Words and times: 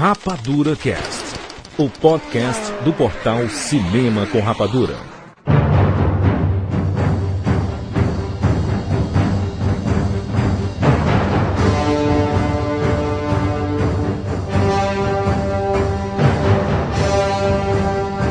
Rapadura 0.00 0.74
Cast, 0.76 1.36
o 1.76 1.86
podcast 1.86 2.72
do 2.84 2.90
portal 2.90 3.46
Cinema 3.50 4.24
com 4.24 4.40
Rapadura. 4.40 4.96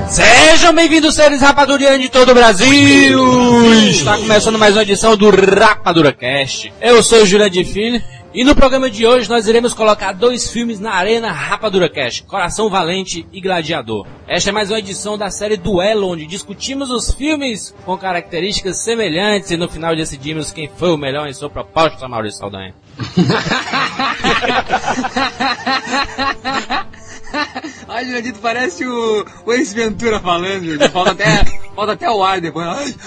Sejam 0.08 0.74
bem-vindos, 0.74 1.14
seres 1.14 1.40
rapadurianos 1.40 2.02
de 2.02 2.10
todo 2.10 2.32
o 2.32 2.34
Brasil! 2.34 3.90
Está 3.92 4.18
começando 4.18 4.58
mais 4.58 4.74
uma 4.76 4.82
edição 4.82 5.16
do 5.16 5.30
Rapadura 5.30 6.12
Cast. 6.12 6.74
Eu 6.82 7.04
sou 7.04 7.22
o 7.22 7.26
Jurandir 7.28 7.68
Filho 7.68 8.02
e 8.32 8.44
no 8.44 8.54
programa 8.54 8.90
de 8.90 9.08
hoje 9.08 9.28
nós 9.28 9.48
iremos 9.48 9.74
colocar 9.74 10.14
dois 10.14 10.50
filmes 10.50 10.80
na 10.80 10.94
Arena 10.94 11.32
Rapadura 11.32 11.90
Cast, 11.90 12.24
Coração 12.24 12.70
Valente 12.70 13.28
e 13.34 13.42
Gladiador. 13.42 14.06
Esta 14.28 14.52
é 14.52 14.54
mais 14.54 14.70
uma 14.70 14.78
edição 14.78 15.18
da 15.18 15.32
série 15.32 15.58
Duelo, 15.58 16.08
onde 16.08 16.28
discutimos 16.28 16.92
os 16.92 17.12
filmes 17.12 17.74
com 17.86 17.98
características 17.98 18.84
semelhantes 18.84 19.50
e 19.50 19.58
no 19.58 19.68
final 19.68 19.96
decidimos 19.96 20.52
quem 20.52 20.70
foi 20.78 20.92
o 20.92 20.98
melhor 20.98 21.28
em 21.28 21.34
sua 21.34 21.50
proposta, 21.50 22.08
Maurício 22.08 22.40
Saldanha. 22.40 22.76
Ai, 27.88 28.06
Jurandir, 28.06 28.36
parece 28.42 28.86
o, 28.86 29.26
o 29.46 29.54
ex-Ventura 29.54 30.20
falando, 30.20 30.90
falta 30.90 31.12
até, 31.12 31.46
falta 31.76 31.94
até 31.94 32.10
o 32.10 32.24
ar 32.24 32.40
depois. 32.40 32.98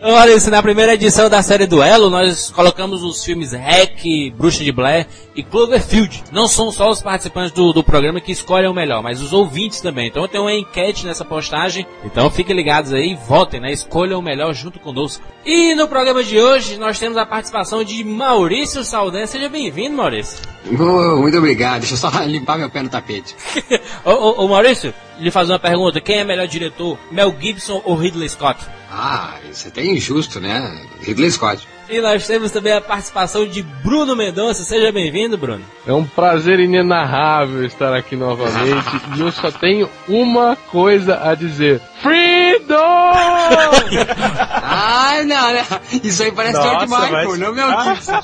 Olha, 0.00 0.34
isso, 0.34 0.50
na 0.50 0.62
primeira 0.62 0.94
edição 0.94 1.30
da 1.30 1.42
série 1.42 1.66
Duelo, 1.66 2.10
nós 2.10 2.50
colocamos 2.50 3.02
os 3.02 3.24
filmes 3.24 3.52
Hack, 3.52 4.02
Bruxa 4.36 4.62
de 4.62 4.70
Blair 4.70 5.06
e 5.34 5.42
Cloverfield. 5.42 6.24
Não 6.30 6.46
são 6.46 6.70
só 6.70 6.90
os 6.90 7.02
participantes 7.02 7.52
do, 7.52 7.72
do 7.72 7.82
programa 7.82 8.20
que 8.20 8.32
escolhem 8.32 8.68
o 8.68 8.74
melhor, 8.74 9.02
mas 9.02 9.22
os 9.22 9.32
ouvintes 9.32 9.80
também. 9.80 10.08
Então 10.08 10.28
tem 10.28 10.40
uma 10.40 10.52
enquete 10.52 11.06
nessa 11.06 11.24
postagem. 11.24 11.86
Então 12.04 12.30
fiquem 12.30 12.54
ligados 12.54 12.92
aí, 12.92 13.18
votem, 13.26 13.60
né? 13.60 13.72
Escolham 13.72 14.18
o 14.18 14.22
melhor 14.22 14.52
junto 14.54 14.78
conosco. 14.78 15.24
E 15.44 15.74
no 15.74 15.88
programa 15.88 16.22
de 16.22 16.38
hoje, 16.38 16.76
nós 16.76 16.98
temos 16.98 17.16
a 17.16 17.26
participação 17.26 17.82
de 17.82 18.04
Maurício 18.04 18.84
Saldanha. 18.84 19.26
Seja 19.26 19.48
bem-vindo, 19.48 19.96
Maurício. 19.96 20.38
Oh, 20.66 21.20
muito 21.20 21.36
obrigado, 21.36 21.80
deixa 21.80 21.94
eu 21.94 21.98
só 21.98 22.10
limpar 22.24 22.58
meu 22.58 22.70
pé 22.70 22.82
no 22.82 22.88
tapete. 22.88 23.34
ô, 24.04 24.10
ô, 24.10 24.44
ô, 24.44 24.48
Maurício, 24.48 24.94
lhe 25.18 25.30
fazer 25.30 25.52
uma 25.52 25.58
pergunta. 25.58 26.00
Quem 26.00 26.18
é 26.18 26.24
melhor 26.24 26.46
diretor, 26.46 26.98
Mel 27.10 27.34
Gibson 27.38 27.82
ou 27.84 27.96
Ridley 27.96 28.28
Scott? 28.28 28.58
Ah, 28.96 29.40
isso 29.50 29.66
é 29.66 29.68
até 29.70 29.84
injusto, 29.84 30.40
né? 30.40 30.86
Ridley 31.00 31.28
Scott. 31.32 31.66
E 31.88 32.00
nós 32.00 32.26
temos 32.26 32.50
também 32.50 32.72
a 32.72 32.80
participação 32.80 33.46
de 33.46 33.62
Bruno 33.62 34.16
Mendonça. 34.16 34.62
Seja 34.64 34.90
bem-vindo, 34.90 35.36
Bruno. 35.36 35.62
É 35.86 35.92
um 35.92 36.04
prazer 36.04 36.58
inenarrável 36.58 37.64
estar 37.64 37.94
aqui 37.94 38.16
novamente 38.16 38.86
e 39.16 39.20
eu 39.20 39.30
só 39.30 39.50
tenho 39.50 39.88
uma 40.08 40.56
coisa 40.56 41.20
a 41.22 41.34
dizer: 41.34 41.80
Freedom! 42.00 42.74
Ai, 44.66 45.24
não, 45.24 45.52
né? 45.52 45.64
Isso 46.02 46.22
aí 46.22 46.32
parece 46.32 46.56
Nossa, 46.56 46.68
George 46.70 46.86
Michael, 46.86 47.28
mas- 47.28 47.38
não 47.38 47.54
Mel 47.54 47.82
Gibson. 47.82 48.20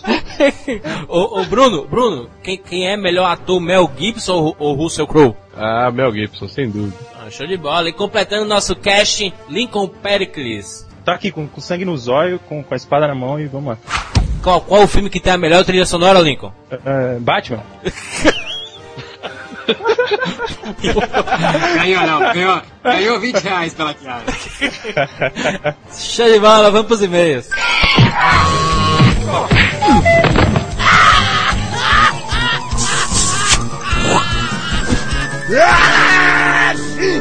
ô, 1.08 1.40
ô, 1.40 1.44
Bruno, 1.44 1.86
Bruno, 1.86 2.30
quem, 2.42 2.56
quem 2.56 2.88
é 2.88 2.96
melhor 2.96 3.30
ator, 3.30 3.60
Mel 3.60 3.90
Gibson 3.96 4.34
ou, 4.34 4.56
ou 4.58 4.74
Russell 4.74 5.06
Crowe? 5.06 5.36
Ah, 5.54 5.90
Mel 5.90 6.12
Gibson, 6.12 6.48
sem 6.48 6.70
dúvida. 6.70 6.96
Ah, 7.14 7.30
show 7.30 7.46
de 7.46 7.56
bola. 7.56 7.88
E 7.88 7.92
completando 7.92 8.46
nosso 8.46 8.74
casting, 8.74 9.32
Lincoln 9.48 9.86
Pericles. 9.86 10.88
Tá 11.10 11.16
aqui 11.16 11.32
com, 11.32 11.48
com 11.48 11.60
sangue 11.60 11.84
nos 11.84 12.06
olhos, 12.06 12.40
com, 12.48 12.62
com 12.62 12.72
a 12.72 12.76
espada 12.76 13.08
na 13.08 13.16
mão 13.16 13.40
e 13.40 13.46
vamos 13.46 13.70
lá. 13.70 13.78
Qual, 14.44 14.60
qual 14.60 14.84
o 14.84 14.86
filme 14.86 15.10
que 15.10 15.18
tem 15.18 15.32
a 15.32 15.36
melhor 15.36 15.64
trilha 15.64 15.84
sonora, 15.84 16.20
Lincoln? 16.20 16.52
É, 16.70 17.18
Batman? 17.18 17.64
Ganhou 21.74 22.06
não, 22.06 22.32
ganhou, 22.32 22.62
ganhou 22.82 23.20
20 23.20 23.36
reais 23.40 23.74
pela 23.74 23.92
piada. 23.92 24.32
Show 25.92 26.26
de 26.32 26.38
bola, 26.38 26.70
vamos 26.70 26.86
pros 26.86 27.02
e-mails. 27.02 27.48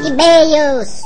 E-mails. 0.06 1.02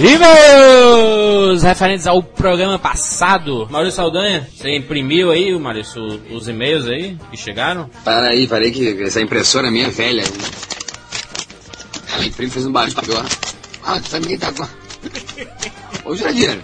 E-mails 0.00 1.64
referentes 1.64 2.06
ao 2.06 2.22
programa 2.22 2.78
passado. 2.78 3.66
Maurício 3.68 3.96
Saldanha, 3.96 4.48
você 4.54 4.76
imprimiu 4.76 5.32
aí, 5.32 5.52
Maurício, 5.58 6.00
os 6.30 6.46
e-mails 6.46 6.86
aí 6.86 7.18
que 7.32 7.36
chegaram? 7.36 7.90
Para 8.04 8.28
aí, 8.28 8.46
parei 8.46 8.70
que 8.70 9.02
essa 9.02 9.20
impressora 9.20 9.72
minha 9.72 9.88
é 9.88 9.90
velha. 9.90 10.22
Ela 12.14 12.26
imprime 12.26 12.50
fez 12.50 12.64
um 12.64 12.70
barulho 12.70 12.90
de 12.90 12.96
papel. 12.96 13.24
Ah, 13.84 14.00
também 14.08 14.38
tá 14.38 14.52
com... 14.52 14.68
Ô, 16.08 16.14
Jurandir. 16.14 16.58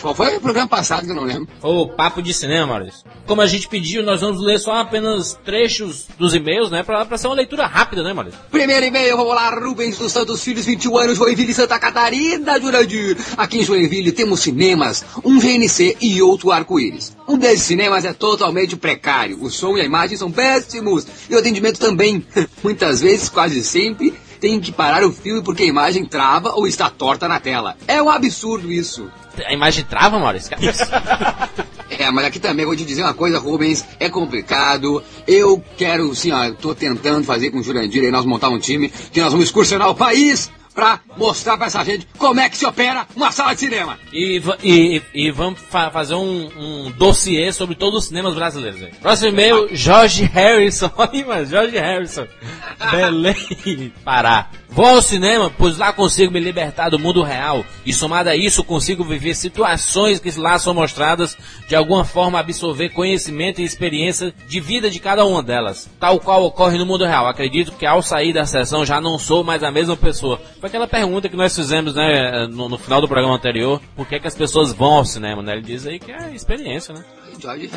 Qual 0.00 0.14
foi 0.14 0.36
o 0.36 0.40
programa 0.40 0.68
passado 0.68 1.04
que 1.04 1.10
eu 1.10 1.14
não 1.14 1.24
lembro? 1.24 1.48
Ô, 1.62 1.86
papo 1.86 2.22
de 2.22 2.32
cinema, 2.32 2.66
Maurício. 2.66 3.04
Como 3.26 3.42
a 3.42 3.46
gente 3.46 3.68
pediu, 3.68 4.02
nós 4.02 4.22
vamos 4.22 4.40
ler 4.40 4.58
só 4.58 4.76
apenas 4.76 5.38
trechos 5.44 6.06
dos 6.18 6.34
e-mails, 6.34 6.70
né? 6.70 6.82
Pra, 6.82 7.04
pra 7.04 7.18
ser 7.18 7.26
uma 7.26 7.36
leitura 7.36 7.66
rápida, 7.66 8.02
né, 8.02 8.12
Maurício? 8.12 8.40
Primeiro 8.50 8.86
e-mail, 8.86 9.16
vamos 9.16 9.34
lá, 9.34 9.50
Rubens 9.50 9.98
dos 9.98 10.10
Santos 10.10 10.42
Filhos, 10.42 10.64
21 10.64 10.96
anos, 10.96 11.18
Joinville, 11.18 11.52
Santa 11.52 11.78
Catarina, 11.78 12.58
Jurandir. 12.58 13.16
Aqui 13.36 13.58
em 13.58 13.64
Joinville 13.64 14.12
temos 14.12 14.40
cinemas, 14.40 15.04
um 15.22 15.38
GNC 15.38 15.98
e 16.00 16.22
outro 16.22 16.50
arco-íris. 16.50 17.14
Um 17.28 17.36
desses 17.36 17.62
cinemas 17.62 18.04
é 18.06 18.12
totalmente 18.14 18.76
precário, 18.76 19.42
o 19.42 19.50
som 19.50 19.76
e 19.76 19.82
a 19.82 19.84
imagem 19.84 20.16
são 20.16 20.32
péssimos, 20.32 21.06
e 21.28 21.34
o 21.34 21.38
atendimento 21.38 21.78
também. 21.78 22.24
Muitas 22.64 23.00
vezes, 23.02 23.28
quase 23.28 23.62
sempre, 23.62 24.14
tem 24.40 24.58
que 24.58 24.72
parar 24.72 25.04
o 25.04 25.12
filme 25.12 25.42
porque 25.42 25.62
a 25.62 25.66
imagem 25.66 26.06
trava 26.06 26.54
ou 26.54 26.66
está 26.66 26.88
torta 26.88 27.28
na 27.28 27.38
tela. 27.38 27.76
É 27.86 28.02
um 28.02 28.08
absurdo 28.08 28.72
isso. 28.72 29.10
A 29.46 29.52
imagem 29.52 29.84
trava, 29.84 30.18
Maurício? 30.18 30.56
É, 31.98 32.10
mas 32.10 32.24
aqui 32.24 32.38
também 32.38 32.64
vou 32.64 32.74
te 32.74 32.84
dizer 32.84 33.02
uma 33.02 33.12
coisa, 33.12 33.38
Rubens, 33.38 33.84
é 33.98 34.08
complicado. 34.08 35.02
Eu 35.26 35.62
quero, 35.76 36.14
sim, 36.14 36.32
ó, 36.32 36.50
tô 36.52 36.74
tentando 36.74 37.26
fazer 37.26 37.50
com 37.50 37.58
o 37.58 37.62
Jurandir 37.62 38.02
aí 38.02 38.10
nós 38.10 38.24
montar 38.24 38.48
um 38.48 38.58
time 38.58 38.88
que 38.88 39.20
nós 39.20 39.32
vamos 39.32 39.48
excursionar 39.48 39.90
o 39.90 39.94
país 39.94 40.50
pra 40.74 41.00
mostrar 41.16 41.56
pra 41.56 41.66
essa 41.66 41.84
gente 41.84 42.06
como 42.18 42.40
é 42.40 42.48
que 42.48 42.56
se 42.56 42.64
opera 42.66 43.06
uma 43.16 43.30
sala 43.32 43.54
de 43.54 43.60
cinema. 43.60 43.98
E, 44.12 44.40
e- 44.62 45.02
e 45.14 45.30
vamos 45.30 45.60
fa- 45.60 45.90
fazer 45.90 46.14
um, 46.14 46.48
um 46.56 46.90
dossiê 46.92 47.52
sobre 47.52 47.74
todos 47.74 48.00
os 48.00 48.04
cinemas 48.08 48.34
brasileiros. 48.34 48.80
Próximo 49.00 49.28
e-mail, 49.30 49.68
Jorge 49.72 50.24
Harrison. 50.24 50.90
Olha, 50.96 51.26
mano, 51.26 51.46
Jorge 51.46 51.78
Harrison. 51.78 52.26
Belém, 52.90 53.92
Pará. 54.04 54.50
Vou 54.72 54.86
ao 54.86 55.02
cinema, 55.02 55.50
pois 55.58 55.76
lá 55.78 55.92
consigo 55.92 56.32
me 56.32 56.38
libertar 56.38 56.90
do 56.90 56.98
mundo 56.98 57.22
real. 57.24 57.64
E 57.84 57.92
somado 57.92 58.28
a 58.30 58.36
isso, 58.36 58.62
consigo 58.62 59.02
viver 59.04 59.34
situações 59.34 60.20
que 60.20 60.30
lá 60.38 60.58
são 60.60 60.72
mostradas, 60.72 61.36
de 61.68 61.74
alguma 61.74 62.04
forma 62.04 62.38
absorver 62.38 62.90
conhecimento 62.90 63.60
e 63.60 63.64
experiência 63.64 64.32
de 64.46 64.60
vida 64.60 64.88
de 64.88 65.00
cada 65.00 65.24
uma 65.24 65.42
delas. 65.42 65.90
Tal 65.98 66.20
qual 66.20 66.44
ocorre 66.44 66.78
no 66.78 66.86
mundo 66.86 67.04
real. 67.04 67.26
Acredito 67.26 67.72
que 67.72 67.84
ao 67.84 68.00
sair 68.00 68.32
da 68.32 68.46
sessão 68.46 68.86
já 68.86 69.00
não 69.00 69.18
sou 69.18 69.42
mais 69.42 69.64
a 69.64 69.72
mesma 69.72 69.96
pessoa. 69.96 70.40
Foi 70.60 70.68
aquela 70.68 70.86
pergunta 70.86 71.26
que 71.26 71.36
nós 71.36 71.56
fizemos, 71.56 71.94
né, 71.94 72.46
no, 72.46 72.68
no 72.68 72.76
final 72.76 73.00
do 73.00 73.08
programa 73.08 73.34
anterior. 73.34 73.80
Por 73.96 74.06
que, 74.06 74.20
que 74.20 74.28
as 74.28 74.34
pessoas 74.34 74.74
vão 74.74 74.98
ao 74.98 75.06
cinema, 75.06 75.42
né? 75.42 75.54
Ele 75.54 75.62
diz 75.62 75.86
aí 75.86 75.98
que 75.98 76.12
é 76.12 76.34
experiência, 76.34 76.92
né? 76.92 77.02
George 77.40 77.66
do 77.66 77.76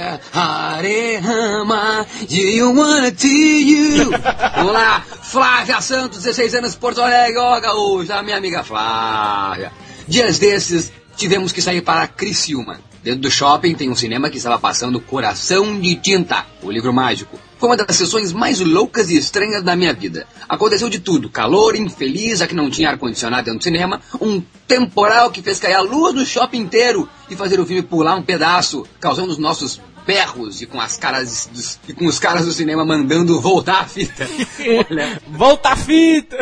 you 2.36 2.76
wanna 2.76 3.10
to 3.10 3.28
you? 3.28 4.12
Vamos 4.58 4.74
lá, 4.74 5.00
Flávia 5.00 5.80
Santos, 5.80 6.24
16 6.24 6.56
anos, 6.56 6.76
Porto 6.76 7.02
Alegre, 7.02 7.40
ó, 7.40 7.58
gaúcha, 7.62 8.22
minha 8.22 8.36
amiga 8.36 8.64
Flávia. 8.64 9.72
Dias 10.06 10.38
desses, 10.38 10.92
tivemos 11.16 11.54
que 11.54 11.62
sair 11.62 11.82
para 11.82 12.06
Criciúma. 12.06 12.82
Dentro 13.02 13.22
do 13.22 13.32
shopping 13.32 13.76
tem 13.76 13.90
um 13.90 13.96
cinema 13.96 14.30
que 14.30 14.38
estava 14.38 14.60
passando 14.60 15.00
Coração 15.00 15.80
de 15.80 15.96
Tinta, 15.96 16.46
o 16.62 16.70
livro 16.70 16.92
mágico. 16.92 17.40
Foi 17.64 17.70
uma 17.70 17.78
das 17.78 17.96
sessões 17.96 18.34
mais 18.34 18.60
loucas 18.60 19.10
e 19.10 19.16
estranhas 19.16 19.64
da 19.64 19.74
minha 19.74 19.94
vida. 19.94 20.28
Aconteceu 20.50 20.90
de 20.90 21.00
tudo: 21.00 21.30
calor, 21.30 21.78
infeliz, 21.78 22.42
a 22.42 22.46
que 22.48 22.54
não 22.54 22.70
tinha 22.70 22.90
ar-condicionado 22.90 23.46
dentro 23.46 23.60
do 23.60 23.64
cinema, 23.64 24.02
um 24.20 24.44
temporal 24.68 25.32
que 25.32 25.42
fez 25.42 25.60
cair 25.60 25.76
a 25.76 25.80
luz 25.80 26.14
no 26.14 26.26
shopping 26.26 26.58
inteiro 26.58 27.08
e 27.30 27.38
fazer 27.38 27.62
o 27.62 27.66
filme 27.66 27.82
pular 27.82 28.16
um 28.16 28.22
pedaço, 28.22 28.86
causando 29.00 29.32
os 29.32 29.38
nossos 29.38 29.80
berros 30.06 30.62
e 30.62 30.66
com 30.66 30.82
as 30.82 30.98
caras 30.98 31.50
dos- 31.54 31.80
e 31.88 31.94
com 31.94 32.06
os 32.06 32.20
caras 32.20 32.46
do 32.46 32.52
cinema 32.52 32.84
mandando 32.84 33.40
voltar 33.40 33.80
a 33.80 33.86
fita. 33.86 34.28
Olha, 34.90 35.22
Volta 35.30 35.70
a 35.70 35.78
fita! 35.78 36.36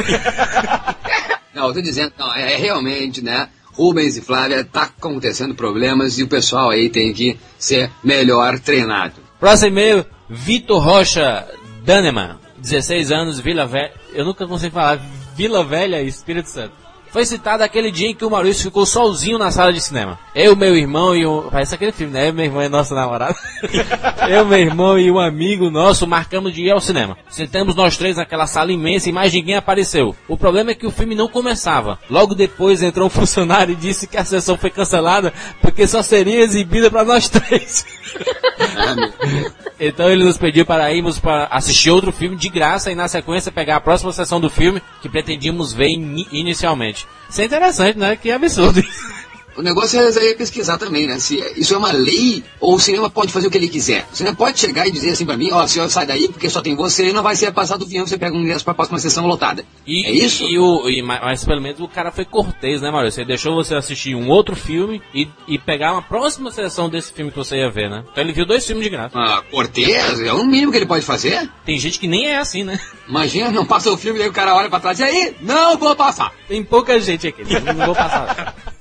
não, 1.53 1.67
eu 1.67 1.73
tô 1.75 1.81
dizendo, 1.83 2.13
não, 2.17 2.33
é 2.33 2.55
realmente, 2.57 3.21
né? 3.21 3.47
Rubens 3.73 4.17
e 4.17 4.21
Flávia, 4.21 4.63
tá 4.65 4.83
acontecendo 4.97 5.53
problemas 5.53 6.17
e 6.17 6.23
o 6.23 6.27
pessoal 6.27 6.71
aí 6.71 6.89
tem 6.89 7.13
que 7.13 7.37
ser 7.59 7.91
melhor 8.03 8.57
treinado. 8.57 9.29
Próximo 9.41 9.69
e-mail, 9.69 10.05
Vitor 10.29 10.79
Rocha 10.79 11.47
Daneman, 11.83 12.37
16 12.59 13.11
anos, 13.11 13.39
Vila 13.39 13.65
Velha. 13.65 13.91
Eu 14.13 14.23
nunca 14.23 14.45
consigo 14.45 14.75
falar 14.75 14.99
Vila 15.35 15.63
Velha, 15.63 15.99
Espírito 16.03 16.47
Santo. 16.47 16.73
Foi 17.09 17.25
citado 17.25 17.63
aquele 17.63 17.89
dia 17.89 18.07
em 18.07 18.13
que 18.13 18.23
o 18.23 18.29
Maurício 18.29 18.65
ficou 18.65 18.85
sozinho 18.85 19.39
na 19.39 19.49
sala 19.49 19.73
de 19.73 19.81
cinema. 19.81 20.19
Eu, 20.35 20.55
meu 20.55 20.77
irmão 20.77 21.15
e 21.15 21.25
um. 21.25 21.49
Parece 21.49 21.73
aquele 21.73 21.91
filme, 21.91 22.13
né? 22.13 22.29
Eu, 22.29 22.33
meu 22.33 22.45
irmão 22.45 22.61
e 22.61 22.69
nosso 22.69 22.93
namorado. 22.93 23.35
Eu, 24.29 24.45
meu 24.45 24.59
irmão 24.59 24.97
e 24.97 25.11
um 25.11 25.19
amigo 25.19 25.71
nosso 25.71 26.05
marcamos 26.05 26.53
de 26.53 26.61
ir 26.61 26.71
ao 26.71 26.79
cinema. 26.79 27.17
Sentamos 27.27 27.75
nós 27.75 27.97
três 27.97 28.17
naquela 28.17 28.45
sala 28.45 28.71
imensa 28.71 29.09
e 29.09 29.11
mais 29.11 29.33
ninguém 29.33 29.55
apareceu. 29.55 30.15
O 30.27 30.37
problema 30.37 30.69
é 30.71 30.75
que 30.75 30.85
o 30.85 30.91
filme 30.91 31.15
não 31.15 31.27
começava. 31.27 31.97
Logo 32.09 32.35
depois 32.35 32.83
entrou 32.83 33.07
um 33.07 33.09
funcionário 33.09 33.73
e 33.73 33.75
disse 33.75 34.07
que 34.07 34.17
a 34.17 34.23
sessão 34.23 34.55
foi 34.55 34.69
cancelada 34.69 35.33
porque 35.61 35.87
só 35.87 36.03
seria 36.03 36.41
exibida 36.41 36.91
para 36.91 37.03
nós 37.03 37.27
três. 37.27 37.83
Então 39.83 40.07
ele 40.11 40.23
nos 40.23 40.37
pediu 40.37 40.63
para 40.63 40.93
irmos 40.93 41.17
para 41.17 41.45
assistir 41.45 41.89
outro 41.89 42.11
filme 42.11 42.35
de 42.35 42.49
graça 42.49 42.91
e 42.91 42.95
na 42.95 43.07
sequência 43.07 43.51
pegar 43.51 43.77
a 43.77 43.81
próxima 43.81 44.13
sessão 44.13 44.39
do 44.39 44.47
filme 44.47 44.79
que 45.01 45.09
pretendíamos 45.09 45.73
ver 45.73 45.87
ini- 45.89 46.27
inicialmente. 46.31 47.07
Isso 47.27 47.41
é 47.41 47.45
interessante, 47.45 47.97
né? 47.97 48.15
Que 48.15 48.29
absurdo 48.29 48.79
isso. 48.79 49.20
O 49.61 49.63
negócio 49.63 49.99
é 50.01 50.33
pesquisar 50.33 50.79
também, 50.79 51.05
né? 51.05 51.19
Se 51.19 51.35
isso 51.55 51.75
é 51.75 51.77
uma 51.77 51.91
lei 51.91 52.43
ou 52.59 52.73
o 52.73 52.79
cinema 52.79 53.11
pode 53.11 53.31
fazer 53.31 53.45
o 53.45 53.51
que 53.51 53.57
ele 53.59 53.67
quiser. 53.69 54.07
O 54.11 54.15
cinema 54.15 54.35
pode 54.35 54.59
chegar 54.59 54.87
e 54.87 54.91
dizer 54.91 55.11
assim 55.11 55.23
pra 55.23 55.37
mim, 55.37 55.49
ó, 55.51 55.67
senhor, 55.67 55.87
sai 55.87 56.03
daí 56.07 56.27
porque 56.27 56.49
só 56.49 56.61
tem 56.61 56.75
você 56.75 57.09
e 57.09 57.13
não 57.13 57.21
vai 57.21 57.35
ser 57.35 57.51
passado 57.53 57.83
o 57.83 57.87
filme, 57.87 58.07
você 58.09 58.17
pega 58.17 58.35
um 58.35 58.41
ingresso 58.41 58.65
pra 58.65 58.73
próxima 58.73 58.97
sessão 58.97 59.27
lotada. 59.27 59.63
E, 59.85 60.03
é 60.07 60.11
isso? 60.11 60.47
E 60.47 60.57
o, 60.57 60.89
e, 60.89 61.03
ma- 61.03 61.19
mas 61.21 61.45
pelo 61.45 61.61
menos 61.61 61.79
o 61.79 61.87
cara 61.87 62.11
foi 62.11 62.25
cortês, 62.25 62.81
né, 62.81 62.89
Maurício? 62.89 63.21
Ele 63.21 63.27
deixou 63.27 63.53
você 63.53 63.75
assistir 63.75 64.15
um 64.15 64.29
outro 64.29 64.55
filme 64.55 64.99
e, 65.13 65.27
e 65.47 65.59
pegar 65.59 65.91
uma 65.93 66.01
próxima 66.01 66.49
sessão 66.49 66.89
desse 66.89 67.13
filme 67.13 67.29
que 67.29 67.37
você 67.37 67.57
ia 67.57 67.69
ver, 67.69 67.87
né? 67.87 68.03
Então 68.11 68.23
ele 68.23 68.33
viu 68.33 68.47
dois 68.47 68.65
filmes 68.65 68.83
de 68.83 68.89
graça. 68.89 69.11
Ah, 69.15 69.43
Cortez, 69.51 70.19
é 70.21 70.33
o 70.33 70.43
mínimo 70.43 70.71
que 70.71 70.77
ele 70.79 70.87
pode 70.87 71.05
fazer. 71.05 71.47
Tem 71.63 71.77
gente 71.77 71.99
que 71.99 72.07
nem 72.07 72.25
é 72.29 72.37
assim, 72.39 72.63
né? 72.63 72.79
Imagina, 73.07 73.51
não 73.51 73.65
passa 73.65 73.91
o 73.91 73.97
filme, 73.97 74.17
daí 74.17 74.27
o 74.27 74.33
cara 74.33 74.55
olha 74.55 74.69
pra 74.69 74.79
trás 74.79 74.99
e 74.99 75.03
aí, 75.03 75.35
não 75.41 75.77
vou 75.77 75.95
passar. 75.95 76.33
Tem 76.47 76.63
pouca 76.63 76.99
gente 76.99 77.27
aqui. 77.27 77.43
Não 77.75 77.85
vou 77.85 77.93
passar. 77.93 78.55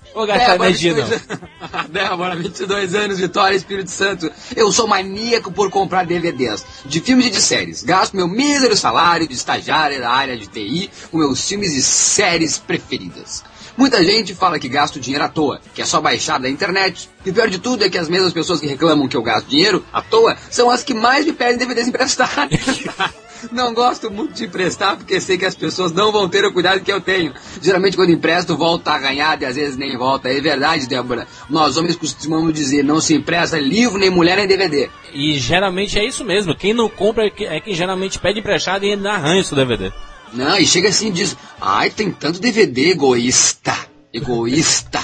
Energia, 0.55 0.95
não. 0.95 1.07
22 1.07 1.41
Débora, 1.91 2.37
22 2.37 2.95
anos, 2.95 3.19
Vitória, 3.19 3.57
Espírito 3.57 3.91
Santo. 3.91 4.31
Eu 4.57 4.73
sou 4.73 4.87
maníaco 4.87 5.53
por 5.53 5.71
comprar 5.71 6.05
DVDs 6.07 6.65
de 6.85 7.01
filmes 7.01 7.27
e 7.27 7.31
de 7.31 7.41
séries. 7.41 7.83
Gasto 7.83 8.17
meu 8.17 8.29
mísero 8.29 8.77
salário 8.77 9.27
de 9.27 9.35
estagiária 9.35 10.01
da 10.01 10.11
área 10.11 10.37
de 10.37 10.47
TI 10.47 10.91
com 11.11 11.19
meus 11.19 11.47
filmes 11.47 11.75
e 11.75 11.83
séries 11.83 12.59
preferidas. 12.59 13.45
Muita 13.77 14.05
gente 14.05 14.35
fala 14.35 14.59
que 14.59 14.69
gasto 14.69 15.01
dinheiro 15.01 15.25
à 15.25 15.29
toa, 15.29 15.61
que 15.75 15.81
é 15.81 15.87
só 15.87 16.01
baixar 16.01 16.39
da 16.39 16.49
internet. 16.49 17.09
E 17.25 17.31
o 17.31 17.33
pior 17.33 17.49
de 17.49 17.59
tudo 17.59 17.85
é 17.85 17.89
que 17.89 17.97
as 17.97 18.09
mesmas 18.09 18.33
pessoas 18.33 18.61
que 18.61 18.67
reclamam 18.67 19.09
que 19.09 19.17
eu 19.17 19.23
gasto 19.23 19.47
dinheiro 19.47 19.85
à 19.93 20.03
toa 20.03 20.37
são 20.51 20.71
as 20.71 20.83
que 20.83 20.93
mais 20.93 21.25
me 21.25 21.33
pedem 21.33 21.57
DVDs 21.57 21.89
emprestados. 21.89 22.59
Não 23.53 23.73
gosto 23.75 24.11
muito 24.11 24.35
de 24.35 24.45
emprestar 24.45 24.97
porque 24.97 25.21
sei 25.21 25.37
que 25.39 25.45
as 25.45 25.55
pessoas 25.55 25.93
não 25.93 26.13
vão 26.13 26.29
ter 26.29 26.45
o 26.45 26.53
cuidado 26.53 26.81
que 26.81 26.93
eu 26.93 27.01
tenho. 27.01 27.33
Geralmente 27.61 27.97
quando 27.97 28.11
empresto 28.11 28.57
volta 28.57 28.93
a 28.93 28.99
ganhar 28.99 29.41
e 29.41 29.45
às 29.45 29.57
vezes 29.57 29.77
nem 29.77 29.97
volta. 29.97 30.29
É 30.29 30.41
verdade, 30.41 30.87
Débora. 30.87 31.27
Nós 31.49 31.77
homens 31.77 31.97
costumamos 31.97 32.53
dizer 32.53 32.83
não 32.83 33.01
se 33.01 33.15
empresta 33.15 33.59
livro, 33.59 33.99
nem 33.99 34.11
mulher, 34.11 34.37
nem 34.37 34.47
DVD. 34.47 34.89
E 35.13 35.39
geralmente 35.39 35.99
é 35.99 36.05
isso 36.05 36.25
mesmo. 36.25 36.55
Quem 36.55 36.73
não 36.73 36.89
compra 36.89 37.27
é 37.27 37.31
que- 37.31 37.45
é 37.47 37.61
quem 37.61 37.75
geralmente 37.75 38.19
pede 38.19 38.41
emprestado 38.41 38.85
e 38.85 38.93
ainda 38.93 39.13
arranha 39.13 39.41
isso 39.41 39.55
DVD. 39.55 39.93
Não, 40.33 40.57
e 40.59 40.65
chega 40.67 40.89
assim 40.89 41.09
e 41.09 41.13
diz, 41.13 41.37
ai, 41.61 41.91
tem 41.91 42.11
tanto 42.13 42.41
DVD, 42.41 42.91
egoísta. 42.91 43.77
Egoísta. 44.13 45.01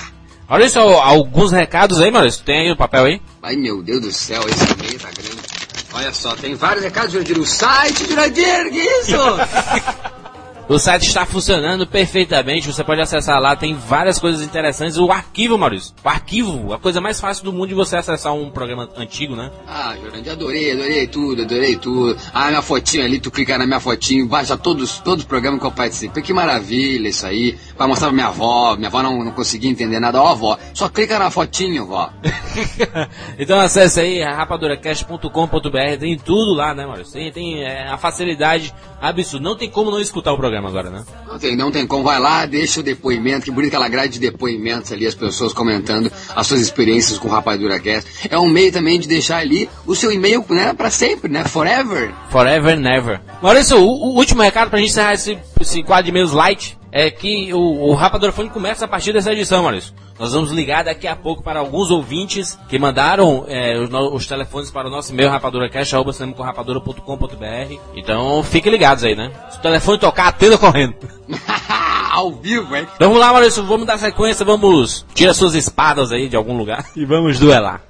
Olha 0.48 0.64
isso, 0.64 0.78
alguns 0.78 1.50
recados 1.50 2.00
aí, 2.00 2.10
Maurício. 2.10 2.44
Tem 2.44 2.60
aí 2.60 2.70
o 2.70 2.76
papel 2.76 3.04
aí? 3.06 3.20
Ai, 3.42 3.56
meu 3.56 3.82
Deus 3.82 4.00
do 4.00 4.12
céu, 4.12 4.40
esse 4.48 4.64
e-mail 4.74 4.98
tá 5.00 5.10
grande. 5.10 5.35
Olha 5.96 6.12
só, 6.12 6.36
tem 6.36 6.54
vários 6.54 6.84
recados, 6.84 7.10
Jurandir. 7.10 7.40
O 7.40 7.46
site, 7.46 8.06
Jurandir, 8.06 8.70
que 8.70 8.78
isso? 8.78 9.16
O 10.68 10.80
site 10.80 11.06
está 11.06 11.24
funcionando 11.24 11.86
perfeitamente, 11.86 12.66
você 12.66 12.82
pode 12.82 13.00
acessar 13.00 13.40
lá, 13.40 13.54
tem 13.54 13.72
várias 13.72 14.18
coisas 14.18 14.42
interessantes. 14.42 14.98
O 14.98 15.12
arquivo, 15.12 15.56
Maurício. 15.56 15.94
O 16.04 16.08
arquivo, 16.08 16.72
a 16.72 16.78
coisa 16.78 17.00
mais 17.00 17.20
fácil 17.20 17.44
do 17.44 17.52
mundo 17.52 17.68
de 17.68 17.74
você 17.74 17.96
acessar 17.96 18.34
um 18.34 18.50
programa 18.50 18.88
antigo, 18.96 19.36
né? 19.36 19.52
Ah, 19.64 19.94
Jurandir, 20.02 20.32
adorei, 20.32 20.72
adorei 20.72 21.06
tudo, 21.06 21.42
adorei 21.42 21.76
tudo. 21.76 22.16
Ah, 22.34 22.48
minha 22.48 22.62
fotinha 22.62 23.04
ali, 23.04 23.20
tu 23.20 23.30
clicar 23.30 23.60
na 23.60 23.66
minha 23.66 23.78
fotinho, 23.78 24.26
baixa 24.26 24.56
todos, 24.56 24.98
todos 24.98 25.22
os 25.22 25.28
programas 25.28 25.60
que 25.60 25.66
eu 25.66 25.70
participei. 25.70 26.20
Que 26.20 26.32
maravilha 26.32 27.08
isso 27.10 27.24
aí. 27.24 27.56
Vai 27.78 27.86
mostrar 27.86 28.08
pra 28.08 28.16
minha 28.16 28.26
avó, 28.26 28.74
minha 28.74 28.88
avó 28.88 29.04
não, 29.04 29.24
não 29.24 29.30
conseguia 29.30 29.70
entender 29.70 30.00
nada. 30.00 30.20
Ó, 30.20 30.34
vó, 30.34 30.58
só 30.74 30.88
clica 30.88 31.16
na 31.16 31.30
fotinho, 31.30 31.86
vó. 31.86 32.10
então 33.38 33.60
acesse 33.60 34.00
aí 34.00 34.20
rapaduracast.com.br, 34.20 35.98
tem 36.00 36.18
tudo 36.18 36.54
lá, 36.54 36.74
né, 36.74 36.84
Maurício? 36.84 37.12
Tem, 37.12 37.30
tem 37.30 37.62
é, 37.62 37.86
a 37.86 37.96
facilidade 37.96 38.74
absurda. 39.00 39.48
Não 39.48 39.56
tem 39.56 39.70
como 39.70 39.92
não 39.92 40.00
escutar 40.00 40.32
o 40.32 40.36
programa 40.36 40.55
agora, 40.64 40.90
né? 40.90 41.04
Não 41.26 41.38
tem, 41.38 41.56
não 41.56 41.70
tem 41.70 41.86
como. 41.86 42.04
Vai 42.04 42.18
lá, 42.18 42.46
deixa 42.46 42.80
o 42.80 42.82
depoimento. 42.82 43.44
Que 43.44 43.50
bonita 43.50 43.76
aquela 43.76 43.88
grade 43.88 44.14
de 44.14 44.20
depoimentos 44.20 44.92
ali, 44.92 45.06
as 45.06 45.14
pessoas 45.14 45.52
comentando 45.52 46.10
as 46.34 46.46
suas 46.46 46.60
experiências 46.60 47.18
com 47.18 47.28
o 47.28 47.30
Rapadura 47.30 47.78
Cast. 47.78 48.28
É 48.30 48.38
um 48.38 48.48
meio 48.48 48.72
também 48.72 48.98
de 48.98 49.08
deixar 49.08 49.38
ali 49.38 49.68
o 49.86 49.94
seu 49.94 50.12
e-mail, 50.12 50.44
né, 50.48 50.72
pra 50.72 50.90
sempre, 50.90 51.30
né? 51.30 51.44
Forever. 51.44 52.12
Forever 52.30 52.78
Never. 52.78 53.20
Maurício, 53.42 53.78
o, 53.78 53.84
o 53.84 54.16
último 54.16 54.42
recado 54.42 54.70
pra 54.70 54.78
gente 54.78 54.90
encerrar 54.90 55.14
esse, 55.14 55.38
esse 55.60 55.82
quadro 55.82 56.04
de 56.04 56.10
e-mails 56.10 56.32
light 56.32 56.75
é 56.92 57.10
que 57.10 57.52
o, 57.52 57.88
o 57.90 57.94
Rapadura 57.94 58.32
Fone 58.32 58.48
começa 58.50 58.84
a 58.84 58.88
partir 58.88 59.12
dessa 59.12 59.32
edição, 59.32 59.62
Maurício. 59.62 59.92
Nós 60.18 60.32
vamos 60.32 60.50
ligar 60.50 60.84
daqui 60.84 61.06
a 61.06 61.14
pouco 61.14 61.42
para 61.42 61.60
alguns 61.60 61.90
ouvintes 61.90 62.58
que 62.68 62.78
mandaram 62.78 63.44
é, 63.48 63.78
os, 63.78 63.90
no- 63.90 64.14
os 64.14 64.26
telefones 64.26 64.70
para 64.70 64.88
o 64.88 64.90
nosso 64.90 65.12
e-mail 65.12 65.28
rapaduracast.com.br. 65.30 67.74
Então 67.94 68.42
fiquem 68.42 68.72
ligados 68.72 69.04
aí, 69.04 69.14
né? 69.14 69.30
Se 69.50 69.58
o 69.58 69.62
telefone 69.62 69.98
tocar, 69.98 70.28
atenda 70.28 70.56
correndo. 70.56 70.94
Ao 72.10 72.32
vivo, 72.32 72.74
hein? 72.74 72.86
Então 72.96 73.08
vamos 73.08 73.20
lá, 73.20 73.30
Maurício, 73.32 73.62
vamos 73.66 73.86
dar 73.86 73.98
sequência, 73.98 74.42
vamos. 74.44 75.04
Tira 75.14 75.34
suas 75.34 75.54
espadas 75.54 76.10
aí 76.12 76.28
de 76.30 76.36
algum 76.36 76.56
lugar 76.56 76.86
e 76.96 77.04
vamos 77.04 77.38
duelar. 77.38 77.82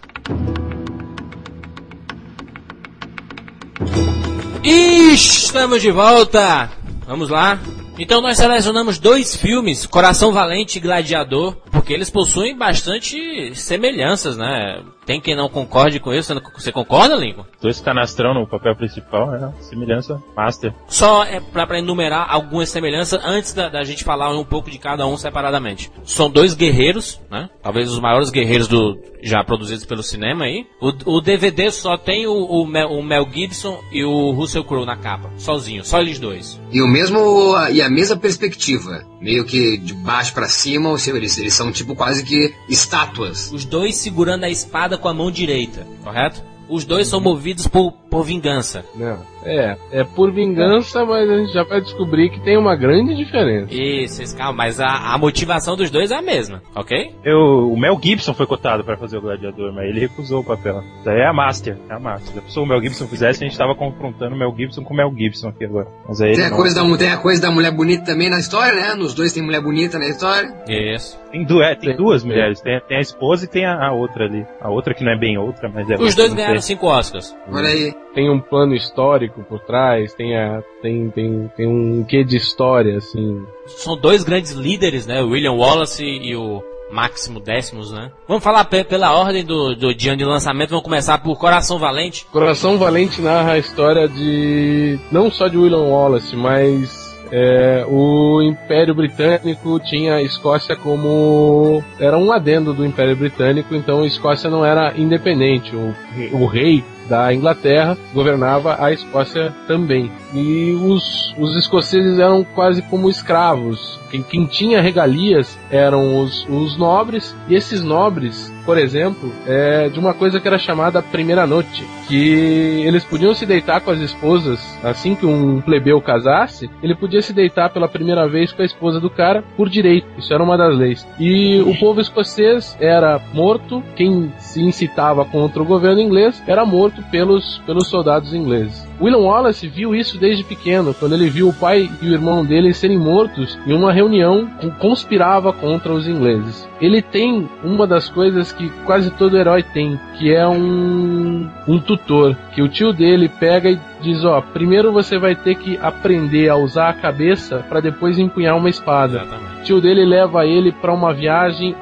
E 4.65 5.13
estamos 5.15 5.81
de 5.81 5.93
volta! 5.93 6.69
Vamos 7.07 7.29
lá. 7.31 7.57
Então 7.99 8.21
nós 8.21 8.37
selecionamos 8.37 8.99
dois 8.99 9.35
filmes, 9.35 9.87
Coração 9.87 10.31
Valente 10.31 10.77
e 10.77 10.81
Gladiador, 10.81 11.57
porque 11.71 11.95
eles 11.95 12.11
possuem 12.11 12.57
bastante 12.57 13.55
semelhanças, 13.55 14.37
né? 14.37 14.83
Tem 15.07 15.21
quem 15.21 15.37
não 15.37 15.49
concorde 15.49 16.01
com 16.01 16.13
isso. 16.13 16.35
Você 16.55 16.73
concorda, 16.73 17.15
Lincoln? 17.15 17.47
Dois 17.63 17.81
canastrão 17.81 18.35
no 18.35 18.47
papel 18.47 18.75
principal, 18.75 19.35
é 19.35 19.53
semelhança 19.63 20.21
master. 20.37 20.75
Só 20.89 21.25
é 21.25 21.41
pra, 21.41 21.67
pra 21.67 21.79
enumerar 21.79 22.27
algumas 22.29 22.69
semelhanças 22.69 23.21
antes 23.25 23.53
da, 23.53 23.69
da 23.69 23.85
gente 23.85 24.03
falar 24.03 24.37
um 24.37 24.45
pouco 24.45 24.71
de 24.71 24.79
cada 24.79 25.07
um 25.07 25.17
separadamente. 25.17 25.91
São 26.05 26.29
dois 26.29 26.55
guerreiros, 26.55 27.21
né? 27.31 27.49
Talvez 27.63 27.91
os 27.91 28.01
maiores 28.01 28.31
guerreiros 28.31 28.67
do, 28.67 28.99
já 29.23 29.43
produzidos 29.45 29.85
pelo 29.85 30.03
cinema 30.03 30.45
aí. 30.45 30.67
O, 30.81 31.17
o 31.17 31.21
DVD 31.21 31.71
só 31.71 31.97
tem 31.97 32.27
o, 32.27 32.33
o 32.33 32.67
Mel, 32.67 32.89
o 32.91 33.03
Mel 33.03 33.29
Gibson 33.33 33.81
e 33.93 34.05
o 34.05 34.31
Russell 34.33 34.65
Crowe 34.65 34.87
na 34.87 34.97
capa. 34.97 35.31
Sozinho, 35.37 35.85
só 35.85 36.01
eles 36.01 36.19
dois. 36.19 36.61
E 36.73 36.83
o 36.83 36.87
mesmo 36.87 37.55
e 37.71 37.83
a 37.83 37.89
mesma 37.89 38.17
perspectiva, 38.17 39.05
meio 39.21 39.45
que 39.45 39.77
de 39.79 39.95
baixo 39.95 40.33
pra 40.33 40.49
cima, 40.49 40.91
ou 40.91 40.99
seja, 40.99 41.17
eles, 41.17 41.39
eles 41.39 41.55
são 41.55 41.73
tipo 41.73 41.95
quase 41.95 42.25
que 42.25 42.55
estátuas. 42.69 43.51
Os 43.53 43.65
dois 43.65 43.97
segurando 43.97 44.45
a 44.45 44.51
espada 44.51 44.96
com 44.99 45.09
a 45.09 45.15
mão 45.15 45.31
direita, 45.31 45.87
correto? 46.03 46.43
Os 46.69 46.85
dois 46.85 47.07
são 47.07 47.21
movidos 47.21 47.67
por, 47.67 47.93
por 47.93 48.25
vingança. 48.25 48.85
Não. 48.95 49.19
É, 49.45 49.77
é 49.93 50.05
por 50.05 50.33
vingança, 50.33 51.05
mas 51.05 51.31
a 51.31 51.37
gente 51.37 51.53
já 51.53 51.63
vai 51.63 51.81
descobrir 51.81 52.31
que 52.31 52.41
tem 52.41 52.59
uma 52.59 52.75
grande 52.75 53.15
diferença. 53.15 53.73
Isso, 53.73 54.21
isso, 54.23 54.37
calma, 54.37 54.57
mas 54.65 54.81
a, 54.81 55.15
a 55.15 55.19
motivação 55.19 55.77
dos 55.77 55.89
dois 55.89 56.11
é 56.11 56.17
a 56.17 56.23
mesma, 56.23 56.61
ok? 56.75 57.15
Eu, 57.25 57.71
o 57.71 57.79
Mel 57.79 57.99
Gibson 58.03 58.35
foi 58.35 58.47
cotado 58.47 58.83
pra 58.83 58.97
fazer 58.97 59.19
o 59.19 59.21
gladiador, 59.21 59.73
mas 59.73 59.89
ele 59.89 60.01
recusou 60.01 60.41
o 60.41 60.45
papel. 60.45 60.83
Isso 60.99 61.09
aí 61.09 61.21
é 61.21 61.27
a 61.27 61.33
master, 61.33 61.79
é 61.89 61.95
a 61.95 62.01
master. 62.01 62.43
Se 62.49 62.59
o 62.59 62.67
Mel 62.67 62.83
Gibson 62.83 63.07
fizesse, 63.07 63.45
a 63.45 63.47
gente 63.47 63.57
tava 63.57 63.77
confrontando 63.77 64.35
o 64.35 64.39
Mel 64.39 64.53
Gibson 64.57 64.83
com 64.83 64.93
o 64.93 64.97
Mel 64.97 65.15
Gibson 65.17 65.49
aqui 65.49 65.65
agora. 65.65 65.87
Mas 66.09 66.21
aí 66.21 66.35
Tem 66.35 66.47
a, 66.47 66.51
não. 66.51 66.57
coisa 66.57 66.75
da, 66.75 66.97
tem 66.97 67.11
a 67.11 67.17
coisa 67.19 67.41
da 67.43 67.51
mulher 67.51 67.71
bonita 67.71 68.05
também 68.05 68.29
na 68.29 68.39
história, 68.41 68.75
né? 68.75 68.95
Nos 68.95 69.15
dois 69.15 69.33
tem 69.33 69.45
mulher 69.45 69.63
bonita 69.63 69.97
na 69.97 70.09
história. 70.09 70.53
Isso. 70.69 71.17
Tem, 71.31 71.45
du 71.45 71.63
é, 71.63 71.77
tem 71.77 71.97
duas 71.97 72.25
mulheres, 72.25 72.61
tem, 72.61 72.81
tem 72.89 72.99
a 72.99 73.01
esposa 73.01 73.45
e 73.45 73.49
tem 73.49 73.65
a, 73.65 73.89
a 73.89 73.93
outra 73.93 74.25
ali. 74.25 74.45
A 74.61 74.69
outra 74.71 74.93
que 74.93 75.05
não 75.05 75.13
é 75.13 75.19
bem 75.19 75.39
outra, 75.39 75.69
mas 75.69 75.89
é 75.89 75.95
Os 75.95 76.15
dois 76.15 76.35
não 76.35 76.56
ganharam 76.57 76.63
cinco 76.67 76.87
Oscars. 76.87 77.37
Olha 77.53 77.69
aí. 77.69 77.95
Tem 78.15 78.31
um 78.31 78.41
plano 78.41 78.75
histórico 78.75 79.43
por 79.45 79.61
trás, 79.61 80.15
tem, 80.15 80.37
a, 80.37 80.63
tem, 80.83 81.11
tem, 81.11 81.51
tem 81.57 81.67
um 81.67 82.03
quê 82.05 82.25
de 82.25 82.37
história, 82.37 82.97
assim. 82.97 83.43
São 83.67 83.97
dois 83.97 84.25
grandes 84.25 84.53
líderes, 84.53 85.07
né? 85.07 85.23
O 85.23 85.29
William 85.31 85.53
Wallace 85.53 86.05
e 86.05 86.35
o 86.35 86.63
Máximo 86.91 87.41
Décimos, 87.41 87.93
né? 87.93 88.11
Vamos 88.29 88.43
falar 88.45 88.65
pe- 88.65 88.85
pela 88.85 89.13
ordem 89.13 89.45
do, 89.45 89.75
do 89.75 89.95
dia 89.95 90.17
de 90.17 90.25
lançamento. 90.25 90.71
Vamos 90.71 90.85
começar 90.85 91.19
por 91.19 91.37
Coração 91.39 91.79
Valente. 91.79 92.25
Coração 92.33 92.79
Valente 92.79 93.21
narra 93.21 93.53
a 93.53 93.59
história 93.59 94.09
de. 94.09 94.99
não 95.13 95.31
só 95.31 95.49
de 95.49 95.59
William 95.59 95.83
Wallace, 95.83 96.35
mas. 96.37 97.06
É, 97.31 97.85
o 97.89 98.43
Império 98.43 98.95
Britânico 98.95 99.79
tinha 99.81 100.15
a 100.15 100.23
Escócia 100.23 100.77
como. 100.77 101.83
era 101.99 102.17
um 102.17 102.33
adendo 102.33 102.73
do 102.73 102.85
Império 102.85 103.17
Britânico, 103.17 103.75
então 103.75 104.03
a 104.03 104.07
Escócia 104.07 104.51
não 104.51 104.65
era 104.65 104.93
independente. 104.97 105.75
O, 105.75 105.95
o 106.33 106.47
rei 106.47 106.85
da 107.09 107.33
Inglaterra, 107.33 107.97
governava 108.13 108.77
a 108.83 108.93
Escócia 108.93 109.55
também. 109.67 110.11
E 110.35 110.73
os, 110.73 111.35
os 111.39 111.57
escoceses 111.57 112.19
eram 112.19 112.45
quase 112.45 112.83
como 112.83 113.09
escravos. 113.09 114.01
Quem, 114.11 114.23
quem 114.23 114.47
tinha 114.47 114.81
regalias 114.81 115.59
eram 115.71 116.21
os, 116.21 116.47
os 116.49 116.77
nobres, 116.77 117.35
e 117.49 117.55
esses 117.55 117.83
nobres 117.83 118.53
por 118.67 118.77
exemplo, 118.77 119.33
é 119.47 119.89
de 119.89 119.99
uma 119.99 120.13
coisa 120.13 120.41
que 120.41 120.49
era 120.49 120.59
chamada 120.59 121.01
primeira 121.01 121.47
noite, 121.47 121.87
que 122.09 122.83
eles 122.85 123.05
podiam 123.05 123.33
se 123.33 123.47
deitar 123.47 123.81
com 123.81 123.93
as 123.93 124.01
esposas 124.01 124.61
assim 124.83 125.15
que 125.15 125.25
um 125.25 125.61
plebeu 125.61 126.01
casasse, 126.01 126.69
ele 126.83 126.95
podia 126.95 127.23
se 127.23 127.33
deitar 127.33 127.71
pela 127.71 127.89
primeira 127.89 128.29
vez 128.29 128.53
com 128.53 128.63
a 128.63 128.65
esposa 128.65 129.01
do 129.01 129.09
cara 129.09 129.43
por 129.57 129.69
direito. 129.69 130.09
Isso 130.19 130.35
era 130.35 130.43
uma 130.43 130.59
das 130.59 130.77
leis. 130.77 131.07
E 131.19 131.61
o 131.61 131.79
povo 131.79 132.01
escocês 132.01 132.77
era 132.81 133.21
morto, 133.33 133.83
quem 133.95 134.33
se 134.39 134.61
incitava 134.61 135.25
contra 135.25 135.63
o 135.63 135.67
governo 135.67 136.01
inglês 136.01 136.43
era 136.47 136.67
morto 136.67 137.03
pelos, 137.11 137.59
pelos 137.65 137.89
soldados 137.89 138.35
ingleses. 138.35 138.86
William 139.01 139.19
Wallace 139.19 139.69
viu 139.69 139.95
isso 139.95 140.19
desde 140.19 140.45
pequeno, 140.45 140.95
quando 140.95 141.15
ele 141.15 141.29
viu 141.29 141.49
o 141.49 141.55
pai 141.55 141.91
e 142.01 142.09
o 142.09 142.13
irmão 142.13 142.45
dele 142.45 142.73
serem 142.73 142.99
mortos 142.99 143.59
em 143.67 143.73
uma 143.73 143.93
reunião 143.93 144.47
que 144.61 144.71
conspirava 144.73 145.53
contra 145.53 145.93
os 145.93 146.09
ingleses. 146.09 146.69
Ele 146.81 147.01
tem 147.03 147.49
uma 147.63 147.87
das 147.87 148.09
coisas 148.09 148.53
que 148.53 148.69
quase 148.85 149.11
todo 149.11 149.37
herói 149.37 149.63
tem, 149.63 149.99
que 150.19 150.33
é 150.33 150.47
um, 150.47 151.49
um 151.67 151.79
tutor, 151.79 152.37
que 152.55 152.63
o 152.63 152.69
tio 152.69 152.93
dele 152.93 153.29
pega 153.29 153.71
e 153.71 153.79
diz, 154.01 154.25
ó, 154.25 154.41
primeiro 154.41 154.93
você 154.93 155.19
vai 155.19 155.35
ter 155.35 155.57
que 155.57 155.79
aprender 155.79 156.49
a 156.49 156.57
usar 156.57 156.91
a 156.91 156.95
cabeça 156.95 157.65
para 157.69 157.81
depois 157.81 158.19
empunhar 158.19 158.57
uma 158.57 158.69
espada. 158.69 159.17
Exatamente. 159.17 159.57
O 159.61 159.65
tio 159.65 159.81
dele 159.81 160.05
leva 160.05 160.47
ele 160.47 160.71
para 160.71 160.93
uma 160.93 161.13
viagem, 161.13 161.75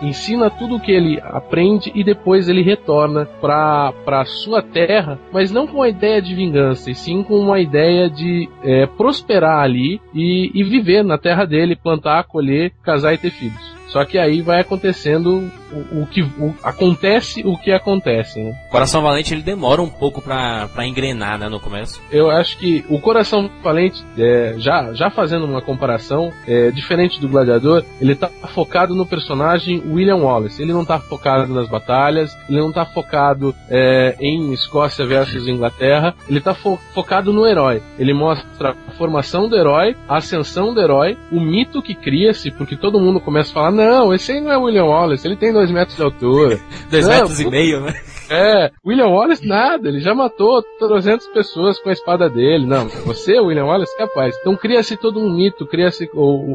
ensina 0.00 0.48
tudo 0.48 0.76
o 0.76 0.80
que 0.80 0.92
ele 0.92 1.20
aprende 1.24 1.90
e 1.94 2.04
depois 2.04 2.48
ele 2.48 2.62
retorna 2.62 3.26
para 3.40 4.24
sua 4.24 4.62
terra, 4.62 5.18
mas 5.32 5.50
não 5.50 5.66
com 5.66 5.82
a 5.82 5.88
ideia 5.88 6.22
de 6.22 6.34
vingança, 6.34 6.61
e 6.70 6.94
sim 6.94 7.22
com 7.22 7.38
uma 7.38 7.60
ideia 7.60 8.08
de 8.08 8.48
é, 8.62 8.86
prosperar 8.86 9.62
ali 9.62 10.00
e, 10.14 10.50
e 10.54 10.62
viver 10.64 11.02
na 11.02 11.18
terra 11.18 11.44
dele, 11.44 11.76
plantar, 11.76 12.24
colher, 12.24 12.72
casar 12.82 13.14
e 13.14 13.18
ter 13.18 13.30
filhos. 13.30 13.81
Só 13.92 14.04
que 14.06 14.18
aí 14.18 14.40
vai 14.40 14.60
acontecendo 14.60 15.50
o, 15.70 16.02
o 16.02 16.06
que 16.06 16.22
o, 16.22 16.54
acontece 16.62 17.42
o 17.44 17.58
que 17.58 17.70
acontece, 17.70 18.42
né? 18.42 18.54
Coração 18.70 19.02
Valente 19.02 19.34
ele 19.34 19.42
demora 19.42 19.82
um 19.82 19.88
pouco 19.88 20.22
pra, 20.22 20.66
pra 20.68 20.86
engrenar, 20.86 21.38
né, 21.38 21.46
no 21.48 21.60
começo. 21.60 22.00
Eu 22.10 22.30
acho 22.30 22.56
que 22.56 22.82
o 22.88 22.98
Coração 22.98 23.50
Valente, 23.62 24.02
é, 24.16 24.54
já, 24.56 24.94
já 24.94 25.10
fazendo 25.10 25.44
uma 25.44 25.60
comparação, 25.60 26.32
é, 26.48 26.70
diferente 26.70 27.20
do 27.20 27.28
Gladiador, 27.28 27.84
ele 28.00 28.14
tá 28.14 28.30
focado 28.54 28.94
no 28.94 29.04
personagem 29.04 29.82
William 29.86 30.16
Wallace. 30.16 30.62
Ele 30.62 30.72
não 30.72 30.86
tá 30.86 30.98
focado 30.98 31.52
nas 31.52 31.68
batalhas, 31.68 32.34
ele 32.48 32.60
não 32.60 32.72
tá 32.72 32.86
focado 32.86 33.54
é, 33.68 34.16
em 34.18 34.54
Escócia 34.54 35.04
versus 35.06 35.46
Inglaterra, 35.46 36.14
ele 36.26 36.40
tá 36.40 36.54
fo 36.54 36.78
focado 36.94 37.30
no 37.30 37.46
herói. 37.46 37.82
Ele 37.98 38.14
mostra 38.14 38.70
a 38.88 38.92
formação 38.92 39.48
do 39.50 39.56
herói, 39.56 39.94
a 40.08 40.16
ascensão 40.16 40.72
do 40.72 40.80
herói, 40.80 41.18
o 41.30 41.40
mito 41.40 41.82
que 41.82 41.94
cria-se, 41.94 42.50
porque 42.50 42.76
todo 42.76 43.00
mundo 43.00 43.20
começa 43.20 43.50
a 43.50 43.54
falar, 43.54 43.70
não, 43.82 44.14
esse 44.14 44.32
aí 44.32 44.40
não 44.40 44.52
é 44.52 44.56
William 44.56 44.84
Wallace, 44.84 45.26
ele 45.26 45.36
tem 45.36 45.52
dois 45.52 45.70
metros 45.70 45.96
de 45.96 46.02
altura. 46.02 46.60
Dois 46.90 47.06
Não, 47.06 47.14
metros 47.14 47.40
e 47.40 47.48
meio, 47.50 47.80
né? 47.80 47.94
É, 48.30 48.70
William 48.86 49.08
Wallace 49.08 49.46
nada, 49.46 49.88
ele 49.88 50.00
já 50.00 50.14
matou 50.14 50.62
300 50.78 51.26
pessoas 51.28 51.78
com 51.78 51.90
a 51.90 51.92
espada 51.92 52.30
dele. 52.30 52.66
Não, 52.66 52.88
você, 52.88 53.38
William 53.38 53.64
Wallace, 53.66 53.96
capaz. 53.96 54.34
Então 54.40 54.56
cria-se 54.56 54.96
todo 54.96 55.20
um 55.20 55.34
mito, 55.34 55.66
cria-se 55.66 56.08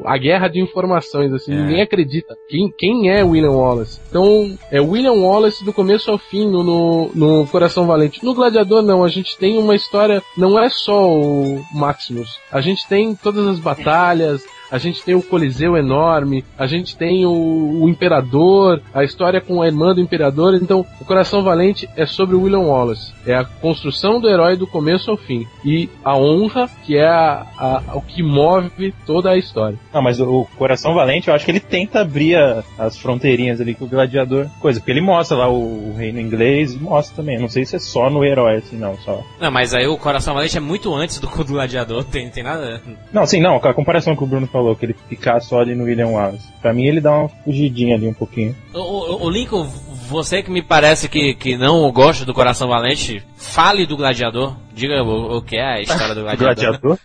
a 0.05 0.17
guerra 0.17 0.47
de 0.47 0.59
informações, 0.59 1.31
assim, 1.33 1.53
É. 1.53 1.55
ninguém 1.55 1.81
acredita. 1.81 2.35
Quem, 2.49 2.71
quem 2.75 3.11
é 3.11 3.23
William 3.23 3.51
Wallace? 3.51 3.99
Então, 4.09 4.57
é 4.71 4.79
William 4.81 5.13
Wallace 5.13 5.63
do 5.63 5.71
começo 5.73 6.09
ao 6.09 6.17
fim 6.17 6.49
no, 6.49 6.63
no, 6.63 7.11
no 7.13 7.47
Coração 7.47 7.85
Valente. 7.85 8.23
No 8.25 8.33
Gladiador, 8.33 8.81
não, 8.81 9.03
a 9.03 9.07
gente 9.07 9.37
tem 9.37 9.57
uma 9.57 9.75
história, 9.75 10.23
não 10.35 10.59
é 10.59 10.69
só 10.69 11.07
o 11.11 11.61
Maximus. 11.73 12.39
A 12.51 12.61
gente 12.61 12.87
tem 12.87 13.13
todas 13.15 13.45
as 13.47 13.59
batalhas, 13.59 14.43
a 14.71 14.77
gente 14.77 15.03
tem 15.03 15.15
o 15.15 15.21
Coliseu 15.21 15.75
enorme, 15.77 16.43
a 16.57 16.65
gente 16.67 16.95
tem 16.97 17.25
o, 17.25 17.83
o 17.83 17.89
Imperador, 17.89 18.81
a 18.93 19.03
história 19.03 19.39
com 19.41 19.61
a 19.61 19.67
irmã 19.67 19.93
do 19.93 20.01
Imperador. 20.01 20.55
Então, 20.55 20.85
o 20.99 21.05
Coração 21.05 21.43
Valente 21.43 21.87
é 21.95 22.05
sobre 22.05 22.35
o 22.35 22.41
William 22.41 22.59
Wallace. 22.61 23.13
É 23.25 23.35
a 23.35 23.43
construção 23.45 24.19
do 24.19 24.29
herói 24.29 24.55
do 24.55 24.65
começo 24.67 25.11
ao 25.11 25.17
fim. 25.17 25.45
E 25.63 25.89
a 26.03 26.17
honra, 26.17 26.69
que 26.85 26.97
é 26.97 27.07
a, 27.07 27.45
a- 27.57 27.83
o 27.95 28.01
que 28.01 28.23
move 28.23 28.93
toda 29.05 29.31
a 29.31 29.37
história. 29.37 29.77
Não, 29.93 30.01
mas 30.01 30.19
o 30.19 30.47
Coração 30.57 30.93
Valente, 30.93 31.27
eu 31.27 31.33
acho 31.33 31.45
que 31.45 31.51
ele 31.51 31.59
tenta 31.59 32.01
abrir 32.01 32.35
a- 32.35 32.63
as 32.77 32.97
fronteirinhas 32.97 33.61
ali 33.61 33.73
com 33.75 33.85
o 33.85 33.87
Gladiador. 33.87 34.47
Coisa, 34.59 34.79
porque 34.79 34.91
ele 34.91 35.01
mostra 35.01 35.37
lá 35.37 35.49
o, 35.49 35.91
o 35.91 35.95
reino 35.97 36.19
inglês 36.19 36.73
e 36.73 36.77
mostra 36.77 37.15
também. 37.15 37.35
Eu 37.35 37.41
não 37.41 37.49
sei 37.49 37.65
se 37.65 37.75
é 37.75 37.79
só 37.79 38.09
no 38.09 38.23
herói, 38.23 38.57
assim, 38.57 38.77
não, 38.77 38.97
só. 38.99 39.21
Não, 39.39 39.51
mas 39.51 39.73
aí 39.73 39.87
o 39.87 39.97
Coração 39.97 40.33
Valente 40.33 40.57
é 40.57 40.61
muito 40.61 40.93
antes 40.93 41.19
do, 41.19 41.27
do 41.27 41.53
Gladiador, 41.53 42.03
tem, 42.03 42.29
tem 42.29 42.43
nada. 42.43 42.81
Não, 43.11 43.25
sim, 43.25 43.39
não, 43.41 43.57
a 43.57 43.73
comparação 43.73 44.15
que 44.15 44.23
o 44.23 44.27
Bruno 44.27 44.47
falou, 44.57 44.75
que 44.75 44.85
ele 44.85 44.95
ficar 45.07 45.39
só 45.39 45.59
ali 45.59 45.75
no 45.75 45.83
William 45.83 46.07
Wallace. 46.07 46.47
Pra 46.61 46.73
mim 46.73 46.85
ele 46.85 47.01
dá 47.01 47.11
uma 47.11 47.29
fugidinha 47.29 47.95
ali 47.95 48.07
um 48.07 48.13
pouquinho. 48.13 48.55
O, 48.73 48.79
o, 48.79 49.25
o 49.25 49.29
Lincoln, 49.29 49.63
você 50.09 50.41
que 50.41 50.51
me 50.51 50.61
parece 50.61 51.07
que, 51.07 51.33
que 51.33 51.57
não 51.57 51.89
gosta 51.91 52.25
do 52.25 52.33
Coração 52.33 52.67
Valente, 52.67 53.23
fale 53.35 53.85
do 53.85 53.97
Gladiador. 53.97 54.55
Diga 54.77 55.01
o, 55.01 55.37
o 55.37 55.41
que 55.41 55.57
é 55.57 55.65
a 55.65 55.81
história 55.81 56.13
do 56.13 56.21
O 56.29 56.37
Gladiador. 56.37 56.79
Gladiador. 56.79 56.99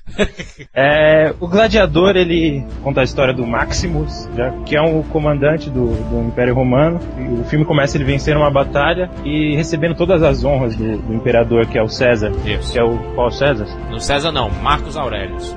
é, 0.74 1.34
o 1.40 1.48
Gladiador, 1.48 2.16
ele 2.16 2.62
conta 2.82 3.00
a 3.00 3.04
história 3.04 3.32
do 3.32 3.46
Maximus, 3.46 4.28
já, 4.36 4.50
que 4.66 4.76
é 4.76 4.82
um 4.82 5.02
comandante 5.02 5.70
do, 5.70 5.86
do 5.86 6.28
Império 6.28 6.54
Romano. 6.54 7.00
E 7.18 7.40
o 7.40 7.44
filme 7.44 7.64
começa 7.64 7.96
ele 7.96 8.04
vencendo 8.04 8.36
uma 8.36 8.50
batalha 8.50 9.10
e 9.24 9.56
recebendo 9.56 9.94
todas 9.94 10.22
as 10.22 10.44
honras 10.44 10.76
do, 10.76 10.98
do 10.98 11.14
imperador, 11.14 11.66
que 11.66 11.78
é 11.78 11.82
o 11.82 11.88
César. 11.88 12.30
Isso. 12.44 12.74
Que 12.74 12.78
é 12.78 12.84
o 12.84 12.98
qual 13.14 13.30
César? 13.30 13.66
No 13.90 13.98
César 13.98 14.30
não, 14.30 14.50
Marcos 14.50 14.94
Aurelius. 14.94 15.56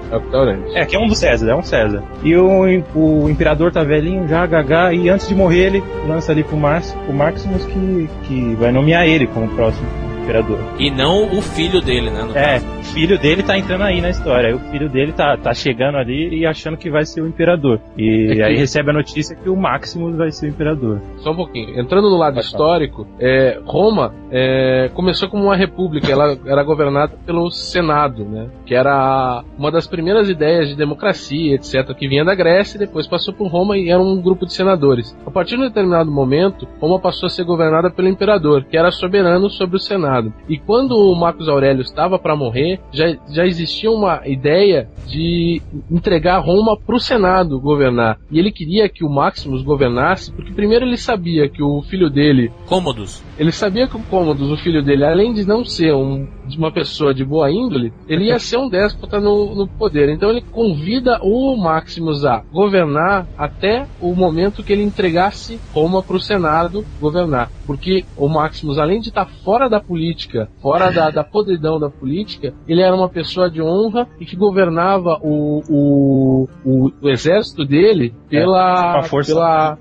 É. 0.73 0.83
É, 0.83 0.85
que 0.85 0.95
é 0.95 0.99
um 0.99 1.07
do 1.07 1.15
César, 1.15 1.49
é 1.49 1.55
um 1.55 1.63
César. 1.63 2.01
E 2.23 2.33
o, 2.37 2.61
o 2.95 3.29
imperador 3.29 3.73
tá 3.73 3.83
velhinho 3.83 4.25
já, 4.25 4.45
gaga, 4.45 4.93
e 4.93 5.09
antes 5.09 5.27
de 5.27 5.35
morrer 5.35 5.65
ele 5.65 5.83
lança 6.07 6.31
ali 6.31 6.45
pro, 6.45 6.57
pro 6.57 7.13
Maximus 7.13 7.65
que, 7.65 8.09
que 8.23 8.55
vai 8.55 8.71
nomear 8.71 9.05
ele 9.05 9.27
como 9.27 9.49
próximo 9.49 10.14
imperador. 10.25 10.59
E 10.79 10.89
não 10.91 11.25
o 11.37 11.41
filho 11.41 11.81
dele, 11.81 12.09
né? 12.09 12.23
no 12.23 12.35
É, 12.37 12.53
caso. 12.59 12.65
o 12.79 12.83
filho 12.83 13.17
dele 13.19 13.43
tá 13.43 13.57
entrando 13.57 13.83
aí 13.83 14.01
na 14.01 14.09
história. 14.09 14.49
Aí 14.49 14.53
o 14.55 14.59
filho 14.71 14.89
dele 14.89 15.11
tá, 15.13 15.37
tá 15.37 15.53
chegando 15.53 15.97
ali 15.97 16.39
e 16.39 16.45
achando 16.45 16.75
que 16.77 16.89
vai 16.89 17.05
ser 17.05 17.21
o 17.21 17.27
imperador. 17.27 17.79
E 17.97 18.27
É 18.31 18.35
que- 18.35 18.41
aí 18.43 18.57
recebe 18.57 18.89
a 18.89 18.93
notícia 18.93 19.35
que 19.35 19.49
o 19.49 19.55
Maximus 19.55 20.15
vai 20.17 20.31
ser 20.31 20.47
o 20.47 20.49
imperador. 20.49 20.99
Só 21.17 21.31
um 21.31 21.35
pouquinho. 21.35 21.79
Entrando 21.79 22.09
no 22.09 22.17
lado 22.17 22.39
histórico, 22.39 23.07
é, 23.19 23.59
Roma 23.65 24.13
é, 24.31 24.89
começou 24.93 25.29
como 25.29 25.43
uma 25.45 25.55
república, 25.55 26.11
ela 26.11 26.37
era 26.45 26.63
governada 26.63 27.13
pelo 27.25 27.49
Senado, 27.51 28.25
né? 28.25 28.47
Que 28.65 28.73
era 28.75 29.43
uma 29.57 29.71
das 29.71 29.87
primeiras 29.87 30.29
ideias 30.29 30.67
de 30.69 30.75
democracia, 30.75 31.55
etc., 31.55 31.93
que 31.95 32.07
vinha 32.07 32.25
da 32.25 32.33
Grécia 32.35 32.77
e 32.77 32.79
depois 32.79 33.07
passou 33.07 33.33
por 33.33 33.47
Roma 33.47 33.77
e 33.77 33.89
era 33.89 34.01
um 34.01 34.21
grupo 34.21 34.45
de 34.45 34.53
senadores. 34.53 35.15
A 35.25 35.31
partir 35.31 35.55
de 35.55 35.61
um 35.61 35.67
determinado 35.67 36.11
momento, 36.11 36.67
Roma 36.81 36.99
passou 36.99 37.27
a 37.27 37.29
ser 37.29 37.43
governada 37.43 37.89
pelo 37.91 38.07
imperador, 38.07 38.63
que 38.65 38.77
era 38.77 38.91
soberano 38.91 39.49
sobre 39.49 39.77
o 39.77 39.79
Senado. 39.79 40.14
E 40.47 40.57
quando 40.57 40.91
o 40.97 41.15
Marcos 41.15 41.47
Aurélio 41.49 41.81
estava 41.81 42.17
para 42.19 42.35
morrer, 42.35 42.79
já, 42.91 43.15
já 43.29 43.45
existia 43.45 43.91
uma 43.91 44.21
ideia 44.25 44.87
de 45.07 45.61
entregar 45.91 46.39
Roma 46.39 46.77
para 46.77 46.95
o 46.95 46.99
Senado 46.99 47.59
governar. 47.59 48.17
E 48.31 48.39
ele 48.39 48.51
queria 48.51 48.89
que 48.89 49.03
o 49.03 49.09
Maximus 49.09 49.61
governasse, 49.63 50.31
porque 50.31 50.53
primeiro 50.53 50.85
ele 50.85 50.97
sabia 50.97 51.47
que 51.49 51.61
o 51.63 51.81
filho 51.81 52.09
dele, 52.09 52.51
Cômodos. 52.65 53.23
ele 53.37 53.51
sabia 53.51 53.87
que 53.87 53.95
o 53.97 54.03
Cômodos, 54.03 54.51
o 54.51 54.57
filho 54.57 54.83
dele, 54.83 55.05
além 55.05 55.33
de 55.33 55.47
não 55.47 55.63
ser 55.63 55.93
um- 55.93 56.27
de 56.47 56.57
uma 56.57 56.71
pessoa 56.71 57.13
de 57.13 57.23
boa 57.23 57.51
índole, 57.51 57.93
ele 58.07 58.25
ia 58.25 58.39
ser 58.39 58.57
um 58.57 58.69
déspota 58.69 59.19
no, 59.19 59.55
no 59.55 59.67
poder. 59.67 60.09
Então 60.09 60.29
ele 60.29 60.41
convida 60.41 61.19
o 61.21 61.55
Maximus 61.57 62.25
a 62.25 62.43
governar 62.51 63.27
até 63.37 63.87
o 64.01 64.15
momento 64.15 64.63
que 64.63 64.73
ele 64.73 64.83
entregasse 64.83 65.59
Roma 65.73 66.01
para 66.01 66.15
o 66.15 66.21
Senado 66.21 66.85
governar. 66.99 67.49
Porque 67.65 68.05
o 68.15 68.27
Maximus, 68.27 68.77
além 68.77 68.99
de 68.99 69.09
estar 69.09 69.25
fora 69.43 69.69
da 69.69 69.79
política, 69.79 70.49
fora 70.61 70.91
da, 70.91 71.09
da 71.09 71.23
podridão 71.23 71.79
da 71.79 71.89
política, 71.89 72.53
ele 72.67 72.81
era 72.81 72.95
uma 72.95 73.09
pessoa 73.09 73.49
de 73.49 73.61
honra 73.61 74.07
e 74.19 74.25
que 74.25 74.35
governava 74.35 75.19
o, 75.21 75.61
o, 75.69 76.47
o, 76.63 76.91
o 77.01 77.09
exército 77.09 77.65
dele 77.65 78.13
pela, 78.29 78.95
Uma 78.95 79.03
força 79.03 79.33
pela 79.33 79.77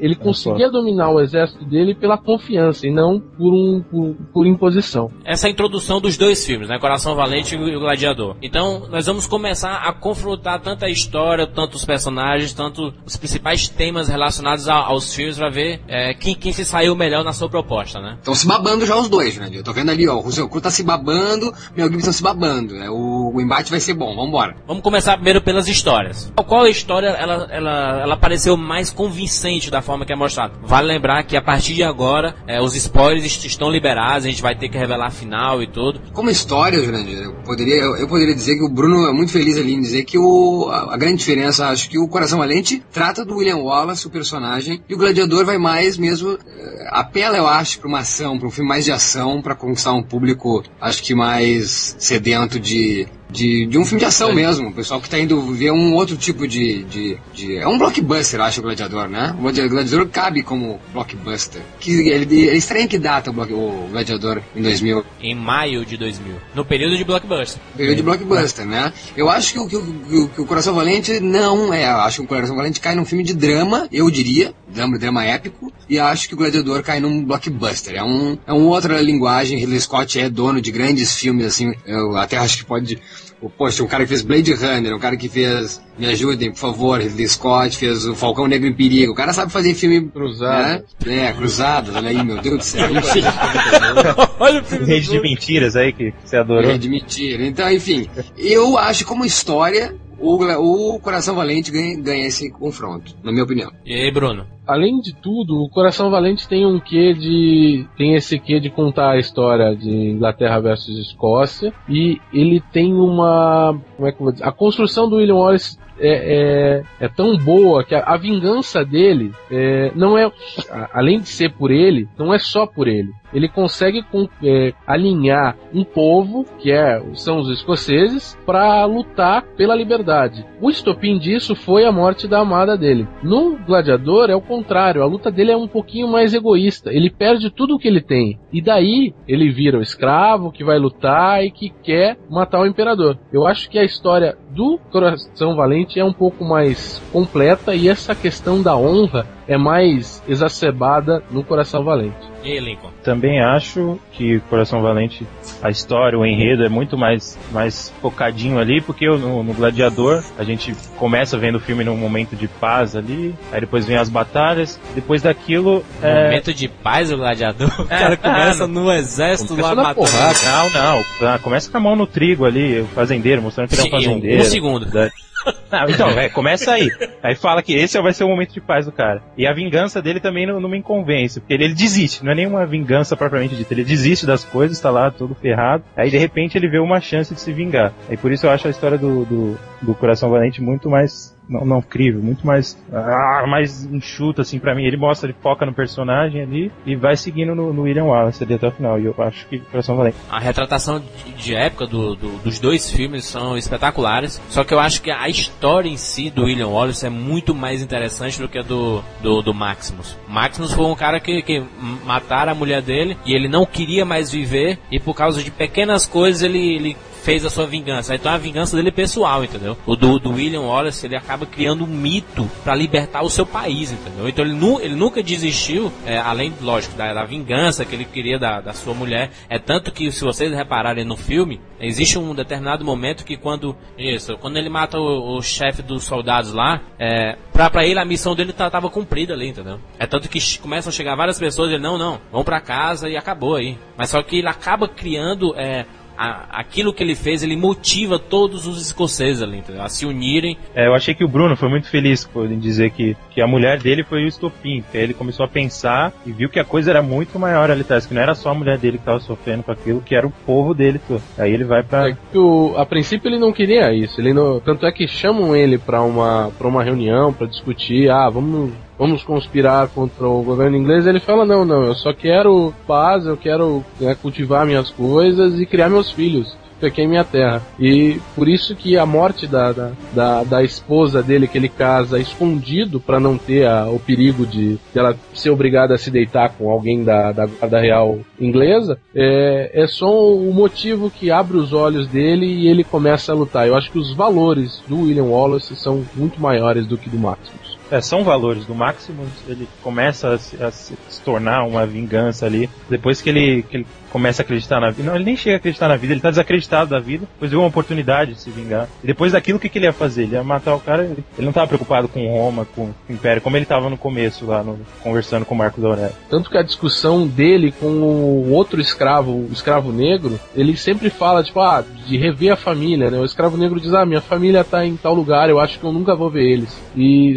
ele 0.00 0.14
conseguia 0.14 0.70
dominar 0.70 1.10
o 1.10 1.20
exército 1.20 1.64
dele 1.64 1.94
pela 1.94 2.18
confiança 2.18 2.86
e 2.86 2.90
não 2.90 3.20
por, 3.20 3.52
um, 3.52 3.82
por, 3.82 4.16
por 4.32 4.46
imposição. 4.46 5.10
Essa 5.24 5.48
introdução 5.48 5.83
construção 5.84 6.00
dos 6.00 6.16
dois 6.16 6.44
filmes, 6.44 6.68
né? 6.68 6.78
Coração 6.78 7.14
Valente 7.14 7.54
e 7.54 7.76
o 7.76 7.80
Gladiador. 7.80 8.36
Então, 8.42 8.86
nós 8.90 9.04
vamos 9.06 9.26
começar 9.26 9.76
a 9.86 9.92
confrontar 9.92 10.58
tanto 10.60 10.84
a 10.84 10.88
história, 10.88 11.46
tanto 11.46 11.74
os 11.74 11.84
personagens, 11.84 12.52
tanto 12.54 12.92
os 13.04 13.16
principais 13.16 13.68
temas 13.68 14.08
relacionados 14.08 14.66
a- 14.68 14.74
aos 14.76 15.14
filmes 15.14 15.36
pra 15.36 15.50
ver 15.50 15.80
é, 15.86 16.14
quem, 16.14 16.34
quem 16.34 16.52
se 16.52 16.64
saiu 16.64 16.96
melhor 16.96 17.22
na 17.22 17.32
sua 17.34 17.48
proposta, 17.50 18.00
né? 18.00 18.16
Estão 18.18 18.34
se 18.34 18.46
babando 18.46 18.86
já 18.86 18.96
os 18.96 19.08
dois, 19.08 19.36
né? 19.36 19.50
Eu 19.52 19.62
tô 19.62 19.72
vendo 19.74 19.90
ali, 19.90 20.08
ó, 20.08 20.14
o 20.16 20.20
Russell 20.20 20.48
Crowe 20.48 20.62
tá 20.62 20.70
se 20.70 20.82
babando, 20.82 21.52
Mel 21.76 21.90
Gibson 21.90 22.12
se 22.12 22.22
babando. 22.22 22.74
Né? 22.74 22.88
O, 22.88 23.32
o 23.34 23.40
embate 23.40 23.70
vai 23.70 23.80
ser 23.80 23.92
bom, 23.94 24.14
vambora. 24.16 24.56
Vamos 24.66 24.82
começar 24.82 25.14
primeiro 25.16 25.42
pelas 25.42 25.68
histórias. 25.68 26.32
Qual 26.46 26.66
história 26.66 27.08
ela, 27.08 27.46
ela, 27.50 28.00
ela 28.02 28.16
pareceu 28.16 28.56
mais 28.56 28.90
convincente 28.90 29.70
da 29.70 29.82
forma 29.82 30.06
que 30.06 30.12
é 30.12 30.16
mostrado? 30.16 30.54
Vale 30.62 30.86
lembrar 30.86 31.22
que 31.24 31.36
a 31.36 31.42
partir 31.42 31.74
de 31.74 31.82
agora 31.82 32.34
é, 32.46 32.60
os 32.60 32.74
spoilers 32.74 33.24
est- 33.24 33.44
estão 33.44 33.70
liberados, 33.70 34.24
a 34.26 34.28
gente 34.30 34.40
vai 34.42 34.54
ter 34.54 34.68
que 34.68 34.78
revelar 34.78 35.06
a 35.06 35.10
final 35.10 35.62
e 35.62 35.66
tudo. 35.74 36.00
Como 36.12 36.30
história, 36.30 36.80
Jurandir, 36.80 37.18
eu 37.18 37.34
poderia, 37.44 37.82
eu, 37.82 38.06
poderia 38.06 38.34
dizer 38.34 38.56
que 38.56 38.64
o 38.64 38.68
Bruno 38.68 39.06
é 39.08 39.12
muito 39.12 39.32
feliz 39.32 39.58
ali 39.58 39.74
em 39.74 39.80
dizer 39.80 40.04
que 40.04 40.16
o, 40.16 40.68
a, 40.70 40.94
a 40.94 40.96
grande 40.96 41.18
diferença, 41.18 41.66
acho 41.66 41.90
que 41.90 41.98
o 41.98 42.08
Coração 42.08 42.38
Valente 42.38 42.82
trata 42.92 43.24
do 43.24 43.36
William 43.36 43.56
Wallace, 43.56 44.06
o 44.06 44.10
personagem, 44.10 44.82
e 44.88 44.94
o 44.94 44.96
Gladiador 44.96 45.44
vai 45.44 45.58
mais 45.58 45.98
mesmo, 45.98 46.38
eh, 46.46 46.88
apela, 46.90 47.36
eu 47.36 47.46
acho, 47.46 47.80
pra 47.80 47.88
uma 47.88 47.98
ação, 47.98 48.38
pra 48.38 48.46
um 48.46 48.50
filme 48.50 48.68
mais 48.68 48.84
de 48.84 48.92
ação, 48.92 49.42
pra 49.42 49.54
conquistar 49.56 49.92
um 49.92 50.02
público, 50.02 50.62
acho 50.80 51.02
que 51.02 51.14
mais 51.14 51.96
sedento 51.98 52.60
de, 52.60 53.08
de, 53.34 53.66
de 53.66 53.76
um 53.78 53.84
filme 53.84 53.98
de 54.00 54.06
ação 54.06 54.32
mesmo. 54.32 54.68
O 54.68 54.72
pessoal 54.72 55.00
que 55.00 55.10
tá 55.10 55.18
indo 55.18 55.40
ver 55.52 55.72
um 55.72 55.92
outro 55.94 56.16
tipo 56.16 56.46
de, 56.46 56.84
de, 56.84 57.18
de- 57.34 57.56
É 57.58 57.66
um 57.68 57.76
blockbuster, 57.76 58.40
acho, 58.40 58.60
o 58.60 58.62
Gladiador, 58.62 59.08
né? 59.08 59.34
O 59.38 59.42
Gladi- 59.42 59.68
Gladiador 59.68 60.08
cabe 60.08 60.42
como 60.42 60.80
blockbuster. 60.92 61.60
Que, 61.80 62.08
ele, 62.08 62.46
estranha 62.56 62.84
em 62.84 62.88
que 62.88 62.98
data 62.98 63.30
o, 63.30 63.32
block- 63.32 63.52
o 63.52 63.88
Gladiador 63.90 64.40
em 64.54 64.62
2000? 64.62 65.04
Em 65.20 65.34
maio 65.34 65.84
de 65.84 65.96
2000, 65.96 66.36
no 66.54 66.64
período 66.64 66.96
de 66.96 67.04
blockbuster. 67.04 67.60
Período 67.76 67.96
de 67.96 68.02
blockbuster, 68.02 68.64
né? 68.64 68.92
Eu 69.16 69.28
acho 69.28 69.52
que 69.52 69.58
o, 69.58 69.66
que, 69.68 69.76
o- 69.76 70.28
que 70.28 70.40
o- 70.40 70.46
Coração 70.46 70.74
Valente 70.74 71.18
não 71.20 71.74
é. 71.74 71.84
Acho 71.86 72.18
que 72.18 72.24
o 72.24 72.28
Coração 72.28 72.54
Valente 72.54 72.80
cai 72.80 72.94
num 72.94 73.04
filme 73.04 73.24
de 73.24 73.34
drama, 73.34 73.88
eu 73.92 74.08
diria. 74.10 74.54
Drama, 74.68 74.98
drama 74.98 75.24
épico. 75.24 75.72
E 75.88 75.98
acho 75.98 76.28
que 76.28 76.34
o 76.34 76.36
Gladiador 76.36 76.82
cai 76.82 77.00
num 77.00 77.24
blockbuster. 77.24 77.96
É, 77.96 78.02
um, 78.02 78.38
é 78.46 78.52
uma 78.52 78.66
outra 78.68 79.00
linguagem. 79.02 79.58
Ridley 79.58 79.80
Scott 79.80 80.18
é 80.18 80.30
dono 80.30 80.60
de 80.60 80.70
grandes 80.70 81.14
filmes, 81.14 81.44
assim. 81.46 81.74
Eu 81.86 82.16
até 82.16 82.36
acho 82.36 82.58
que 82.58 82.64
pode. 82.64 82.98
O- 83.44 83.50
Poxa, 83.50 83.82
um 83.82 83.86
cara 83.86 84.04
que 84.04 84.08
fez 84.08 84.22
Blade 84.22 84.52
Runner, 84.52 84.94
um 84.94 84.98
cara 84.98 85.16
que 85.16 85.28
fez. 85.28 85.80
Me 85.98 86.06
ajudem, 86.06 86.50
por 86.50 86.58
favor, 86.58 87.00
Ridley 87.00 87.28
Scott, 87.28 87.76
fez 87.76 88.04
o 88.06 88.14
Falcão 88.16 88.48
Negro 88.48 88.66
em 88.68 88.72
Perigo. 88.74 89.12
O 89.12 89.14
cara 89.14 89.32
sabe 89.32 89.52
fazer 89.52 89.74
filme. 89.74 90.08
Cruzado. 90.08 90.84
Né? 91.06 91.28
É, 91.28 91.32
cruzado, 91.32 91.92
olha 91.94 92.10
aí, 92.10 92.24
meu 92.24 92.40
Deus 92.40 92.56
do 92.58 92.64
céu. 92.64 92.90
Enfim. 92.90 93.20
Olha 94.40 94.60
o 94.60 94.64
filme 94.64 94.86
Rede 94.86 95.08
de 95.10 95.20
mentiras 95.20 95.76
aí 95.76 95.92
que 95.92 96.12
você 96.24 96.36
adorou. 96.36 96.70
É 96.70 96.76
de 96.78 96.88
mentira. 96.88 97.46
Então, 97.46 97.70
enfim, 97.70 98.08
eu 98.36 98.76
acho 98.76 99.04
como 99.06 99.24
história 99.24 99.94
o, 100.26 100.94
o 100.96 101.00
Coração 101.00 101.34
Valente 101.34 101.70
ganha, 101.70 102.00
ganha 102.00 102.26
esse 102.26 102.50
confronto, 102.50 103.14
na 103.22 103.30
minha 103.30 103.44
opinião. 103.44 103.70
E 103.84 103.94
aí, 103.94 104.10
Bruno? 104.10 104.46
Além 104.66 104.98
de 105.00 105.14
tudo, 105.14 105.62
o 105.62 105.68
Coração 105.68 106.10
Valente 106.10 106.48
tem 106.48 106.64
um 106.64 106.80
quê 106.80 107.12
de. 107.12 107.86
tem 107.98 108.14
esse 108.14 108.38
quê 108.38 108.58
de 108.58 108.70
contar 108.70 109.10
a 109.10 109.18
história 109.18 109.76
de 109.76 109.90
Inglaterra 109.90 110.58
versus 110.60 110.96
Escócia. 110.98 111.72
E 111.88 112.18
ele 112.32 112.62
tem 112.72 112.94
uma. 112.94 113.78
como 113.96 114.08
é 114.08 114.12
que 114.12 114.18
eu 114.20 114.24
vou 114.24 114.32
dizer? 114.32 114.44
A 114.44 114.52
construção 114.52 115.08
do 115.08 115.16
William 115.16 115.34
Wallace 115.36 115.76
é, 115.98 116.82
é, 117.00 117.04
é 117.04 117.08
tão 117.08 117.36
boa 117.36 117.84
que 117.84 117.94
a, 117.94 118.00
a 118.04 118.16
vingança 118.16 118.82
dele 118.84 119.32
é, 119.50 119.92
não 119.94 120.16
é. 120.16 120.24
a- 120.70 120.90
além 120.94 121.20
de 121.20 121.28
ser 121.28 121.52
por 121.52 121.70
ele, 121.70 122.08
não 122.18 122.32
é 122.32 122.38
só 122.38 122.66
por 122.66 122.88
ele. 122.88 123.10
Ele 123.34 123.48
consegue 123.48 124.02
com- 124.02 124.28
é, 124.42 124.72
alinhar 124.86 125.56
um 125.72 125.82
povo, 125.84 126.44
que 126.58 126.70
é, 126.70 127.02
são 127.14 127.40
os 127.40 127.50
escoceses, 127.50 128.38
para 128.46 128.84
lutar 128.84 129.42
pela 129.56 129.74
liberdade. 129.74 130.44
O 130.60 130.70
estopim 130.70 131.18
disso 131.18 131.54
foi 131.54 131.84
a 131.84 131.92
morte 131.92 132.28
da 132.28 132.38
amada 132.40 132.76
dele. 132.76 133.06
No 133.22 133.56
Gladiador 133.58 134.30
é 134.30 134.36
o 134.36 134.40
contrário, 134.40 135.02
a 135.02 135.06
luta 135.06 135.30
dele 135.30 135.50
é 135.52 135.56
um 135.56 135.66
pouquinho 135.68 136.08
mais 136.08 136.32
egoísta. 136.32 136.92
Ele 136.92 137.10
perde 137.10 137.50
tudo 137.50 137.74
o 137.74 137.78
que 137.78 137.88
ele 137.88 138.00
tem. 138.00 138.38
E 138.52 138.62
daí 138.62 139.12
ele 139.26 139.50
vira 139.50 139.78
o 139.78 139.82
escravo 139.82 140.52
que 140.52 140.64
vai 140.64 140.78
lutar 140.78 141.44
e 141.44 141.50
que 141.50 141.70
quer 141.82 142.16
matar 142.30 142.60
o 142.60 142.66
imperador. 142.66 143.18
Eu 143.32 143.46
acho 143.46 143.68
que 143.68 143.78
a 143.78 143.84
história 143.84 144.36
do 144.50 144.78
Coração 144.92 145.56
Valente 145.56 145.98
é 145.98 146.04
um 146.04 146.12
pouco 146.12 146.44
mais 146.44 147.02
completa 147.12 147.74
e 147.74 147.88
essa 147.88 148.14
questão 148.14 148.62
da 148.62 148.76
honra 148.76 149.26
é 149.48 149.58
mais 149.58 150.22
exacerbada 150.28 151.22
no 151.30 151.42
Coração 151.42 151.82
Valente. 151.84 152.14
E 152.44 152.52
aí, 152.52 152.60
Lincoln? 152.60 152.90
Também 153.04 153.40
acho 153.40 154.00
que 154.12 154.40
Coração 154.48 154.80
Valente, 154.80 155.26
a 155.62 155.68
história, 155.68 156.18
o 156.18 156.24
enredo 156.24 156.64
é 156.64 156.68
muito 156.70 156.96
mais, 156.96 157.38
mais 157.52 157.92
focadinho 158.00 158.58
ali, 158.58 158.80
porque 158.80 159.06
no, 159.06 159.42
no 159.42 159.52
Gladiador 159.52 160.24
a 160.38 160.42
gente 160.42 160.74
começa 160.96 161.36
vendo 161.36 161.56
o 161.56 161.60
filme 161.60 161.84
num 161.84 161.96
momento 161.96 162.34
de 162.34 162.48
paz 162.48 162.96
ali, 162.96 163.34
aí 163.52 163.60
depois 163.60 163.84
vem 163.84 163.96
as 163.98 164.08
batalhas, 164.08 164.80
depois 164.94 165.20
daquilo. 165.22 165.84
é, 166.02 166.24
Momento 166.24 166.54
de 166.54 166.66
paz, 166.66 167.12
o 167.12 167.16
gladiador. 167.18 167.70
O 167.78 167.82
É, 167.84 167.98
cara 167.98 168.16
começa 168.16 168.64
ah, 168.64 168.68
no 168.68 168.90
exército 168.90 169.50
começa 169.50 169.68
lá 169.74 169.82
matando. 169.82 169.94
porrada. 170.10 170.38
Não, 170.44 170.70
não. 170.70 171.04
Ah, 171.28 171.38
Começa 171.38 171.70
com 171.70 171.76
a 171.76 171.80
mão 171.80 171.94
no 171.96 172.06
trigo 172.06 172.44
ali, 172.46 172.80
o 172.80 172.86
fazendeiro, 172.86 173.42
mostrando 173.42 173.68
que 173.68 173.74
ele 173.74 173.82
é 173.82 173.84
um 173.84 173.88
um- 173.88 173.90
fazendeiro. 173.90 174.40
um 174.40 174.44
segundo. 174.44 174.86
Da- 174.86 175.10
Não, 175.70 175.88
então, 175.88 176.08
é, 176.10 176.28
começa 176.28 176.72
aí. 176.72 176.88
Aí 177.22 177.34
fala 177.34 177.62
que 177.62 177.74
esse 177.74 178.00
vai 178.00 178.12
ser 178.12 178.24
o 178.24 178.28
momento 178.28 178.52
de 178.52 178.60
paz 178.60 178.86
do 178.86 178.92
cara. 178.92 179.22
E 179.36 179.46
a 179.46 179.52
vingança 179.52 180.00
dele 180.00 180.20
também 180.20 180.46
não, 180.46 180.60
não 180.60 180.68
me 180.68 180.82
convence, 180.82 181.40
porque 181.40 181.54
ele, 181.54 181.64
ele 181.64 181.74
desiste, 181.74 182.24
não 182.24 182.32
é 182.32 182.34
nenhuma 182.34 182.66
vingança 182.66 183.16
propriamente 183.16 183.56
dita. 183.56 183.74
Ele 183.74 183.84
desiste 183.84 184.26
das 184.26 184.44
coisas, 184.44 184.80
tá 184.80 184.90
lá 184.90 185.10
todo 185.10 185.34
ferrado. 185.34 185.84
Aí 185.96 186.10
de 186.10 186.18
repente 186.18 186.56
ele 186.56 186.68
vê 186.68 186.78
uma 186.78 187.00
chance 187.00 187.34
de 187.34 187.40
se 187.40 187.52
vingar. 187.52 187.92
Aí 188.08 188.16
por 188.16 188.30
isso 188.32 188.46
eu 188.46 188.50
acho 188.50 188.66
a 188.66 188.70
história 188.70 188.98
do, 188.98 189.24
do, 189.24 189.58
do 189.82 189.94
Coração 189.94 190.30
Valente 190.30 190.62
muito 190.62 190.88
mais. 190.88 191.33
Não, 191.48 191.64
não 191.64 191.82
crível, 191.82 192.22
muito 192.22 192.46
mais. 192.46 192.76
Ah, 192.92 193.44
mais 193.46 193.84
enxuta, 193.84 194.40
assim, 194.42 194.58
pra 194.58 194.74
mim. 194.74 194.84
Ele 194.84 194.96
mostra, 194.96 195.28
ele 195.28 195.36
foca 195.42 195.66
no 195.66 195.74
personagem 195.74 196.40
ali 196.40 196.72
e 196.86 196.96
vai 196.96 197.16
seguindo 197.16 197.54
no, 197.54 197.72
no 197.72 197.82
William 197.82 198.04
Wallace 198.04 198.42
ali 198.42 198.54
até 198.54 198.68
o 198.68 198.72
final. 198.72 198.98
E 198.98 199.04
eu 199.04 199.14
acho 199.18 199.46
que 199.48 199.58
Coração 199.58 199.94
Valente. 199.96 200.16
A 200.30 200.38
retratação 200.38 201.00
de, 201.00 201.32
de 201.34 201.54
época 201.54 201.86
do- 201.86 202.16
do- 202.16 202.38
dos 202.38 202.58
dois 202.58 202.90
filmes 202.90 203.26
são 203.26 203.58
espetaculares. 203.58 204.40
Só 204.48 204.64
que 204.64 204.72
eu 204.72 204.78
acho 204.80 205.02
que 205.02 205.10
a 205.10 205.28
história 205.28 205.88
em 205.88 205.96
si 205.98 206.30
do 206.30 206.44
William 206.44 206.68
Wallace 206.68 207.04
é 207.06 207.10
muito 207.10 207.54
mais 207.54 207.82
interessante 207.82 208.40
do 208.40 208.48
que 208.48 208.58
a 208.58 208.62
do, 208.62 209.02
do, 209.22 209.42
do 209.42 209.52
Maximus. 209.52 210.16
Maximus 210.26 210.72
foi 210.72 210.86
um 210.86 210.96
cara 210.96 211.20
que, 211.20 211.42
que 211.42 211.62
mataram 212.06 212.52
a 212.52 212.54
mulher 212.54 212.80
dele 212.80 213.18
e 213.26 213.34
ele 213.34 213.48
não 213.48 213.66
queria 213.66 214.04
mais 214.06 214.32
viver 214.32 214.78
e 214.90 214.98
por 214.98 215.14
causa 215.14 215.42
de 215.42 215.50
pequenas 215.50 216.06
coisas 216.06 216.42
ele, 216.42 216.74
ele 216.76 216.96
fez 217.24 217.44
a 217.44 217.50
sua 217.50 217.66
vingança. 217.66 218.14
Então 218.14 218.30
a 218.30 218.36
vingança 218.36 218.76
dele 218.76 218.90
é 218.90 218.92
pessoal, 218.92 219.42
entendeu? 219.42 219.76
O 219.86 219.96
do, 219.96 220.18
do 220.18 220.32
William 220.32 220.60
Wallace, 220.60 221.06
ele 221.06 221.16
acaba 221.16 221.46
criando 221.46 221.82
um 221.84 221.86
mito 221.86 222.48
pra 222.62 222.74
libertar 222.74 223.22
o 223.22 223.30
seu 223.30 223.46
país, 223.46 223.90
entendeu? 223.90 224.28
Então 224.28 224.44
ele, 224.44 224.54
nu, 224.54 224.78
ele 224.80 224.94
nunca 224.94 225.22
desistiu, 225.22 225.90
é, 226.04 226.18
além, 226.18 226.52
lógico, 226.60 226.96
da, 226.96 227.14
da 227.14 227.24
vingança 227.24 227.84
que 227.84 227.94
ele 227.94 228.04
queria 228.04 228.38
da, 228.38 228.60
da 228.60 228.72
sua 228.74 228.92
mulher. 228.92 229.30
É 229.48 229.58
tanto 229.58 229.90
que, 229.90 230.12
se 230.12 230.22
vocês 230.22 230.52
repararem 230.52 231.04
no 231.04 231.16
filme, 231.16 231.60
existe 231.80 232.18
um 232.18 232.34
determinado 232.34 232.84
momento 232.84 233.24
que 233.24 233.36
quando, 233.36 233.74
isso, 233.98 234.36
quando 234.36 234.58
ele 234.58 234.68
mata 234.68 234.98
o, 234.98 235.38
o 235.38 235.42
chefe 235.42 235.80
dos 235.80 236.04
soldados 236.04 236.52
lá, 236.52 236.80
é, 236.98 237.36
pra, 237.52 237.70
pra 237.70 237.86
ele 237.86 237.98
a 237.98 238.04
missão 238.04 238.34
dele 238.34 238.52
tá- 238.52 238.68
tava 238.68 238.90
cumprida 238.90 239.32
ali, 239.32 239.48
entendeu? 239.48 239.80
É 239.98 240.06
tanto 240.06 240.28
que 240.28 240.38
começam 240.58 240.90
a 240.90 240.92
chegar 240.92 241.16
várias 241.16 241.38
pessoas 241.38 241.70
e 241.70 241.74
ele, 241.74 241.82
não, 241.82 241.96
não, 241.96 242.20
vão 242.30 242.44
pra 242.44 242.60
casa 242.60 243.08
e 243.08 243.16
acabou 243.16 243.56
aí. 243.56 243.78
Mas 243.96 244.10
só 244.10 244.22
que 244.22 244.38
ele 244.38 244.48
acaba 244.48 244.86
criando, 244.86 245.54
é, 245.56 245.86
a- 246.16 246.44
aquilo 246.60 246.92
que 246.92 247.02
ele 247.02 247.14
fez, 247.14 247.42
ele 247.42 247.56
motiva 247.56 248.18
todos 248.18 248.66
os 248.66 248.80
escoceses 248.80 249.42
ali, 249.42 249.58
entendeu? 249.58 249.82
A 249.82 249.88
se 249.88 250.06
unirem. 250.06 250.56
É, 250.74 250.86
eu 250.86 250.94
achei 250.94 251.14
que 251.14 251.24
o 251.24 251.28
Bruno 251.28 251.56
foi 251.56 251.68
muito 251.68 251.88
feliz 251.88 252.24
por 252.24 252.50
em 252.50 252.58
dizer 252.58 252.90
que, 252.90 253.16
que 253.30 253.40
a 253.40 253.46
mulher 253.46 253.80
dele 253.80 254.02
foi 254.04 254.24
o 254.24 254.28
estopim. 254.28 254.82
ele 254.92 255.14
começou 255.14 255.44
a 255.44 255.48
pensar 255.48 256.12
e 256.26 256.32
viu 256.32 256.48
que 256.48 256.58
a 256.60 256.64
coisa 256.64 256.90
era 256.90 257.02
muito 257.02 257.38
maior 257.38 257.70
ali 257.70 257.80
atrás, 257.82 258.06
que 258.06 258.14
não 258.14 258.22
era 258.22 258.34
só 258.34 258.50
a 258.50 258.54
mulher 258.54 258.78
dele 258.78 258.98
que 258.98 259.02
estava 259.02 259.20
sofrendo 259.20 259.62
com 259.62 259.72
aquilo, 259.72 260.00
que 260.00 260.14
era 260.14 260.26
o 260.26 260.30
povo 260.30 260.74
dele. 260.74 261.00
Todo. 261.06 261.22
Aí 261.38 261.52
ele 261.52 261.64
vai 261.64 261.82
pra. 261.82 262.08
É 262.10 262.16
o- 262.34 262.74
a 262.76 262.86
princípio 262.86 263.28
ele 263.28 263.38
não 263.38 263.52
queria 263.52 263.92
isso. 263.92 264.20
Ele 264.20 264.32
não, 264.32 264.60
tanto 264.60 264.86
é 264.86 264.92
que 264.92 265.06
chamam 265.06 265.54
ele 265.56 265.78
pra 265.78 266.02
uma, 266.02 266.50
pra 266.56 266.68
uma 266.68 266.82
reunião 266.82 267.32
pra 267.32 267.46
discutir. 267.46 268.10
Ah, 268.10 268.28
vamos, 268.30 268.72
vamos 268.98 269.22
conspirar 269.22 269.88
contra 269.88 270.26
o 270.28 270.42
governo 270.42 270.76
inglês. 270.76 271.06
Ele 271.06 271.20
fala: 271.20 271.44
Não, 271.44 271.64
não, 271.64 271.84
eu 271.84 271.94
só 271.94 272.12
quero 272.12 272.72
paz, 272.86 273.26
eu 273.26 273.36
quero 273.36 273.84
né, 274.00 274.14
cultivar 274.20 274.66
minhas 274.66 274.90
coisas 274.90 275.58
e 275.60 275.66
criar 275.66 275.88
meus 275.88 276.10
filhos. 276.10 276.56
Em 276.98 277.08
minha 277.08 277.24
terra. 277.24 277.62
E 277.80 278.20
por 278.36 278.46
isso 278.46 278.76
que 278.76 278.98
a 278.98 279.06
morte 279.06 279.46
da, 279.46 279.72
da, 279.72 279.92
da, 280.12 280.44
da 280.44 280.62
esposa 280.62 281.22
dele, 281.22 281.48
que 281.48 281.56
ele 281.56 281.70
casa 281.70 282.18
escondido 282.20 283.00
pra 283.00 283.18
não 283.18 283.38
ter 283.38 283.66
a- 283.66 283.88
o 283.88 283.98
perigo 283.98 284.44
de, 284.44 284.74
de 284.74 284.78
ela 284.98 285.16
ser 285.32 285.48
obrigada 285.48 285.94
a 285.94 285.98
se 285.98 286.10
deitar 286.10 286.50
com 286.50 286.68
alguém 286.70 287.02
da, 287.02 287.32
da 287.32 287.46
guarda 287.46 287.80
real 287.80 288.18
inglesa, 288.38 288.98
é, 289.14 289.70
é 289.72 289.86
só 289.86 290.10
o 290.34 290.52
motivo 290.52 291.10
que 291.10 291.30
abre 291.30 291.56
os 291.56 291.72
olhos 291.72 292.06
dele 292.06 292.44
e 292.44 292.68
ele 292.68 292.84
começa 292.84 293.32
a 293.32 293.34
lutar. 293.34 293.66
Eu 293.66 293.76
acho 293.76 293.90
que 293.90 293.98
os 293.98 294.12
valores 294.14 294.82
do 294.86 295.04
William 295.04 295.24
Wallace 295.24 295.74
são 295.76 296.04
muito 296.14 296.38
maiores 296.38 296.86
do 296.86 296.98
que 296.98 297.08
do 297.08 297.18
Maximus. 297.18 297.78
É, 297.90 298.00
são 298.00 298.24
valores. 298.24 298.64
Do 298.64 298.74
Maximus, 298.74 299.28
ele 299.48 299.68
começa 299.82 300.34
a 300.34 300.38
se, 300.38 300.62
a 300.62 300.70
se 300.70 300.94
tornar 301.24 301.64
uma 301.64 301.86
vingança 301.86 302.46
ali. 302.46 302.68
Depois 302.88 303.20
que 303.20 303.28
ele, 303.28 303.62
que 303.62 303.76
ele 303.78 303.86
começa 304.10 304.42
a 304.42 304.44
acreditar 304.44 304.80
na 304.80 304.90
vida. 304.90 305.08
Não, 305.08 305.16
ele 305.16 305.24
nem 305.24 305.36
chega 305.36 305.56
a 305.56 305.58
acreditar 305.58 305.88
na 305.88 305.96
vida, 305.96 306.12
ele 306.12 306.20
tá 306.20 306.30
desacreditado 306.30 306.90
da 306.90 307.00
vida, 307.00 307.26
depois 307.34 307.50
viu 307.50 307.58
uma 307.60 307.66
oportunidade 307.68 308.34
de 308.34 308.40
se 308.40 308.48
vingar. 308.48 308.88
E 309.02 309.08
depois 309.08 309.32
daquilo, 309.32 309.58
o 309.58 309.60
que, 309.60 309.68
que 309.68 309.76
ele 309.78 309.86
ia 309.86 309.92
fazer? 309.92 310.22
Ele 310.22 310.34
ia 310.36 310.44
matar 310.44 310.74
o 310.76 310.80
cara. 310.80 311.02
Ele, 311.04 311.24
ele 311.36 311.44
não 311.46 311.52
tava 311.52 311.66
preocupado 311.66 312.06
com 312.08 312.24
Roma, 312.28 312.64
com 312.76 312.84
o 312.84 312.94
Império, 313.10 313.42
como 313.42 313.56
ele 313.56 313.66
tava 313.66 313.90
no 313.90 313.98
começo 313.98 314.46
lá, 314.46 314.62
no- 314.62 314.78
conversando 315.02 315.44
com 315.44 315.54
o 315.54 315.58
Marcos 315.58 315.84
Aurélio. 315.84 316.14
Tanto 316.30 316.48
que 316.48 316.56
a 316.56 316.62
discussão 316.62 317.26
dele 317.26 317.72
com 317.72 317.86
o 317.86 318.52
outro 318.52 318.80
escravo, 318.80 319.32
o 319.32 319.50
escravo 319.52 319.90
negro, 319.92 320.38
ele 320.54 320.76
sempre 320.76 321.10
fala, 321.10 321.42
tipo, 321.42 321.60
ah, 321.60 321.84
de 322.06 322.16
rever 322.16 322.52
a 322.52 322.56
família, 322.56 323.10
né? 323.10 323.18
O 323.18 323.24
escravo 323.24 323.56
negro 323.56 323.80
diz, 323.80 323.92
ah, 323.94 324.06
minha 324.06 324.20
família 324.20 324.62
tá 324.62 324.86
em 324.86 324.96
tal 324.96 325.12
lugar, 325.14 325.50
eu 325.50 325.58
acho 325.58 325.78
que 325.78 325.84
eu 325.84 325.92
nunca 325.92 326.14
vou 326.14 326.30
ver 326.30 326.44
eles. 326.52 326.72
E 326.96 327.36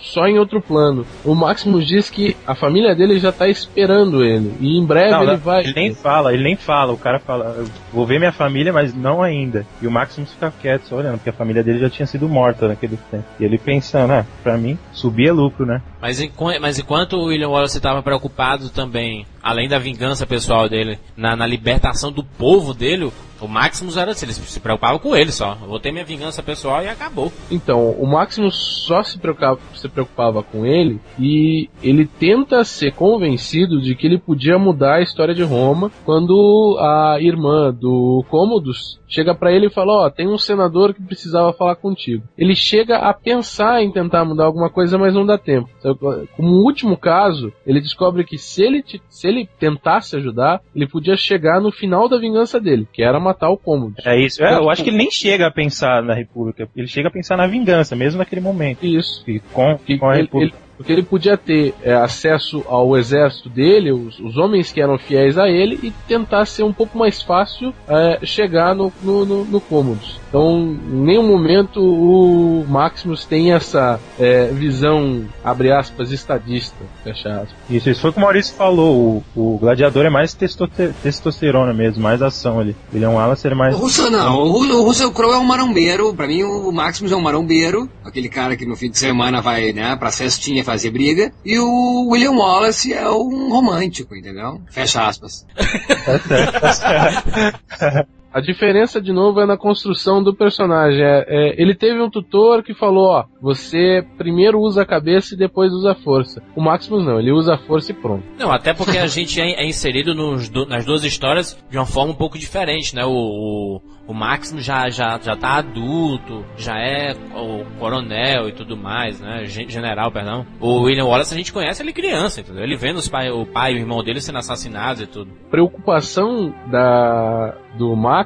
só 0.11 0.25
em 0.27 0.37
outro 0.39 0.61
plano. 0.61 1.05
O 1.23 1.33
Maximus 1.35 1.87
diz 1.87 2.09
que 2.09 2.35
a 2.45 2.53
família 2.55 2.93
dele 2.95 3.19
já 3.19 3.31
tá 3.31 3.47
esperando 3.47 4.23
ele. 4.23 4.53
E 4.59 4.77
em 4.77 4.85
breve 4.85 5.11
Não, 5.11 5.23
ele 5.23 5.31
não, 5.31 5.37
vai. 5.39 5.63
ele 5.63 5.73
nem 5.73 5.93
fala, 5.93 6.33
ele 6.33 6.43
nem 6.43 6.55
fala. 6.55 6.91
O 6.93 6.97
cara 6.97 7.19
fala, 7.19 7.55
"Eu 7.57 7.65
vou 7.93 8.05
ver 8.05 8.19
minha 8.19 8.31
família, 8.31 8.71
mas 8.73 8.93
não 8.93 9.21
ainda. 9.23 9.65
E 9.81 9.87
o 9.87 9.91
Maximus 9.91 10.31
fica 10.33 10.53
quieto, 10.61 10.83
só 10.87 10.95
olhando, 10.97 11.15
porque 11.17 11.29
a 11.29 11.33
família 11.33 11.63
dele 11.63 11.79
já 11.79 11.89
tinha 11.89 12.05
sido 12.05 12.27
morta 12.27 12.67
naquele 12.67 12.97
tempo. 13.09 13.23
E 13.39 13.43
ele 13.45 13.57
pensando, 13.57 14.11
ah, 14.13 14.25
pra 14.43 14.57
mim, 14.57 14.77
subir 14.91 15.27
é 15.27 15.31
lucro, 15.31 15.65
né? 15.65 15.81
Mas, 16.01 16.19
enqu- 16.19 16.59
mas 16.59 16.79
enquanto 16.79 17.13
o 17.13 17.25
William 17.25 17.49
Wallace 17.49 17.77
estava 17.77 18.01
preocupado 18.03 18.69
também, 18.69 19.25
além 19.41 19.67
da 19.69 19.77
vingança 19.79 20.25
pessoal 20.25 20.67
dele, 20.67 20.99
na, 21.15 21.35
na 21.35 21.45
libertação 21.45 22.11
do 22.11 22.23
povo 22.23 22.73
dele, 22.73 23.11
o 23.39 23.47
Maximus 23.47 23.97
era 23.97 24.11
assim, 24.11 24.25
ele 24.25 24.33
se 24.33 24.59
preocupava 24.59 24.99
com 24.99 25.15
ele 25.15 25.31
só. 25.31 25.57
Eu 25.61 25.67
vou 25.67 25.79
ter 25.79 25.91
minha 25.91 26.03
vingança 26.05 26.43
pessoal 26.43 26.83
e 26.83 26.87
acabou. 26.89 27.31
Então, 27.49 27.89
o 27.91 28.05
Maximus 28.07 28.83
só 28.87 29.01
se 29.03 29.17
preocupava, 29.17 29.59
se 29.75 29.87
preocupava 29.87 30.00
com 30.43 30.65
ele 30.65 30.99
e 31.19 31.69
ele 31.83 32.05
tenta 32.05 32.63
ser 32.63 32.93
convencido 32.93 33.81
de 33.81 33.95
que 33.95 34.07
ele 34.07 34.17
podia 34.17 34.57
mudar 34.57 34.95
a 34.95 35.01
história 35.01 35.33
de 35.33 35.43
Roma 35.43 35.91
quando 36.05 36.77
a 36.79 37.17
irmã 37.19 37.73
do 37.73 38.23
Cômodos 38.29 39.00
chega 39.11 39.35
pra 39.35 39.51
ele 39.51 39.67
e 39.67 39.69
fala: 39.69 40.05
Ó, 40.05 40.09
tem 40.09 40.27
um 40.27 40.37
senador 40.37 40.93
que 40.93 41.03
precisava 41.03 41.53
falar 41.53 41.75
contigo. 41.75 42.23
Ele 42.37 42.55
chega 42.55 42.97
a 42.97 43.13
pensar 43.13 43.83
em 43.83 43.91
tentar 43.91 44.25
mudar 44.25 44.45
alguma 44.45 44.69
coisa, 44.69 44.97
mas 44.97 45.13
não 45.13 45.25
dá 45.25 45.37
tempo. 45.37 45.69
Sabe? 45.79 45.99
Como 46.35 46.63
último 46.65 46.97
caso, 46.97 47.51
ele 47.67 47.79
descobre 47.81 48.23
que 48.23 48.37
se 48.37 48.63
ele, 48.63 48.81
te- 48.81 49.01
se 49.09 49.27
ele 49.27 49.47
tentasse 49.59 50.15
ajudar, 50.15 50.61
ele 50.75 50.87
podia 50.87 51.15
chegar 51.15 51.59
no 51.61 51.71
final 51.71 52.07
da 52.09 52.17
vingança 52.17 52.59
dele, 52.59 52.87
que 52.91 53.03
era 53.03 53.19
matar 53.19 53.49
o 53.49 53.57
Cômodos. 53.57 54.03
É 54.05 54.17
isso. 54.19 54.43
É, 54.43 54.55
eu 54.55 54.69
acho 54.69 54.83
que 54.83 54.89
ele 54.89 54.97
nem 54.97 55.11
chega 55.11 55.47
a 55.47 55.51
pensar 55.51 56.01
na 56.01 56.13
República. 56.13 56.67
Ele 56.75 56.87
chega 56.87 57.09
a 57.09 57.11
pensar 57.11 57.35
na 57.37 57.45
vingança, 57.47 57.95
mesmo 57.95 58.19
naquele 58.19 58.41
momento. 58.41 58.85
Isso. 58.85 59.23
E 59.29 59.39
com, 59.53 59.77
com 59.99 60.09
a 60.09 60.13
ele, 60.13 60.21
República. 60.23 60.55
ele- 60.55 60.70
porque 60.81 60.91
ele 60.91 61.03
podia 61.03 61.37
ter 61.37 61.75
é, 61.83 61.93
acesso 61.93 62.63
ao 62.67 62.97
exército 62.97 63.49
dele, 63.49 63.91
os, 63.91 64.19
os 64.19 64.35
homens 64.35 64.71
que 64.71 64.81
eram 64.81 64.97
fiéis 64.97 65.37
a 65.37 65.47
ele, 65.47 65.79
e 65.83 65.91
tentar 66.07 66.45
ser 66.45 66.63
um 66.63 66.73
pouco 66.73 66.97
mais 66.97 67.21
fácil 67.21 67.71
é, 67.87 68.19
chegar 68.23 68.73
no, 68.73 68.91
no, 69.03 69.25
no, 69.25 69.45
no 69.45 69.61
Cômodos. 69.61 70.19
Então, 70.27 70.77
em 70.89 71.01
nenhum 71.03 71.27
momento 71.27 71.81
o 71.81 72.65
Maximus 72.67 73.25
tem 73.25 73.53
essa 73.53 73.99
é, 74.17 74.45
visão, 74.47 75.25
abre 75.43 75.71
aspas, 75.71 76.11
estadista, 76.11 76.77
fecha 77.03 77.29
aspas. 77.29 77.55
Isso, 77.69 77.89
isso 77.89 78.01
foi 78.01 78.09
o 78.09 78.13
que 78.13 78.19
o 78.19 78.21
Maurício 78.21 78.55
falou. 78.55 79.23
O, 79.35 79.53
o 79.55 79.57
gladiador 79.59 80.05
é 80.05 80.09
mais 80.09 80.33
testosterona 80.33 81.73
mesmo, 81.73 82.01
mais 82.01 82.21
ação 82.21 82.59
ali. 82.59 82.75
Ele 82.93 83.03
é 83.03 83.09
um 83.09 83.15
Wallace, 83.15 83.45
ele 83.45 83.55
é 83.55 83.57
mais. 83.57 83.75
O 83.75 83.79
Russell 83.79 84.09
não, 84.09 84.43
o, 84.43 84.79
o 84.79 84.83
Russell 84.83 85.11
Crowe 85.11 85.33
é 85.33 85.37
um 85.37 85.43
marombeiro, 85.43 86.13
pra 86.13 86.27
mim 86.27 86.43
o 86.43 86.71
Maximus 86.71 87.11
é 87.11 87.15
um 87.15 87.21
marombeiro, 87.21 87.89
aquele 88.03 88.29
cara 88.29 88.55
que 88.55 88.65
no 88.65 88.77
fim 88.77 88.89
de 88.89 88.97
semana 88.97 89.41
vai, 89.41 89.73
né, 89.73 89.95
pra 89.97 90.11
festinha 90.11 90.63
fazer 90.71 90.91
briga, 90.91 91.33
e 91.43 91.59
o 91.59 92.07
William 92.09 92.31
Wallace 92.31 92.93
é 92.93 93.09
um 93.09 93.49
romântico, 93.49 94.15
entendeu? 94.15 94.61
Fecha 94.69 95.05
aspas. 95.05 95.45
A 98.33 98.39
diferença, 98.39 99.01
de 99.01 99.11
novo, 99.11 99.41
é 99.41 99.45
na 99.45 99.57
construção 99.57 100.23
do 100.23 100.33
personagem. 100.33 101.03
É, 101.03 101.25
é, 101.27 101.61
ele 101.61 101.75
teve 101.75 101.99
um 102.01 102.09
tutor 102.09 102.63
que 102.63 102.73
falou, 102.73 103.07
ó, 103.09 103.25
você 103.41 104.05
primeiro 104.17 104.59
usa 104.59 104.83
a 104.83 104.85
cabeça 104.85 105.33
e 105.33 105.37
depois 105.37 105.71
usa 105.73 105.91
a 105.91 105.95
força. 105.95 106.41
O 106.55 106.61
Maximus 106.61 107.05
não, 107.05 107.19
ele 107.19 107.31
usa 107.31 107.55
a 107.55 107.57
força 107.57 107.91
e 107.91 107.95
pronto. 107.95 108.23
Não, 108.39 108.51
até 108.51 108.73
porque 108.73 108.97
a 108.97 109.07
gente 109.07 109.39
é, 109.41 109.61
é 109.63 109.65
inserido 109.67 110.15
nos 110.15 110.47
do- 110.49 110.65
nas 110.65 110.85
duas 110.85 111.03
histórias 111.03 111.61
de 111.69 111.77
uma 111.77 111.85
forma 111.85 112.11
um 112.13 112.15
pouco 112.15 112.37
diferente, 112.37 112.95
né? 112.95 113.03
O, 113.05 113.11
o, 113.11 113.81
o 114.07 114.13
Maximus 114.13 114.63
já, 114.63 114.89
já, 114.89 115.19
já 115.21 115.35
tá 115.35 115.55
adulto, 115.57 116.45
já 116.55 116.77
é 116.77 117.13
o 117.35 117.65
coronel 117.79 118.47
e 118.47 118.53
tudo 118.53 118.77
mais, 118.77 119.19
né? 119.19 119.43
Gen- 119.45 119.67
General, 119.69 120.11
perdão. 120.11 120.45
O 120.59 120.83
William 120.83 121.05
Wallace 121.05 121.33
a 121.33 121.37
gente 121.37 121.51
conhece 121.51 121.81
ele 121.83 121.91
criança, 121.93 122.39
entendeu? 122.41 122.63
Ele 122.63 122.75
vendo 122.77 122.97
os 122.97 123.07
pai, 123.09 123.29
o 123.29 123.45
pai 123.45 123.73
e 123.73 123.75
o 123.75 123.79
irmão 123.79 124.01
dele 124.03 124.21
sendo 124.21 124.37
assassinados 124.37 125.01
e 125.01 125.07
tudo. 125.07 125.29
preocupação 125.49 126.53
da, 126.69 127.55
do 127.77 127.95
Maximus 127.95 128.20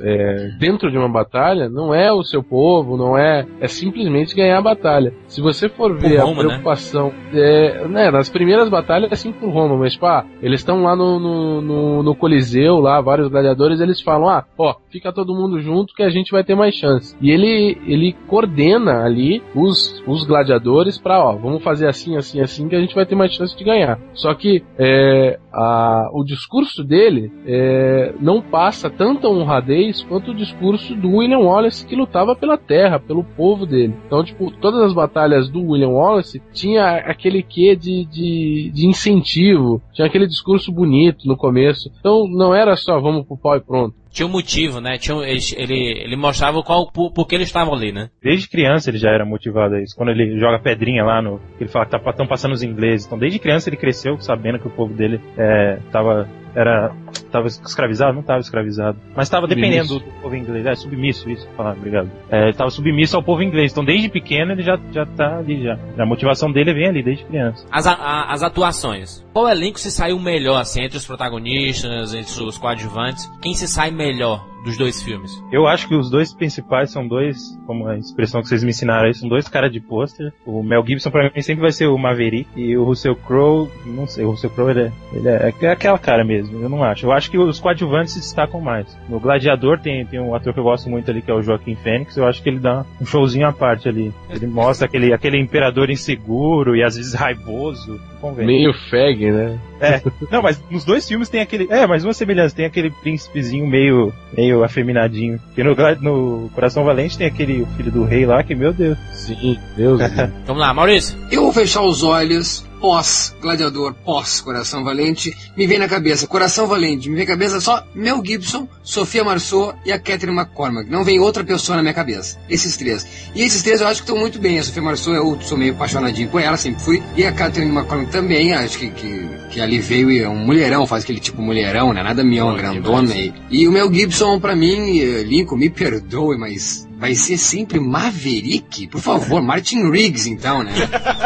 é, 0.00 0.50
dentro 0.58 0.90
de 0.90 0.98
uma 0.98 1.08
batalha 1.08 1.68
não 1.68 1.94
é 1.94 2.12
o 2.12 2.22
seu 2.22 2.42
povo, 2.42 2.96
não 2.96 3.16
é 3.16 3.46
é 3.60 3.68
simplesmente 3.68 4.34
ganhar 4.34 4.58
a 4.58 4.62
batalha. 4.62 5.12
Se 5.26 5.40
você 5.40 5.68
for 5.68 5.96
ver 5.98 6.18
Roma, 6.18 6.32
a 6.32 6.34
né? 6.34 6.48
preocupação, 6.48 7.12
é, 7.32 7.86
né, 7.88 8.10
nas 8.10 8.28
primeiras 8.28 8.68
batalhas 8.68 9.10
é 9.10 9.14
assim 9.14 9.32
por 9.32 9.50
Roma, 9.50 9.76
mas 9.76 9.96
pá, 9.96 10.24
eles 10.42 10.60
estão 10.60 10.82
lá 10.82 10.94
no, 10.94 11.18
no, 11.18 11.60
no, 11.60 12.02
no 12.02 12.14
Coliseu, 12.14 12.78
lá 12.78 13.00
vários 13.00 13.28
gladiadores, 13.28 13.80
eles 13.80 14.00
falam, 14.00 14.28
ah, 14.28 14.44
ó, 14.56 14.74
fica 14.90 15.12
todo 15.12 15.34
mundo 15.34 15.60
junto 15.60 15.94
que 15.94 16.02
a 16.02 16.10
gente 16.10 16.30
vai 16.30 16.44
ter 16.44 16.54
mais 16.54 16.74
chance. 16.74 17.16
E 17.20 17.30
ele 17.30 17.78
ele 17.86 18.14
coordena 18.26 19.04
ali 19.04 19.42
os, 19.54 20.02
os 20.06 20.24
gladiadores 20.24 20.98
pra, 20.98 21.22
ó, 21.22 21.36
vamos 21.36 21.62
fazer 21.62 21.88
assim, 21.88 22.16
assim, 22.16 22.40
assim 22.40 22.68
que 22.68 22.76
a 22.76 22.80
gente 22.80 22.94
vai 22.94 23.06
ter 23.06 23.14
mais 23.14 23.32
chance 23.32 23.56
de 23.56 23.64
ganhar. 23.64 23.98
Só 24.14 24.34
que 24.34 24.62
é, 24.78 25.38
a, 25.58 26.08
o 26.12 26.22
discurso 26.22 26.84
dele 26.84 27.32
é, 27.44 28.14
não 28.20 28.40
passa 28.40 28.88
tanta 28.88 29.28
honradez 29.28 30.04
quanto 30.04 30.30
o 30.30 30.34
discurso 30.34 30.94
do 30.94 31.16
William 31.16 31.40
Wallace 31.40 31.84
que 31.84 31.96
lutava 31.96 32.36
pela 32.36 32.56
terra, 32.56 33.00
pelo 33.00 33.24
povo 33.24 33.66
dele. 33.66 33.94
Então, 34.06 34.22
tipo, 34.22 34.52
todas 34.52 34.80
as 34.82 34.94
batalhas 34.94 35.48
do 35.50 35.60
William 35.60 35.88
Wallace 35.88 36.40
tinha 36.52 36.98
aquele 36.98 37.42
quê 37.42 37.74
de, 37.74 38.04
de, 38.04 38.70
de 38.72 38.86
incentivo, 38.86 39.82
tinha 39.92 40.06
aquele 40.06 40.28
discurso 40.28 40.70
bonito 40.70 41.26
no 41.26 41.36
começo. 41.36 41.90
Então, 41.98 42.28
não 42.28 42.54
era 42.54 42.76
só 42.76 43.00
vamos 43.00 43.26
pro 43.26 43.36
pau 43.36 43.56
e 43.56 43.60
pronto. 43.60 43.96
Tinha 44.10 44.26
um 44.26 44.30
motivo, 44.30 44.80
né? 44.80 44.98
Tinha 44.98 45.16
ele, 45.18 45.40
ele, 45.56 46.02
ele 46.04 46.16
mostrava 46.16 46.62
qual, 46.62 46.90
por, 46.90 47.12
por 47.12 47.26
que 47.26 47.34
eles 47.34 47.48
estavam 47.48 47.74
ali, 47.74 47.92
né? 47.92 48.10
Desde 48.22 48.48
criança 48.48 48.90
ele 48.90 48.98
já 48.98 49.10
era 49.10 49.24
motivado 49.24 49.74
a 49.74 49.82
isso. 49.82 49.94
Quando 49.96 50.10
ele 50.10 50.38
joga 50.38 50.58
pedrinha 50.58 51.04
lá 51.04 51.22
no. 51.22 51.40
Ele 51.60 51.68
fala 51.68 51.86
que 51.86 51.96
estão 51.96 52.26
passando 52.26 52.52
os 52.52 52.62
ingleses. 52.62 53.06
Então 53.06 53.18
desde 53.18 53.38
criança 53.38 53.68
ele 53.68 53.76
cresceu 53.76 54.18
sabendo 54.20 54.58
que 54.58 54.66
o 54.66 54.70
povo 54.70 54.94
dele 54.94 55.20
é, 55.36 55.78
tava. 55.90 56.28
Era. 56.58 56.92
Tava 57.30 57.46
escravizado? 57.46 58.14
Não 58.14 58.22
tava 58.22 58.40
escravizado. 58.40 58.98
Mas 59.14 59.28
tava 59.28 59.46
dependendo 59.46 59.98
do, 59.98 60.00
do 60.00 60.10
povo 60.22 60.34
inglês. 60.34 60.64
É, 60.64 60.74
submisso, 60.74 61.28
isso. 61.30 61.46
Falar, 61.56 61.72
obrigado. 61.72 62.10
É, 62.30 62.44
ele 62.44 62.54
tava 62.54 62.70
submisso 62.70 63.16
ao 63.16 63.22
povo 63.22 63.42
inglês. 63.42 63.70
Então 63.70 63.84
desde 63.84 64.08
pequeno 64.08 64.52
ele 64.52 64.62
já, 64.62 64.78
já 64.90 65.04
tá 65.04 65.38
ali 65.38 65.62
já. 65.62 65.78
A 65.98 66.06
motivação 66.06 66.50
dele 66.50 66.72
vem 66.72 66.88
ali, 66.88 67.02
desde 67.02 67.24
criança. 67.24 67.66
As, 67.70 67.86
a- 67.86 68.26
as 68.32 68.42
atuações. 68.42 69.24
Qual 69.32 69.48
elenco 69.48 69.78
se 69.78 69.90
saiu 69.90 70.18
melhor, 70.18 70.60
assim, 70.60 70.82
entre 70.82 70.96
os 70.96 71.06
protagonistas, 71.06 72.14
entre 72.14 72.42
os 72.42 72.56
coadjuvantes? 72.58 73.30
Quem 73.42 73.54
se 73.54 73.68
sai 73.68 73.90
melhor 73.90 74.44
dos 74.64 74.76
dois 74.76 75.02
filmes? 75.02 75.42
Eu 75.52 75.66
acho 75.66 75.88
que 75.88 75.94
os 75.94 76.10
dois 76.10 76.34
principais 76.34 76.90
são 76.90 77.06
dois, 77.06 77.58
como 77.66 77.86
a 77.86 77.96
expressão 77.96 78.40
que 78.40 78.48
vocês 78.48 78.62
me 78.62 78.70
ensinaram 78.70 79.06
aí, 79.06 79.14
são 79.14 79.28
dois 79.28 79.48
caras 79.48 79.72
de 79.72 79.80
pôster. 79.80 80.32
O 80.44 80.62
Mel 80.62 80.84
Gibson 80.86 81.10
pra 81.10 81.30
mim 81.34 81.42
sempre 81.42 81.62
vai 81.62 81.72
ser 81.72 81.86
o 81.86 81.98
Maverick 81.98 82.48
e 82.56 82.76
o 82.76 82.84
Russell 82.84 83.16
Crowe, 83.16 83.68
não 83.86 84.06
sei, 84.06 84.24
o 84.24 84.30
Russell 84.30 84.50
Crowe 84.50 84.70
ele 84.70 84.82
é, 84.82 84.92
ele 85.12 85.28
é, 85.28 85.52
é 85.62 85.70
aquela 85.70 85.98
cara 85.98 86.24
mesmo, 86.24 86.60
eu 86.60 86.68
não 86.68 86.82
acho. 86.82 87.06
Eu 87.06 87.12
acho 87.12 87.30
que 87.30 87.38
os 87.38 87.60
coadjuvantes 87.60 88.14
se 88.14 88.20
destacam 88.20 88.60
mais. 88.60 88.86
No 89.08 89.20
Gladiador 89.20 89.78
tem, 89.78 90.04
tem 90.06 90.20
um 90.20 90.34
ator 90.34 90.52
que 90.52 90.60
eu 90.60 90.64
gosto 90.64 90.88
muito 90.90 91.10
ali 91.10 91.22
que 91.22 91.30
é 91.30 91.34
o 91.34 91.42
Joaquim 91.42 91.74
Fênix, 91.74 92.16
eu 92.16 92.26
acho 92.26 92.42
que 92.42 92.48
ele 92.48 92.58
dá 92.58 92.84
um 93.00 93.06
showzinho 93.06 93.46
à 93.46 93.52
parte 93.52 93.88
ali. 93.88 94.12
Ele 94.30 94.46
mostra 94.48 94.86
aquele, 94.86 95.12
aquele 95.12 95.38
imperador 95.38 95.90
inseguro 95.90 96.76
e 96.76 96.82
às 96.82 96.96
vezes 96.96 97.14
raivoso. 97.14 98.00
Convém. 98.20 98.46
Meio 98.46 98.72
fag, 98.90 99.30
né? 99.30 99.58
É, 99.80 100.02
não, 100.30 100.42
mas 100.42 100.60
nos 100.68 100.84
dois 100.84 101.06
filmes 101.06 101.28
tem 101.28 101.40
aquele. 101.40 101.68
É, 101.70 101.86
mas 101.86 102.04
uma 102.04 102.12
semelhança, 102.12 102.56
tem 102.56 102.66
aquele 102.66 102.90
príncipezinho 102.90 103.64
meio, 103.64 104.12
meio 104.36 104.47
afeminadinho. 104.64 105.40
E 105.56 105.62
no, 105.62 105.74
no 106.00 106.50
Coração 106.50 106.84
Valente 106.84 107.16
tem 107.16 107.26
aquele 107.26 107.66
filho 107.76 107.90
do 107.90 108.04
rei 108.04 108.26
lá 108.26 108.42
que, 108.42 108.54
meu 108.54 108.72
Deus. 108.72 108.98
Sim, 109.12 109.58
Deus. 109.76 110.00
Vamos 110.46 110.60
lá, 110.60 110.74
Maurício. 110.74 111.16
Eu 111.30 111.42
vou 111.42 111.52
fechar 111.52 111.82
os 111.82 112.02
olhos, 112.02 112.64
pós 112.80 113.34
Gladiador, 113.40 113.94
pós 114.04 114.40
Coração 114.40 114.84
Valente, 114.84 115.36
me 115.56 115.66
vem 115.66 115.78
na 115.78 115.88
cabeça 115.88 116.26
Coração 116.26 116.66
Valente, 116.66 117.08
me 117.08 117.16
vem 117.16 117.24
na 117.24 117.30
cabeça 117.30 117.60
só 117.60 117.84
Mel 117.94 118.22
Gibson, 118.24 118.68
Sofia 118.82 119.24
Marceau 119.24 119.74
e 119.84 119.92
a 119.92 119.98
Catherine 119.98 120.36
McCormack. 120.36 120.90
Não 120.90 121.04
vem 121.04 121.20
outra 121.20 121.44
pessoa 121.44 121.76
na 121.76 121.82
minha 121.82 121.94
cabeça. 121.94 122.38
Esses 122.48 122.76
três. 122.76 123.06
E 123.34 123.42
esses 123.42 123.62
três 123.62 123.80
eu 123.80 123.86
acho 123.86 124.02
que 124.02 124.08
estão 124.08 124.18
muito 124.18 124.38
bem. 124.38 124.58
A 124.58 124.62
Sofia 124.62 124.82
Marceau, 124.82 125.14
eu 125.14 125.38
sou 125.40 125.58
meio 125.58 125.74
apaixonadinho 125.74 126.28
com 126.28 126.38
ela, 126.38 126.56
sempre 126.56 126.82
fui. 126.82 127.02
E 127.16 127.24
a 127.24 127.32
Catherine 127.32 127.70
McCormack 127.70 128.10
também, 128.10 128.54
acho 128.54 128.78
que, 128.78 128.90
que, 128.90 129.28
que 129.50 129.60
ali 129.60 129.78
veio 129.78 130.10
e 130.10 130.20
é 130.20 130.28
um 130.28 130.36
mulherão, 130.36 130.86
faz 130.86 131.04
aquele 131.04 131.20
tipo 131.20 131.42
mulherão, 131.42 131.92
né? 131.92 132.02
Nada 132.02 132.22
Bom 132.22 132.56
grandona. 132.56 133.14
E, 133.14 133.34
e 133.50 133.68
o 133.68 133.72
Mel 133.72 133.92
Gibson, 133.92 134.40
pra 134.40 134.56
mim, 134.56 135.00
eh, 135.00 135.22
Lincoln, 135.22 135.56
me 135.56 135.70
perdoe, 135.70 136.38
mas 136.38 136.87
vai 136.98 137.14
ser 137.14 137.38
sempre 137.38 137.78
Maverick? 137.80 138.88
Por 138.88 139.00
favor, 139.00 139.40
Martin 139.40 139.90
Riggs 139.90 140.28
então, 140.28 140.62
né? 140.62 140.72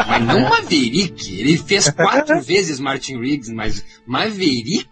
Mas 0.06 0.24
não 0.26 0.48
Maverick. 0.48 1.40
Ele 1.40 1.56
fez 1.56 1.88
quatro 1.90 2.40
vezes 2.44 2.78
Martin 2.78 3.18
Riggs, 3.18 3.52
mas 3.52 3.84
Maverick? 4.06 4.86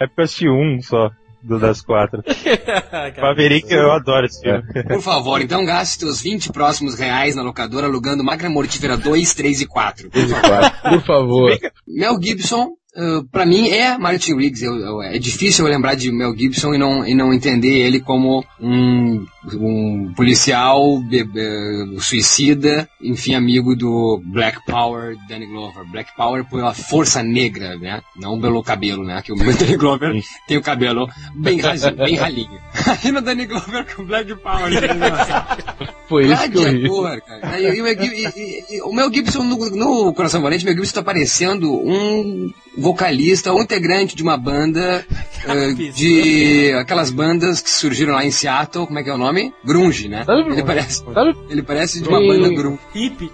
É 0.00 0.06
porque 0.06 0.20
eu 0.20 0.24
assisti 0.24 0.48
um 0.48 0.80
só. 0.82 1.10
Do 1.46 1.58
das 1.58 1.82
quatro. 1.82 2.22
Maverick, 3.20 3.70
eu 3.70 3.92
adoro 3.92 4.24
esse 4.24 4.40
filme. 4.40 4.62
Por 4.88 5.02
favor, 5.02 5.42
então 5.42 5.62
gaste 5.64 6.02
os 6.06 6.22
20 6.22 6.50
próximos 6.50 6.94
reais 6.98 7.36
na 7.36 7.42
locadora 7.42 7.86
alugando 7.86 8.24
Máquina 8.24 8.48
Mortífera 8.48 8.96
2, 8.96 9.34
3 9.34 9.60
e 9.60 9.66
4. 9.66 10.08
Por 10.10 10.26
favor. 10.26 10.70
Por 10.90 11.02
favor. 11.04 11.58
Mel 11.86 12.18
Gibson, 12.18 12.68
uh, 12.96 13.24
pra 13.30 13.44
mim, 13.44 13.68
é 13.68 13.98
Martin 13.98 14.36
Riggs. 14.36 14.64
Eu- 14.64 14.76
eu- 14.78 15.02
é 15.02 15.18
difícil 15.18 15.66
eu 15.66 15.70
lembrar 15.70 15.94
de 15.96 16.10
Mel 16.10 16.34
Gibson 16.34 16.74
e 16.74 16.78
não, 16.78 17.06
e 17.06 17.14
não 17.14 17.30
entender 17.34 17.76
ele 17.78 18.00
como 18.00 18.42
um, 18.58 19.26
um 19.52 20.12
policial 20.16 20.98
be- 21.00 21.24
be- 21.24 21.96
suicida, 22.00 22.88
enfim, 23.02 23.34
amigo 23.34 23.76
do 23.76 24.20
Black 24.24 24.64
Power 24.66 25.16
Danny 25.28 25.46
Glover. 25.46 25.84
Black 25.90 26.14
Power 26.16 26.44
pela 26.44 26.72
força 26.72 27.22
negra, 27.22 27.76
né? 27.76 28.00
Não 28.16 28.40
pelo 28.40 28.62
cabelo, 28.62 29.04
né? 29.04 29.20
Que 29.22 29.32
o 29.32 29.36
Danny 29.54 29.76
Glover 29.76 30.22
tem 30.48 30.56
o 30.56 30.62
cabelo 30.62 31.08
bem 31.34 31.60
rasinho, 31.60 31.96
bem 31.96 32.16
ralinho. 32.16 32.58
Aí 33.04 33.12
no 33.12 33.20
Danny 33.20 33.46
Glover 33.46 33.86
com 33.94 34.04
Black 34.04 34.34
Power. 34.36 34.70
Foi 36.08 36.26
isso 36.30 36.50
que 36.50 36.58
eu 36.58 36.64
ri. 36.70 36.86
Gladiador, 36.86 37.22
cara. 37.22 37.60
E, 37.60 37.76
e 37.76 37.80
o 37.80 37.84
Mel 37.84 37.94
Gib- 37.98 38.12
e- 38.12 38.40
e- 38.40 38.76
e 38.76 38.82
o 38.82 38.92
Mel 38.92 39.12
Gibson 39.12 39.42
no, 39.42 39.56
no 39.70 40.12
Coração 40.12 40.42
Valente, 40.42 40.62
o 40.62 40.66
Mel 40.66 40.76
Gibson 40.76 40.94
tá 40.96 41.02
parecendo 41.02 41.72
um 41.72 42.50
vocalista, 42.76 43.54
um 43.54 43.62
integrante 43.62 44.14
de 44.14 44.22
uma 44.22 44.36
banda 44.36 45.04
eh, 45.46 45.72
de 45.94 46.72
aquelas 46.78 47.10
bandas 47.10 47.62
que 47.62 47.70
surgiram 47.70 48.12
lá 48.14 48.24
em 48.24 48.30
Seattle, 48.30 48.86
como 48.86 48.98
é 48.98 49.02
que 49.02 49.08
é 49.08 49.14
o 49.14 49.18
nome? 49.18 49.33
Grunge, 49.64 50.08
né? 50.08 50.24
Sabe- 50.24 50.42
Ele 50.50 50.62
parece, 50.64 51.04
Sabe, 51.12 51.36
ele 51.48 51.62
parece 51.62 52.00
de 52.02 52.08
uma 52.08 52.18
banda 52.20 52.48
grunge. 52.54 52.78
Hip. 52.94 53.30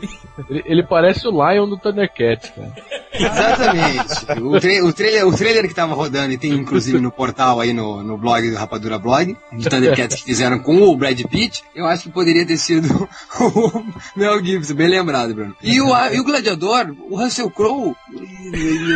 ele, 0.48 0.62
ele 0.66 0.82
parece 0.86 1.26
o 1.26 1.30
Lion 1.30 1.68
do 1.68 1.76
Thundercats, 1.78 2.50
cara. 2.50 2.72
Exatamente. 3.12 4.40
O, 4.42 4.60
tra- 4.60 4.84
o 4.84 4.92
trailer, 4.92 5.26
o 5.28 5.32
trailer 5.32 5.68
que 5.68 5.74
tava 5.74 5.94
rodando 5.94 6.32
e 6.32 6.38
tem 6.38 6.52
inclusive 6.52 6.98
no 7.00 7.10
portal 7.10 7.60
aí 7.60 7.72
no, 7.72 8.02
no 8.02 8.16
blog 8.16 8.48
do 8.50 8.56
Rapadura 8.56 8.98
Blog, 8.98 9.36
de 9.52 9.68
Thundercats 9.68 10.16
que 10.16 10.24
fizeram 10.24 10.58
com 10.58 10.82
o 10.82 10.96
Brad 10.96 11.20
Pitt, 11.24 11.62
eu 11.74 11.86
acho 11.86 12.04
que 12.04 12.10
poderia 12.10 12.46
ter 12.46 12.56
sido 12.56 12.88
o 13.40 13.84
Mel 14.16 14.42
Gibson, 14.44 14.74
bem 14.74 14.88
lembrado, 14.88 15.34
Bruno. 15.34 15.54
E 15.62 15.80
o, 15.80 15.92
a- 15.92 16.12
e 16.12 16.20
o 16.20 16.24
Gladiador, 16.24 16.94
o 17.08 17.16
Russell 17.16 17.50
Crowe, 17.50 17.94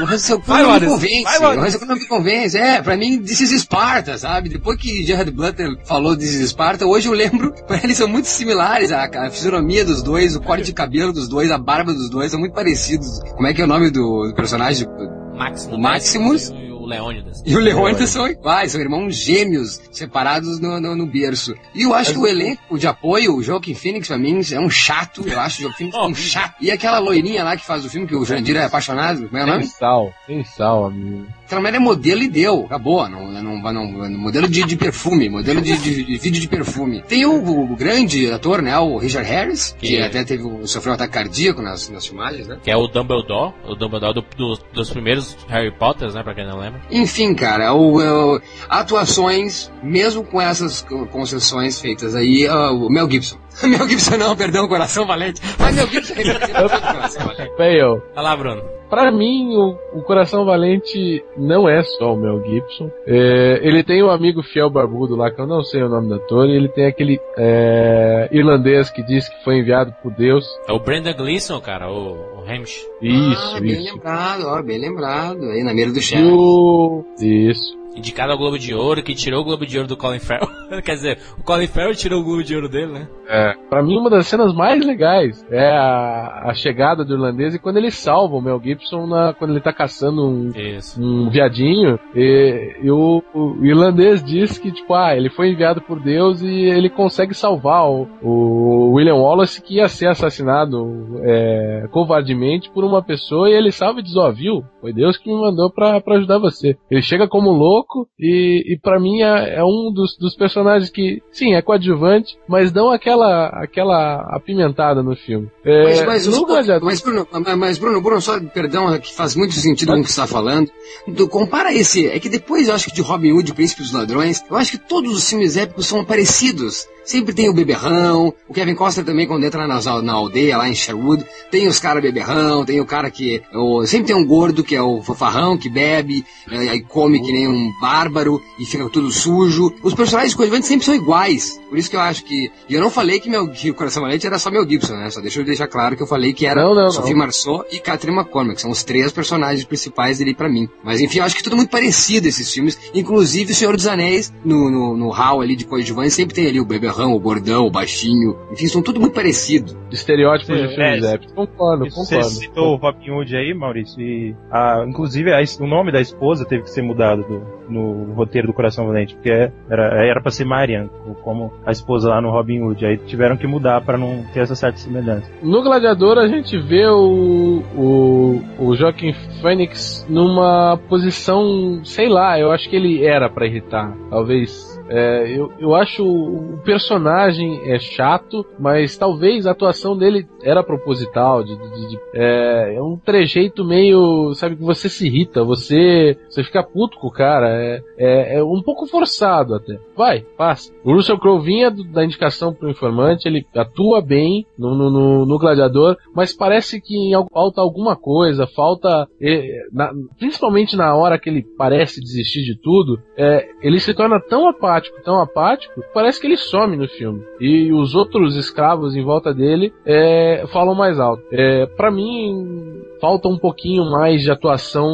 o 0.03 0.05
Russell 0.07 0.41
Crowe 0.41 0.63
não 0.63 0.81
me 0.81 0.87
convence. 0.87 1.39
Vai, 1.39 1.57
o. 1.57 1.61
Russell 1.61 1.81
Crowe 1.81 1.95
não 1.95 1.97
me 2.03 2.07
convence. 2.09 2.57
É, 2.59 2.83
pra 2.83 2.97
mim, 2.97 3.23
This 3.23 3.41
is 3.41 3.63
Sparta, 3.63 4.17
sabe? 4.19 4.49
Depois 4.49 4.79
que 4.81 5.05
Gerard 5.05 5.31
Butler 5.31 5.77
falou 5.87 6.17
This 6.17 6.35
is 6.35 6.51
Sparta, 6.51 6.87
hoje 6.95 7.09
eu 7.09 7.13
lembro, 7.13 7.53
eles 7.83 7.97
são 7.97 8.09
muito 8.09 8.27
similares, 8.27 8.91
a, 8.93 9.05
a 9.05 9.31
fisionomia 9.31 9.85
dos 9.85 10.03
dois, 10.03 10.35
o 10.37 10.41
corte 10.41 10.65
de 10.65 10.73
cabelo 10.73 11.13
dos 11.13 11.29
dois, 11.29 11.51
a 11.51 11.59
barba 11.59 11.93
dos 11.93 12.09
dois, 12.09 12.31
são 12.31 12.41
muito 12.41 12.55
parecidos. 12.55 13.21
Como 13.35 13.47
é 13.47 13.53
que 13.53 13.61
é 13.61 13.65
o 13.65 13.69
nome 13.69 13.91
do, 13.91 14.29
do 14.29 14.35
personagem? 14.35 14.87
Maximus. 15.35 15.75
O 15.77 15.79
Maximus? 15.81 16.49
E 16.51 16.71
o 16.71 16.87
Leônidas. 16.87 17.43
E 17.45 17.57
o 17.57 17.59
Leônidas 17.59 18.11
são 18.11 18.29
iguais, 18.29 18.73
são 18.73 18.81
irmãos 18.81 19.17
gêmeos, 19.17 19.81
separados 19.91 20.61
no, 20.61 20.79
no, 20.81 20.95
no 20.95 21.07
berço. 21.07 21.55
E 21.75 21.83
eu 21.83 21.93
acho 21.95 22.13
que 22.13 22.19
o 22.19 22.27
elenco 22.27 22.79
de 22.79 22.87
apoio, 22.87 23.35
o 23.35 23.43
Joaquim 23.43 23.75
Phoenix, 23.75 24.07
pra 24.07 24.19
mim, 24.19 24.41
é 24.53 24.61
um 24.61 24.71
chato. 24.71 25.27
Eu 25.27 25.41
acho 25.41 25.59
o 25.59 25.63
Joaquim 25.63 25.91
Phoenix 25.91 26.09
um 26.09 26.15
chato. 26.15 26.55
E 26.61 26.71
aquela 26.71 26.99
loirinha 26.99 27.43
lá 27.43 27.57
que 27.57 27.65
faz 27.67 27.85
o 27.85 27.91
filme, 27.91 28.07
que 28.07 28.15
o 28.15 28.25
Jandir 28.25 28.57
é 28.57 28.65
apaixonado, 28.65 29.27
como 29.29 29.39
é 29.39 29.43
o 29.43 29.45
Sem 29.45 29.53
nome? 29.55 29.67
sal, 29.67 30.13
sem 30.27 30.45
sal, 30.45 30.85
amigo. 30.87 31.27
Aquela 31.47 31.61
mulher 31.61 31.75
é 31.75 31.79
modelo 31.79 32.23
e 32.23 32.29
deu, 32.29 32.65
acabou. 32.65 33.09
Não, 33.09 33.31
não, 33.31 33.73
não, 33.73 34.11
modelo 34.19 34.49
de, 34.49 34.65
de 34.65 34.77
perfume, 34.77 35.29
modelo 35.29 35.61
de, 35.61 35.77
de- 35.77 36.05
de 36.05 36.17
vídeo 36.19 36.41
de 36.41 36.49
perfume. 36.49 37.03
Tem 37.07 37.27
o, 37.27 37.35
o 37.73 37.77
grande 37.77 38.31
ator, 38.31 38.63
né, 38.63 38.79
o 38.79 38.97
Richard 38.99 39.29
Harris, 39.29 39.77
que 39.79 39.89
Que- 39.89 40.03
até 40.03 40.25
teve, 40.25 40.43
sofreu 40.67 40.93
um 40.93 40.95
ataque 40.95 41.13
cardíaco 41.13 41.61
nas, 41.61 41.89
nas 41.91 42.07
filmagens, 42.07 42.47
né? 42.49 42.59
Que 42.63 42.71
é 42.71 42.77
o 42.77 42.87
Dumbledore. 42.89 43.53
O 43.67 43.75
Dumbledore 43.75 44.15
do- 44.15 44.25
do- 44.37 44.59
dos 44.73 44.91
primeiros 44.91 45.37
Harry 45.49 45.71
Potters, 45.71 46.15
né? 46.15 46.23
Pra 46.23 46.35
quem 46.35 46.47
não 46.47 46.59
lembra. 46.59 46.81
Enfim, 46.91 47.35
cara, 47.35 47.75
o, 47.75 47.99
o- 48.37 48.41
atuações, 48.69 49.71
mesmo 49.83 50.23
com 50.25 50.41
essas 50.41 50.83
co- 50.83 51.07
concessões 51.07 51.81
feitas 51.81 52.15
aí, 52.15 52.47
ah, 52.47 52.71
o 52.71 52.89
Mel 52.89 53.11
Gibson. 53.11 53.37
Mel 53.63 53.89
Gibson 53.89 54.17
não, 54.17 54.37
perdão, 54.37 54.67
Coração 54.69 55.07
Valente. 55.07 55.41
Mas 55.59 55.75
Mel 55.77 55.87
Gibson 55.87 56.15
é 56.15 56.25
Coração 56.93 57.27
Valente. 57.27 57.57
Fail. 57.57 58.03
Vai 58.15 58.25
lá, 58.25 58.37
Bruno. 58.37 58.63
Pra 58.91 59.11
mim, 59.11 59.57
o, 59.57 59.99
o 59.99 60.03
Coração 60.03 60.45
Valente 60.45 61.25
não 61.37 61.69
é 61.69 61.83
só 61.83 62.13
o 62.15 62.17
Mel 62.17 62.43
Gibson. 62.45 62.91
É, 63.07 63.61
ele 63.63 63.83
tem 63.83 64.03
um 64.05 64.11
amigo 64.11 64.43
fiel 64.43 64.71
barbudo 64.71 65.17
lá, 65.17 65.31
que 65.31 65.41
eu 65.41 65.47
não 65.47 65.63
sei 65.65 65.83
o 65.83 65.89
nome 65.89 66.09
do 66.09 66.15
ator, 66.15 66.47
e 66.49 66.55
ele 66.57 66.69
tem 66.69 66.87
aquele 66.87 67.19
é, 67.37 68.29
irlandês 68.31 68.91
que 68.91 69.03
diz 69.03 69.29
que 69.29 69.43
foi 69.43 69.59
enviado 69.59 69.93
por 70.03 70.13
Deus. 70.13 70.45
É 70.69 70.73
o 70.73 70.79
Brendan 70.79 71.15
Gleeson, 71.15 71.61
cara. 71.61 71.91
O, 71.91 72.13
o 72.39 72.45
Hamish. 72.47 72.87
Isso, 73.01 73.57
ah, 73.57 73.61
bem 73.61 73.73
isso. 73.73 73.95
lembrado, 73.95 74.45
ó, 74.47 74.63
bem 74.63 74.79
lembrado. 74.79 75.43
Aí 75.51 75.65
na 75.65 75.75
mira 75.75 75.91
do 75.91 75.99
E 75.99 76.03
chefe. 76.03 76.23
o... 76.23 77.05
Isso. 77.21 77.84
Indicado 77.97 78.33
ao 78.33 78.39
Globo 78.39 78.59
de 78.59 78.75
Ouro, 78.75 79.03
que 79.03 79.15
tirou 79.15 79.41
o 79.41 79.45
Globo 79.45 79.67
de 79.67 79.77
Ouro 79.77 79.89
do 79.89 79.97
Colin 79.97 80.19
Farrell. 80.19 80.49
Quer 80.83 80.95
dizer, 80.95 81.19
o 81.39 81.43
Colin 81.43 81.67
Farrell 81.67 81.95
tirou 81.95 82.21
o 82.21 82.25
Globo 82.25 82.43
de 82.43 82.55
Ouro 82.55 82.69
dele, 82.69 82.93
né? 82.93 83.09
É. 83.29 83.55
Pra 83.71 83.83
mim, 83.83 83.97
uma 83.97 84.11
das 84.11 84.27
cenas 84.27 84.53
mais 84.55 84.85
legais 84.85 85.47
é 85.51 85.71
a, 85.71 86.51
a 86.51 86.55
chegada 86.55 87.05
do 87.05 87.15
irlandês 87.15 87.55
e 87.55 87.59
quando 87.59 87.77
ele 87.77 87.91
salva 87.91 88.37
o 88.37 88.41
Mel 88.41 88.61
Gibson 88.63 89.07
na, 89.07 89.33
quando 89.33 89.53
ele 89.53 89.61
tá 89.61 89.73
caçando 89.73 90.27
um, 90.27 90.51
Isso. 90.55 91.01
um 91.01 91.31
viadinho 91.31 91.99
e, 92.15 92.77
e 92.83 92.91
o, 92.91 93.23
o 93.35 93.65
irlandês 93.65 94.23
diz 94.23 94.59
que, 94.59 94.73
tipo, 94.73 94.93
ah, 94.95 95.17
ele 95.17 95.31
foi 95.31 95.51
enviado 95.51 95.81
por 95.81 96.01
Deus 96.01 96.43
e 96.43 96.51
ele 96.51 96.91
consegue 96.91 97.35
salvar 97.35 97.89
o, 97.89 98.09
o 98.23 98.93
William 98.93 99.17
Wallace 99.17 99.63
que 99.63 99.77
ia 99.77 99.89
ser 99.89 100.09
assassinado 100.09 101.21
é, 101.23 101.87
covardemente 101.91 102.71
por 102.71 102.85
uma 102.85 103.03
pessoa 103.03 103.49
e 103.49 103.53
ele 103.53 103.71
salva 103.71 104.01
e 104.01 104.03
diz, 104.03 104.17
ó, 104.17 104.31
viu? 104.31 104.65
Foi 104.81 104.93
Deus 104.93 105.17
que 105.17 105.33
me 105.33 105.41
mandou 105.41 105.71
pra, 105.71 106.01
pra 106.01 106.17
ajudar 106.17 106.39
você. 106.39 106.77
Ele 106.91 107.03
chega 107.03 107.29
como 107.29 107.51
louco 107.51 107.84
e, 108.19 108.75
e 108.75 108.79
para 108.79 108.99
mim 108.99 109.23
é, 109.23 109.57
é 109.57 109.65
um 109.65 109.93
dos, 109.93 110.17
dos 110.19 110.35
personagens 110.37 110.91
que, 110.91 111.23
sim, 111.33 111.55
é 111.55 111.63
coadjuvante, 111.63 112.37
mas 112.49 112.73
dão 112.73 112.91
aquela, 112.91 113.47
aquela 113.63 114.21
apimentada 114.35 115.03
no 115.03 115.15
filme. 115.17 115.49
É, 115.65 115.85
Mas, 115.85 116.05
mas, 116.07 116.27
os- 116.29 116.39
Gladiador- 116.39 116.85
mas, 116.85 117.01
Bruno, 117.01 117.27
mas, 117.33 117.57
mas, 117.59 117.79
Bruno, 117.79 118.01
Bruno, 118.01 118.21
só, 118.21 118.39
perdão, 118.41 118.93
é 118.95 118.99
que 118.99 119.13
faz 119.15 119.35
muito 119.37 119.55
sentido 119.55 119.93
com 119.93 120.01
o 120.01 120.03
que 120.03 120.11
você 120.13 120.21
está 120.21 120.27
falando. 120.27 120.71
Tu 121.17 121.29
compara 121.29 121.73
esse, 121.73 122.07
é 122.09 122.19
que 122.21 122.29
depois 122.29 122.69
eu 122.69 122.75
acho 122.75 122.87
que 122.89 122.95
de 122.95 123.03
Robin 123.03 123.33
Hood, 123.33 123.55
Príncipe 123.55 123.83
dos 123.83 123.93
Ladrões, 123.93 124.43
eu 124.51 124.57
acho 124.57 124.73
que 124.73 124.79
todos 124.79 125.17
os 125.17 125.29
filmes 125.29 125.57
épicos 125.57 125.87
são 125.87 126.05
parecidos. 126.05 126.87
Sempre 127.05 127.35
tem 127.35 127.49
o 127.49 127.55
beberrão, 127.55 128.33
o 128.49 128.55
Kevin 128.55 128.75
Costner 128.75 129.05
também 129.05 129.27
quando 129.27 129.45
entra 129.45 129.67
na, 129.67 130.03
na 130.03 130.13
aldeia 130.13 130.57
lá 130.57 130.69
em 130.69 130.75
Sherwood, 130.75 131.25
tem 131.51 131.67
os 131.67 131.79
caras 131.79 132.03
beberrão, 132.03 132.65
tem 132.65 132.81
o 132.81 132.87
cara 132.87 133.11
que, 133.11 133.43
o, 133.53 133.87
sempre 133.87 134.07
tem 134.09 134.17
um 134.17 134.27
gordo 134.27 134.65
que 134.65 134.75
é 134.75 134.83
o 134.83 135.03
fofarrão, 135.03 135.59
que 135.59 135.69
bebe, 135.69 136.25
é, 136.51 136.71
aí 136.71 136.81
come 136.83 137.21
que 137.21 137.33
nem 137.33 137.49
um 137.49 137.73
bárbaro 137.81 138.41
e 138.59 138.65
fica 138.65 138.89
tudo 138.89 139.11
sujo. 139.11 139.73
Os 139.83 139.95
personagens 139.95 140.35
coadjuvantes 140.35 140.69
sempre 140.69 140.87
são 140.87 140.95
iguais. 140.95 141.61
Por 141.69 141.79
isso 141.79 141.91
que 141.91 141.97
eu 141.97 142.01
acho 142.01 142.25
que, 142.25 142.51
e 142.69 142.75
eu 142.75 142.81
não 142.81 142.91
falei 142.91 143.21
que, 143.21 143.29
meu, 143.29 143.49
que 143.49 143.71
o 143.71 143.75
Coração 143.75 144.03
Valente 144.03 144.27
era 144.27 144.39
só 144.39 144.51
Mel 144.51 144.69
Gibson, 144.69 144.95
né? 144.95 145.11
Só 145.11 145.21
deixa 145.21 145.41
eu 145.41 145.45
deixar 145.45 145.67
claro 145.67 145.97
que 145.97 146.03
eu 146.03 146.07
falei 146.07 146.33
que 146.33 146.47
era 146.47 146.63
Não, 146.63 146.75
não, 146.75 146.91
Sophie 146.91 147.13
não. 147.13 147.19
Marceau 147.19 147.65
e 147.71 147.79
Catherine 147.79 148.17
McCormack, 148.17 148.61
são 148.61 148.71
os 148.71 148.85
três 148.85 149.11
personagens 149.13 149.65
principais 149.65 150.19
dele 150.19 150.35
pra 150.35 150.49
mim. 150.49 150.69
Mas 150.83 151.01
enfim, 151.01 151.19
eu 151.19 151.25
acho 151.25 151.37
que 151.37 151.43
tudo 151.43 151.57
muito 151.57 151.71
parecido 151.71 152.29
esses 152.29 152.51
filmes. 152.53 152.79
Inclusive 152.95 153.53
o 153.53 153.55
Senhor 153.55 153.77
dos 153.77 153.87
Anéis, 153.87 154.33
no, 154.45 154.71
no, 154.71 154.97
no 154.97 155.11
hall 155.11 155.41
ali 155.41 155.57
de 155.57 155.65
coadjuvante, 155.65 156.11
sempre 156.11 156.35
tem 156.35 156.47
ali 156.47 156.61
o 156.61 156.65
beberrão, 156.65 156.94
o 157.03 157.19
gordão, 157.19 157.67
o 157.67 157.71
baixinho. 157.71 158.37
Enfim, 158.53 158.67
são 158.67 158.83
tudo 158.83 159.01
muito 159.01 159.15
parecido. 159.15 159.73
estereótipos 159.91 160.57
Sim, 160.57 160.67
de 160.67 160.75
filmes 160.75 161.05
é, 161.05 161.15
épicos. 161.15 161.35
Concordo, 161.35 161.85
Você 161.91 162.15
concordo. 162.17 162.35
citou 162.37 162.73
o 162.75 162.77
Robin 162.77 163.11
Hood 163.11 163.37
aí, 163.37 163.55
Maurício, 163.55 164.01
e 164.01 164.35
a, 164.51 164.85
inclusive 164.87 165.33
a 165.33 165.39
o 165.61 165.67
nome 165.67 165.93
da 165.93 166.01
esposa 166.01 166.45
teve 166.45 166.63
que 166.65 166.71
ser 166.71 166.83
mudado 166.83 167.23
do- 167.23 167.55
no 167.69 168.13
roteiro 168.13 168.47
do 168.49 168.53
Coração 168.53 168.87
Valente, 168.87 169.15
porque 169.15 169.31
era, 169.31 170.05
era 170.07 170.21
pra 170.21 170.31
ser 170.31 170.45
Marian, 170.45 170.89
como 171.23 171.53
a 171.65 171.71
esposa 171.71 172.09
lá 172.11 172.21
no 172.21 172.31
Robin 172.31 172.61
Hood. 172.61 172.85
Aí 172.85 172.97
tiveram 172.99 173.37
que 173.37 173.47
mudar 173.47 173.81
pra 173.83 173.97
não 173.97 174.23
ter 174.35 174.41
essa 174.41 174.55
certa 174.55 174.79
semelhança. 174.79 175.31
No 175.43 175.63
Gladiador 175.63 176.19
a 176.19 176.27
gente 176.29 176.59
vê 176.59 176.87
o, 176.89 177.63
o, 177.77 178.43
o 178.59 178.77
Joaquim 178.77 179.13
Phoenix 179.41 180.05
numa 180.09 180.79
posição, 180.89 181.81
sei 181.85 182.09
lá, 182.09 182.39
eu 182.39 182.51
acho 182.51 182.69
que 182.69 182.77
ele 182.77 183.05
era 183.05 183.29
pra 183.31 183.47
irritar, 183.47 183.97
talvez. 184.11 184.74
É, 184.89 185.31
eu, 185.31 185.53
eu 185.59 185.75
acho 185.75 186.05
o 186.05 186.59
personagem 186.65 187.73
é 187.73 187.79
chato, 187.79 188.45
mas 188.59 188.97
talvez 188.97 189.47
a 189.47 189.53
atuação 189.53 189.97
dele 189.97 190.27
era 190.45 190.63
proposital, 190.63 191.43
de, 191.43 191.57
de- 191.57 191.89
de- 191.89 191.99
é, 192.15 192.75
é 192.77 192.83
um 192.83 192.97
trejeito 192.97 193.65
meio, 193.65 194.33
sabe, 194.35 194.57
que 194.57 194.63
você 194.63 194.89
se 194.89 195.07
irrita, 195.07 195.43
você, 195.45 196.17
você 196.29 196.45
fica 196.45 196.63
puto 196.63 196.99
com 196.99 197.09
o 197.09 197.13
cara, 197.13 197.49
é, 197.49 197.83
é, 197.99 198.39
é 198.39 198.45
um 198.45 198.63
pouco 198.63 198.87
forçado 198.87 199.55
até. 199.55 199.79
Vai, 199.97 200.21
passa. 200.37 200.73
O 200.85 200.93
Russell 200.93 201.19
Crowe 201.19 201.41
vinha 201.43 201.71
do- 201.71 201.85
da 201.85 202.05
indicação 202.05 202.53
pro 202.53 202.71
informante, 202.71 203.27
ele 203.29 203.45
atua 203.55 204.01
bem 204.03 204.45
no, 204.59 204.75
no, 204.75 204.91
no- 204.91 205.27
no 205.27 205.39
Gladiador, 205.39 205.97
mas 206.15 206.33
parece 206.33 206.81
que 206.81 206.95
falta 207.33 207.61
alguma 207.61 207.97
coisa, 207.97 208.47
falta, 208.47 209.09
é, 209.21 209.61
na- 209.73 209.93
principalmente 210.19 210.77
na 210.77 210.95
hora 210.95 211.19
que 211.19 211.29
ele 211.31 211.45
parece 211.57 212.01
desistir 212.01 212.43
de 212.45 212.55
tudo, 212.61 212.99
é, 213.17 213.47
ele 213.63 213.79
se 213.81 213.95
torna 213.95 214.21
tão 214.21 214.49
apático, 214.49 215.01
tão 215.03 215.21
apático, 215.21 215.83
parece 215.93 216.21
que 216.21 216.27
ele 216.27 216.37
some 216.37 216.77
no 216.77 216.89
filme. 216.89 217.23
E 217.41 217.73
os 217.73 217.95
outros 217.95 218.37
escravos 218.37 218.95
em 218.97 219.03
volta 219.05 219.33
dele 219.33 219.73
é, 219.87 220.34
falam 220.53 220.75
mais 220.75 220.99
alto. 220.99 221.23
É, 221.33 221.67
para 221.67 221.91
mim, 221.91 222.83
falta 223.05 223.29
um 223.29 223.37
pouquinho 223.37 223.85
mais 223.91 224.23
de 224.23 224.31
atuação 224.31 224.89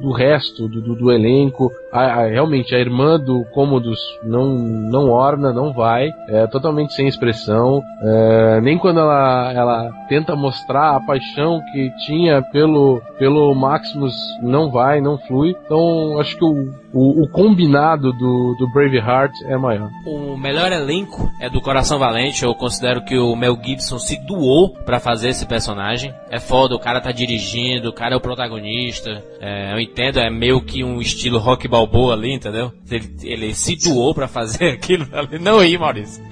do 0.00 0.12
resto 0.12 0.68
do, 0.68 0.80
do- 0.80 0.94
do 0.94 1.10
elenco. 1.12 1.72
A- 1.92 2.20
a- 2.22 2.26
realmente, 2.28 2.72
a 2.72 2.78
irmã 2.78 3.18
do 3.18 3.44
Cômodos 3.52 3.98
não, 4.22 4.46
não 4.54 5.10
orna, 5.10 5.52
não 5.52 5.72
vai, 5.72 6.10
é 6.28 6.46
totalmente 6.46 6.92
sem 6.94 7.08
expressão. 7.08 7.82
É, 8.00 8.60
nem 8.60 8.78
quando 8.78 9.00
ela, 9.00 9.52
ela 9.52 9.90
tenta 10.08 10.36
mostrar 10.36 10.94
a 10.96 11.00
paixão 11.00 11.60
que 11.72 11.90
tinha 12.06 12.42
pelo, 12.52 13.02
pelo 13.18 13.52
Maximus, 13.56 14.14
não 14.40 14.70
vai, 14.70 15.00
não 15.00 15.18
flui. 15.18 15.56
Então, 15.64 16.20
acho 16.20 16.36
que 16.36 16.44
o, 16.44 16.70
o, 16.92 17.24
o 17.24 17.28
combinado 17.28 18.12
do, 18.12 18.54
do 18.56 18.70
Braveheart 18.72 19.32
é 19.46 19.56
maior. 19.56 19.88
O 20.06 20.36
melhor 20.36 20.70
elenco 20.70 21.28
é 21.40 21.50
do 21.50 21.60
Coração 21.60 21.98
Valente. 21.98 22.44
Eu 22.44 22.54
considero 22.54 23.02
que 23.02 23.18
o 23.18 23.34
Mel 23.34 23.58
Gibson 23.60 23.98
se 23.98 24.16
doou 24.26 24.70
pra 24.84 25.00
fazer 25.00 25.30
esse 25.30 25.44
personagem. 25.46 26.14
É 26.30 26.38
foda, 26.38 26.74
o 26.76 26.78
cara 26.78 27.00
tá 27.00 27.10
dirigindo, 27.10 27.47
o 27.86 27.92
cara 27.92 28.14
é 28.14 28.16
o 28.16 28.20
protagonista. 28.20 29.22
É, 29.40 29.72
eu 29.72 29.80
entendo, 29.80 30.18
é 30.18 30.30
meio 30.30 30.60
que 30.60 30.84
um 30.84 31.00
estilo 31.00 31.38
rock 31.38 31.68
balboa 31.68 32.14
ali, 32.14 32.32
entendeu? 32.32 32.72
Ele, 32.90 33.16
ele 33.22 33.54
se 33.54 33.76
doou 33.76 34.14
pra 34.14 34.28
fazer 34.28 34.72
aquilo 34.74 35.06
ali. 35.12 35.38
Não 35.38 35.60
ri, 35.60 35.78
Maurício. 35.78 36.22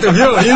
tu 0.00 0.12
viu 0.12 0.36
aí? 0.36 0.50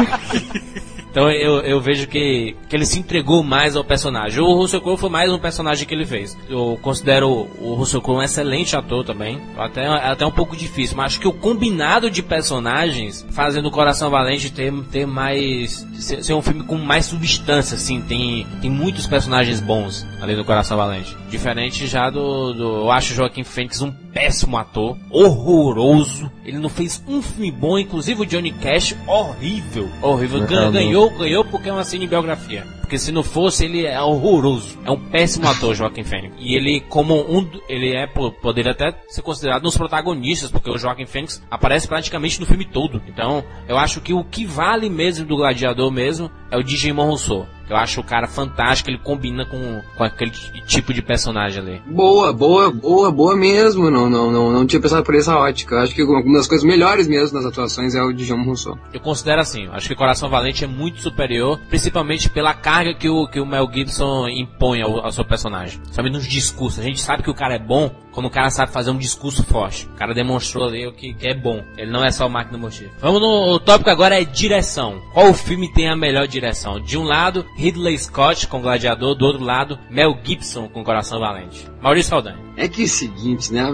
Então 1.11 1.31
eu, 1.31 1.61
eu 1.61 1.81
vejo 1.81 2.07
que, 2.07 2.57
que 2.69 2.77
ele 2.77 2.87
se 2.87 2.99
entregou 2.99 3.43
mais 3.43 3.77
ao 3.77 3.85
personagem. 3.85 4.41
O 4.41 4.55
Russell 4.55 4.81
Crowe 4.81 4.97
foi 4.97 5.11
mais 5.11 5.33
um 5.33 5.39
personagem 5.39 5.87
que 5.87 5.95
ele 5.95 6.07
fez. 6.07 6.39
Eu 6.49 6.79
considero 6.81 7.49
o 7.61 7.75
Russell 7.75 8.01
Crowe 8.01 8.19
um 8.19 8.23
excelente 8.23 8.77
ator 8.77 9.05
também. 9.05 9.41
Até, 9.59 9.87
até 9.87 10.25
um 10.25 10.31
pouco 10.31 10.57
difícil, 10.57 10.97
mas 10.97 11.07
acho 11.07 11.21
que 11.21 11.29
o 11.29 11.33
combinado 11.33 12.11
de 12.11 12.23
personagens 12.23 13.27
fazendo 13.31 13.67
o 13.67 13.71
Coração 13.71 14.11
Valente 14.11 14.53
ter, 14.53 14.73
ter 14.91 15.07
mais. 15.07 15.87
Ser, 15.95 16.23
ser 16.23 16.35
um 16.35 16.43
filme 16.43 16.63
com 16.65 16.77
mais 16.77 17.07
substância, 17.07 17.75
assim. 17.75 18.01
Tem, 18.01 18.47
tem 18.61 18.71
muitos 18.71 19.07
personagens 19.07 19.61
bons 19.61 20.07
ali 20.21 20.37
no 20.37 20.45
Coração 20.45 20.77
Valente. 20.77 21.17
Diferente 21.29 21.87
já 21.87 22.09
do. 22.09 22.53
do 22.53 22.63
eu 22.81 22.91
acho 22.91 23.15
Joaquim 23.15 23.43
Fênix 23.43 23.83
um 23.83 23.93
péssimo 24.13 24.57
ator, 24.57 24.97
horroroso. 25.11 26.31
Ele 26.45 26.59
não 26.59 26.69
fez 26.69 27.03
um 27.07 27.23
filme 27.23 27.51
bom, 27.51 27.79
inclusive 27.79 28.23
o 28.23 28.27
Johnny 28.27 28.53
Cash, 28.53 28.95
horrível. 29.07 29.89
Horrível. 30.03 30.41
Gan- 30.47 30.57
Não, 30.57 30.65
não. 30.67 30.73
ganhou, 30.73 31.11
ganhou 31.11 31.45
porque 31.45 31.69
é 31.69 31.73
uma 31.73 31.85
cinebiografia. 31.85 32.65
Porque 32.91 32.99
se 32.99 33.13
não 33.13 33.23
fosse, 33.23 33.67
ele 33.67 33.87
é 33.87 34.03
horroroso. 34.03 34.77
É 34.85 34.91
um 34.91 34.99
péssimo 34.99 35.49
ator, 35.49 35.77
Joaquim 35.77 36.03
Fênix. 36.03 36.35
E 36.41 36.57
ele, 36.57 36.81
como 36.81 37.15
um. 37.15 37.49
Ele 37.69 37.95
é, 37.95 38.05
poderia 38.09 38.73
até 38.73 38.93
ser 39.07 39.23
considerado 39.23 39.61
um 39.61 39.67
dos 39.67 39.77
protagonistas, 39.77 40.51
porque 40.51 40.69
o 40.69 40.77
Joaquim 40.77 41.07
Fênix 41.07 41.41
aparece 41.49 41.87
praticamente 41.87 42.41
no 42.41 42.47
filme 42.47 42.65
todo. 42.65 43.01
Então, 43.07 43.45
eu 43.69 43.79
acho 43.79 44.01
que 44.01 44.13
o 44.13 44.25
que 44.25 44.45
vale 44.45 44.91
mesmo 44.91 45.25
do 45.25 45.37
Gladiador 45.37 45.93
mesmo 45.93 46.29
é 46.51 46.57
o 46.57 46.65
Digimon 46.65 47.07
Rousseau. 47.07 47.47
Eu 47.71 47.77
acho 47.77 48.01
o 48.01 48.05
cara 48.05 48.27
fantástico, 48.27 48.91
ele 48.91 48.99
combina 48.99 49.47
com, 49.47 49.81
com 49.97 50.03
aquele 50.03 50.33
tipo 50.67 50.93
de 50.93 51.01
personagem 51.01 51.63
ali. 51.63 51.83
Boa, 51.87 52.33
boa, 52.33 52.69
boa, 52.73 53.13
boa 53.13 53.37
mesmo. 53.37 53.89
Não, 53.89 54.11
não, 54.11 54.33
não, 54.33 54.51
não 54.51 54.67
tinha 54.67 54.83
pensado 54.83 55.05
por 55.05 55.15
essa 55.15 55.37
ótica. 55.37 55.77
Eu 55.77 55.79
acho 55.83 55.95
que 55.95 56.03
uma 56.03 56.39
das 56.39 56.49
coisas 56.49 56.67
melhores 56.67 57.07
mesmo 57.07 57.39
nas 57.39 57.47
atuações 57.47 57.95
é 57.95 58.03
o 58.03 58.13
Jean 58.19 58.43
Rousseau. 58.43 58.77
Eu 58.93 58.99
considero 58.99 59.41
assim, 59.41 59.67
eu 59.67 59.73
acho 59.73 59.87
que 59.87 59.95
Coração 59.95 60.29
Valente 60.29 60.65
é 60.65 60.67
muito 60.67 61.01
superior, 61.01 61.61
principalmente 61.69 62.29
pela 62.29 62.53
carga 62.53 62.80
que 62.99 63.09
o, 63.09 63.27
que 63.27 63.41
o 63.41 63.47
Mel 63.47 63.69
Gibson 63.73 64.29
impõe 64.29 64.83
ao, 64.83 65.05
ao 65.05 65.13
seu 65.13 65.25
personagem. 65.25 65.81
Somente 65.91 66.15
nos 66.15 66.27
discursos. 66.27 66.81
A 66.81 66.83
gente 66.83 67.01
sabe 67.01 67.23
que 67.23 67.31
o 67.31 67.35
cara 67.35 67.55
é 67.55 67.59
bom 67.59 67.91
quando 68.13 68.27
o 68.27 68.31
cara 68.31 68.51
sabe 68.51 68.73
fazer 68.73 68.91
um 68.91 68.99
discurso 68.99 69.45
forte. 69.45 69.87
O 69.87 69.97
cara 69.97 70.15
demonstrou 70.15 70.69
ali 70.69 70.87
o 70.87 70.93
que, 70.93 71.15
que 71.15 71.29
é 71.29 71.35
bom. 71.35 71.63
Ele 71.77 71.91
não 71.91 72.05
é 72.05 72.11
só 72.11 72.29
máquina 72.29 72.59
motiva. 72.59 72.91
Vamos 73.01 73.21
no 73.21 73.55
o 73.55 73.59
tópico 73.59 73.91
agora 73.91 74.21
é 74.21 74.25
direção. 74.25 75.01
Qual 75.13 75.33
filme 75.35 75.73
tem 75.73 75.89
a 75.89 75.97
melhor 75.97 76.27
direção? 76.27 76.81
De 76.81 76.97
um 76.97 77.05
lado, 77.05 77.45
Ridley 77.57 77.99
Scott 77.99 78.47
com 78.47 78.61
Gladiador, 78.61 79.15
do 79.15 79.27
outro 79.27 79.43
lado, 79.43 79.79
Mel 79.91 80.17
Gibson 80.23 80.69
com 80.69 80.85
Coração 80.85 81.19
Valente. 81.19 81.69
Maurício 81.83 82.11
Saldanha. 82.11 82.39
É 82.57 82.69
que 82.69 82.83
é 82.83 82.85
o 82.85 82.89
seguinte, 82.89 83.53
né? 83.53 83.65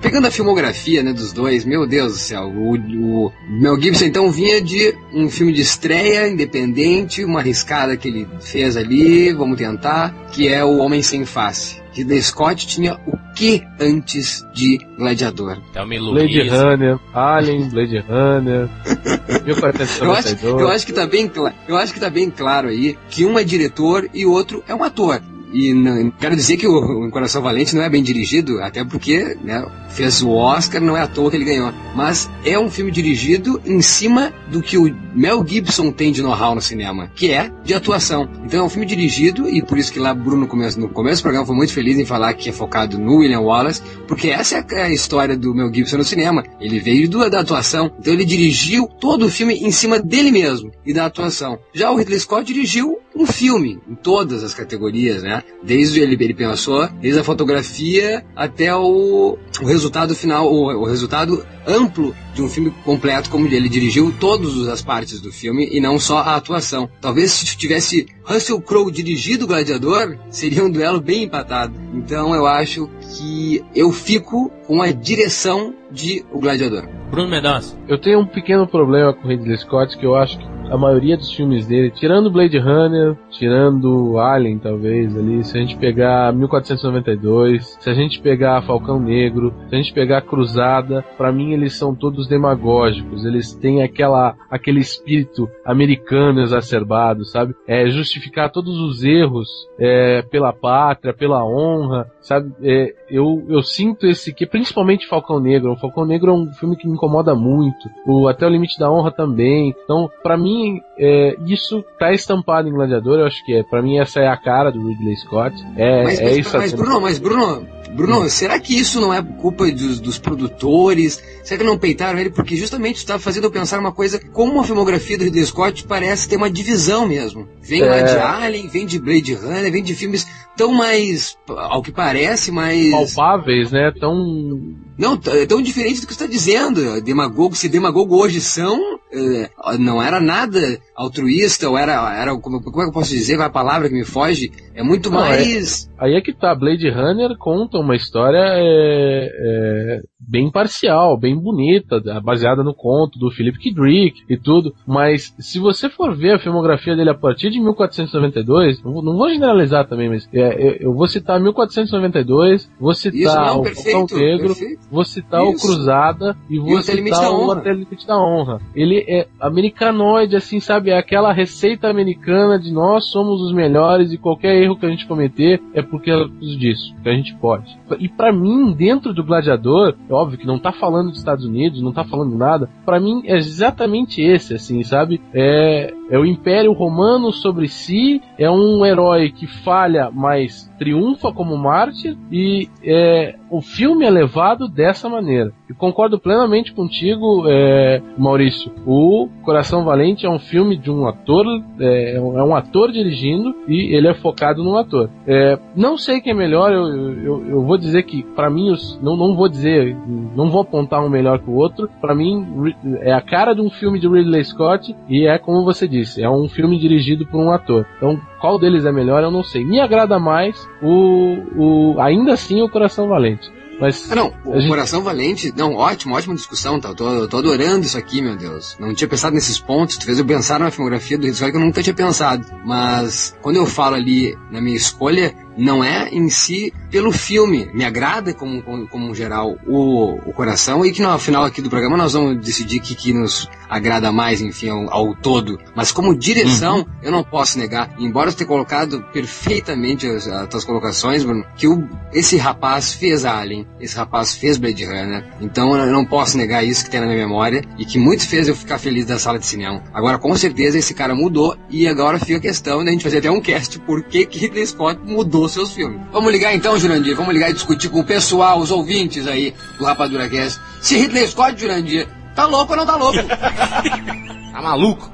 Pegando 0.00 0.26
a 0.26 0.30
filmografia 0.30 1.02
né, 1.02 1.12
dos 1.12 1.32
dois, 1.32 1.64
meu 1.64 1.86
Deus 1.86 2.12
do 2.12 2.18
céu, 2.18 2.48
o, 2.48 2.74
o 2.74 3.32
Mel 3.48 3.80
Gibson 3.80 4.06
então 4.06 4.30
vinha 4.32 4.60
de 4.60 4.94
um 5.14 5.30
filme 5.30 5.52
de 5.52 5.60
estreia, 5.60 6.28
independente, 6.28 7.24
uma 7.24 7.40
arriscada 7.40 7.96
que 7.96 8.08
ele 8.08 8.28
fez 8.40 8.76
ali, 8.76 9.32
vamos 9.32 9.56
tentar, 9.56 10.12
que 10.32 10.48
é 10.48 10.64
O 10.64 10.78
Homem 10.78 11.02
Sem 11.02 11.24
Face. 11.24 11.81
Ridley 11.92 12.22
Scott 12.22 12.66
tinha 12.66 12.98
o 13.06 13.16
que 13.34 13.66
antes 13.80 14.46
de 14.52 14.78
Gladiador? 14.96 15.58
Thelmy 15.72 15.98
Blade. 15.98 16.48
Runner, 16.48 16.98
Alien, 17.14 17.68
Blade 17.68 17.98
Runner, 17.98 18.68
Eu 19.46 20.12
acho, 20.12 20.28
1492. 20.28 20.60
eu 20.60 20.68
acho 20.68 20.86
que 20.86 20.92
tá 20.92 21.06
bem 21.06 21.28
claro, 21.28 21.54
eu 21.66 21.76
acho 21.76 21.92
que 21.92 22.00
tá 22.00 22.10
bem 22.10 22.30
claro 22.30 22.68
aí 22.68 22.96
que 23.08 23.24
um 23.24 23.38
é 23.38 23.44
diretor 23.44 24.08
e 24.14 24.24
o 24.24 24.32
outro 24.32 24.62
é 24.68 24.74
um 24.74 24.84
ator. 24.84 25.20
E 25.52 25.74
não, 25.74 26.10
quero 26.10 26.34
dizer 26.34 26.56
que 26.56 26.66
o, 26.66 27.06
o 27.06 27.10
Coração 27.10 27.42
Valente 27.42 27.74
não 27.74 27.82
é 27.82 27.90
bem 27.90 28.02
dirigido, 28.02 28.60
até 28.62 28.84
porque 28.84 29.36
né, 29.42 29.64
fez 29.90 30.22
o 30.22 30.30
Oscar, 30.30 30.80
não 30.80 30.96
é 30.96 31.02
à 31.02 31.06
toa 31.06 31.30
que 31.30 31.36
ele 31.36 31.44
ganhou. 31.44 31.72
Mas 31.94 32.30
é 32.44 32.58
um 32.58 32.70
filme 32.70 32.90
dirigido 32.90 33.60
em 33.64 33.82
cima 33.82 34.32
do 34.50 34.62
que 34.62 34.78
o 34.78 34.94
Mel 35.14 35.44
Gibson 35.46 35.90
tem 35.92 36.12
de 36.12 36.22
know-how 36.22 36.54
no 36.54 36.60
cinema, 36.60 37.10
que 37.14 37.30
é 37.30 37.50
de 37.62 37.74
atuação. 37.74 38.28
Então 38.44 38.60
é 38.60 38.62
um 38.62 38.68
filme 38.68 38.86
dirigido, 38.86 39.48
e 39.48 39.62
por 39.62 39.78
isso 39.78 39.92
que 39.92 39.98
lá 39.98 40.14
Bruno 40.14 40.46
começo, 40.46 40.80
no 40.80 40.88
começo 40.88 41.20
do 41.20 41.24
programa 41.24 41.46
foi 41.46 41.56
muito 41.56 41.72
feliz 41.72 41.98
em 41.98 42.04
falar 42.04 42.32
que 42.34 42.48
é 42.48 42.52
focado 42.52 42.98
no 42.98 43.18
William 43.18 43.40
Wallace, 43.40 43.82
porque 44.08 44.28
essa 44.28 44.64
é 44.70 44.82
a 44.82 44.90
história 44.90 45.36
do 45.36 45.54
Mel 45.54 45.72
Gibson 45.72 45.98
no 45.98 46.04
cinema. 46.04 46.42
Ele 46.60 46.80
veio 46.80 47.08
do, 47.08 47.28
da 47.28 47.40
atuação, 47.40 47.92
então 47.98 48.12
ele 48.12 48.24
dirigiu 48.24 48.88
todo 49.00 49.26
o 49.26 49.30
filme 49.30 49.54
em 49.54 49.70
cima 49.70 49.98
dele 49.98 50.30
mesmo 50.30 50.70
e 50.84 50.92
da 50.92 51.06
atuação. 51.06 51.58
Já 51.74 51.90
o 51.90 51.96
Ridley 51.96 52.18
Scott 52.20 52.44
dirigiu 52.44 52.98
um 53.14 53.26
filme 53.26 53.80
em 53.88 53.94
todas 53.94 54.42
as 54.42 54.54
categorias, 54.54 55.22
né? 55.22 55.42
Desde 55.62 56.00
ele, 56.00 56.16
ele 56.18 56.34
pensou, 56.34 56.88
desde 57.00 57.20
a 57.20 57.24
fotografia 57.24 58.24
até 58.34 58.74
o, 58.74 59.38
o 59.60 59.64
resultado 59.64 60.14
final, 60.14 60.50
o, 60.50 60.82
o 60.82 60.84
resultado 60.84 61.44
amplo 61.66 62.14
de 62.34 62.42
um 62.42 62.48
filme 62.48 62.70
completo, 62.84 63.30
como 63.30 63.46
ele 63.46 63.68
dirigiu 63.68 64.12
todas 64.18 64.66
as 64.68 64.82
partes 64.82 65.20
do 65.20 65.30
filme 65.30 65.68
e 65.70 65.80
não 65.80 65.98
só 65.98 66.18
a 66.18 66.36
atuação. 66.36 66.88
Talvez 67.00 67.32
se 67.32 67.56
tivesse 67.56 68.06
Russell 68.24 68.60
Crowe 68.60 68.90
dirigido 68.90 69.44
o 69.44 69.48
Gladiador, 69.48 70.16
seria 70.30 70.64
um 70.64 70.70
duelo 70.70 71.00
bem 71.00 71.24
empatado. 71.24 71.74
Então 71.94 72.34
eu 72.34 72.46
acho 72.46 72.88
que 73.16 73.62
eu 73.74 73.92
fico 73.92 74.50
com 74.66 74.80
a 74.80 74.90
direção 74.90 75.74
de 75.90 76.24
O 76.32 76.40
Gladiador. 76.40 76.88
Bruno 77.10 77.28
Mendonça. 77.28 77.76
Eu 77.86 78.00
tenho 78.00 78.20
um 78.20 78.26
pequeno 78.26 78.66
problema 78.66 79.12
com 79.12 79.26
o 79.26 79.30
Ridley 79.30 79.58
Scott, 79.58 79.98
que 79.98 80.06
eu 80.06 80.14
acho 80.14 80.38
que 80.38 80.51
a 80.70 80.76
maioria 80.76 81.16
dos 81.16 81.32
filmes 81.32 81.66
dele, 81.66 81.90
tirando 81.90 82.30
Blade 82.30 82.58
Runner, 82.58 83.16
tirando 83.30 84.18
Alien, 84.18 84.58
talvez, 84.58 85.16
ali, 85.16 85.44
se 85.44 85.56
a 85.56 85.60
gente 85.60 85.76
pegar 85.76 86.32
1492, 86.32 87.76
se 87.80 87.90
a 87.90 87.94
gente 87.94 88.20
pegar 88.20 88.62
Falcão 88.62 88.98
Negro, 88.98 89.54
se 89.68 89.74
a 89.74 89.78
gente 89.78 89.92
pegar 89.92 90.22
Cruzada, 90.22 91.04
pra 91.16 91.32
mim 91.32 91.52
eles 91.52 91.74
são 91.74 91.94
todos 91.94 92.28
demagógicos, 92.28 93.24
eles 93.24 93.54
têm 93.54 93.82
aquela, 93.82 94.34
aquele 94.50 94.80
espírito 94.80 95.48
americano 95.64 96.40
exacerbado, 96.40 97.24
sabe? 97.24 97.54
É 97.66 97.86
justificar 97.88 98.50
todos 98.50 98.78
os 98.78 99.04
erros 99.04 99.48
é, 99.78 100.22
pela 100.22 100.52
pátria, 100.52 101.14
pela 101.14 101.44
honra, 101.44 102.10
sabe? 102.22 102.52
É, 102.62 102.94
eu, 103.10 103.44
eu 103.48 103.62
sinto 103.62 104.06
esse 104.06 104.32
que, 104.32 104.46
principalmente 104.46 105.08
Falcão 105.08 105.40
Negro. 105.40 105.72
O 105.72 105.76
Falcão 105.76 106.06
Negro 106.06 106.30
é 106.30 106.34
um 106.34 106.52
filme 106.52 106.76
que 106.76 106.86
me 106.86 106.94
incomoda 106.94 107.34
muito. 107.34 107.90
O 108.06 108.28
Até 108.28 108.46
o 108.46 108.48
Limite 108.48 108.78
da 108.78 108.90
Honra 108.90 109.10
também. 109.10 109.74
Então, 109.84 110.10
pra 110.22 110.36
mim, 110.36 110.80
é, 110.98 111.36
isso 111.46 111.84
tá 111.98 112.12
estampado 112.12 112.68
em 112.68 112.72
Gladiador. 112.72 113.18
Eu 113.18 113.26
acho 113.26 113.44
que 113.44 113.54
é. 113.54 113.62
Pra 113.62 113.82
mim, 113.82 113.98
essa 113.98 114.20
é 114.20 114.28
a 114.28 114.36
cara 114.36 114.70
do 114.70 114.86
Ridley 114.88 115.16
Scott. 115.16 115.54
É, 115.76 116.04
Mas, 116.04 116.20
é 116.20 116.24
mas, 116.24 116.38
isso. 116.38 116.56
mas, 116.56 116.72
Bruno, 116.72 117.00
mas 117.00 117.18
Bruno, 117.18 117.66
Bruno, 117.94 118.28
será 118.30 118.58
que 118.58 118.74
isso 118.78 119.00
não 119.00 119.12
é 119.12 119.22
culpa 119.22 119.70
dos, 119.70 120.00
dos 120.00 120.18
produtores? 120.18 121.22
Será 121.44 121.58
que 121.58 121.66
não 121.66 121.78
peitaram 121.78 122.18
ele? 122.18 122.30
Porque 122.30 122.56
justamente 122.56 122.96
está 122.96 123.18
fazendo 123.18 123.44
eu 123.44 123.50
pensar 123.50 123.78
uma 123.78 123.92
coisa, 123.92 124.18
como 124.32 124.60
a 124.60 124.64
filmografia 124.64 125.18
do 125.18 125.24
Ridley 125.24 125.44
Scott 125.44 125.84
parece 125.86 126.28
ter 126.28 126.36
uma 126.36 126.50
divisão 126.50 127.06
mesmo. 127.06 127.48
Vem 127.60 127.82
lá 127.82 127.96
É. 127.96 128.02
de 128.04 128.18
Alien, 128.18 128.68
vem 128.68 128.86
de 128.86 128.98
Blade 128.98 129.34
Runner, 129.34 129.70
vem 129.70 129.82
de 129.82 129.94
filmes 129.94 130.26
tão 130.56 130.72
mais, 130.72 131.36
ao 131.48 131.82
que 131.82 131.92
parece, 131.92 132.50
mais... 132.50 132.90
palpáveis, 132.90 133.70
né? 133.70 133.92
Tão 133.98 134.74
Não, 134.98 135.18
é 135.26 135.46
tão 135.46 135.60
diferente 135.62 136.00
do 136.00 136.06
que 136.06 136.14
você 136.14 136.24
está 136.24 136.26
dizendo. 136.26 137.00
Demagogo, 137.02 137.54
se 137.54 137.68
demagogo 137.68 138.16
hoje 138.16 138.40
são, 138.40 138.78
eh, 139.12 139.48
não 139.78 140.02
era 140.02 140.20
nada 140.20 140.58
altruísta, 140.94 141.68
ou 141.68 141.76
era, 141.78 142.14
era 142.14 142.36
como, 142.36 142.62
como 142.62 142.80
é 142.80 142.84
que 142.84 142.90
eu 142.90 142.92
posso 142.94 143.10
dizer, 143.10 143.38
é 143.38 143.42
a 143.42 143.50
palavra 143.50 143.88
que 143.88 143.94
me 143.94 144.04
foge? 144.04 144.50
É 144.74 144.82
muito 144.82 145.10
Não, 145.10 145.24
é- 145.24 145.28
mais... 145.38 145.90
Aí 145.98 146.14
é 146.14 146.20
que 146.20 146.32
tá, 146.32 146.52
Blade 146.54 146.88
Runner 146.90 147.36
conta 147.38 147.78
uma 147.78 147.94
história 147.94 148.38
é, 148.38 149.28
é, 149.30 150.00
bem 150.18 150.50
parcial, 150.50 151.16
bem 151.16 151.38
bonita, 151.38 152.00
baseada 152.20 152.62
no 152.64 152.74
conto 152.74 153.18
do 153.20 153.30
Philip 153.30 153.56
K. 153.58 153.70
Dick 153.72 154.22
e 154.28 154.36
tudo, 154.36 154.74
mas 154.86 155.32
se 155.38 155.58
você 155.60 155.88
for 155.88 156.16
ver 156.16 156.34
a 156.34 156.38
filmografia 156.40 156.96
dele 156.96 157.10
a 157.10 157.14
partir 157.14 157.50
de 157.50 157.60
1492, 157.60 158.82
não 158.82 158.92
vou- 158.94 159.02
não 159.02 159.16
vou 159.16 159.28
generalizar 159.30 159.86
também, 159.86 160.08
mas 160.08 160.28
é, 160.32 160.54
eu, 160.60 160.88
eu 160.88 160.94
vou 160.94 161.06
citar 161.06 161.38
1492, 161.40 162.68
vou 162.80 162.94
citar 162.94 163.18
Isso, 163.20 163.36
não, 163.36 163.60
o 163.60 163.62
perfeito, 163.62 164.16
Negro, 164.16 164.46
perfeito. 164.48 164.80
Vou 164.92 165.04
citar 165.04 165.42
o 165.42 165.52
Isso. 165.52 165.66
Cruzada 165.66 166.36
e 166.50 166.58
vou 166.58 166.68
o 166.68 166.80
Limite 166.80 167.16
citar 167.16 167.32
o. 167.32 167.50
Até 167.50 167.72
Limite 167.72 168.06
da 168.06 168.18
Honra. 168.18 168.60
Ele 168.74 169.04
é 169.08 169.26
americanoide, 169.40 170.36
assim, 170.36 170.60
sabe? 170.60 170.90
É 170.90 170.98
aquela 170.98 171.32
receita 171.32 171.88
americana 171.88 172.58
de 172.58 172.70
nós 172.70 173.06
somos 173.06 173.40
os 173.40 173.54
melhores 173.54 174.12
e 174.12 174.18
qualquer 174.18 174.62
erro 174.62 174.76
que 174.76 174.84
a 174.84 174.90
gente 174.90 175.06
cometer 175.06 175.62
é 175.72 175.80
porque 175.80 176.10
é 176.10 176.24
disso, 176.58 176.94
que 177.02 177.08
a 177.08 177.14
gente 177.14 177.34
pode. 177.36 177.74
E 177.98 178.08
pra 178.08 178.32
mim, 178.32 178.72
dentro 178.72 179.14
do 179.14 179.24
Gladiador, 179.24 179.94
é 180.08 180.12
óbvio 180.12 180.38
que 180.38 180.46
não 180.46 180.58
tá 180.58 180.72
falando 180.72 181.08
dos 181.08 181.18
Estados 181.18 181.44
Unidos, 181.44 181.80
não 181.80 181.92
tá 181.92 182.04
falando 182.04 182.36
nada, 182.36 182.68
pra 182.84 183.00
mim 183.00 183.22
é 183.24 183.36
exatamente 183.36 184.20
esse, 184.20 184.54
assim, 184.54 184.82
sabe? 184.82 185.20
É, 185.32 185.92
é 186.10 186.18
o 186.18 186.26
Império 186.26 186.72
Romano 186.72 187.32
sobre 187.32 187.68
si, 187.68 188.20
é 188.38 188.50
um 188.50 188.84
herói 188.84 189.30
que 189.30 189.46
falha, 189.46 190.10
mas 190.12 190.70
triunfa 190.78 191.32
como 191.32 191.56
mártir, 191.56 192.16
e 192.30 192.68
é, 192.84 193.36
o 193.48 193.60
filme 193.60 194.04
é 194.04 194.10
levado 194.10 194.66
dessa 194.66 195.08
maneira. 195.08 195.52
E 195.70 195.74
concordo 195.74 196.18
plenamente 196.18 196.72
contigo, 196.72 197.44
é, 197.46 198.02
Maurício. 198.18 198.72
O 198.86 199.28
Coração 199.42 199.84
Valente 199.84 200.26
é 200.26 200.30
um 200.30 200.38
filme 200.38 200.76
de 200.76 200.90
um 200.90 201.06
ator, 201.06 201.46
é, 201.78 202.16
é 202.16 202.20
um 202.20 202.54
ator 202.54 202.90
dirigindo 202.90 203.54
e 203.68 203.94
ele 203.94 204.08
é 204.08 204.14
focado 204.14 204.64
num 204.64 204.76
ator. 204.76 205.08
É, 205.26 205.58
não 205.76 205.96
sei 205.96 206.20
quem 206.20 206.32
é 206.32 206.34
melhor, 206.34 206.72
eu, 206.72 206.88
eu, 207.22 207.46
eu 207.48 207.62
vou 207.62 207.78
dizer 207.78 208.02
que, 208.02 208.22
pra 208.34 208.50
mim, 208.50 208.70
os, 208.70 208.98
não, 209.00 209.16
não 209.16 209.36
vou 209.36 209.48
dizer, 209.48 209.96
não 210.34 210.50
vou 210.50 210.62
apontar 210.62 211.04
um 211.04 211.08
melhor 211.08 211.38
que 211.38 211.48
o 211.48 211.54
outro. 211.54 211.88
Pra 212.00 212.14
mim, 212.14 212.74
é 213.02 213.12
a 213.12 213.20
cara 213.20 213.54
de 213.54 213.60
um 213.60 213.70
filme 213.70 214.00
de 214.00 214.08
Ridley 214.08 214.44
Scott 214.44 214.96
e 215.08 215.26
é 215.26 215.38
como 215.38 215.64
você 215.64 215.86
disse, 215.86 216.01
é 216.18 216.28
um 216.30 216.48
filme 216.48 216.78
dirigido 216.78 217.26
por 217.26 217.38
um 217.40 217.50
ator. 217.50 217.86
Então, 217.96 218.20
qual 218.40 218.58
deles 218.58 218.84
é 218.84 218.92
melhor, 218.92 219.22
eu 219.22 219.30
não 219.30 219.42
sei. 219.42 219.64
Me 219.64 219.80
agrada 219.80 220.18
mais 220.18 220.56
o, 220.82 221.94
o 221.94 222.00
ainda 222.00 222.32
assim, 222.34 222.60
o 222.62 222.68
Coração 222.68 223.08
Valente. 223.08 223.50
Mas 223.80 224.08
Ah, 224.12 224.14
não, 224.14 224.32
o 224.44 224.60
gente- 224.60 224.68
Coração 224.68 225.02
Valente, 225.02 225.52
não, 225.56 225.74
ótimo, 225.74 226.14
ótima 226.14 226.34
discussão, 226.34 226.78
tá? 226.78 226.90
Eu 226.90 226.94
tô, 226.94 227.08
eu 227.10 227.28
tô 227.28 227.38
adorando 227.38 227.80
isso 227.84 227.98
aqui, 227.98 228.20
meu 228.22 228.36
Deus. 228.36 228.76
Não 228.78 228.94
tinha 228.94 229.08
pensado 229.08 229.34
nesses 229.34 229.58
pontos, 229.58 229.96
tu 229.96 230.04
fez 230.04 230.18
eu 230.20 230.24
pensar 230.24 230.60
numa 230.60 230.70
filmografia 230.70 231.18
do 231.18 231.26
Hitchcock 231.26 231.50
que 231.50 231.56
eu 231.56 231.60
nunca 231.60 231.82
tinha 231.82 231.94
pensado. 231.94 232.46
Mas, 232.64 233.36
quando 233.42 233.56
eu 233.56 233.66
falo 233.66 233.96
ali 233.96 234.36
na 234.52 234.60
minha 234.60 234.76
escolha, 234.76 235.34
não 235.56 235.82
é 235.82 236.08
em 236.10 236.28
si 236.28 236.72
pelo 236.90 237.12
filme. 237.12 237.68
Me 237.72 237.84
agrada 237.84 238.34
como, 238.34 238.62
como, 238.62 238.88
como 238.88 239.14
geral 239.14 239.56
o, 239.66 240.14
o 240.28 240.32
coração 240.32 240.84
e 240.84 240.92
que 240.92 241.02
no 241.02 241.18
final 241.18 241.44
aqui 241.44 241.62
do 241.62 241.70
programa 241.70 241.96
nós 241.96 242.12
vamos 242.12 242.38
decidir 242.44 242.78
o 242.78 242.82
que, 242.82 242.94
que 242.94 243.12
nos 243.12 243.48
agrada 243.68 244.12
mais, 244.12 244.40
enfim, 244.42 244.68
ao, 244.68 244.92
ao 244.92 245.14
todo. 245.14 245.58
Mas 245.74 245.90
como 245.90 246.14
direção, 246.14 246.86
eu 247.02 247.10
não 247.10 247.24
posso 247.24 247.58
negar, 247.58 247.94
embora 247.98 248.30
eu 248.30 248.34
tenha 248.34 248.46
colocado 248.46 249.02
perfeitamente 249.12 250.06
as, 250.06 250.26
as 250.26 250.48
tuas 250.48 250.64
colocações, 250.64 251.24
Bruno, 251.24 251.44
que 251.56 251.66
o, 251.66 251.88
esse 252.12 252.36
rapaz 252.36 252.92
fez 252.92 253.24
Alien, 253.24 253.66
esse 253.80 253.96
rapaz 253.96 254.34
fez 254.34 254.58
Blade 254.58 254.84
Runner, 254.84 255.24
então 255.40 255.74
eu 255.74 255.90
não 255.90 256.04
posso 256.04 256.36
negar 256.36 256.62
isso 256.62 256.84
que 256.84 256.90
tem 256.90 257.00
na 257.00 257.06
minha 257.06 257.18
memória 257.18 257.64
e 257.78 257.86
que 257.86 257.98
muito 257.98 258.28
fez 258.28 258.46
eu 258.46 258.54
ficar 258.54 258.78
feliz 258.78 259.06
da 259.06 259.18
sala 259.18 259.38
de 259.38 259.46
cinema. 259.46 259.82
Agora, 259.94 260.18
com 260.18 260.36
certeza, 260.36 260.78
esse 260.78 260.92
cara 260.92 261.14
mudou 261.14 261.56
e 261.70 261.88
agora 261.88 262.18
fica 262.18 262.36
a 262.36 262.40
questão 262.40 262.84
da 262.84 262.90
gente 262.90 263.04
fazer 263.04 263.18
até 263.18 263.30
um 263.30 263.40
cast 263.40 263.78
por 263.80 264.02
que 264.02 264.26
que 264.26 264.38
Ridley 264.38 264.66
Scott 264.66 265.00
mudou 265.02 265.41
seus 265.48 265.72
filmes. 265.72 266.00
Vamos 266.12 266.32
ligar 266.32 266.54
então, 266.54 266.78
Jurandir, 266.78 267.16
vamos 267.16 267.32
ligar 267.34 267.50
e 267.50 267.54
discutir 267.54 267.88
com 267.88 268.00
o 268.00 268.04
pessoal, 268.04 268.58
os 268.58 268.70
ouvintes 268.70 269.26
aí 269.26 269.54
do 269.78 269.84
Rapadura 269.84 270.28
Cast, 270.28 270.60
se 270.80 270.96
Ridley 270.96 271.26
Scott, 271.26 271.60
Jurandir, 271.60 272.06
tá 272.34 272.46
louco 272.46 272.72
ou 272.72 272.76
não 272.76 272.86
tá 272.86 272.96
louco? 272.96 273.18
Tá 274.52 274.60
maluco? 274.60 275.10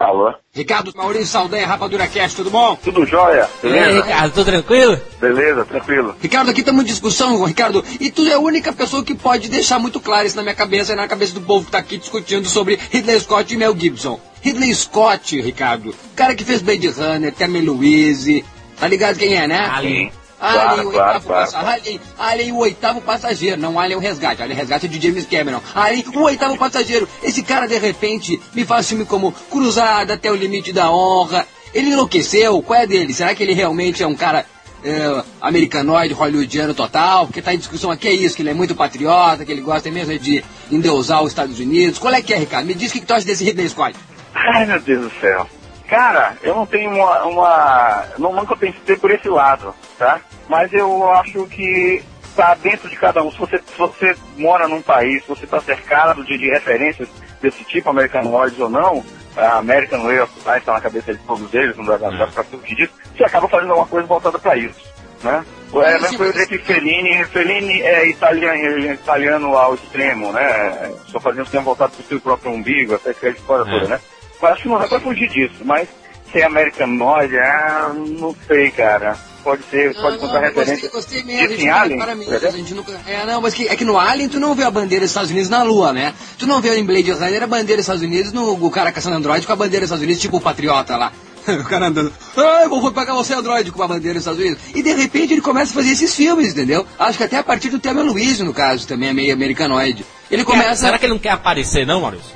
Alô? 0.00 0.32
Ricardo 0.54 0.94
Maurício 0.96 1.26
Saldanha, 1.26 1.66
Rapadura 1.66 2.06
Cast, 2.06 2.34
tudo 2.34 2.48
bom? 2.50 2.74
Tudo 2.82 3.04
jóia? 3.04 3.46
E 3.62 3.66
aí, 3.66 3.72
Beleza? 3.72 4.02
Ricardo, 4.02 4.32
tudo 4.32 4.44
tranquilo? 4.46 5.00
Beleza, 5.20 5.64
tranquilo. 5.66 6.16
Ricardo, 6.18 6.50
aqui 6.50 6.60
estamos 6.60 6.82
em 6.84 6.86
discussão, 6.86 7.44
Ricardo, 7.44 7.84
e 8.00 8.10
tu 8.10 8.26
é 8.26 8.32
a 8.32 8.38
única 8.38 8.72
pessoa 8.72 9.04
que 9.04 9.14
pode 9.14 9.50
deixar 9.50 9.78
muito 9.78 10.00
claro 10.00 10.26
isso 10.26 10.36
na 10.36 10.42
minha 10.42 10.54
cabeça 10.54 10.94
e 10.94 10.96
na 10.96 11.06
cabeça 11.06 11.34
do 11.34 11.42
povo 11.42 11.66
que 11.66 11.72
tá 11.72 11.78
aqui 11.78 11.98
discutindo 11.98 12.48
sobre 12.48 12.80
Ridley 12.90 13.20
Scott 13.20 13.52
e 13.52 13.58
Mel 13.58 13.76
Gibson. 13.78 14.18
Ridley 14.40 14.74
Scott, 14.74 15.38
Ricardo, 15.38 15.90
o 15.90 16.16
cara 16.16 16.34
que 16.34 16.44
fez 16.44 16.62
Blade 16.62 16.88
Runner, 16.88 17.30
Thelma 17.30 17.58
Louise, 17.60 18.42
tá 18.78 18.88
ligado 18.88 19.18
quem 19.18 19.34
é, 19.36 19.46
né? 19.46 19.68
Alien. 19.70 20.10
Alien, 20.40 20.64
Claro, 20.64 20.88
o 20.88 20.92
claro, 20.92 21.08
oitavo 21.08 21.26
claro, 21.26 21.44
passageiro. 21.44 21.68
Alien, 21.68 22.00
Alien, 22.18 22.52
o 22.52 22.56
oitavo 22.58 23.00
passageiro. 23.02 23.60
Não 23.60 23.78
Alien, 23.78 23.98
o 23.98 24.00
resgate. 24.00 24.42
Alien, 24.42 24.56
o 24.56 24.60
resgate 24.60 24.86
é 24.86 24.88
de 24.88 25.00
James 25.00 25.26
Cameron. 25.26 25.60
Alien, 25.74 26.04
o 26.14 26.20
oitavo 26.22 26.56
passageiro. 26.56 27.08
Esse 27.22 27.42
cara, 27.42 27.66
de 27.66 27.78
repente, 27.78 28.40
me 28.54 28.64
faz 28.64 28.88
filme 28.88 29.04
como 29.04 29.32
Cruzada 29.50 30.14
até 30.14 30.30
o 30.30 30.34
limite 30.34 30.72
da 30.72 30.90
honra. 30.90 31.46
Ele 31.74 31.90
enlouqueceu? 31.90 32.62
Qual 32.62 32.80
é 32.80 32.86
dele? 32.86 33.12
Será 33.12 33.34
que 33.34 33.42
ele 33.42 33.52
realmente 33.52 34.02
é 34.02 34.06
um 34.06 34.14
cara 34.14 34.44
é, 34.82 35.22
americanoide, 35.40 36.14
hollywoodiano 36.14 36.74
total? 36.74 37.26
Porque 37.26 37.42
tá 37.42 37.54
em 37.54 37.58
discussão 37.58 37.90
aqui 37.90 38.08
é 38.08 38.12
isso, 38.12 38.34
que 38.34 38.42
ele 38.42 38.50
é 38.50 38.54
muito 38.54 38.74
patriota, 38.74 39.44
que 39.44 39.52
ele 39.52 39.60
gosta 39.60 39.90
mesmo 39.90 40.18
de 40.18 40.42
endeusar 40.70 41.22
os 41.22 41.30
Estados 41.30 41.60
Unidos. 41.60 41.98
Qual 41.98 42.12
é 42.14 42.22
que 42.22 42.32
é, 42.32 42.38
Ricardo? 42.38 42.66
Me 42.66 42.74
diz 42.74 42.90
o 42.90 42.94
que 42.94 43.00
que 43.00 43.06
tu 43.06 43.14
acha 43.14 43.26
desse 43.26 43.44
Ridley 43.44 43.68
Scott. 43.68 43.94
Ai, 44.34 44.66
meu 44.66 44.80
Deus 44.80 45.02
do 45.02 45.20
céu. 45.20 45.46
Cara, 45.90 46.36
eu 46.42 46.54
não 46.54 46.64
tenho 46.64 46.88
uma. 46.92 47.24
uma 47.24 48.04
não, 48.16 48.32
nunca 48.32 48.56
pensei 48.56 48.96
por 48.96 49.10
esse 49.10 49.28
lado, 49.28 49.74
tá? 49.98 50.20
Mas 50.48 50.72
eu 50.72 51.10
acho 51.12 51.46
que 51.46 52.02
tá 52.36 52.54
dentro 52.54 52.88
de 52.88 52.96
cada 52.96 53.20
um. 53.24 53.30
Se 53.32 53.38
você, 53.38 53.58
se 53.58 53.76
você 53.76 54.14
mora 54.36 54.68
num 54.68 54.80
país, 54.80 55.22
se 55.24 55.28
você 55.28 55.44
está 55.44 55.60
cercado 55.60 56.24
de, 56.24 56.38
de 56.38 56.48
referências 56.48 57.08
desse 57.42 57.64
tipo, 57.64 57.90
americanoides 57.90 58.58
ou 58.60 58.70
não, 58.70 59.04
a 59.36 59.56
American 59.58 60.04
Way 60.04 60.20
of 60.20 60.32
Life 60.46 60.58
está 60.58 60.72
na 60.74 60.80
cabeça 60.80 61.12
de 61.12 61.18
todos 61.24 61.52
eles, 61.52 61.76
não 61.76 61.84
dá, 61.84 61.96
dá 61.96 62.26
pra 62.28 62.44
fugir 62.44 62.76
disso, 62.76 62.92
você 63.16 63.24
acaba 63.24 63.48
fazendo 63.48 63.70
alguma 63.70 63.88
coisa 63.88 64.06
voltada 64.06 64.38
para 64.38 64.56
isso, 64.56 64.80
né? 65.24 65.44
É, 65.72 65.98
foi 66.16 66.26
mas- 66.26 66.32
dizer 66.32 66.46
que 66.46 66.58
Fellini, 66.58 67.24
Fellini 67.26 67.80
é 67.82 68.08
italiano, 68.08 68.92
italiano 68.92 69.56
ao 69.56 69.74
extremo, 69.74 70.30
né? 70.32 70.92
Só 71.06 71.18
fazendo 71.18 71.46
cinema 71.46 71.64
voltado 71.64 71.92
para 71.92 72.02
o 72.04 72.06
seu 72.06 72.20
próprio 72.20 72.52
umbigo, 72.52 72.94
até 72.94 73.12
que 73.12 73.26
a 73.26 73.30
história 73.30 73.68
É. 73.68 73.72
toda, 73.72 73.88
né? 73.88 74.00
Acho 74.42 74.62
que 74.62 74.68
não 74.68 74.78
dá 74.78 74.88
pra 74.88 75.00
fugir 75.00 75.28
disso, 75.28 75.62
mas 75.64 75.88
ser 76.32 76.42
americanoide, 76.44 77.36
ah, 77.38 77.92
não 77.94 78.34
sei, 78.46 78.70
cara. 78.70 79.16
Pode 79.42 79.62
ser, 79.70 79.94
pode 79.94 80.16
Não, 80.16 80.18
contar 80.18 80.34
não, 80.34 80.40
referência. 80.42 80.90
Gostei, 80.90 81.22
gostei 81.22 81.22
mesmo. 81.24 81.54
Em 81.54 81.66
nunca- 81.66 81.80
Alien, 81.80 81.98
para 81.98 82.14
mim, 82.14 82.26
a 82.30 82.50
gente 82.50 82.74
nunca. 82.74 82.92
É, 83.06 83.24
não, 83.24 83.40
mas 83.40 83.54
que, 83.54 83.66
é 83.68 83.74
que 83.74 83.86
no 83.86 83.98
Alien 83.98 84.28
tu 84.28 84.38
não 84.38 84.54
vê 84.54 84.64
a 84.64 84.70
bandeira 84.70 85.02
dos 85.02 85.10
Estados 85.10 85.30
Unidos 85.30 85.48
na 85.48 85.62
Lua, 85.62 85.94
né? 85.94 86.12
Tu 86.38 86.46
não 86.46 86.60
vê 86.60 86.76
em 86.78 86.84
Blade 86.84 87.10
Runner 87.10 87.42
a 87.42 87.46
bandeira 87.46 87.76
dos 87.78 87.84
Estados 87.84 88.02
Unidos 88.02 88.32
no 88.32 88.52
o 88.62 88.70
cara 88.70 88.92
caçando 88.92 89.16
Android 89.16 89.46
com 89.46 89.52
a 89.52 89.56
bandeira 89.56 89.80
dos 89.80 89.88
Estados 89.88 90.04
Unidos, 90.04 90.20
tipo 90.20 90.36
o 90.36 90.40
Patriota 90.40 90.96
lá. 90.96 91.10
O 91.48 91.64
cara 91.64 91.86
andando, 91.86 92.12
ah, 92.36 92.64
eu 92.64 92.68
vou 92.68 92.92
pegar 92.92 93.14
você 93.14 93.32
Android 93.32 93.72
com 93.72 93.82
a 93.82 93.88
bandeira 93.88 94.12
dos 94.18 94.22
Estados 94.22 94.38
Unidos. 94.40 94.62
E 94.74 94.82
de 94.82 94.92
repente 94.92 95.32
ele 95.32 95.40
começa 95.40 95.72
a 95.72 95.74
fazer 95.74 95.92
esses 95.92 96.14
filmes, 96.14 96.52
entendeu? 96.52 96.86
Acho 96.98 97.16
que 97.16 97.24
até 97.24 97.38
a 97.38 97.42
partir 97.42 97.70
do 97.70 97.78
Thelma 97.78 98.02
Louise, 98.02 98.42
no 98.44 98.52
caso, 98.52 98.86
também 98.86 99.08
é 99.08 99.12
meio 99.14 99.32
americanoide. 99.32 100.04
Ele 100.30 100.44
começa. 100.44 100.76
Será 100.84 100.98
que 100.98 101.06
ele 101.06 101.14
não 101.14 101.18
quer 101.18 101.30
aparecer, 101.30 101.86
não, 101.86 102.02
Maurício? 102.02 102.30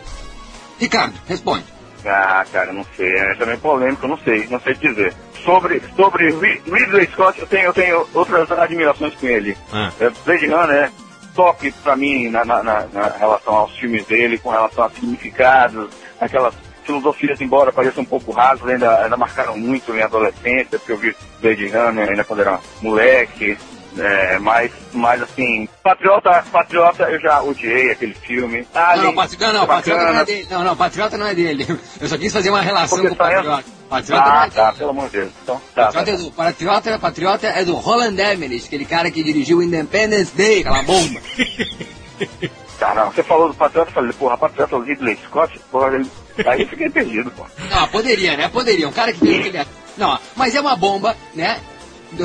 Ricardo, 0.80 1.14
responde. 1.28 1.73
Ah, 2.06 2.44
cara, 2.52 2.72
não 2.72 2.84
sei. 2.96 3.12
É 3.14 3.34
também 3.36 3.56
polêmico, 3.58 4.06
não 4.06 4.18
sei, 4.18 4.46
não 4.48 4.60
sei 4.60 4.74
dizer. 4.74 5.14
Sobre, 5.44 5.82
sobre 5.96 6.30
Ri- 6.32 6.62
Ridley 6.66 7.06
Scott, 7.12 7.38
eu 7.40 7.46
tenho, 7.46 7.64
eu 7.66 7.72
tenho 7.72 8.08
outras 8.14 8.50
admirações 8.52 9.14
com 9.14 9.26
ele. 9.26 9.56
Ah. 9.72 9.90
É, 10.00 10.10
Blade 10.24 10.46
Runner 10.46 10.76
é 10.84 10.90
top 11.34 11.70
pra 11.82 11.96
mim 11.96 12.28
na, 12.30 12.44
na, 12.44 12.62
na- 12.62 12.86
na 12.92 13.08
relação 13.18 13.54
aos 13.54 13.76
filmes 13.78 14.04
dele, 14.06 14.38
com 14.38 14.50
relação 14.50 14.84
a 14.84 14.90
significados, 14.90 15.88
aquelas 16.20 16.54
filosofias, 16.84 17.40
embora 17.40 17.72
pareçam 17.72 18.02
um 18.02 18.06
pouco 18.06 18.30
rasas, 18.32 18.68
ainda, 18.68 19.02
ainda 19.04 19.16
marcaram 19.16 19.56
muito 19.56 19.92
minha 19.92 20.04
adolescência, 20.04 20.78
porque 20.78 20.92
eu 20.92 20.98
vi 20.98 21.16
Blade 21.40 21.66
Runner 21.68 22.08
ainda 22.10 22.24
quando 22.24 22.40
era 22.40 22.60
moleque. 22.82 23.56
É, 23.96 24.38
mas, 24.38 24.72
mas 24.92 25.22
assim, 25.22 25.68
Patriota, 25.82 26.44
Patriota 26.50 27.04
eu 27.04 27.20
já 27.20 27.40
odiei 27.42 27.92
aquele 27.92 28.14
filme. 28.14 28.66
Não, 28.74 28.82
Alien, 28.82 29.04
não, 29.06 29.14
Patri... 29.14 29.38
não, 29.52 29.66
Patriota 29.66 30.12
não 30.12 30.20
é 30.20 30.24
dele. 30.24 30.46
Não, 30.50 30.64
não, 30.64 30.76
Patriota 30.76 31.18
não 31.18 31.26
é 31.26 31.34
dele. 31.34 31.80
Eu 32.00 32.08
só 32.08 32.18
quis 32.18 32.32
fazer 32.32 32.50
uma 32.50 32.60
relação 32.60 32.98
Porque 32.98 33.08
com 33.08 33.14
o 33.14 33.18
tá 33.18 33.32
Patriota. 33.32 33.64
Patriota 33.88 34.24
não 34.24 34.32
Ah, 34.32 34.46
é 34.46 34.50
tá, 34.50 34.72
pelo 34.72 34.90
amor 34.90 35.06
de 35.06 35.18
Deus. 35.18 35.32
Então, 35.42 35.62
tá, 35.74 35.86
tá, 35.86 35.92
Patriota, 35.92 36.10
é 36.10 36.16
do, 36.16 36.32
Patriota, 36.32 36.98
Patriota 36.98 37.46
é 37.46 37.64
do 37.64 37.74
Roland 37.74 38.16
Emmerich, 38.20 38.66
aquele 38.66 38.84
cara 38.84 39.10
que 39.10 39.22
dirigiu 39.22 39.62
Independence 39.62 40.34
Day, 40.34 40.60
aquela 40.60 40.82
bomba. 40.82 41.20
Tá, 42.78 42.92
não. 42.94 43.10
Você 43.12 43.22
falou 43.22 43.48
do 43.48 43.54
Patriota, 43.54 43.90
eu 43.90 43.94
falei, 43.94 44.12
porra, 44.12 44.36
Patriota 44.36 44.78
Ridley 44.78 45.16
Scott, 45.24 45.58
porra, 45.70 45.94
ele... 45.94 46.10
aí 46.44 46.62
eu 46.62 46.68
fiquei 46.68 46.90
perdido, 46.90 47.30
pô. 47.30 47.44
Não, 47.70 47.88
poderia, 47.88 48.36
né? 48.36 48.48
Poderia. 48.48 48.88
Um 48.88 48.92
cara 48.92 49.12
que 49.12 49.66
Não, 49.96 50.18
mas 50.34 50.54
é 50.54 50.60
uma 50.60 50.76
bomba, 50.76 51.16
né? 51.34 51.60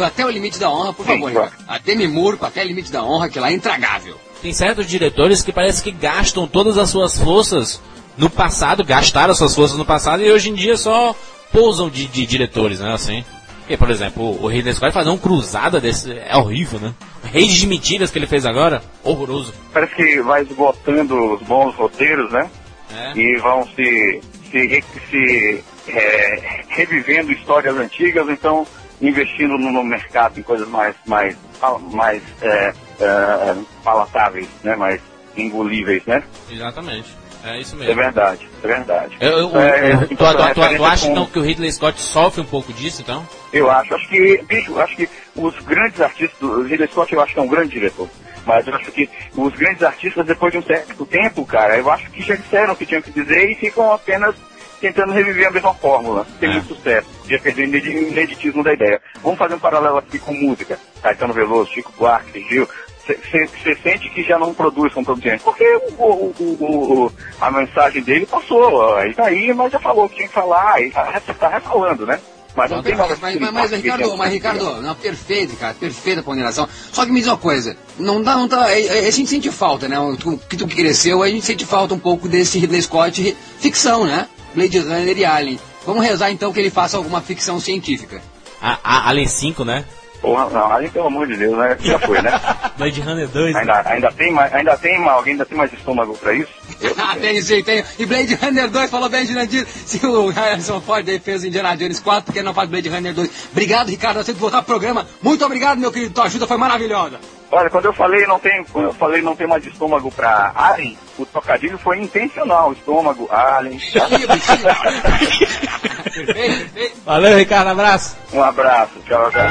Até 0.03 0.25
o 0.25 0.29
limite 0.29 0.59
da 0.59 0.69
honra, 0.69 0.93
por 0.93 1.05
Sim, 1.05 1.13
favor. 1.13 1.31
claro. 1.31 1.51
A 1.67 1.77
Demi 1.77 2.07
Moore 2.07 2.37
com 2.37 2.45
Até 2.45 2.63
o 2.63 2.67
limite 2.67 2.91
da 2.91 3.03
honra, 3.03 3.29
que 3.29 3.39
lá 3.39 3.49
é 3.49 3.53
intragável. 3.53 4.17
Tem 4.41 4.53
certos 4.53 4.87
diretores 4.87 5.41
que 5.41 5.51
parece 5.51 5.83
que 5.83 5.91
gastam 5.91 6.47
todas 6.47 6.77
as 6.77 6.89
suas 6.89 7.17
forças 7.17 7.81
no 8.17 8.29
passado, 8.29 8.83
gastaram 8.83 9.33
suas 9.33 9.55
forças 9.55 9.77
no 9.77 9.85
passado 9.85 10.23
e 10.23 10.31
hoje 10.31 10.49
em 10.49 10.53
dia 10.53 10.77
só 10.77 11.15
pousam 11.51 11.89
de, 11.89 12.05
de 12.05 12.25
diretores, 12.25 12.79
né? 12.79 12.93
Assim. 12.93 13.23
Porque, 13.59 13.77
por 13.77 13.91
exemplo, 13.91 14.43
o 14.43 14.47
Ridley 14.47 14.73
Scott 14.73 14.91
fazer 14.91 15.09
um 15.09 15.17
cruzada 15.17 15.79
desse 15.79 16.11
é 16.11 16.35
horrível, 16.35 16.79
né? 16.79 16.93
Rede 17.23 17.59
de 17.59 17.67
mentiras 17.67 18.09
que 18.09 18.17
ele 18.17 18.25
fez 18.25 18.43
agora, 18.45 18.81
horroroso. 19.03 19.53
Parece 19.71 19.93
que 19.95 20.21
vai 20.21 20.41
esgotando 20.41 21.35
os 21.35 21.41
bons 21.43 21.75
roteiros, 21.75 22.31
né? 22.31 22.49
É. 22.91 23.13
E 23.15 23.37
vão 23.37 23.67
se, 23.75 24.21
se, 24.49 24.83
se, 25.11 25.63
é, 25.87 26.63
revivendo 26.69 27.31
histórias 27.31 27.77
antigas, 27.77 28.27
então 28.27 28.65
investindo 29.01 29.57
no, 29.57 29.83
mercado 29.83 30.39
em 30.39 30.43
coisas 30.43 30.67
mais, 30.67 30.95
mais, 31.05 31.35
mais 31.91 32.21
é, 32.41 32.73
é, 32.99 33.55
palatáveis, 33.83 34.47
né? 34.63 34.75
Mais 34.75 35.01
engolíveis, 35.37 36.03
né? 36.05 36.23
Exatamente. 36.49 37.17
É 37.41 37.57
isso 37.57 37.75
É 37.75 37.79
mesmo. 37.79 37.95
verdade, 37.95 38.49
é 38.61 38.67
verdade. 38.67 39.17
Eu, 39.21 39.29
eu, 39.31 39.61
É, 39.61 39.93
eu- 39.93 40.07
tu, 40.07 40.13
então, 40.13 40.27
tu- 40.33 40.37
tu- 40.37 40.53
tu 40.53 40.61
referência 40.61 40.87
acha 40.87 41.05
com- 41.05 41.11
então 41.13 41.25
que 41.25 41.39
o 41.39 41.41
Ridley 41.41 41.71
Scott 41.71 42.01
sofre 42.01 42.41
um 42.41 42.45
pouco 42.45 42.73
disso, 42.73 43.01
então? 43.01 43.25
Eu 43.53 43.71
acho, 43.71 43.95
acho 43.95 44.09
que, 44.09 44.43
bicho, 44.43 44.77
acho 44.77 44.95
que 44.97 45.09
os 45.37 45.57
grandes 45.61 46.01
artistas, 46.01 46.41
o 46.41 46.63
Ridley 46.63 46.89
Scott 46.89 47.13
eu 47.13 47.21
acho 47.21 47.33
que 47.33 47.39
é 47.39 47.41
um 47.43 47.47
grande 47.47 47.69
diretor, 47.71 48.09
mas 48.45 48.67
eu 48.67 48.75
acho 48.75 48.91
que 48.91 49.09
os 49.37 49.55
grandes 49.55 49.81
artistas, 49.83 50.25
depois 50.25 50.51
de 50.51 50.57
um 50.59 50.63
certo 50.63 51.05
tempo, 51.05 51.45
cara, 51.45 51.77
eu 51.77 51.89
acho 51.89 52.11
que 52.11 52.21
já 52.21 52.35
disseram 52.35 52.73
o 52.73 52.75
que 52.75 52.85
tinham 52.85 53.01
que 53.01 53.11
dizer 53.11 53.49
e 53.49 53.55
ficam 53.55 53.89
apenas 53.93 54.35
tentando 54.79 55.11
reviver 55.13 55.47
a 55.47 55.51
mesma 55.51 55.73
fórmula. 55.73 56.25
Tem 56.39 56.49
É. 56.49 56.53
muito 56.53 56.73
sucesso. 56.75 57.07
Podia 57.21 57.39
perder 57.39 57.61
o 57.63 57.65
inedi- 57.65 57.91
ineditismo 57.91 58.63
da 58.63 58.73
ideia. 58.73 59.01
Vamos 59.23 59.37
fazer 59.37 59.55
um 59.55 59.59
paralelo 59.59 59.97
aqui 59.97 60.17
com 60.19 60.33
música. 60.33 60.79
Caetano 61.01 61.33
Veloso, 61.33 61.71
Chico 61.71 61.91
Buarque, 61.97 62.39
Gil. 62.49 62.67
Você 63.05 63.75
sente 63.81 64.07
que 64.11 64.21
já 64.23 64.37
não 64.37 64.53
produz 64.53 64.93
como 64.93 65.05
produzente. 65.05 65.43
Porque 65.43 65.63
o, 65.97 66.03
o- 66.03 66.35
o- 66.39 67.05
o- 67.05 67.11
a 67.41 67.49
mensagem 67.49 68.03
dele 68.03 68.25
passou. 68.27 68.95
Aí 68.97 69.13
tá 69.15 69.25
aí, 69.25 69.51
mas 69.53 69.71
já 69.71 69.79
falou 69.79 70.05
o 70.05 70.09
que 70.09 70.17
tinha 70.17 70.27
que 70.27 70.33
falar. 70.33 70.79
E 70.81 70.91
tá, 70.91 71.19
tá 71.39 71.47
refalando, 71.49 72.05
né? 72.05 72.19
Mas 72.55 72.71
não 72.71 72.81
tem 72.83 72.95
nada 72.95 73.15
Mas, 73.21 73.39
mas, 73.39 73.51
mas, 73.53 73.71
Ricardo, 73.71 74.17
mas, 74.17 74.33
Ricardo, 74.33 74.81
não, 74.81 74.95
perfeito, 74.95 75.55
cara, 75.55 75.73
perfeita 75.75 76.21
ponderação. 76.23 76.67
Só 76.91 77.05
que 77.05 77.11
me 77.11 77.19
diz 77.19 77.27
uma 77.27 77.37
coisa, 77.37 77.77
não 77.97 78.21
dá, 78.21 78.35
não 78.35 78.47
dá, 78.47 78.69
é, 78.71 78.85
é, 79.05 79.07
a 79.07 79.11
gente 79.11 79.29
sente 79.29 79.49
falta, 79.51 79.87
né? 79.87 79.99
O 79.99 80.17
tu- 80.17 80.37
que 80.49 80.57
tu 80.57 80.67
cresceu, 80.67 81.21
a 81.23 81.29
gente 81.29 81.45
sente 81.45 81.63
falta 81.65 81.93
um 81.93 81.99
pouco 81.99 82.27
desse 82.27 82.57
Ridley 82.59 82.81
Scott 82.81 83.37
ficção, 83.59 84.03
né? 84.03 84.27
Blade 84.53 84.79
Runner 84.79 85.17
e 85.17 85.25
Alien. 85.25 85.59
Vamos 85.85 86.03
rezar 86.03 86.31
então 86.31 86.51
que 86.51 86.59
ele 86.59 86.69
faça 86.69 86.97
alguma 86.97 87.21
ficção 87.21 87.59
científica. 87.59 88.21
A, 88.61 88.77
a 88.83 89.09
Alien 89.09 89.27
5, 89.27 89.63
né? 89.63 89.85
Porra, 90.21 90.49
não, 90.49 90.71
aí 90.73 90.89
pelo 90.89 91.07
amor 91.07 91.25
de 91.27 91.37
Deus, 91.37 91.57
né? 91.57 91.77
Já 91.79 91.97
foi, 91.97 92.21
né? 92.21 92.29
Blade 92.77 92.99
Runner 93.01 93.27
2. 93.27 93.53
né? 93.53 93.59
Ainda, 93.61 93.81
ainda 93.89 94.11
tem 94.11 94.31
mais, 94.33 94.53
ainda 94.53 94.77
tem 94.77 94.99
mais, 94.99 95.17
alguém 95.17 95.31
ainda 95.31 95.45
tem 95.45 95.57
mais 95.57 95.71
estômago 95.71 96.17
pra 96.17 96.33
isso? 96.33 96.49
Ah, 96.97 97.15
tenho. 97.15 97.21
tem 97.21 97.41
sim, 97.41 97.63
tem. 97.63 97.83
E 97.97 98.05
Blade 98.05 98.35
Runner 98.35 98.69
2 98.69 98.89
falou 98.89 99.07
bem 99.09 99.25
Jurandir. 99.25 99.65
Se 99.65 100.05
o 100.05 100.27
Harrison 100.29 100.81
Ford 100.81 101.07
aí 101.07 101.19
fez 101.19 101.43
Indiana 101.45 101.75
Jones 101.75 101.99
4, 102.01 102.23
porque 102.25 102.41
não 102.43 102.53
faz 102.53 102.69
Blade 102.69 102.89
Runner 102.89 103.13
2? 103.13 103.29
Obrigado, 103.51 103.89
Ricardo. 103.89 104.17
Eu 104.17 104.23
sempre 104.23 104.41
voltar 104.41 104.57
pro 104.61 104.75
programa. 104.77 105.07
Muito 105.21 105.43
obrigado, 105.45 105.77
meu 105.79 105.91
querido. 105.91 106.13
Tua 106.13 106.25
ajuda 106.25 106.45
foi 106.45 106.57
maravilhosa. 106.57 107.19
Olha, 107.51 107.69
quando 107.69 107.85
eu 107.85 107.93
falei 107.93 108.27
não 108.27 108.39
tem, 108.39 108.63
quando 108.65 108.85
eu 108.85 108.93
falei 108.93 109.21
não 109.21 109.35
tem 109.35 109.47
mais 109.47 109.65
estômago 109.65 110.11
pra 110.11 110.51
Alien, 110.55 110.95
o 111.17 111.25
trocadilho 111.25 111.79
foi 111.79 111.99
intencional. 111.99 112.71
Estômago, 112.71 113.27
Alien. 113.31 113.79
Valeu, 117.05 117.37
Ricardo, 117.37 117.69
abraço. 117.69 118.15
Um 118.33 118.43
abraço, 118.43 118.99
tchau, 119.07 119.31
tchau. 119.31 119.41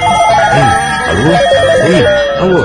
Alô? 1.09 1.33
Ei, 1.89 2.07
alô? 2.39 2.63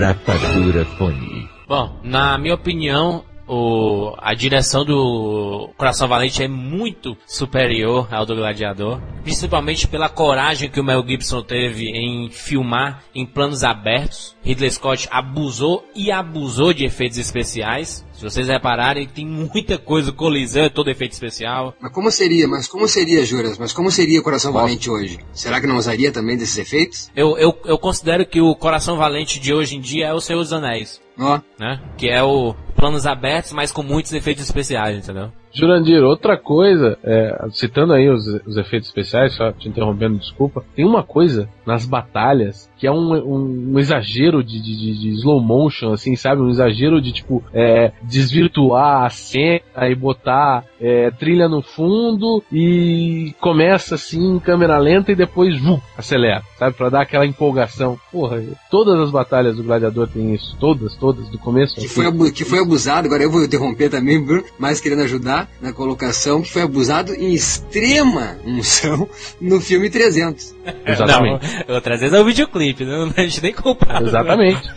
Rapadura 0.00 0.84
Fone. 0.96 1.48
Bom, 1.68 2.00
na 2.02 2.38
minha 2.38 2.54
opinião, 2.54 3.24
o, 3.50 4.14
a 4.18 4.32
direção 4.32 4.84
do 4.84 5.70
Coração 5.76 6.06
Valente 6.06 6.40
é 6.40 6.46
muito 6.46 7.16
superior 7.26 8.06
ao 8.12 8.24
do 8.24 8.36
Gladiador, 8.36 9.00
principalmente 9.24 9.88
pela 9.88 10.08
coragem 10.08 10.70
que 10.70 10.78
o 10.78 10.84
Mel 10.84 11.04
Gibson 11.04 11.42
teve 11.42 11.86
em 11.86 12.30
filmar 12.30 13.02
em 13.12 13.26
planos 13.26 13.64
abertos. 13.64 14.36
Ridley 14.44 14.70
Scott 14.70 15.08
abusou 15.10 15.84
e 15.96 16.12
abusou 16.12 16.72
de 16.72 16.84
efeitos 16.84 17.18
especiais. 17.18 18.06
Se 18.12 18.22
vocês 18.22 18.48
repararem, 18.48 19.08
tem 19.08 19.26
muita 19.26 19.78
coisa, 19.78 20.10
o 20.10 20.14
Coliseu 20.14 20.64
é 20.64 20.68
todo 20.68 20.90
efeito 20.90 21.12
especial. 21.12 21.74
Mas 21.80 21.92
como 21.92 22.10
seria, 22.10 22.46
mas 22.46 22.68
como 22.68 22.86
seria, 22.86 23.24
Juras? 23.24 23.58
Mas 23.58 23.72
como 23.72 23.90
seria 23.90 24.20
o 24.20 24.22
Coração 24.22 24.52
Valente 24.52 24.88
hoje? 24.88 25.18
Será 25.32 25.60
que 25.60 25.66
não 25.66 25.76
usaria 25.76 26.12
também 26.12 26.36
desses 26.36 26.58
efeitos? 26.58 27.10
Eu, 27.16 27.36
eu, 27.36 27.58
eu 27.64 27.78
considero 27.78 28.24
que 28.24 28.40
o 28.40 28.54
Coração 28.54 28.96
Valente 28.96 29.40
de 29.40 29.52
hoje 29.52 29.76
em 29.76 29.80
dia 29.80 30.08
é 30.08 30.12
o 30.12 30.20
Senhor 30.20 30.40
dos 30.40 30.52
Anéis, 30.52 31.00
Ó, 31.18 31.40
né? 31.58 31.80
Que 31.96 32.08
é 32.08 32.22
o 32.22 32.54
planos 32.80 33.06
abertos, 33.06 33.52
mas 33.52 33.70
com 33.70 33.82
muitos 33.82 34.12
efeitos 34.12 34.42
especiais, 34.44 34.96
entendeu? 34.96 35.30
Jurandir, 35.52 36.02
outra 36.02 36.36
coisa, 36.36 36.98
é, 37.02 37.46
citando 37.52 37.92
aí 37.92 38.08
os, 38.08 38.26
os 38.46 38.56
efeitos 38.56 38.88
especiais, 38.88 39.34
só 39.34 39.52
te 39.52 39.68
interrompendo, 39.68 40.18
desculpa, 40.18 40.64
tem 40.74 40.84
uma 40.84 41.02
coisa 41.02 41.48
nas 41.66 41.84
batalhas 41.84 42.70
que 42.76 42.86
é 42.86 42.90
um, 42.90 43.12
um, 43.14 43.72
um 43.74 43.78
exagero 43.78 44.42
de, 44.42 44.58
de, 44.60 44.98
de- 44.98 45.10
slow 45.20 45.38
motion, 45.40 45.92
assim, 45.92 46.16
sabe? 46.16 46.40
Um 46.40 46.48
exagero 46.48 47.00
de, 47.00 47.12
tipo, 47.12 47.44
é, 47.52 47.92
desvirtuar 48.02 49.04
a 49.04 49.10
cena 49.10 49.60
e 49.90 49.94
botar 49.94 50.64
é, 50.80 51.10
trilha 51.10 51.46
no 51.46 51.60
fundo 51.60 52.42
e 52.50 53.34
começa 53.38 53.96
assim, 53.96 54.36
em 54.36 54.38
câmera 54.38 54.78
lenta 54.78 55.12
e 55.12 55.14
depois, 55.16 55.60
vum, 55.60 55.78
acelera, 55.96 56.42
sabe? 56.58 56.74
Pra 56.74 56.88
dar 56.88 57.02
aquela 57.02 57.26
empolgação. 57.26 57.98
Porra, 58.10 58.42
todas 58.70 58.98
as 58.98 59.10
batalhas 59.10 59.56
do 59.56 59.62
Gladiador 59.62 60.08
tem 60.08 60.34
isso, 60.34 60.56
todas, 60.58 60.94
todas, 60.96 61.28
do 61.28 61.38
começo 61.38 61.74
que 61.78 61.86
foi, 61.88 62.32
que 62.32 62.44
foi 62.44 62.60
abusado, 62.60 63.06
agora 63.06 63.22
eu 63.22 63.30
vou 63.30 63.44
interromper 63.44 63.90
também, 63.90 64.24
Bruno, 64.24 64.44
mas 64.58 64.80
querendo 64.80 65.02
ajudar 65.02 65.39
na 65.60 65.72
colocação, 65.72 66.42
que 66.42 66.50
foi 66.50 66.62
abusado 66.62 67.14
em 67.14 67.32
extrema 67.32 68.36
unção 68.44 69.08
no 69.40 69.60
filme 69.60 69.90
300. 69.90 70.54
Exatamente. 70.86 71.46
Não, 71.68 71.74
outras 71.74 72.00
vezes 72.00 72.14
é 72.16 72.20
o 72.20 72.24
videoclipe, 72.24 72.84
né? 72.84 73.12
a 73.16 73.22
gente 73.22 73.42
nem 73.42 73.52
compara. 73.52 74.04
Exatamente. 74.06 74.68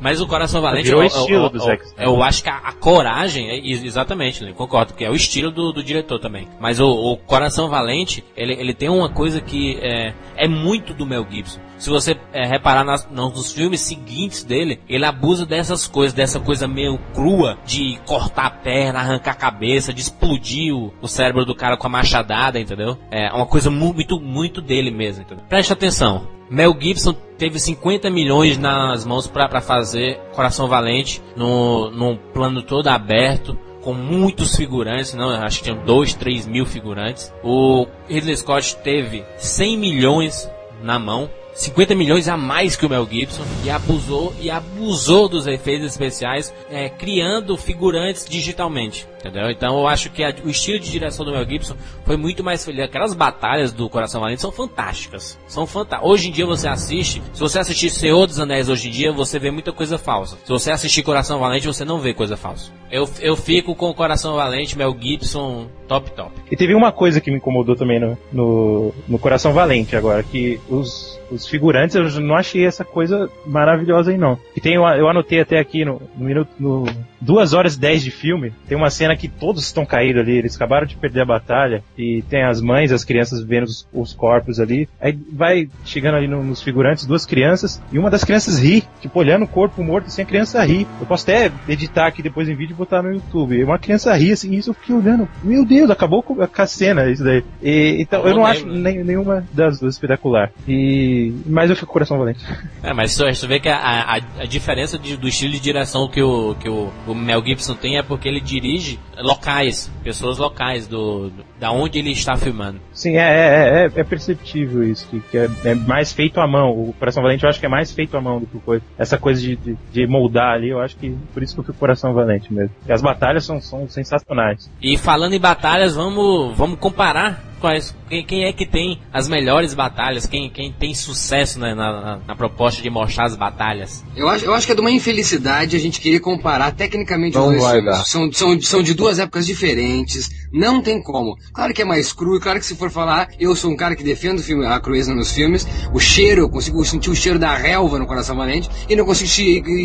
Mas 0.00 0.20
o 0.20 0.26
Coração 0.26 0.60
Valente 0.60 0.90
eu- 0.90 0.98
o 0.98 1.04
estilo 1.04 1.44
eu, 1.44 1.50
do 1.50 1.56
eu, 1.58 1.60
Zack 1.64 1.82
eu, 1.82 1.88
Snyder. 1.88 2.06
eu 2.14 2.22
acho 2.22 2.42
que 2.42 2.48
a, 2.50 2.56
a 2.58 2.72
coragem, 2.72 3.48
é, 3.50 3.58
ex- 3.58 3.84
exatamente, 3.84 4.42
né? 4.44 4.52
concordo, 4.52 4.94
que 4.94 5.04
é 5.04 5.10
o 5.10 5.14
estilo 5.14 5.50
do, 5.50 5.72
do 5.72 5.82
diretor 5.82 6.18
também. 6.18 6.48
Mas 6.60 6.80
o, 6.80 6.86
o 6.88 7.16
Coração 7.16 7.68
Valente, 7.68 8.24
ele, 8.36 8.52
ele 8.54 8.74
tem 8.74 8.88
uma 8.88 9.08
coisa 9.08 9.40
que 9.40 9.78
é, 9.80 10.12
é 10.36 10.48
muito 10.48 10.92
do 10.94 11.06
Mel 11.06 11.26
Gibson. 11.30 11.60
Se 11.82 11.90
você 11.90 12.16
é, 12.32 12.46
reparar 12.46 12.84
nas, 12.84 13.08
nos 13.10 13.50
filmes 13.50 13.80
seguintes 13.80 14.44
dele, 14.44 14.78
ele 14.88 15.04
abusa 15.04 15.44
dessas 15.44 15.84
coisas, 15.88 16.12
dessa 16.12 16.38
coisa 16.38 16.68
meio 16.68 16.96
crua 17.12 17.58
de 17.66 17.98
cortar 18.06 18.46
a 18.46 18.50
perna, 18.50 19.00
arrancar 19.00 19.32
a 19.32 19.34
cabeça, 19.34 19.92
de 19.92 20.00
explodir 20.00 20.72
o, 20.72 20.92
o 21.02 21.08
cérebro 21.08 21.44
do 21.44 21.56
cara 21.56 21.76
com 21.76 21.88
a 21.88 21.90
machadada, 21.90 22.60
entendeu? 22.60 22.96
É 23.10 23.32
uma 23.32 23.46
coisa 23.46 23.68
mu- 23.68 23.92
muito, 23.92 24.20
muito 24.20 24.60
dele 24.60 24.92
mesmo, 24.92 25.22
entendeu? 25.24 25.44
Preste 25.48 25.72
atenção. 25.72 26.28
Mel 26.48 26.72
Gibson 26.80 27.14
teve 27.36 27.58
50 27.58 28.08
milhões 28.10 28.56
nas 28.58 29.04
mãos 29.04 29.26
pra 29.26 29.60
fazer 29.60 30.20
Coração 30.36 30.68
Valente 30.68 31.20
no, 31.34 31.90
num 31.90 32.16
plano 32.16 32.62
todo 32.62 32.86
aberto, 32.86 33.58
com 33.82 33.92
muitos 33.92 34.54
figurantes, 34.54 35.14
não, 35.14 35.30
acho 35.30 35.58
que 35.58 35.64
tinha 35.64 35.74
2, 35.74 36.14
3 36.14 36.46
mil 36.46 36.64
figurantes. 36.64 37.34
O 37.42 37.88
Ridley 38.08 38.36
Scott 38.36 38.76
teve 38.84 39.24
100 39.38 39.76
milhões 39.76 40.48
na 40.80 40.96
mão. 40.96 41.28
50 41.54 41.94
milhões 41.94 42.28
a 42.28 42.36
mais 42.36 42.76
que 42.76 42.86
o 42.86 42.88
Mel 42.88 43.06
Gibson 43.10 43.44
e 43.64 43.70
abusou 43.70 44.34
e 44.40 44.50
abusou 44.50 45.28
dos 45.28 45.46
efeitos 45.46 45.86
especiais, 45.86 46.52
é, 46.70 46.88
criando 46.88 47.56
figurantes 47.56 48.26
digitalmente, 48.28 49.06
entendeu? 49.24 49.50
Então 49.50 49.78
eu 49.78 49.86
acho 49.86 50.10
que 50.10 50.22
a- 50.24 50.34
o 50.44 50.48
estilo 50.50 50.78
de 50.78 50.90
direção 50.90 51.24
do 51.24 51.32
Mel 51.32 51.48
Gibson 51.48 51.76
foi 52.04 52.16
muito 52.16 52.42
mais 52.42 52.64
feliz. 52.64 52.84
Aquelas 52.84 53.14
batalhas 53.14 53.72
do 53.72 53.88
Coração 53.88 54.20
Valente 54.20 54.40
são 54.40 54.50
fantásticas, 54.52 55.38
são 55.46 55.66
fantásticas. 55.66 56.10
Hoje 56.10 56.28
em 56.28 56.32
dia 56.32 56.46
você 56.46 56.68
assiste, 56.68 57.22
se 57.32 57.40
você 57.40 57.58
assistir 57.58 57.90
Senhor 57.90 58.26
dos 58.26 58.38
Anéis 58.40 58.68
hoje 58.68 58.88
em 58.88 58.90
dia, 58.90 59.12
você 59.12 59.38
vê 59.38 59.50
muita 59.50 59.72
coisa 59.72 59.96
falsa. 59.98 60.36
Se 60.44 60.50
você 60.50 60.70
assistir 60.70 61.02
Coração 61.02 61.38
Valente, 61.38 61.66
você 61.66 61.84
não 61.84 61.98
vê 61.98 62.12
coisa 62.12 62.36
falsa. 62.36 62.72
Eu, 62.90 63.08
eu 63.20 63.36
fico 63.36 63.74
com 63.74 63.92
Coração 63.94 64.34
Valente, 64.34 64.76
Mel 64.76 64.94
Gibson, 64.98 65.66
top 65.88 66.10
top. 66.10 66.30
E 66.50 66.56
teve 66.56 66.74
uma 66.74 66.92
coisa 66.92 67.20
que 67.20 67.30
me 67.30 67.38
incomodou 67.38 67.74
também 67.74 67.98
no, 67.98 68.18
no, 68.32 68.94
no 69.08 69.18
Coração 69.18 69.52
Valente 69.52 69.96
agora, 69.96 70.22
que 70.22 70.60
os, 70.68 71.18
os 71.30 71.46
figurantes, 71.46 71.96
eu 71.96 72.04
não 72.20 72.34
achei 72.36 72.66
essa 72.66 72.84
coisa 72.84 73.30
maravilhosa 73.46 74.10
aí 74.10 74.18
não. 74.18 74.38
E 74.54 74.60
tem, 74.60 74.74
eu, 74.74 75.08
anotei 75.08 75.40
até 75.40 75.58
aqui 75.58 75.84
no, 75.84 76.02
no 76.16 76.24
minuto, 76.24 76.50
no 76.58 76.84
2 77.20 77.54
horas 77.54 77.76
e 77.76 77.80
10 77.80 78.02
de 78.04 78.10
filme, 78.10 78.52
tem 78.68 78.76
uma 78.76 78.90
cena 78.90 79.11
que 79.16 79.28
todos 79.28 79.62
estão 79.64 79.84
caídos 79.84 80.22
ali, 80.22 80.32
eles 80.38 80.56
acabaram 80.56 80.86
de 80.86 80.96
perder 80.96 81.22
a 81.22 81.24
batalha, 81.26 81.82
e 81.96 82.22
tem 82.28 82.42
as 82.44 82.60
mães, 82.60 82.92
as 82.92 83.04
crianças 83.04 83.42
vendo 83.42 83.64
os, 83.64 83.86
os 83.92 84.12
corpos 84.14 84.58
ali, 84.60 84.88
aí 85.00 85.18
vai 85.32 85.68
chegando 85.84 86.16
ali 86.16 86.28
no- 86.28 86.42
nos 86.42 86.62
figurantes, 86.62 87.06
duas 87.06 87.24
crianças, 87.26 87.80
e 87.92 87.98
uma 87.98 88.10
das 88.10 88.24
crianças 88.24 88.58
ri, 88.58 88.82
tipo, 89.00 89.18
olhando 89.18 89.44
o 89.44 89.48
corpo 89.48 89.82
morto, 89.82 90.06
assim, 90.06 90.22
a 90.22 90.26
criança 90.26 90.62
ri. 90.64 90.86
Eu 91.00 91.06
posso 91.06 91.24
até 91.30 91.50
editar 91.68 92.06
aqui 92.06 92.22
depois 92.22 92.48
em 92.48 92.54
vídeo 92.54 92.72
e 92.74 92.76
botar 92.76 93.02
no 93.02 93.12
YouTube. 93.12 93.62
Uma 93.64 93.78
criança 93.78 94.14
ri, 94.14 94.32
assim, 94.32 94.52
e 94.52 94.58
isso 94.58 94.70
eu 94.70 94.74
fiquei 94.74 94.94
olhando, 94.94 95.28
meu 95.42 95.64
Deus, 95.64 95.90
acabou 95.90 96.22
com 96.22 96.36
a, 96.42 96.66
cena, 96.66 97.10
isso 97.10 97.24
daí. 97.24 97.44
E, 97.62 97.96
então, 98.00 98.20
eu 98.26 98.34
não 98.34 98.44
Acabou 98.44 98.46
acho 98.50 98.66
mesmo, 98.66 98.82
nem- 98.82 99.04
nenhuma 99.04 99.44
das 99.52 99.78
duas 99.80 99.94
espetacular. 99.94 100.50
E, 100.66 101.32
mas 101.46 101.68
eu 101.70 101.76
fico 101.76 101.86
com 101.86 101.90
o 101.90 101.94
coração 101.94 102.18
valente. 102.18 102.44
É, 102.82 102.92
mas 102.92 103.12
só 103.12 103.28
você 103.32 103.46
vê 103.46 103.60
que 103.60 103.68
a, 103.68 103.76
a, 103.76 104.16
a 104.40 104.44
diferença 104.46 104.98
de- 104.98 105.16
do 105.16 105.28
estilo 105.28 105.52
de 105.52 105.60
direção 105.60 106.08
que, 106.08 106.22
o, 106.22 106.54
que 106.54 106.68
o, 106.68 106.90
o 107.06 107.14
Mel 107.14 107.44
Gibson 107.44 107.74
tem 107.74 107.98
é 107.98 108.02
porque 108.02 108.28
ele 108.28 108.40
dirige 108.40 108.98
locais, 109.18 109.90
pessoas 110.02 110.38
locais 110.38 110.86
do, 110.86 111.30
do- 111.30 111.44
da 111.62 111.70
onde 111.70 112.00
ele 112.00 112.10
está 112.10 112.36
filmando. 112.36 112.80
Sim, 112.92 113.16
é, 113.16 113.20
é, 113.20 113.84
é, 113.84 114.00
é 114.00 114.02
perceptível 114.02 114.82
isso, 114.82 115.06
que, 115.06 115.20
que 115.20 115.38
é, 115.38 115.48
é 115.64 115.74
mais 115.76 116.12
feito 116.12 116.40
à 116.40 116.46
mão. 116.48 116.70
O 116.70 116.92
Coração 116.98 117.22
Valente 117.22 117.44
eu 117.44 117.48
acho 117.48 117.60
que 117.60 117.66
é 117.66 117.68
mais 117.68 117.92
feito 117.92 118.16
à 118.16 118.20
mão 118.20 118.40
do 118.40 118.46
que 118.48 118.58
coisa. 118.58 118.82
Essa 118.98 119.16
coisa 119.16 119.40
de, 119.40 119.54
de, 119.54 119.76
de 119.92 120.06
moldar 120.08 120.54
ali, 120.54 120.70
eu 120.70 120.80
acho 120.80 120.96
que 120.96 121.16
por 121.32 121.40
isso 121.40 121.54
que 121.54 121.60
eu 121.60 121.64
fico 121.64 121.78
Coração 121.78 122.12
Valente 122.12 122.52
mesmo. 122.52 122.74
E 122.84 122.92
as 122.92 123.00
batalhas 123.00 123.44
são, 123.44 123.60
são 123.60 123.88
sensacionais. 123.88 124.68
E 124.82 124.98
falando 124.98 125.34
em 125.34 125.40
batalhas, 125.40 125.94
vamos, 125.94 126.56
vamos 126.56 126.80
comparar 126.80 127.52
quais, 127.62 127.96
quem, 128.08 128.26
quem 128.26 128.44
é 128.44 128.52
que 128.52 128.66
tem 128.66 128.98
as 129.12 129.28
melhores 129.28 129.72
batalhas, 129.72 130.26
quem, 130.26 130.50
quem 130.50 130.72
tem 130.72 130.92
sucesso 130.92 131.60
né, 131.60 131.74
na, 131.74 131.92
na, 131.92 132.20
na 132.26 132.36
proposta 132.36 132.82
de 132.82 132.90
mostrar 132.90 133.26
as 133.26 133.36
batalhas. 133.36 134.04
Eu 134.16 134.28
acho, 134.28 134.44
eu 134.44 134.52
acho 134.52 134.66
que 134.66 134.72
é 134.72 134.74
de 134.74 134.80
uma 134.80 134.90
infelicidade 134.90 135.76
a 135.76 135.78
gente 135.78 136.00
querer 136.00 136.18
comparar 136.18 136.72
tecnicamente 136.72 137.38
os 137.38 137.42
Não 137.42 137.50
dois 137.50 137.62
vai 137.62 137.76
filmes. 137.76 137.96
dar. 137.96 138.04
São, 138.04 138.32
são, 138.32 138.60
são 138.60 138.82
de 138.82 138.94
duas 138.94 139.20
épocas 139.20 139.46
diferentes, 139.46 140.28
não 140.52 140.82
tem 140.82 141.00
como. 141.00 141.36
Claro 141.54 141.74
que 141.74 141.82
é 141.82 141.84
mais 141.84 142.12
cru, 142.12 142.36
e 142.36 142.40
claro 142.40 142.58
que 142.58 142.64
se 142.66 142.74
for 142.76 142.90
falar, 142.90 143.28
eu 143.38 143.54
sou 143.54 143.70
um 143.70 143.76
cara 143.76 143.94
que 143.94 144.02
defendo 144.02 144.38
o 144.38 144.42
filme- 144.42 144.64
a 144.66 144.78
crueza 144.80 145.14
nos 145.14 145.32
filmes, 145.32 145.66
o 145.92 145.98
cheiro, 146.00 146.42
eu 146.42 146.48
consigo 146.48 146.82
sentir 146.84 147.10
o 147.10 147.14
cheiro 147.14 147.38
da 147.38 147.54
relva 147.54 147.98
no 147.98 148.06
Coração 148.06 148.36
Valente, 148.36 148.68
e 148.88 148.96
não 148.96 149.04
consigo 149.04 149.28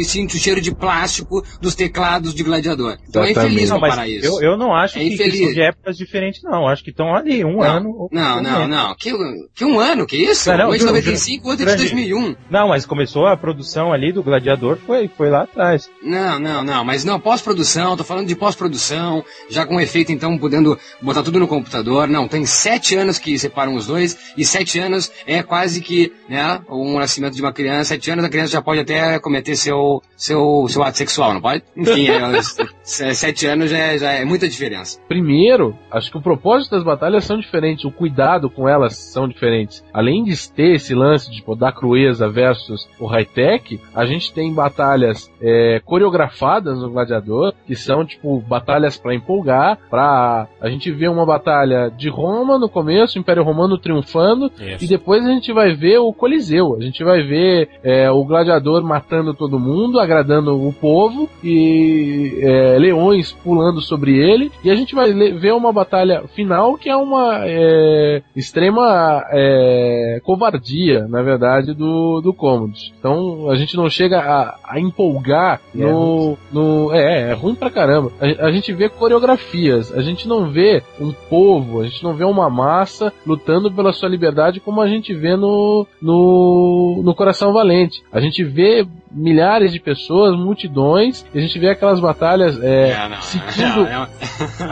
sentir 0.05 0.37
o 0.37 0.39
cheiro 0.39 0.61
de 0.61 0.73
plástico 0.73 1.43
dos 1.61 1.75
teclados 1.75 2.33
de 2.33 2.43
Gladiador. 2.43 2.97
Então 3.07 3.23
é 3.23 3.31
Exatamente. 3.31 3.53
infeliz 3.53 3.69
Não, 3.69 3.79
comparar 3.79 4.07
isso. 4.07 4.25
eu, 4.25 4.51
eu 4.51 4.57
não 4.57 4.73
acho 4.73 4.97
É 4.97 5.01
que, 5.01 5.07
que 5.09 5.13
infeliz. 5.15 5.39
são 5.39 5.53
de 5.53 5.61
épocas 5.61 5.97
diferentes, 5.97 6.41
não. 6.43 6.67
Acho 6.67 6.83
que 6.83 6.89
estão 6.91 7.13
ali, 7.15 7.43
um 7.43 7.57
Não, 7.57 7.61
ano. 7.61 8.09
Não, 8.11 8.35
ou 8.37 8.41
não, 8.43 8.59
menos. 8.59 8.69
não. 8.69 8.95
Que, 8.95 9.11
que 9.53 9.65
um 9.65 9.79
ano, 9.79 10.05
que 10.07 10.15
isso? 10.15 10.49
Não, 10.49 10.57
não, 10.57 10.69
um 10.69 10.73
é 10.73 10.77
de 10.77 10.79
juro, 10.79 10.91
95, 10.93 11.49
outro 11.49 11.63
é 11.63 11.75
de 11.75 11.77
grande. 11.77 11.93
2001. 12.05 12.35
Não, 12.49 12.67
mas 12.69 12.85
começou 12.85 13.25
a 13.27 13.35
produção 13.35 13.91
ali 13.91 14.11
do 14.13 14.23
Gladiador, 14.23 14.77
foi, 14.85 15.09
foi 15.09 15.29
lá 15.29 15.43
atrás. 15.43 15.89
Não, 16.01 16.39
não, 16.39 16.63
não, 16.63 16.83
mas 16.85 17.03
não, 17.03 17.19
pós-produção, 17.19 17.97
tô 17.97 18.03
falando 18.03 18.27
de 18.27 18.35
pós-produção, 18.35 19.23
já 19.49 19.65
com 19.65 19.79
efeito 19.81 20.11
então 20.11 20.37
podendo 20.37 20.77
botar 21.01 21.23
tudo 21.23 21.39
no 21.39 21.47
computador. 21.57 22.07
Não, 22.07 22.27
tem 22.27 22.45
sete 22.45 22.95
anos 22.95 23.19
que 23.19 23.37
separam 23.37 23.75
os 23.75 23.87
dois, 23.87 24.33
e 24.37 24.43
sete 24.45 24.79
anos 24.79 25.11
é 25.25 25.41
quase 25.43 25.81
que, 25.81 26.11
né, 26.29 26.61
um 26.69 26.97
nascimento 26.99 27.35
de 27.35 27.41
uma 27.41 27.53
criança, 27.53 27.85
sete 27.95 28.09
anos 28.11 28.25
a 28.25 28.29
criança 28.29 28.53
já 28.53 28.61
pode 28.61 28.79
até 28.79 29.19
cometer 29.19 29.55
seu, 29.55 30.01
seu, 30.15 30.65
seu 30.69 30.83
ato 30.83 30.97
sexual, 30.97 31.33
não 31.33 31.41
pode? 31.41 31.63
Enfim, 31.75 32.07
é, 32.09 32.41
se- 32.83 33.13
sete 33.15 33.45
anos 33.45 33.69
já 33.69 33.77
é, 33.77 33.97
já 33.97 34.11
é 34.11 34.25
muita 34.25 34.47
diferença. 34.47 34.99
Primeiro, 35.07 35.77
acho 35.91 36.11
que 36.11 36.17
o 36.17 36.21
propósito 36.21 36.71
das 36.71 36.83
batalhas 36.83 37.23
são 37.25 37.39
diferentes, 37.39 37.85
o 37.85 37.91
cuidado 37.91 38.49
com 38.49 38.67
elas 38.67 38.95
são 38.97 39.27
diferentes. 39.27 39.83
Além 39.93 40.23
de 40.23 40.49
ter 40.51 40.75
esse 40.75 40.93
lance 40.93 41.29
de 41.29 41.37
tipo, 41.37 41.55
da 41.55 41.71
crueza 41.71 42.27
versus 42.29 42.87
o 42.99 43.05
high-tech, 43.05 43.79
a 43.93 44.05
gente 44.05 44.33
tem 44.33 44.53
batalhas 44.53 45.31
é, 45.41 45.81
coreografadas 45.85 46.77
no 46.79 46.89
Gladiador, 46.89 47.53
que 47.65 47.75
são 47.75 48.05
tipo 48.05 48.39
batalhas 48.41 48.97
pra 48.97 49.13
empolgar, 49.15 49.77
pra 49.89 50.47
a 50.59 50.69
gente 50.69 50.91
vê 50.91 51.07
uma 51.07 51.25
batalha 51.37 51.89
de 51.89 52.09
Roma 52.09 52.57
no 52.57 52.67
começo, 52.67 53.17
o 53.17 53.21
Império 53.21 53.43
Romano 53.43 53.77
triunfando, 53.77 54.51
e 54.81 54.87
depois 54.87 55.25
a 55.25 55.29
gente 55.29 55.53
vai 55.53 55.73
ver 55.73 55.99
o 55.99 56.11
Coliseu. 56.11 56.75
A 56.75 56.81
gente 56.81 57.03
vai 57.03 57.21
ver 57.21 57.69
é, 57.83 58.09
o 58.11 58.23
gladiador 58.25 58.83
matando 58.83 59.33
todo 59.33 59.59
mundo, 59.59 59.99
agradando 59.99 60.55
o 60.55 60.73
povo, 60.73 61.29
e 61.43 62.39
é, 62.41 62.77
leões 62.79 63.31
pulando 63.31 63.81
sobre 63.81 64.17
ele. 64.17 64.51
E 64.63 64.71
a 64.71 64.75
gente 64.75 64.95
vai 64.95 65.13
ver 65.13 65.53
uma 65.53 65.71
batalha 65.71 66.23
final 66.33 66.77
que 66.77 66.89
é 66.89 66.95
uma 66.95 67.41
é, 67.43 68.21
extrema 68.35 69.23
é, 69.31 70.19
covardia, 70.23 71.07
na 71.07 71.21
verdade, 71.21 71.73
do, 71.73 72.21
do 72.21 72.33
Commodus. 72.33 72.93
Então 72.97 73.49
a 73.49 73.55
gente 73.55 73.75
não 73.75 73.89
chega 73.89 74.19
a, 74.19 74.57
a 74.63 74.79
empolgar 74.79 75.61
é 75.75 75.79
no, 75.79 76.37
no. 76.51 76.93
É, 76.93 77.31
é 77.31 77.33
ruim 77.33 77.55
pra 77.55 77.69
caramba. 77.69 78.11
A, 78.19 78.47
a 78.47 78.51
gente 78.51 78.73
vê 78.73 78.89
coreografias, 78.89 79.93
a 79.93 80.01
gente 80.01 80.27
não 80.27 80.49
vê 80.49 80.81
um 80.99 81.11
povo, 81.29 81.81
a 81.81 81.85
gente 81.85 82.03
não 82.03 82.13
vê 82.15 82.23
uma 82.23 82.49
massa 82.49 83.11
lutando 83.25 83.71
pela 83.71 83.91
sua 83.93 84.09
liberdade 84.09 84.59
como 84.59 84.81
a 84.81 84.87
gente 84.87 85.13
vê 85.13 85.35
no, 85.35 85.85
no, 86.01 87.01
no 87.03 87.15
Coração 87.15 87.53
Valente. 87.53 88.01
A 88.11 88.19
gente 88.19 88.43
vê 88.43 88.85
milhares 89.11 89.71
de 89.71 89.79
pessoas, 89.79 90.35
multidões, 90.37 91.25
e 91.33 91.37
a 91.39 91.41
gente 91.41 91.57
vê 91.57 91.69
aquelas 91.69 91.99
batalhas 91.99 92.61
é, 92.61 92.89
É, 92.91 93.09
não, 93.09 93.21
seguindo. 93.21 93.87
é, 93.87 93.97
uma, 93.97 94.09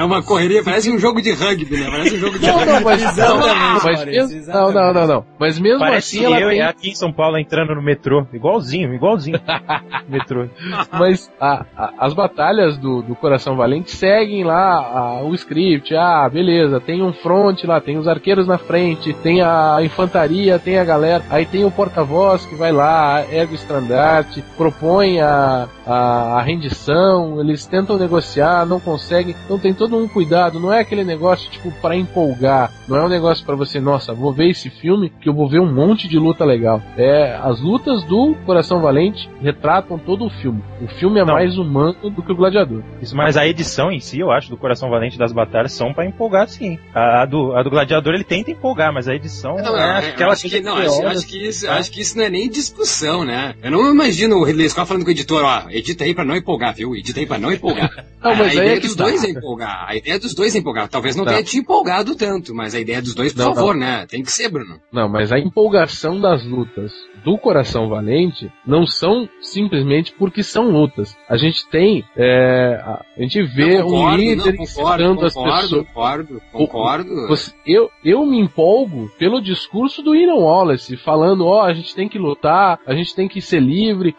é 0.02 0.04
uma 0.04 0.22
correria, 0.24 0.64
parece 0.64 0.92
um 0.92 1.00
jogo 1.00 1.22
de 1.22 1.32
rugby, 1.32 1.78
né? 1.78 1.88
Parece 1.90 2.16
um 2.16 2.20
jogo 2.20 2.38
de 2.38 2.46
Não, 2.46 2.54
rugby. 2.56 2.72
não, 2.74 2.82
mas, 2.82 3.02
Exatamente, 3.02 3.48
não, 3.48 3.82
mas 3.84 4.06
mesmo, 4.06 4.54
não, 4.54 4.72
não, 4.72 4.94
não, 4.94 5.08
não. 5.08 5.26
Mas 5.40 5.58
mesmo 5.60 5.80
Parece 5.80 6.18
assim 6.18 6.26
ela 6.26 6.40
eu 6.40 6.50
tem, 6.50 6.62
aqui 6.62 6.90
em 6.90 6.96
São 6.96 7.12
Paulo 7.12 7.38
entrando 7.38 7.74
no 7.76 7.82
metrô. 7.82 8.26
Igualzinho, 8.34 8.94
igualzinho. 8.94 9.40
metrô. 10.10 10.48
mas 10.92 11.32
a- 11.40 11.66
a- 11.76 11.94
as 12.00 12.14
batalhas 12.14 12.78
do, 12.78 13.02
do 13.02 13.16
Coração 13.16 13.56
Valente 13.56 13.92
seguem 13.92 14.44
lá 14.44 14.76
a- 14.78 15.24
o 15.24 15.34
script. 15.34 15.96
Ah, 15.96 16.28
beleza, 16.30 16.45
tem 16.80 17.02
um 17.02 17.14
front 17.14 17.64
lá, 17.64 17.80
tem 17.80 17.98
os 17.98 18.08
arqueiros 18.08 18.48
na 18.48 18.58
frente, 18.58 19.14
tem 19.14 19.42
a 19.42 19.78
infantaria, 19.82 20.60
tem 20.60 20.78
a 20.78 20.84
galera. 20.84 21.24
Aí 21.30 21.46
tem 21.46 21.66
o 21.66 21.72
porta-voz 21.72 22.46
que 22.46 22.56
vai 22.56 22.72
lá, 22.72 23.24
ergue 23.32 23.54
o 23.54 23.56
estandarte, 23.56 24.44
propõe 24.58 25.20
a, 25.20 25.68
a, 25.86 26.40
a 26.40 26.42
rendição, 26.42 27.40
eles 27.40 27.66
tentam 27.66 27.98
negociar, 27.98 28.66
não 28.66 28.80
conseguem. 28.80 29.36
Então 29.46 29.60
tem 29.60 29.74
todo 29.74 29.98
um 29.98 30.08
cuidado, 30.08 30.60
não 30.60 30.74
é 30.74 30.80
aquele 30.80 31.04
negócio 31.04 31.50
tipo 31.50 31.72
para 31.82 31.96
empolgar, 31.96 32.72
não 32.88 32.98
é 32.98 33.04
um 33.04 33.10
negócio 33.10 33.46
para 33.46 33.56
você, 33.56 33.80
nossa, 33.80 34.14
vou 34.14 34.34
ver 34.34 34.50
esse 34.50 34.70
filme 34.70 35.10
que 35.10 35.30
eu 35.30 35.34
vou 35.34 35.48
ver 35.48 35.60
um 35.60 35.72
monte 35.72 36.08
de 36.08 36.18
luta 36.18 36.44
legal. 36.46 36.82
É, 36.98 37.36
as 37.42 37.62
lutas 37.62 38.04
do 38.04 38.36
Coração 38.46 38.82
Valente 38.82 39.30
retratam 39.42 39.98
todo 39.98 40.26
o 40.26 40.30
filme. 40.30 40.64
O 40.82 40.88
filme 40.88 41.20
é 41.20 41.26
Não. 41.26 41.34
mais 41.34 41.58
humano 41.58 42.10
do 42.10 42.22
que 42.22 42.32
o 42.32 42.36
Gladiador. 42.36 42.84
Isso, 43.02 43.16
mas 43.16 43.38
a 43.38 43.48
edição 43.48 43.92
em 43.92 44.00
si, 44.00 44.20
eu 44.20 44.32
acho, 44.32 44.50
do 44.50 44.58
Coração 44.58 44.90
Valente 44.90 45.18
das 45.18 45.32
batalhas 45.32 45.74
são 45.74 45.94
pra 45.94 46.06
empolgar, 46.06 46.35
sim. 46.48 46.78
A, 46.94 47.22
a 47.22 47.26
do, 47.26 47.54
a 47.56 47.64
do 47.64 47.70
Gladiador 47.70 48.14
ele 48.14 48.24
tenta 48.24 48.52
empolgar, 48.52 48.94
mas 48.94 49.08
a 49.08 49.16
edição 49.16 49.56
Não, 49.56 49.64
não, 49.64 49.78
é 49.78 50.06
eu 50.06 50.10
aquela 50.10 50.34
acho 50.34 50.50
que, 50.50 50.60
não, 50.62 50.76
que 50.76 50.82
acho, 50.84 51.08
acho 51.08 51.28
que 51.28 51.48
isso, 51.48 51.70
acho 51.70 51.92
que 51.92 52.02
isso 52.02 52.18
não 52.18 52.26
é 52.26 52.30
nem 52.30 52.50
discussão, 52.50 53.24
né? 53.24 53.56
Eu 53.64 53.72
não 53.72 53.92
imagino 53.92 54.38
o 54.38 54.44
Ridley 54.44 54.70
Scott 54.70 54.88
falando 54.88 55.04
com 55.04 55.10
o 55.10 55.12
editor, 55.12 55.44
ó, 55.44 55.70
edita 55.70 56.04
aí 56.04 56.14
pra 56.14 56.26
não 56.26 56.36
empolgar, 56.36 56.74
viu? 56.74 56.96
Edita 56.96 57.20
aí 57.20 57.26
pra 57.26 57.38
não 57.38 57.52
empolgar. 57.52 58.06
Não, 58.26 58.32
a, 58.32 58.36
mas 58.38 58.48
a 58.48 58.50
aí 58.50 58.58
ideia 58.58 58.78
é 58.78 58.80
que 58.80 58.88
dos 58.88 58.96
tá. 58.96 59.04
dois 59.04 59.24
é 59.24 59.30
empolgar. 59.30 59.86
A 59.88 59.96
ideia 59.96 60.20
dos 60.20 60.34
dois 60.34 60.56
é 60.56 60.58
empolgar. 60.58 60.88
Talvez 60.90 61.16
não, 61.16 61.24
Não. 61.26 61.32
tenha 61.32 61.44
te 61.44 61.60
empolgado 61.60 62.16
tanto, 62.16 62.56
mas 62.56 62.74
a 62.74 62.80
ideia 62.80 63.00
dos 63.00 63.14
dois, 63.14 63.32
por 63.32 63.46
Não, 63.46 63.54
favor, 63.54 63.76
né? 63.76 64.08
Tem 64.10 64.24
que 64.24 64.32
ser, 64.32 64.50
Bruno. 64.50 64.80
Não, 64.92 65.08
mas 65.08 65.32
a 65.32 65.38
empolgação 65.38 66.20
das 66.20 66.44
lutas 66.44 66.92
do 67.24 67.38
Coração 67.38 67.88
Valente 67.88 68.52
não 68.66 68.88
são 68.88 69.30
simplesmente 69.40 70.12
porque 70.18 70.42
são 70.42 70.72
lutas. 70.72 71.16
A 71.30 71.38
gente 71.38 71.70
tem, 71.70 72.04
é, 72.18 72.80
a 72.84 73.22
gente 73.22 73.44
vê 73.44 73.78
Não, 73.78 73.88
um 73.88 73.92
concordo, 73.92 74.18
líder 74.18 74.36
não, 74.38 74.44
concordo, 74.58 74.64
incitando 75.04 75.26
as 75.26 75.34
concordo, 75.36 75.62
pessoas. 75.62 75.88
concordo, 75.88 76.25
concordo. 76.52 77.28
Você- 77.28 77.54
eu, 77.66 77.90
eu 78.04 78.26
me 78.26 78.40
empolgo 78.40 79.10
pelo 79.18 79.42
discurso 79.42 80.02
do 80.02 80.16
Ian 80.16 80.36
Wallace, 80.36 80.98
falando, 80.98 81.46
ó, 81.46 81.64
a 81.64 81.74
gente 81.74 81.94
tem 81.96 82.08
que 82.10 82.18
lutar, 82.20 82.80
a 82.86 82.94
gente 82.94 83.16
tem 83.16 83.28
que 83.28 83.42
ser 83.42 83.60
livre. 83.62 84.16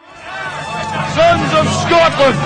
Sons 1.13 1.53
of 1.59 1.69
Scotland! 1.85 2.37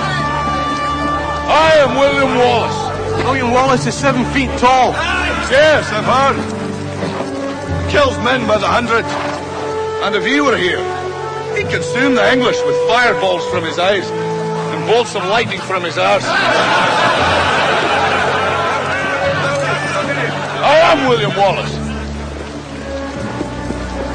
I 1.48 1.80
am 1.82 1.98
William 1.98 2.38
Wallace. 2.38 3.24
William 3.26 3.52
Wallace 3.52 3.86
is 3.88 3.94
seven 3.94 4.24
feet 4.32 4.50
tall. 4.58 4.92
Yes, 5.50 5.90
I've 5.92 6.04
heard. 6.06 6.36
Kills 7.90 8.16
men 8.24 8.46
by 8.46 8.56
the 8.58 8.66
hundred. 8.66 9.04
And 10.04 10.16
if 10.16 10.24
he 10.24 10.40
were 10.40 10.56
here, 10.56 10.80
he'd 11.56 11.68
consume 11.68 12.14
the 12.14 12.32
English 12.32 12.56
with 12.64 12.74
fireballs 12.88 13.44
from 13.50 13.64
his 13.64 13.78
eyes 13.78 14.08
and 14.10 14.86
bolts 14.86 15.14
of 15.14 15.24
lightning 15.26 15.60
from 15.60 15.84
his 15.84 15.98
arse. 15.98 16.24
Oh, 20.62 20.64
I 20.64 20.92
am 20.92 21.08
William 21.08 21.34
Wallace. 21.34 21.74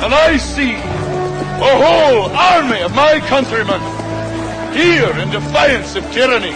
And 0.01 0.13
I 0.13 0.37
see 0.37 0.75
a 0.75 1.73
whole 1.83 2.31
army 2.31 2.79
of 2.83 2.95
my 2.95 3.19
countrymen 3.27 3.81
here 4.73 5.11
in 5.19 5.29
defiance 5.29 5.97
of 5.97 6.09
tyranny. 6.13 6.55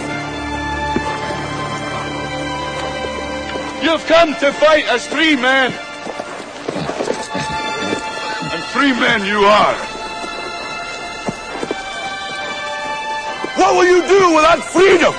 You've 3.84 4.06
come 4.06 4.34
to 4.36 4.54
fight 4.54 4.86
as 4.86 5.06
free 5.08 5.36
men. 5.36 5.74
And 8.54 8.64
free 8.72 8.94
men 8.94 9.26
you 9.26 9.40
are. 9.44 9.76
What 13.58 13.76
will 13.76 13.88
you 13.88 14.08
do 14.08 14.36
without 14.36 14.64
freedom? 14.64 15.14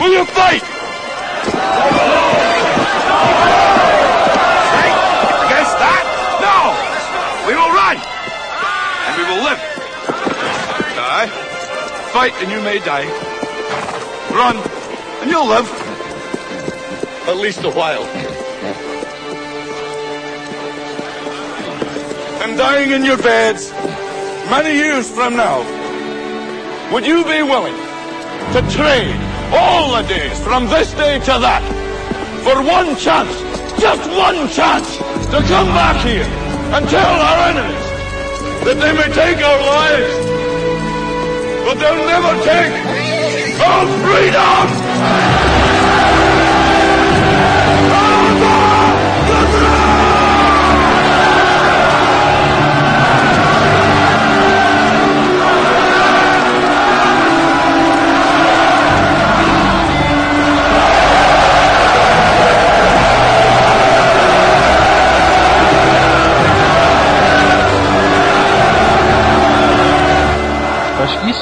Will 0.00 0.12
you 0.12 0.24
fight? 0.24 0.81
Against 5.46 5.76
that? 5.82 6.04
No! 6.42 6.56
We 7.46 7.54
will 7.54 7.72
run! 7.72 7.96
And 9.06 9.12
we 9.18 9.24
will 9.28 9.42
live. 9.42 9.60
Die. 10.96 11.28
Fight 12.12 12.34
and 12.42 12.50
you 12.50 12.60
may 12.60 12.78
die. 12.78 13.06
Run 14.30 14.56
and 15.22 15.30
you'll 15.30 15.46
live. 15.48 15.68
At 17.28 17.36
least 17.36 17.64
a 17.64 17.70
while. 17.70 18.04
And 22.42 22.58
dying 22.58 22.90
in 22.90 23.04
your 23.04 23.18
beds 23.18 23.70
many 24.50 24.74
years 24.74 25.08
from 25.10 25.36
now, 25.36 25.62
would 26.92 27.06
you 27.06 27.24
be 27.24 27.42
willing 27.42 27.76
to 28.52 28.60
trade 28.70 29.31
all 29.52 29.96
the 29.96 30.08
days 30.08 30.38
from 30.40 30.66
this 30.66 30.92
day 30.94 31.18
to 31.20 31.38
that 31.38 31.62
for 32.42 32.60
one 32.62 32.96
chance, 32.96 33.30
just 33.80 34.02
one 34.10 34.48
chance, 34.48 34.96
to 35.30 35.38
come 35.46 35.68
back 35.68 36.04
here 36.04 36.26
and 36.74 36.88
tell 36.88 37.14
our 37.28 37.38
enemies 37.50 37.86
that 38.64 38.78
they 38.80 38.92
may 38.92 39.08
take 39.14 39.38
our 39.38 39.60
lives, 39.62 40.14
but 41.64 41.74
they'll 41.78 42.06
never 42.06 42.34
take 42.42 42.72
our 43.60 43.86
freedom! 44.02 45.41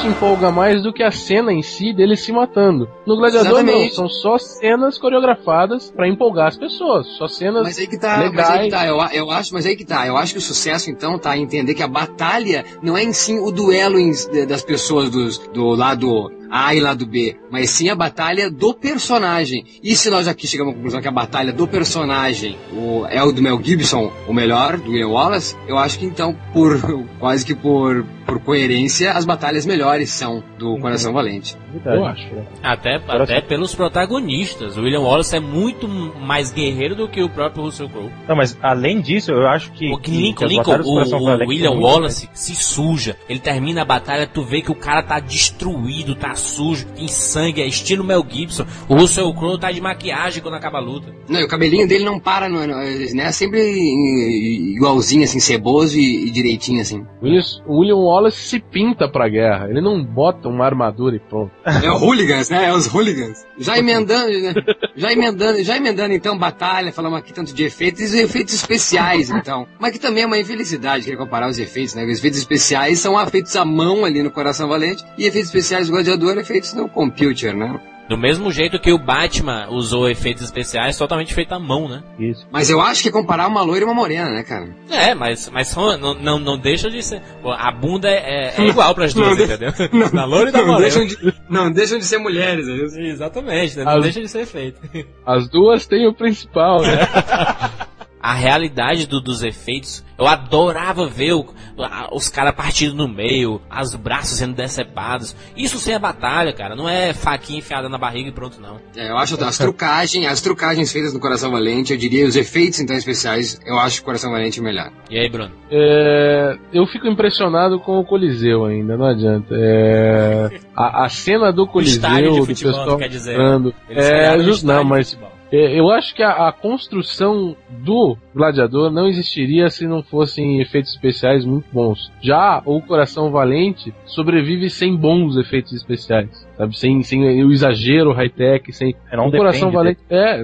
Isso 0.01 0.07
empolga 0.07 0.51
mais 0.51 0.81
do 0.81 0.91
que 0.93 1.03
a 1.03 1.11
cena 1.11 1.51
em 1.53 1.61
si 1.61 1.93
dele 1.93 2.15
se 2.15 2.31
matando. 2.31 2.89
No 3.05 3.15
Gladiador 3.17 3.51
não, 3.51 3.59
Exatamente. 3.61 3.95
são 3.95 4.09
só 4.09 4.37
cenas 4.37 4.97
coreografadas 4.97 5.91
pra 5.91 6.07
empolgar 6.07 6.47
as 6.47 6.57
pessoas, 6.57 7.07
só 7.17 7.27
cenas 7.27 7.63
Mas 7.63 7.77
aí 7.77 7.87
que 7.87 7.97
tá, 7.99 8.17
mas 8.17 8.29
legais. 8.31 8.49
aí 8.49 8.65
que 8.65 8.71
tá, 8.71 8.85
eu, 8.87 8.97
eu 9.13 9.31
acho, 9.31 9.53
mas 9.53 9.65
aí 9.65 9.75
que 9.75 9.85
tá, 9.85 10.07
eu 10.07 10.17
acho 10.17 10.33
que 10.33 10.39
o 10.39 10.41
sucesso 10.41 10.89
então 10.89 11.17
tá 11.19 11.37
em 11.37 11.43
entender 11.43 11.73
que 11.73 11.83
a 11.83 11.87
batalha 11.87 12.65
não 12.81 12.97
é 12.97 13.03
em 13.03 13.13
si 13.13 13.33
o 13.37 13.51
duelo 13.51 13.99
em- 13.99 14.11
das 14.47 14.63
pessoas 14.63 15.09
dos, 15.09 15.37
do 15.37 15.69
lado 15.75 16.31
A 16.49 16.73
e 16.75 16.79
lado 16.79 17.05
B, 17.05 17.35
mas 17.49 17.69
sim 17.69 17.89
a 17.89 17.95
batalha 17.95 18.49
do 18.49 18.73
personagem. 18.73 19.65
E 19.83 19.95
se 19.95 20.09
nós 20.09 20.27
aqui 20.27 20.47
chegamos 20.47 20.73
à 20.73 20.75
conclusão 20.75 21.01
que 21.01 21.07
a 21.07 21.11
batalha 21.11 21.53
do 21.53 21.67
personagem 21.67 22.57
o, 22.73 23.05
é 23.07 23.23
o 23.23 23.31
do 23.31 23.41
Mel 23.41 23.59
Gibson, 23.63 24.11
o 24.27 24.33
melhor, 24.33 24.77
do 24.77 24.91
William 24.91 25.09
Wallace, 25.09 25.55
eu 25.67 25.77
acho 25.77 25.97
que 25.99 26.05
então, 26.05 26.35
por 26.53 26.77
quase 27.19 27.45
que 27.45 27.55
por, 27.55 28.05
por 28.31 28.39
coerência, 28.39 29.11
as 29.11 29.25
batalhas 29.25 29.65
melhores 29.65 30.09
são 30.09 30.41
do 30.57 30.77
Coração 30.79 31.11
Valente. 31.11 31.57
Eu 31.85 32.05
acho. 32.05 32.29
Até, 32.63 32.95
até 33.07 33.41
pelos 33.41 33.75
protagonistas. 33.75 34.77
O 34.77 34.81
William 34.83 35.01
Wallace 35.01 35.35
é 35.35 35.39
muito 35.39 35.87
mais 35.87 36.51
guerreiro 36.51 36.95
do 36.95 37.07
que 37.09 37.21
o 37.21 37.27
próprio 37.29 37.63
Russell 37.63 37.89
Crowe. 37.89 38.09
Não, 38.27 38.35
mas 38.35 38.57
além 38.61 39.01
disso, 39.01 39.31
eu 39.31 39.47
acho 39.47 39.71
que. 39.73 39.91
O 39.91 39.97
que 39.97 40.11
Lincoln, 40.11 40.45
as 40.45 40.51
Lincoln, 40.51 40.75
o, 40.79 40.83
Coração 40.83 41.19
o 41.19 41.47
William 41.47 41.71
Wallace 41.71 42.29
se 42.33 42.55
suja. 42.55 43.17
Ele 43.27 43.39
termina 43.39 43.81
a 43.81 43.85
batalha, 43.85 44.25
tu 44.25 44.43
vê 44.43 44.61
que 44.61 44.71
o 44.71 44.75
cara 44.75 45.03
tá 45.03 45.19
destruído, 45.19 46.15
tá 46.15 46.35
sujo, 46.35 46.85
tem 46.95 47.07
sangue, 47.07 47.61
é 47.61 47.67
estilo 47.67 48.03
Mel 48.03 48.25
Gibson. 48.27 48.65
O 48.87 48.95
Russell 48.95 49.33
Crowe 49.33 49.59
tá 49.59 49.71
de 49.71 49.81
maquiagem 49.81 50.41
quando 50.41 50.55
acaba 50.55 50.77
a 50.77 50.81
luta. 50.81 51.13
Não, 51.27 51.39
e 51.39 51.43
o 51.43 51.47
cabelinho 51.47 51.87
dele 51.87 52.05
não 52.05 52.19
para, 52.19 52.47
no, 52.47 52.65
no- 52.65 52.75
né? 53.15 53.31
Sempre 53.31 53.59
i- 53.61 54.75
igualzinho, 54.75 55.23
assim, 55.23 55.39
ceboso 55.39 55.97
e, 55.99 56.27
e 56.27 56.31
direitinho, 56.31 56.81
assim. 56.81 57.05
Willis- 57.21 57.61
O 57.67 57.79
William 57.79 57.95
Wallace 57.97 58.20
se 58.29 58.59
pinta 58.59 59.09
pra 59.09 59.27
guerra, 59.27 59.69
ele 59.69 59.81
não 59.81 60.03
bota 60.03 60.47
uma 60.47 60.65
armadura 60.65 61.15
e 61.15 61.19
pronto. 61.19 61.51
É 61.65 61.89
o 61.89 61.97
hooligans, 61.97 62.49
né? 62.49 62.65
É 62.65 62.73
os 62.73 62.87
hooligans. 62.87 63.45
Já 63.57 63.77
emendando, 63.77 64.29
né? 64.39 64.53
Já 64.95 65.11
emendando, 65.11 65.63
já 65.63 65.77
emendando 65.77 66.13
então 66.13 66.37
batalha, 66.37 66.91
falamos 66.91 67.17
aqui 67.17 67.33
tanto 67.33 67.53
de 67.53 67.63
efeitos 67.63 68.01
e 68.01 68.05
os 68.05 68.13
efeitos 68.13 68.53
especiais, 68.53 69.29
então. 69.29 69.67
Mas 69.79 69.93
que 69.93 69.99
também 69.99 70.23
é 70.23 70.27
uma 70.27 70.37
infelicidade 70.37 71.05
querer 71.05 71.17
comparar 71.17 71.47
os 71.47 71.57
efeitos, 71.57 71.95
né? 71.95 72.03
Os 72.05 72.19
efeitos 72.19 72.39
especiais 72.39 72.99
são 72.99 73.15
feitos 73.27 73.55
à 73.55 73.63
mão 73.63 74.03
ali 74.03 74.21
no 74.21 74.29
Coração 74.29 74.67
Valente 74.67 75.03
e 75.17 75.25
efeitos 75.25 75.49
especiais 75.49 75.87
do 75.87 75.93
Gladiador 75.93 76.37
é 76.37 76.43
feitos 76.43 76.73
no 76.73 76.89
computer, 76.89 77.55
né? 77.55 77.79
Do 78.11 78.17
mesmo 78.17 78.51
jeito 78.51 78.77
que 78.77 78.91
o 78.91 78.97
Batman 78.97 79.69
usou 79.69 80.09
efeitos 80.09 80.43
especiais 80.43 80.97
totalmente 80.97 81.33
feito 81.33 81.53
à 81.53 81.59
mão, 81.59 81.87
né? 81.87 82.03
Isso. 82.19 82.45
Mas 82.51 82.69
eu 82.69 82.81
acho 82.81 83.01
que 83.01 83.07
é 83.07 83.11
comparar 83.11 83.47
uma 83.47 83.61
loira 83.61 83.85
e 83.85 83.87
uma 83.87 83.93
morena, 83.93 84.29
né, 84.31 84.43
cara? 84.43 84.67
É, 84.89 85.15
mas, 85.15 85.49
mas 85.49 85.73
não, 85.73 86.13
não, 86.15 86.37
não 86.37 86.57
deixa 86.57 86.89
de 86.89 87.01
ser. 87.01 87.21
A 87.41 87.71
bunda 87.71 88.09
é, 88.09 88.53
é 88.57 88.67
igual 88.67 88.93
pras 88.93 89.13
duas, 89.15 89.37
Não, 89.37 89.45
entendeu? 89.45 89.71
da 90.11 90.25
loura 90.25 90.49
e 90.49 90.51
da 90.51 90.59
morena. 90.65 90.81
deixam, 90.81 91.05
de, 91.05 91.33
não 91.49 91.71
deixam 91.71 91.97
de 91.97 92.03
ser 92.03 92.17
mulheres, 92.17 92.67
é 92.67 92.73
isso? 92.85 92.99
Exatamente, 92.99 93.77
né? 93.77 93.85
não 93.85 93.93
As- 93.95 94.03
deixa 94.03 94.19
de 94.19 94.27
ser 94.27 94.45
feito. 94.45 94.81
As 95.25 95.47
duas 95.49 95.87
têm 95.87 96.05
o 96.05 96.13
principal, 96.13 96.81
né? 96.81 96.97
a 98.21 98.33
realidade 98.33 99.07
do- 99.07 99.21
dos 99.21 99.43
efeitos. 99.43 100.03
Eu 100.17 100.27
adorava 100.27 101.07
ver 101.07 101.33
o- 101.33 101.45
a- 101.79 102.09
os 102.13 102.29
caras 102.29 102.53
partindo 102.53 102.93
no 102.95 103.07
meio, 103.07 103.59
os 103.81 103.95
braços 103.95 104.37
sendo 104.37 104.53
decepados. 104.53 105.35
Isso 105.57 105.79
sem 105.79 105.95
a 105.95 105.99
batalha, 105.99 106.53
cara. 106.53 106.75
Não 106.75 106.87
é 106.87 107.13
faquinha 107.13 107.59
enfiada 107.59 107.89
na 107.89 107.97
barriga 107.97 108.29
e 108.29 108.31
pronto, 108.31 108.61
não. 108.61 108.77
É, 108.95 109.09
eu 109.09 109.17
acho 109.17 109.41
as 109.43 109.57
trucagens, 109.57 110.27
as 110.27 110.41
trucagens 110.41 110.91
feitas 110.91 111.13
no 111.13 111.19
Coração 111.19 111.49
Valente, 111.51 111.91
eu 111.93 111.97
diria 111.97 112.27
os 112.27 112.35
efeitos 112.35 112.79
então 112.79 112.95
especiais, 112.95 113.59
eu 113.65 113.79
acho 113.79 114.01
o 114.01 114.05
Coração 114.05 114.31
Valente 114.31 114.59
o 114.59 114.63
melhor. 114.63 114.91
E 115.09 115.17
aí, 115.17 115.27
Bruno? 115.29 115.51
É, 115.71 116.57
eu 116.71 116.85
fico 116.85 117.07
impressionado 117.07 117.79
com 117.79 117.97
o 117.99 118.05
Coliseu 118.05 118.65
ainda, 118.65 118.95
não 118.95 119.05
adianta. 119.05 119.55
É, 119.57 120.59
a, 120.75 121.05
a 121.05 121.09
cena 121.09 121.51
do 121.51 121.65
Coliseu, 121.65 121.95
estádio 121.95 122.31
de 122.33 122.39
do 122.41 122.45
futebol, 122.45 122.73
pessoal 122.79 122.97
quer 122.97 123.09
dizer, 123.09 123.31
entrando, 123.33 123.73
é, 123.89 124.39
justo, 124.39 124.67
não, 124.67 124.83
mas 124.83 125.09
futebol. 125.11 125.31
É, 125.51 125.79
eu 125.79 125.89
acho 125.91 126.15
que 126.15 126.23
a, 126.23 126.47
a 126.47 126.51
construção 126.51 127.55
do 127.69 128.17
Gladiador 128.33 128.89
não 128.89 129.07
existiria 129.07 129.69
se 129.69 129.85
não 129.85 130.01
fossem 130.01 130.61
efeitos 130.61 130.93
especiais 130.93 131.45
muito 131.45 131.65
bons. 131.73 132.11
Já 132.21 132.61
o 132.65 132.81
Coração 132.81 133.31
Valente 133.31 133.93
sobrevive 134.05 134.69
sem 134.69 134.95
bons 134.95 135.35
efeitos 135.35 135.73
especiais, 135.73 136.47
sabe? 136.57 136.77
Sem, 136.77 137.03
sem 137.03 137.43
o 137.43 137.51
exagero 137.51 138.13
high-tech, 138.13 138.71
sem 138.71 138.95
É, 139.11 139.17
não 139.17 139.27
o 139.27 139.31
Coração 139.31 139.71
depende 139.71 139.75
Valente. 139.75 139.99
É, 140.09 140.43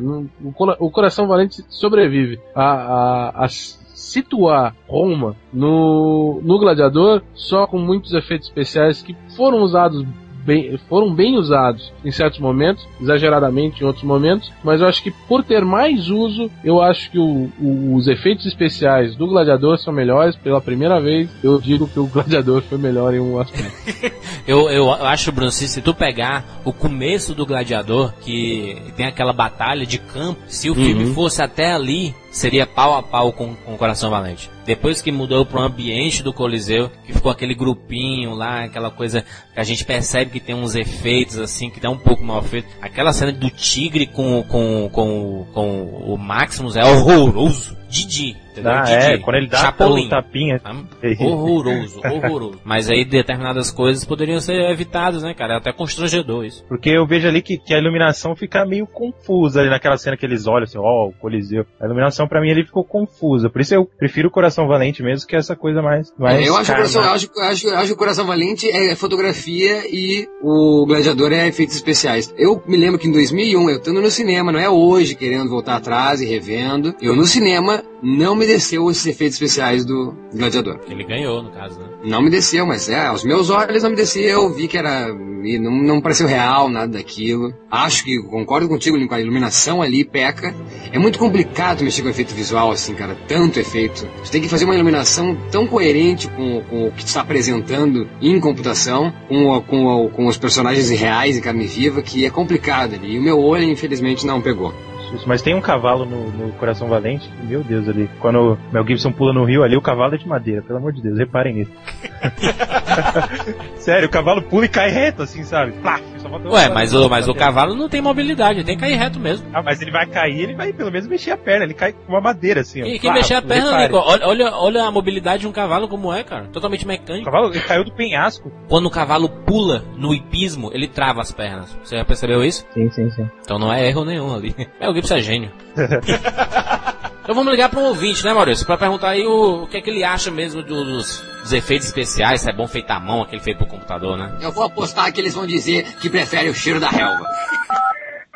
o 0.80 0.92
Coração 0.92 1.28
Valente 1.28 1.64
sobrevive. 1.70 2.40
A, 2.54 2.64
a, 2.64 3.46
a 3.46 3.48
situar 3.50 4.76
Roma 4.88 5.36
no, 5.52 6.40
no 6.44 6.60
Gladiador 6.60 7.24
só 7.34 7.66
com 7.66 7.80
muitos 7.80 8.14
efeitos 8.14 8.48
especiais 8.48 9.02
que 9.02 9.16
foram 9.36 9.60
usados. 9.60 10.06
Bem, 10.48 10.80
foram 10.88 11.14
bem 11.14 11.36
usados 11.38 11.92
em 12.06 12.10
certos 12.12 12.40
momentos, 12.40 12.88
exageradamente 13.02 13.84
em 13.84 13.86
outros 13.86 14.06
momentos, 14.06 14.50
mas 14.64 14.80
eu 14.80 14.88
acho 14.88 15.04
que 15.04 15.12
por 15.12 15.44
ter 15.44 15.66
mais 15.66 16.10
uso, 16.10 16.50
eu 16.64 16.82
acho 16.82 17.12
que 17.12 17.20
o- 17.20 17.52
o- 17.60 17.94
os 17.96 18.08
efeitos 18.08 18.46
especiais 18.46 19.14
do 19.18 19.28
Gladiador 19.28 19.78
são 19.78 19.92
melhores. 19.92 20.38
Pela 20.38 20.62
primeira 20.62 21.02
vez, 21.02 21.30
eu 21.44 21.60
digo 21.60 21.86
que 21.86 22.00
o 22.00 22.08
Gladiador 22.08 22.62
foi 22.62 22.78
melhor 22.78 23.14
em 23.14 23.20
um 23.20 23.38
aspecto. 23.40 23.68
Eu, 24.48 24.70
eu 24.70 24.90
acho, 24.94 25.30
Bruno, 25.34 25.52
se, 25.52 25.68
se 25.68 25.82
tu 25.82 25.94
pegar 25.94 26.62
o 26.64 26.72
começo 26.72 27.36
do 27.36 27.46
Gladiador, 27.46 28.14
que 28.22 28.82
tem 28.96 29.06
aquela 29.06 29.34
batalha 29.34 29.86
de 29.86 29.98
campo, 30.00 30.40
se 30.48 30.70
o 30.70 30.76
filme 30.76 31.08
fosse 31.14 31.42
até 31.42 31.74
ali, 31.74 32.16
seria 32.38 32.68
pau 32.68 32.96
a 32.96 33.02
pau 33.02 33.34
com, 33.34 33.56
com 33.56 33.74
o 33.74 33.78
Coração 33.78 34.10
Valente. 34.10 34.50
Depois 34.66 35.02
que 35.02 35.12
mudou 35.12 35.46
pro 35.46 35.62
ambiente 35.62 36.22
do 36.22 36.32
Coliseu, 36.32 36.90
que 37.06 37.14
ficou 37.14 37.32
aquele 37.32 37.56
grupinho 37.56 38.34
lá, 38.34 38.64
aquela 38.64 38.92
coisa 38.92 39.24
que 39.54 39.60
a 39.60 39.64
gente 39.64 39.84
percebe 39.84 40.32
que 40.32 40.40
tem 40.40 40.56
uns 40.56 40.76
efeitos 40.76 41.40
assim, 41.40 41.70
que 41.70 41.80
dá 41.80 41.90
um 41.90 41.98
pouco 41.98 42.24
mal 42.24 42.42
feito. 42.44 42.68
Aquela 42.82 43.12
cena 43.12 43.32
do 43.32 43.50
tigre 43.50 44.06
com, 44.06 44.44
com, 44.44 44.90
com, 44.92 45.48
com 45.54 45.84
o 46.06 46.18
Maximus 46.18 46.76
é 46.76 46.84
horroroso. 46.84 47.76
Didi, 47.90 48.36
entendeu? 48.52 48.72
Ah, 48.72 48.82
Didi. 48.82 48.96
é, 48.96 49.18
quando 49.18 49.36
ele 49.38 49.48
dá 49.48 49.58
Chapolin. 49.58 50.08
o 50.08 50.10
tapinha. 50.10 50.60
Tá 50.60 50.76
Horroroso, 51.20 52.02
horroroso. 52.06 52.60
Mas 52.64 52.90
aí 52.90 53.06
determinadas 53.06 53.72
coisas 53.72 54.04
poderiam 54.04 54.40
ser 54.40 54.70
evitadas, 54.70 55.24
né, 55.24 55.34
cara? 55.34 55.56
É 55.56 55.58
até 55.58 55.72
constrangedor 55.72 56.46
isso. 56.46 56.66
Porque 56.68 56.90
eu 56.90 57.06
vejo 57.06 57.28
ali 57.28 57.42
que, 57.42 57.58
que 57.58 57.74
a 57.74 57.78
iluminação 57.80 58.36
fica 58.36 58.66
meio 58.66 58.86
confusa 58.86 59.62
ali 59.62 59.70
naquela 59.70 59.98
cena 59.98 60.18
que 60.18 60.26
eles 60.26 60.48
olham 60.48 60.64
assim, 60.64 60.78
ó, 60.78 61.08
o 61.08 61.14
Coliseu. 61.14 61.66
A 61.80 61.86
iluminação 61.86 62.28
pra 62.28 62.42
mim 62.42 62.52
ali 62.52 62.66
ficou 62.66 62.84
confusa. 62.84 63.50
Por 63.50 63.62
isso 63.62 63.74
eu 63.74 63.86
prefiro 63.86 64.28
o 64.28 64.32
Coração 64.32 64.68
Valente 64.68 65.02
mesmo, 65.02 65.28
que 65.28 65.36
é 65.36 65.40
essa 65.40 65.56
coisa 65.56 65.82
mais. 65.82 66.12
mais 66.18 66.40
É, 66.40 66.50
eu, 66.50 66.56
acho 66.58 66.66
que 66.66 66.72
o 66.72 66.76
carnal. 66.76 66.92
coração, 66.92 67.04
eu, 67.04 67.12
acho, 67.12 67.30
eu, 67.36 67.44
acho, 67.44 67.68
eu 67.68 67.78
acho 67.78 67.88
que 67.88 67.94
o 67.94 67.98
Coração 67.98 68.26
Valente 68.26 68.70
é 68.70 68.96
fotografia 68.96 69.84
e 69.90 70.28
o 70.42 70.86
Gladiador 70.86 71.32
é 71.32 71.48
efeitos 71.48 71.76
especiais. 71.76 72.34
Eu 72.38 72.62
me 72.68 72.78
lembro 72.78 73.00
que 73.00 73.08
em 73.08 73.12
2001, 73.12 73.70
eu 73.70 73.78
estando 73.78 74.02
no 74.02 74.12
cinema, 74.12 74.52
não 74.52 74.60
é 74.60 74.70
hoje, 74.70 75.16
querendo 75.16 75.50
voltar 75.50 75.78
atrás 75.78 76.22
e 76.22 76.26
revendo, 76.26 76.94
eu 77.02 77.16
no 77.16 77.26
cinema 77.26 77.77
cinema 77.78 77.98
não 78.02 78.36
me 78.36 78.46
desceu 78.46 78.90
esses 78.90 79.06
efeitos 79.06 79.36
especiais 79.36 79.84
do 79.84 80.14
Gladiador. 80.34 80.80
Ele 80.88 81.04
ganhou, 81.04 81.42
no 81.42 81.52
caso, 81.52 81.80
né? 81.80 81.88
Não 82.04 82.22
me 82.22 82.30
desceu, 82.30 82.66
mas 82.66 82.88
é, 82.90 83.08
aos 83.08 83.24
meus 83.24 83.50
olhos 83.50 83.84
não 83.84 83.90
me 83.90 83.96
desceu, 83.96 84.24
eu 84.24 84.54
vi 84.54 84.68
que 84.68 84.78
era. 84.78 85.10
e 85.44 85.58
não, 85.58 85.72
não 85.72 86.02
pareceu 86.02 86.28
real 86.28 86.70
nada 86.70 86.94
daquilo. 86.94 87.54
Acho 87.72 88.04
que 88.04 88.22
concordo 88.24 88.68
contigo, 88.68 88.98
Lincoln, 88.98 89.16
a 89.16 89.22
iluminação 89.22 89.82
ali 89.82 90.04
peca. 90.04 90.54
É 90.92 91.00
muito 91.00 91.18
complicado 91.18 91.84
mexer 91.84 92.02
com 92.02 92.10
efeito 92.10 92.34
visual, 92.34 92.72
assim, 92.72 92.94
cara, 92.94 93.18
tanto 93.28 93.60
efeito. 93.60 94.08
Você 94.24 94.32
tem 94.32 94.42
que 94.42 94.50
fazer 94.50 94.66
uma 94.66 94.76
iluminação 94.76 95.36
tão 95.52 95.66
coerente 95.66 96.28
com, 96.30 96.62
com 96.64 96.88
o 96.88 96.92
que 96.92 97.04
está 97.04 97.22
apresentando 97.22 98.08
em 98.22 98.40
computação, 98.40 99.12
com, 99.28 99.62
com, 99.62 100.10
com 100.10 100.28
os 100.28 100.38
personagens 100.38 100.90
reais 100.90 101.38
em 101.38 101.42
carne 101.42 101.66
viva, 101.66 102.02
que 102.02 102.26
é 102.26 102.30
complicado 102.30 102.94
ali. 102.94 103.16
E 103.16 103.20
o 103.20 103.22
meu 103.22 103.40
olho, 103.40 103.64
infelizmente, 103.64 104.26
não 104.26 104.42
pegou. 104.42 104.74
Isso, 105.14 105.28
Mas 105.28 105.42
tem 105.42 105.56
um 105.56 105.62
cavalo 105.62 106.06
no, 106.06 106.32
no 106.32 106.52
Coração 106.54 106.88
Valente, 106.88 107.30
meu 107.44 107.64
Deus, 107.64 107.88
ali. 107.88 108.10
Quando 108.20 108.54
o 108.54 108.58
Mel 108.72 108.86
Gibson 108.86 109.12
pula 109.12 109.34
no 109.34 109.44
rio 109.44 109.64
ali, 109.64 109.76
o 109.76 109.82
cavalo 109.82 110.16
é 110.16 110.18
de 110.18 110.28
madeira, 110.28 110.62
pelo 110.62 110.80
amor 110.80 110.94
de 110.94 111.02
Deus, 111.02 111.18
reparem 111.18 111.54
nisso. 111.54 111.72
Sério, 113.78 114.08
o 114.08 114.12
cavalo 114.12 114.42
pula 114.42 114.66
e 114.66 114.70
cai 114.70 114.90
reto, 114.90 115.22
assim, 115.22 115.44
sabe? 115.44 115.74
Só 116.20 116.30
Ué, 116.30 116.70
mas 116.70 116.94
o, 116.94 117.10
mas 117.10 117.28
o 117.28 117.34
cavalo 117.34 117.76
não 117.76 117.88
tem 117.90 118.02
mobilidade, 118.02 118.64
tem 118.64 118.76
que 118.76 118.82
cair 118.82 118.96
reto 118.96 119.20
mesmo. 119.20 119.48
Ah, 119.54 119.62
mas 119.62 119.82
ele 119.82 119.92
vai 119.92 120.06
cair, 120.08 120.42
ele 120.42 120.56
vai 120.56 120.74
pelo 120.74 120.92
menos 120.92 121.08
mexer 121.08 121.32
a 121.32 121.38
perna, 121.38 121.66
ele 121.66 121.74
cai 121.74 121.94
com 121.94 122.12
uma 122.12 122.22
madeira, 122.22 122.62
assim, 122.62 122.84
ó. 122.84 122.86
E 122.86 123.00
quem 123.00 123.12
mexer 123.14 123.36
a 123.36 123.42
perna. 123.42 123.78
Nico, 123.78 123.98
olha, 123.98 124.28
olha, 124.28 124.52
olha 124.56 124.84
a 124.84 124.92
mobilidade 124.92 125.42
de 125.42 125.48
um 125.48 125.52
cavalo 125.52 125.88
como 125.88 126.14
é, 126.14 126.24
cara. 126.24 126.48
Totalmente 126.48 126.86
O 126.86 126.88
mecânico. 126.88 127.26
cavalo 127.26 127.50
ele 127.52 127.60
caiu 127.62 127.84
do 127.84 127.92
penhasco. 127.92 128.52
Quando 128.68 128.86
o 128.86 128.92
cavalo 128.92 129.30
pula 129.30 129.84
no 129.96 130.14
hipismo, 130.14 130.70
ele 130.74 130.88
trava 130.88 131.22
as 131.22 131.32
pernas. 131.32 131.78
Você 131.84 131.98
já 131.98 132.06
percebeu 132.06 132.44
isso? 132.44 132.66
Sim, 132.74 132.90
sim, 132.92 133.10
sim. 133.12 133.30
Então 133.42 133.60
não 133.60 133.72
é 133.72 133.88
erro 133.88 134.04
nenhum 134.06 134.34
ali. 134.36 134.56
É, 134.80 134.90
o 134.90 134.94
Gibson 134.94 135.16
é 135.16 135.22
gênio. 135.22 135.52
então 137.24 137.36
vamos 137.36 137.52
ligar 137.52 137.70
para 137.70 137.80
um 137.80 137.86
ouvinte, 137.86 138.24
né, 138.24 138.34
Maurício? 138.34 138.66
Pra 138.66 138.78
perguntar 138.78 139.10
aí 139.10 139.26
o, 139.26 139.64
o 139.64 139.68
que 139.68 139.78
é 139.78 139.82
que 139.82 139.90
ele 139.90 140.04
acha 140.04 140.32
mesmo 140.32 140.62
do- 140.64 140.84
dos, 140.84 141.24
dos 141.42 141.54
efeitos 141.54 141.88
especiais, 141.88 142.42
se 142.42 142.50
é 142.50 142.54
bom 142.54 142.68
feito 142.68 142.90
à 142.92 143.00
mão, 143.00 143.22
aquele 143.22 143.42
feito 143.42 143.58
pro 143.58 143.68
computador, 143.68 144.18
né? 144.18 144.38
Eu 144.42 144.52
vou 144.52 144.64
apostar 144.64 145.12
que 145.12 145.20
eles 145.22 145.34
vão 145.34 145.46
dizer 145.46 145.84
que 146.00 146.10
preferem 146.10 146.50
o 146.50 146.56
cheiro 146.56 146.80
da 146.80 146.90
relva. 146.90 147.26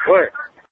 Oi. 0.07 0.27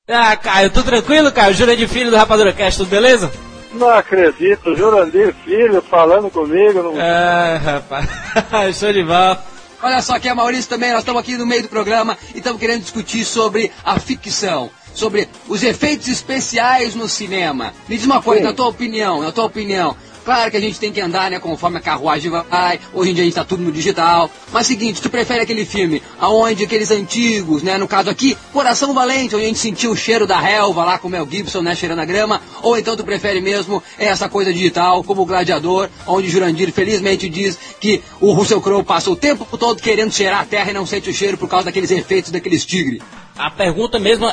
Ah, 0.09 0.35
Caio, 0.35 0.71
tudo 0.71 0.85
tranquilo, 0.85 1.31
Caio? 1.31 1.53
Jurandir 1.53 1.87
Filho 1.87 2.09
do 2.11 2.17
Rapadura 2.17 2.51
Cast, 2.51 2.79
tudo 2.79 2.89
beleza? 2.89 3.31
Não 3.73 3.89
acredito, 3.89 4.75
Jurandir 4.75 5.33
Filho 5.45 5.81
falando 5.83 6.29
comigo. 6.31 6.81
Não... 6.81 6.95
Ah, 6.99 7.57
rapaz, 7.63 8.09
show 8.77 8.91
de 8.91 9.03
bola. 9.03 9.41
Olha 9.81 10.01
só, 10.01 10.15
aqui 10.15 10.27
é 10.27 10.33
Maurício 10.33 10.69
também, 10.69 10.89
nós 10.91 10.99
estamos 10.99 11.21
aqui 11.21 11.37
no 11.37 11.45
meio 11.45 11.61
do 11.61 11.69
programa 11.69 12.17
e 12.33 12.39
estamos 12.39 12.59
querendo 12.59 12.81
discutir 12.81 13.23
sobre 13.23 13.71
a 13.85 13.97
ficção, 13.97 14.69
sobre 14.93 15.27
os 15.47 15.63
efeitos 15.63 16.07
especiais 16.07 16.95
no 16.95 17.07
cinema. 17.07 17.73
Me 17.87 17.97
diz 17.97 18.05
uma 18.05 18.21
coisa, 18.21 18.43
na 18.43 18.53
tua 18.53 18.67
opinião, 18.67 19.21
na 19.21 19.31
tua 19.31 19.45
opinião, 19.45 19.95
claro 20.29 20.51
que 20.51 20.57
a 20.57 20.59
gente 20.59 20.79
tem 20.79 20.91
que 20.91 21.01
andar, 21.01 21.31
né, 21.31 21.39
conforme 21.39 21.77
a 21.77 21.81
carruagem 21.81 22.29
vai, 22.29 22.79
hoje 22.93 23.09
em 23.09 23.13
dia 23.15 23.23
a 23.23 23.25
gente 23.25 23.33
tá 23.33 23.43
tudo 23.43 23.63
no 23.63 23.71
digital, 23.71 24.29
mas 24.51 24.67
seguinte, 24.67 25.01
tu 25.01 25.09
prefere 25.09 25.41
aquele 25.41 25.65
filme, 25.65 26.03
aonde 26.19 26.63
aqueles 26.63 26.91
antigos, 26.91 27.63
né, 27.63 27.77
no 27.79 27.87
caso 27.87 28.11
aqui, 28.11 28.37
Coração 28.53 28.93
Valente, 28.93 29.35
onde 29.35 29.45
a 29.45 29.47
gente 29.47 29.57
sentiu 29.57 29.91
o 29.91 29.97
cheiro 29.97 30.27
da 30.27 30.39
relva 30.39 30.83
lá 30.83 30.99
com 30.99 31.07
o 31.07 31.11
Mel 31.11 31.27
Gibson, 31.29 31.61
né, 31.61 31.75
cheirando 31.75 31.99
a 31.99 32.05
grama, 32.05 32.41
ou 32.61 32.77
então 32.77 32.95
tu 32.95 33.03
prefere 33.03 33.41
mesmo 33.41 33.81
essa 33.97 34.29
coisa 34.29 34.53
digital, 34.53 35.03
como 35.03 35.23
o 35.23 35.25
Gladiador, 35.25 35.89
onde 36.05 36.29
Jurandir 36.29 36.71
felizmente 36.71 37.27
diz 37.27 37.57
que 37.79 38.03
o 38.21 38.31
Russell 38.31 38.61
Crowe 38.61 38.83
passa 38.83 39.09
o 39.09 39.15
tempo 39.15 39.57
todo 39.57 39.81
querendo 39.81 40.13
cheirar 40.13 40.41
a 40.41 40.45
terra 40.45 40.69
e 40.69 40.73
não 40.73 40.85
sente 40.85 41.09
o 41.09 41.13
cheiro 41.13 41.37
por 41.37 41.49
causa 41.49 41.65
daqueles 41.65 41.89
efeitos 41.89 42.29
daqueles 42.29 42.65
tigres. 42.65 43.01
A 43.39 43.49
pergunta 43.49 43.97
mesmo, 43.97 44.27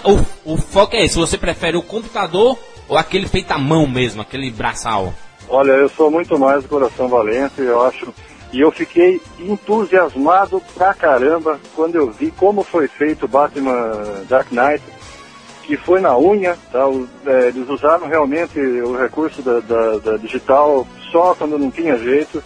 o, 0.45 0.53
o 0.55 0.57
foco 0.57 0.97
é 0.97 1.05
esse, 1.05 1.17
você 1.17 1.39
prefere 1.39 1.77
o 1.77 1.83
computador 1.83 2.59
ou 2.89 2.99
aquele 2.99 3.29
feito 3.29 3.53
à 3.53 3.59
mão 3.59 3.87
mesmo, 3.87 4.21
aquele 4.21 4.51
braçal? 4.51 5.15
Olha, 5.49 5.71
eu 5.71 5.89
sou 5.89 6.11
muito 6.11 6.37
mais 6.37 6.65
do 6.65 6.69
Coração 6.69 7.07
Valente, 7.09 7.61
eu 7.61 7.81
acho. 7.87 8.13
E 8.53 8.61
eu 8.61 8.73
fiquei 8.73 9.21
entusiasmado 9.39 10.61
pra 10.75 10.93
caramba 10.93 11.61
quando 11.77 11.95
eu 11.95 12.11
vi 12.11 12.33
como 12.33 12.65
foi 12.65 12.89
feito 12.89 13.27
o 13.27 13.29
Batman 13.29 14.25
Dark 14.29 14.51
Knight, 14.51 14.83
que 15.63 15.77
foi 15.77 16.01
na 16.01 16.19
unha, 16.19 16.57
tá? 16.73 16.81
É, 17.27 17.49
eles 17.49 17.69
usaram 17.69 18.09
realmente 18.09 18.59
o 18.59 18.97
recurso 18.97 19.41
da, 19.41 19.61
da- 19.61 19.99
da 19.99 20.17
digital 20.17 20.85
só 21.13 21.33
quando 21.37 21.57
não 21.57 21.71
tinha 21.71 21.97
jeito. 21.97 22.43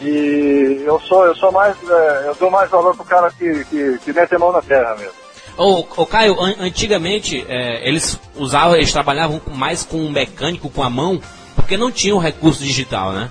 E 0.00 0.82
eu 0.86 1.00
sou, 1.00 1.26
eu 1.26 1.34
sou 1.34 1.50
mais, 1.50 1.76
é, 1.90 2.24
eu 2.28 2.34
dou 2.36 2.50
mais 2.50 2.70
valor 2.70 2.94
pro 2.94 3.04
cara 3.04 3.28
que, 3.36 3.64
que, 3.64 3.98
que 4.04 4.12
mete 4.12 4.36
a 4.36 4.38
mão 4.38 4.52
na 4.52 4.62
terra 4.62 4.94
mesmo. 4.96 5.25
Ô, 5.58 5.84
ô 5.96 6.06
Caio, 6.06 6.38
an- 6.40 6.56
antigamente 6.60 7.44
é, 7.48 7.88
eles 7.88 8.18
usavam, 8.34 8.76
eles 8.76 8.92
trabalhavam 8.92 9.40
mais 9.54 9.82
com 9.82 10.04
o 10.04 10.10
mecânico, 10.10 10.68
com 10.68 10.82
a 10.82 10.90
mão, 10.90 11.20
porque 11.54 11.76
não 11.76 11.90
tinham 11.90 12.18
recurso 12.18 12.62
digital, 12.62 13.12
né? 13.12 13.30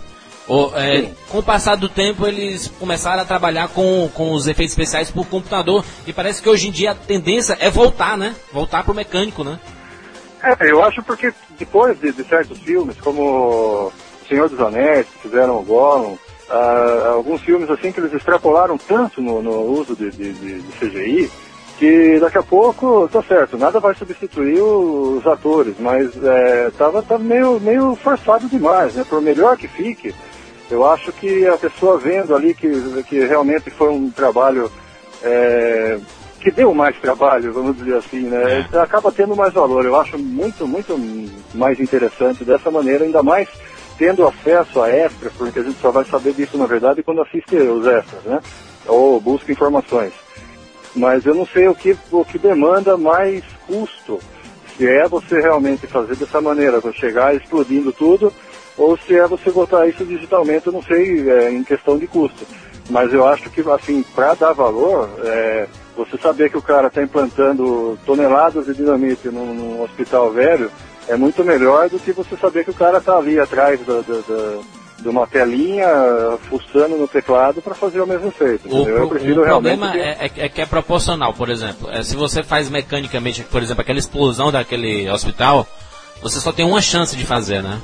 É, 0.76 1.10
com 1.30 1.40
o 1.40 1.44
passar 1.44 1.76
do 1.76 1.90
tempo 1.90 2.28
eles 2.28 2.68
começaram 2.80 3.22
a 3.24 3.26
trabalhar 3.26 3.68
com, 3.70 4.08
com 4.14 4.32
os 4.32 4.46
efeitos 4.48 4.74
especiais 4.74 5.10
por 5.10 5.26
computador 5.26 5.84
e 6.06 6.14
parece 6.14 6.40
que 6.40 6.48
hoje 6.48 6.68
em 6.68 6.72
dia 6.72 6.92
a 6.92 6.96
tendência 6.96 7.58
é 7.60 7.68
voltar, 7.70 8.16
né? 8.16 8.36
Voltar 8.54 8.84
pro 8.84 8.94
mecânico, 8.94 9.44
né? 9.44 9.60
É, 10.44 10.56
eu 10.70 10.84
acho 10.84 11.02
porque 11.02 11.34
depois 11.58 12.00
de, 12.00 12.12
de 12.12 12.24
certos 12.26 12.60
filmes, 12.60 12.96
como 13.02 13.92
Senhor 14.30 14.48
dos 14.48 14.60
Anéis, 14.60 15.08
que 15.08 15.28
fizeram 15.30 15.58
o 15.58 15.64
Gollum, 15.64 16.16
ah, 16.48 17.12
alguns 17.16 17.42
filmes 17.42 17.68
assim 17.72 17.92
que 17.92 18.00
eles 18.00 18.14
extrapolaram 18.14 18.78
tanto 18.78 19.20
no, 19.24 19.42
no 19.42 19.62
uso 19.64 19.96
de- 19.96 20.12
de- 20.12 20.34
de 20.34 20.62
CGI, 20.80 21.32
que 21.78 22.20
daqui 22.20 22.38
a 22.38 22.44
pouco, 22.44 23.08
tá 23.12 23.22
certo, 23.24 23.58
nada 23.58 23.80
vai 23.80 23.94
substituir 23.96 24.62
os 24.62 25.26
atores, 25.28 25.76
mas 25.80 26.12
é, 26.24 26.72
tava, 26.78 27.02
tava 27.02 27.24
meio, 27.24 27.60
meio 27.60 27.96
forçado 27.96 28.48
demais, 28.48 28.94
né? 28.96 29.06
Por 29.08 29.22
melhor 29.22 29.58
que 29.58 29.68
fique, 29.68 30.14
eu 30.72 30.90
acho 30.90 31.12
que 31.12 31.46
a 31.48 31.58
pessoa 31.58 31.98
vendo 31.98 32.36
ali 32.36 32.54
que, 32.54 33.04
que 33.04 33.20
realmente 33.26 33.70
foi 33.70 33.90
um 33.90 34.10
trabalho 34.10 34.72
é, 35.22 36.00
que 36.40 36.50
deu 36.50 36.74
mais 36.74 36.96
trabalho, 36.98 37.52
vamos 37.52 37.78
dizer 37.78 37.96
assim, 37.96 38.22
né? 38.22 38.68
Acaba 38.74 39.12
tendo 39.12 39.36
mais 39.36 39.54
valor. 39.54 39.86
Eu 39.86 39.96
acho 40.00 40.18
muito, 40.18 40.68
muito 40.68 40.98
mais 41.54 41.80
interessante 41.80 42.46
dessa 42.46 42.72
maneira, 42.72 43.04
ainda 43.04 43.22
mais 43.22 43.50
tendo 43.98 44.26
acesso 44.28 44.82
a 44.82 44.90
extras, 44.90 45.34
porque 45.34 45.60
a 45.60 45.64
gente 45.64 45.80
só 45.82 45.92
vai 45.92 46.06
saber 46.06 46.34
disso 46.34 46.58
na 46.58 46.66
verdade 46.66 47.02
quando 47.04 47.22
assiste 47.22 47.56
os 47.56 47.86
extras, 47.86 48.24
né? 48.24 48.40
Ou 48.88 49.20
busca 49.20 49.52
informações. 49.52 50.14
Mas 50.96 51.26
eu 51.26 51.36
não 51.36 51.46
sei 51.46 51.68
o 51.68 51.76
que, 51.76 51.96
o 52.12 52.24
que 52.24 52.38
demanda 52.40 52.98
mais 52.98 53.44
custo. 53.68 54.20
Se 54.78 54.88
é 54.88 55.08
você 55.08 55.40
realmente 55.42 55.88
fazer 55.88 56.16
dessa 56.16 56.40
maneira, 56.42 56.82
chegar 56.94 57.36
explodindo 57.36 57.92
tudo, 57.92 58.32
ou 58.78 58.98
se 58.98 59.16
é 59.16 59.28
você 59.28 59.52
botar 59.52 59.88
isso 59.88 60.06
digitalmente, 60.06 60.68
eu 60.68 60.74
não 60.74 60.84
sei, 60.84 61.30
é, 61.30 61.52
em 61.52 61.64
questão 61.64 61.98
de 61.98 62.08
custo. 62.08 62.46
Mas 62.90 63.12
eu 63.14 63.26
acho 63.26 63.50
que, 63.50 63.62
assim, 63.70 64.04
para 64.14 64.34
dar 64.36 64.54
valor, 64.54 65.10
é, 65.24 65.68
você 65.96 66.18
saber 66.18 66.50
que 66.52 66.58
o 66.58 66.62
cara 66.62 66.88
está 66.88 67.02
implantando 67.02 67.98
toneladas 68.06 68.66
de 68.66 68.74
dinamite 68.76 69.28
num, 69.30 69.54
num 69.54 69.82
hospital 69.82 70.32
velho, 70.32 70.70
é 71.08 71.16
muito 71.16 71.44
melhor 71.44 71.90
do 71.90 72.00
que 72.00 72.12
você 72.12 72.36
saber 72.38 72.64
que 72.64 72.72
o 72.72 72.76
cara 72.76 72.98
está 73.00 73.18
ali 73.18 73.40
atrás 73.40 73.80
da, 73.86 74.02
da- 74.02 74.22
da- 74.28 74.60
de 75.06 75.10
uma 75.10 75.28
telinha, 75.28 75.88
fuçando 76.50 76.98
no 76.98 77.08
teclado 77.08 77.62
para 77.62 77.76
fazer 77.76 78.02
o 78.02 78.08
mesmo 78.08 78.30
efeito. 78.30 78.68
O, 78.68 78.90
eu 78.90 79.08
prefiro 79.08 79.42
o 79.42 79.46
realmente 79.46 79.78
problema 79.78 79.96
é, 80.04 80.26
é- 80.26 80.46
é 80.46 80.50
que 80.50 80.62
é 80.62 80.66
proporcional, 80.66 81.32
por 81.32 81.48
exemplo. 81.50 81.88
É, 81.92 82.02
se 82.04 82.16
você 82.16 82.42
faz 82.42 82.72
mecanicamente, 82.72 83.44
por 83.44 83.62
exemplo, 83.62 83.82
aquela 83.82 84.00
explosão 84.00 84.52
daquele 84.52 85.08
hospital, 85.08 85.68
você 86.24 86.40
só 86.40 86.52
tem 86.52 86.66
uma 86.66 86.82
chance 86.82 87.16
de 87.16 87.24
fazer, 87.24 87.62
né? 87.62 87.80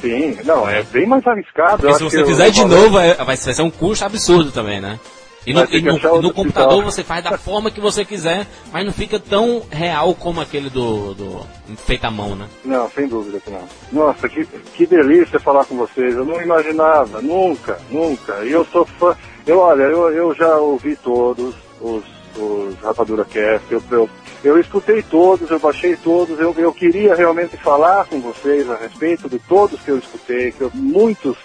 Sim, 0.00 0.38
não, 0.44 0.68
é 0.68 0.84
bem 0.84 1.06
mais 1.06 1.26
arriscado. 1.26 1.78
Porque 1.78 1.94
se 1.94 2.04
você 2.04 2.24
fizer 2.24 2.50
de 2.50 2.64
novo, 2.64 2.98
é- 3.00 3.14
vai, 3.14 3.36
ser 3.36 3.46
vai 3.46 3.54
ser 3.54 3.62
um 3.62 3.70
custo 3.70 4.04
absurdo 4.04 4.52
também, 4.52 4.80
né? 4.80 4.98
E 5.46 5.54
no, 5.54 5.60
e 5.64 5.80
no- 5.80 5.96
e 6.18 6.22
no 6.22 6.32
computador 6.34 6.84
você 6.84 7.02
faz 7.02 7.24
da 7.24 7.38
forma 7.38 7.70
que 7.70 7.80
você 7.80 8.04
quiser, 8.04 8.46
mas 8.70 8.84
não 8.84 8.92
fica 8.92 9.18
tão 9.18 9.62
real 9.70 10.14
como 10.14 10.40
aquele 10.40 10.68
do, 10.68 11.14
do 11.14 11.46
feito 11.86 12.04
à 12.04 12.10
mão, 12.10 12.36
né? 12.36 12.46
Não, 12.64 12.90
sem 12.90 13.08
dúvida 13.08 13.40
que 13.40 13.50
não. 13.50 13.66
Nossa, 13.90 14.28
que, 14.28 14.44
que 14.44 14.86
delícia 14.86 15.40
falar 15.40 15.64
com 15.64 15.76
vocês. 15.76 16.14
Eu 16.14 16.24
não 16.26 16.40
imaginava, 16.42 17.22
nunca, 17.22 17.78
nunca. 17.90 18.44
E 18.44 18.50
eu 18.52 18.66
sou 18.66 18.84
fã. 18.84 19.16
Eu, 19.46 19.58
olha, 19.60 19.84
eu, 19.84 20.10
eu 20.12 20.34
já 20.34 20.56
ouvi 20.58 20.94
todos 20.96 21.54
os, 21.80 22.04
os 22.36 22.74
Rapadura 22.82 23.24
Cast. 23.24 23.64
Eu, 23.72 23.82
eu, 23.90 24.10
eu 24.44 24.60
escutei 24.60 25.02
todos, 25.02 25.50
eu 25.50 25.58
baixei 25.58 25.96
todos. 25.96 26.38
Eu, 26.38 26.54
eu 26.58 26.72
queria 26.72 27.14
realmente 27.14 27.56
falar 27.56 28.04
com 28.04 28.20
vocês 28.20 28.70
a 28.70 28.76
respeito 28.76 29.26
de 29.28 29.38
todos 29.38 29.80
que 29.80 29.90
eu 29.90 29.98
escutei, 29.98 30.52
que 30.52 30.60
eu- 30.60 30.70
muitos 30.74 31.36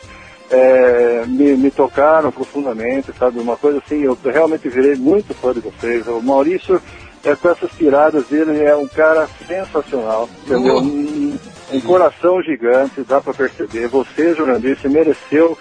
é, 0.50 1.26
me, 1.28 1.56
me 1.56 1.72
tocaram 1.72 2.32
profundamente, 2.32 3.12
sabe? 3.18 3.40
Uma 3.40 3.58
coisa 3.58 3.80
assim, 3.80 4.02
eu 4.02 4.18
realmente 4.24 4.70
virei 4.70 4.96
muito 4.96 5.34
fã 5.34 5.54
de 5.54 5.60
vocês. 5.60 6.08
O 6.08 6.22
Maurício, 6.22 6.82
é, 7.24 7.36
com 7.36 7.50
essas 7.50 7.72
tiradas 7.72 8.26
dele, 8.28 8.64
é 8.64 8.76
um 8.76 8.88
cara 8.88 9.28
sensacional, 9.48 10.30
entendeu? 10.46 10.76
Oh. 10.76 10.82
Um, 10.82 11.38
um 11.74 11.82
coração 11.82 12.42
gigante, 12.42 13.02
dá 13.02 13.20
pra 13.20 13.34
perceber. 13.34 13.88
Você, 13.88 14.36
você 14.36 14.88
mereceu 14.88 15.58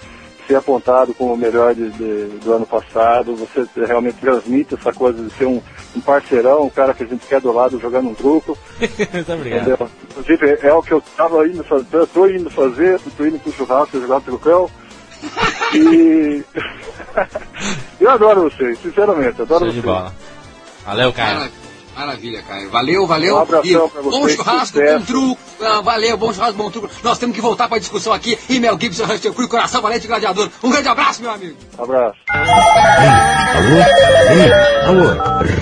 ser 0.46 0.56
apontado 0.56 1.14
como 1.14 1.34
o 1.34 1.36
melhor 1.36 1.74
de- 1.74 1.90
de- 1.90 2.38
do 2.38 2.52
ano 2.52 2.66
passado. 2.66 3.34
Você 3.36 3.66
realmente 3.86 4.16
transmite 4.18 4.74
essa 4.74 4.92
coisa 4.92 5.22
de 5.22 5.30
ser 5.34 5.46
um, 5.46 5.60
um 5.96 6.00
parceirão, 6.00 6.62
um 6.64 6.70
cara 6.70 6.92
que 6.94 7.02
a 7.04 7.06
gente 7.06 7.26
quer 7.26 7.40
do 7.40 7.52
lado 7.52 7.78
jogando 7.80 8.08
um 8.10 8.14
truco. 8.14 8.56
Muito 9.12 9.32
obrigado. 9.32 9.68
Entendeu? 9.68 9.90
Inclusive, 10.10 10.58
é 10.62 10.72
o 10.72 10.82
que 10.82 10.92
eu 10.92 11.00
tava 11.16 11.46
indo 11.48 11.64
fazer, 11.64 11.86
eu 11.92 12.06
tô 12.06 12.26
indo 12.28 12.50
fazer, 12.50 13.00
tô 13.16 13.24
indo 13.26 13.38
pro 13.38 13.52
churrasco 13.52 14.00
jogar 14.00 14.20
trucão. 14.20 14.68
E 15.74 16.44
eu 18.00 18.10
adoro 18.10 18.42
vocês, 18.50 18.78
sinceramente, 18.80 19.40
adoro 19.42 19.64
Show 19.64 19.72
de 19.72 19.80
vocês. 19.80 19.84
bola. 19.84 20.14
Valeu, 20.84 21.12
Caio. 21.12 21.50
Mara- 21.94 22.06
Maravilha, 22.06 22.42
Caio. 22.42 22.70
Valeu, 22.70 23.06
valeu. 23.06 23.36
Um 23.36 23.40
abração 23.40 23.86
E 23.86 23.88
pra 23.90 24.02
bom 24.02 24.10
vocês, 24.10 24.36
churrasco, 24.36 24.78
sucesso. 24.78 24.98
bom 24.98 25.04
truco. 25.04 25.40
Ah, 25.62 25.80
valeu, 25.80 26.16
bom 26.16 26.32
churrasco, 26.32 26.54
bom 26.56 26.70
truco. 26.70 26.88
Nós 27.02 27.18
temos 27.18 27.34
que 27.34 27.40
voltar 27.42 27.68
pra 27.68 27.78
discussão 27.78 28.12
aqui. 28.12 28.38
E 28.48 28.58
Mel 28.60 28.78
Gibson, 28.80 29.04
Russell 29.04 29.32
Crowe, 29.34 29.48
Coração 29.48 29.80
Valente 29.82 30.04
e 30.04 30.08
Gladiador. 30.08 30.48
Um 30.62 30.70
grande 30.70 30.88
abraço, 30.88 31.22
meu 31.22 31.30
amigo. 31.30 31.56
Abraço. 31.78 32.16
Alô? 32.28 33.76
Ei, 34.34 34.52
alô? 34.88 35.08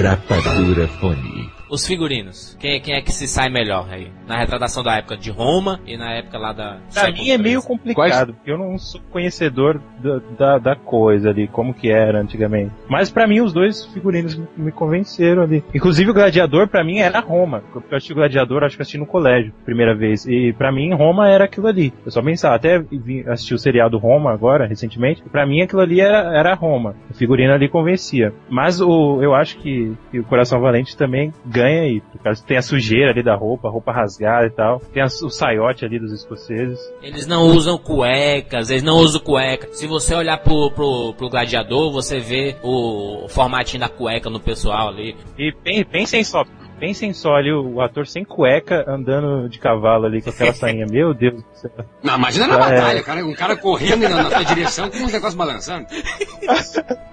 Rapadura 0.03 0.89
Fone. 1.01 1.41
Os 1.73 1.87
figurinos. 1.87 2.55
Quem, 2.61 2.79
quem 2.83 2.95
é 2.95 3.01
que 3.01 3.11
se 3.11 3.27
sai 3.27 3.49
melhor 3.49 3.89
aí? 3.91 4.09
Na 4.29 4.37
retratação 4.37 4.83
da 4.83 4.99
época 4.99 5.16
de 5.16 5.31
Roma 5.31 5.81
e 5.87 5.97
na 5.97 6.12
época 6.12 6.37
lá 6.37 6.53
da. 6.53 6.77
Pra 6.93 7.11
mim 7.11 7.31
é 7.31 7.39
meio 7.39 7.62
complicado, 7.62 8.35
porque 8.35 8.51
eu 8.51 8.59
não 8.59 8.77
sou 8.77 9.01
conhecedor 9.11 9.81
da, 9.99 10.18
da, 10.39 10.59
da 10.59 10.77
coisa 10.77 11.31
ali, 11.31 11.49
como 11.49 11.73
que 11.73 11.91
era 11.91 12.20
antigamente. 12.20 12.73
Mas 12.91 13.11
pra 13.11 13.27
mim 13.27 13.41
os 13.41 13.55
dois 13.55 13.87
figurinos 13.87 14.37
me, 14.37 14.47
me 14.55 14.70
convenceram 14.70 15.45
ali. 15.45 15.64
Inclusive 15.75 16.11
o 16.11 16.14
Gladiador 16.14 16.68
pra 16.68 16.85
mim 16.85 16.99
era 16.99 17.20
Roma. 17.20 17.62
Porque 17.73 17.91
eu 17.91 17.97
assisti 17.97 18.12
o 18.12 18.16
Gladiador, 18.16 18.64
acho 18.64 18.77
que 18.77 18.83
assisti 18.83 18.99
no 18.99 19.07
colégio, 19.07 19.55
primeira 19.64 19.95
vez. 19.95 20.27
E 20.27 20.53
pra 20.53 20.70
mim 20.70 20.93
Roma 20.93 21.31
era 21.31 21.45
aquilo 21.47 21.68
ali. 21.68 21.91
Eu 22.05 22.12
só 22.12 22.20
pensava, 22.20 22.55
até 22.55 22.79
vi- 22.81 23.25
assisti 23.27 23.55
o 23.55 23.59
seriado 23.59 23.97
Roma 23.97 24.31
agora, 24.31 24.66
recentemente. 24.66 25.23
Pra 25.23 25.47
mim 25.47 25.62
aquilo 25.62 25.81
ali 25.81 26.03
era, 26.03 26.37
era 26.39 26.53
Roma. 26.53 26.95
O 27.11 27.14
figurino 27.14 27.55
ali 27.55 27.66
convencia. 27.66 28.31
Mas 28.51 28.79
o, 28.79 29.23
eu 29.23 29.35
acho 29.35 29.57
que, 29.57 29.97
que 30.11 30.20
o 30.20 30.25
Coração 30.25 30.61
Valente 30.61 30.95
também 30.95 31.33
ganha 31.47 31.62
aí. 31.63 32.01
Por 32.13 32.21
causa 32.23 32.45
tem 32.45 32.57
a 32.57 32.63
sujeira 32.63 33.11
ali 33.11 33.23
da 33.23 33.35
roupa, 33.35 33.69
a 33.69 33.71
roupa 33.71 33.93
rasgada 33.93 34.47
e 34.47 34.51
tal. 34.51 34.81
Tem 34.93 35.03
as- 35.03 35.21
o 35.23 35.31
saiote 35.31 35.85
ali 35.85 35.99
dos 35.99 36.13
escoceses. 36.13 36.79
Eles 37.03 37.27
não 37.27 37.45
usam 37.47 37.77
cuecas, 37.79 38.71
eles 38.71 38.83
não 38.83 38.97
usam 38.99 39.21
cueca. 39.21 39.69
Se 39.73 39.87
você 39.87 40.15
olhar 40.15 40.39
pro, 40.39 40.71
pro, 40.71 41.15
pro 41.15 41.29
gladiador, 41.31 41.91
você 41.93 42.19
vê 42.19 42.57
o 42.63 43.27
formatinho 43.29 43.81
da 43.81 43.89
cueca 43.89 44.29
no 44.31 44.41
pessoal 44.41 44.89
ali. 44.89 45.17
E 45.39 45.53
pen- 45.53 45.85
pensem 45.85 46.23
só, 46.25 46.45
pensem 46.83 47.12
só 47.12 47.37
ali 47.37 47.53
o, 47.53 47.74
o 47.74 47.80
ator 47.80 48.09
sem 48.09 48.24
cueca 48.24 48.85
andando 48.89 49.49
de 49.49 49.57
cavalo 49.61 50.05
ali 50.05 50.20
com 50.20 50.30
aquela 50.30 50.53
sainha. 50.53 50.85
Meu 50.85 51.14
Deus 51.14 51.35
do 51.35 51.45
céu. 51.55 51.70
Não, 52.03 52.16
imagina 52.16 52.49
na 52.49 52.57
É. 52.57 52.59
batalha, 52.59 53.03
cara. 53.05 53.24
Um 53.24 53.35
cara 53.35 53.57
correndo 53.57 54.09
na, 54.09 54.24
tua 54.24 54.43
direção 54.43 54.91
com 54.91 55.05
os 55.05 55.12
negócios 55.12 55.37
balançando. 55.37 55.87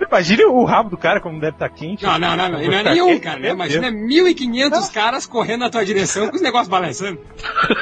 Imagine 0.09 0.45
o 0.45 0.65
rabo 0.65 0.89
do 0.89 0.97
cara 0.97 1.21
como 1.21 1.39
deve 1.39 1.53
estar 1.53 1.69
quente. 1.69 2.03
Não, 2.03 2.17
não, 2.17 2.35
não, 2.35 2.49
não, 2.49 2.59
não 2.63 2.73
é 2.73 2.83
nenhum, 2.83 3.19
cara. 3.19 3.37
Né? 3.37 3.51
Imagina 3.51 3.91
1.500 3.91 4.91
caras 4.91 5.27
correndo 5.27 5.59
na 5.59 5.69
tua 5.69 5.85
direção 5.85 6.27
com 6.29 6.35
os 6.35 6.41
negócios 6.41 6.67
balançando. 6.67 7.19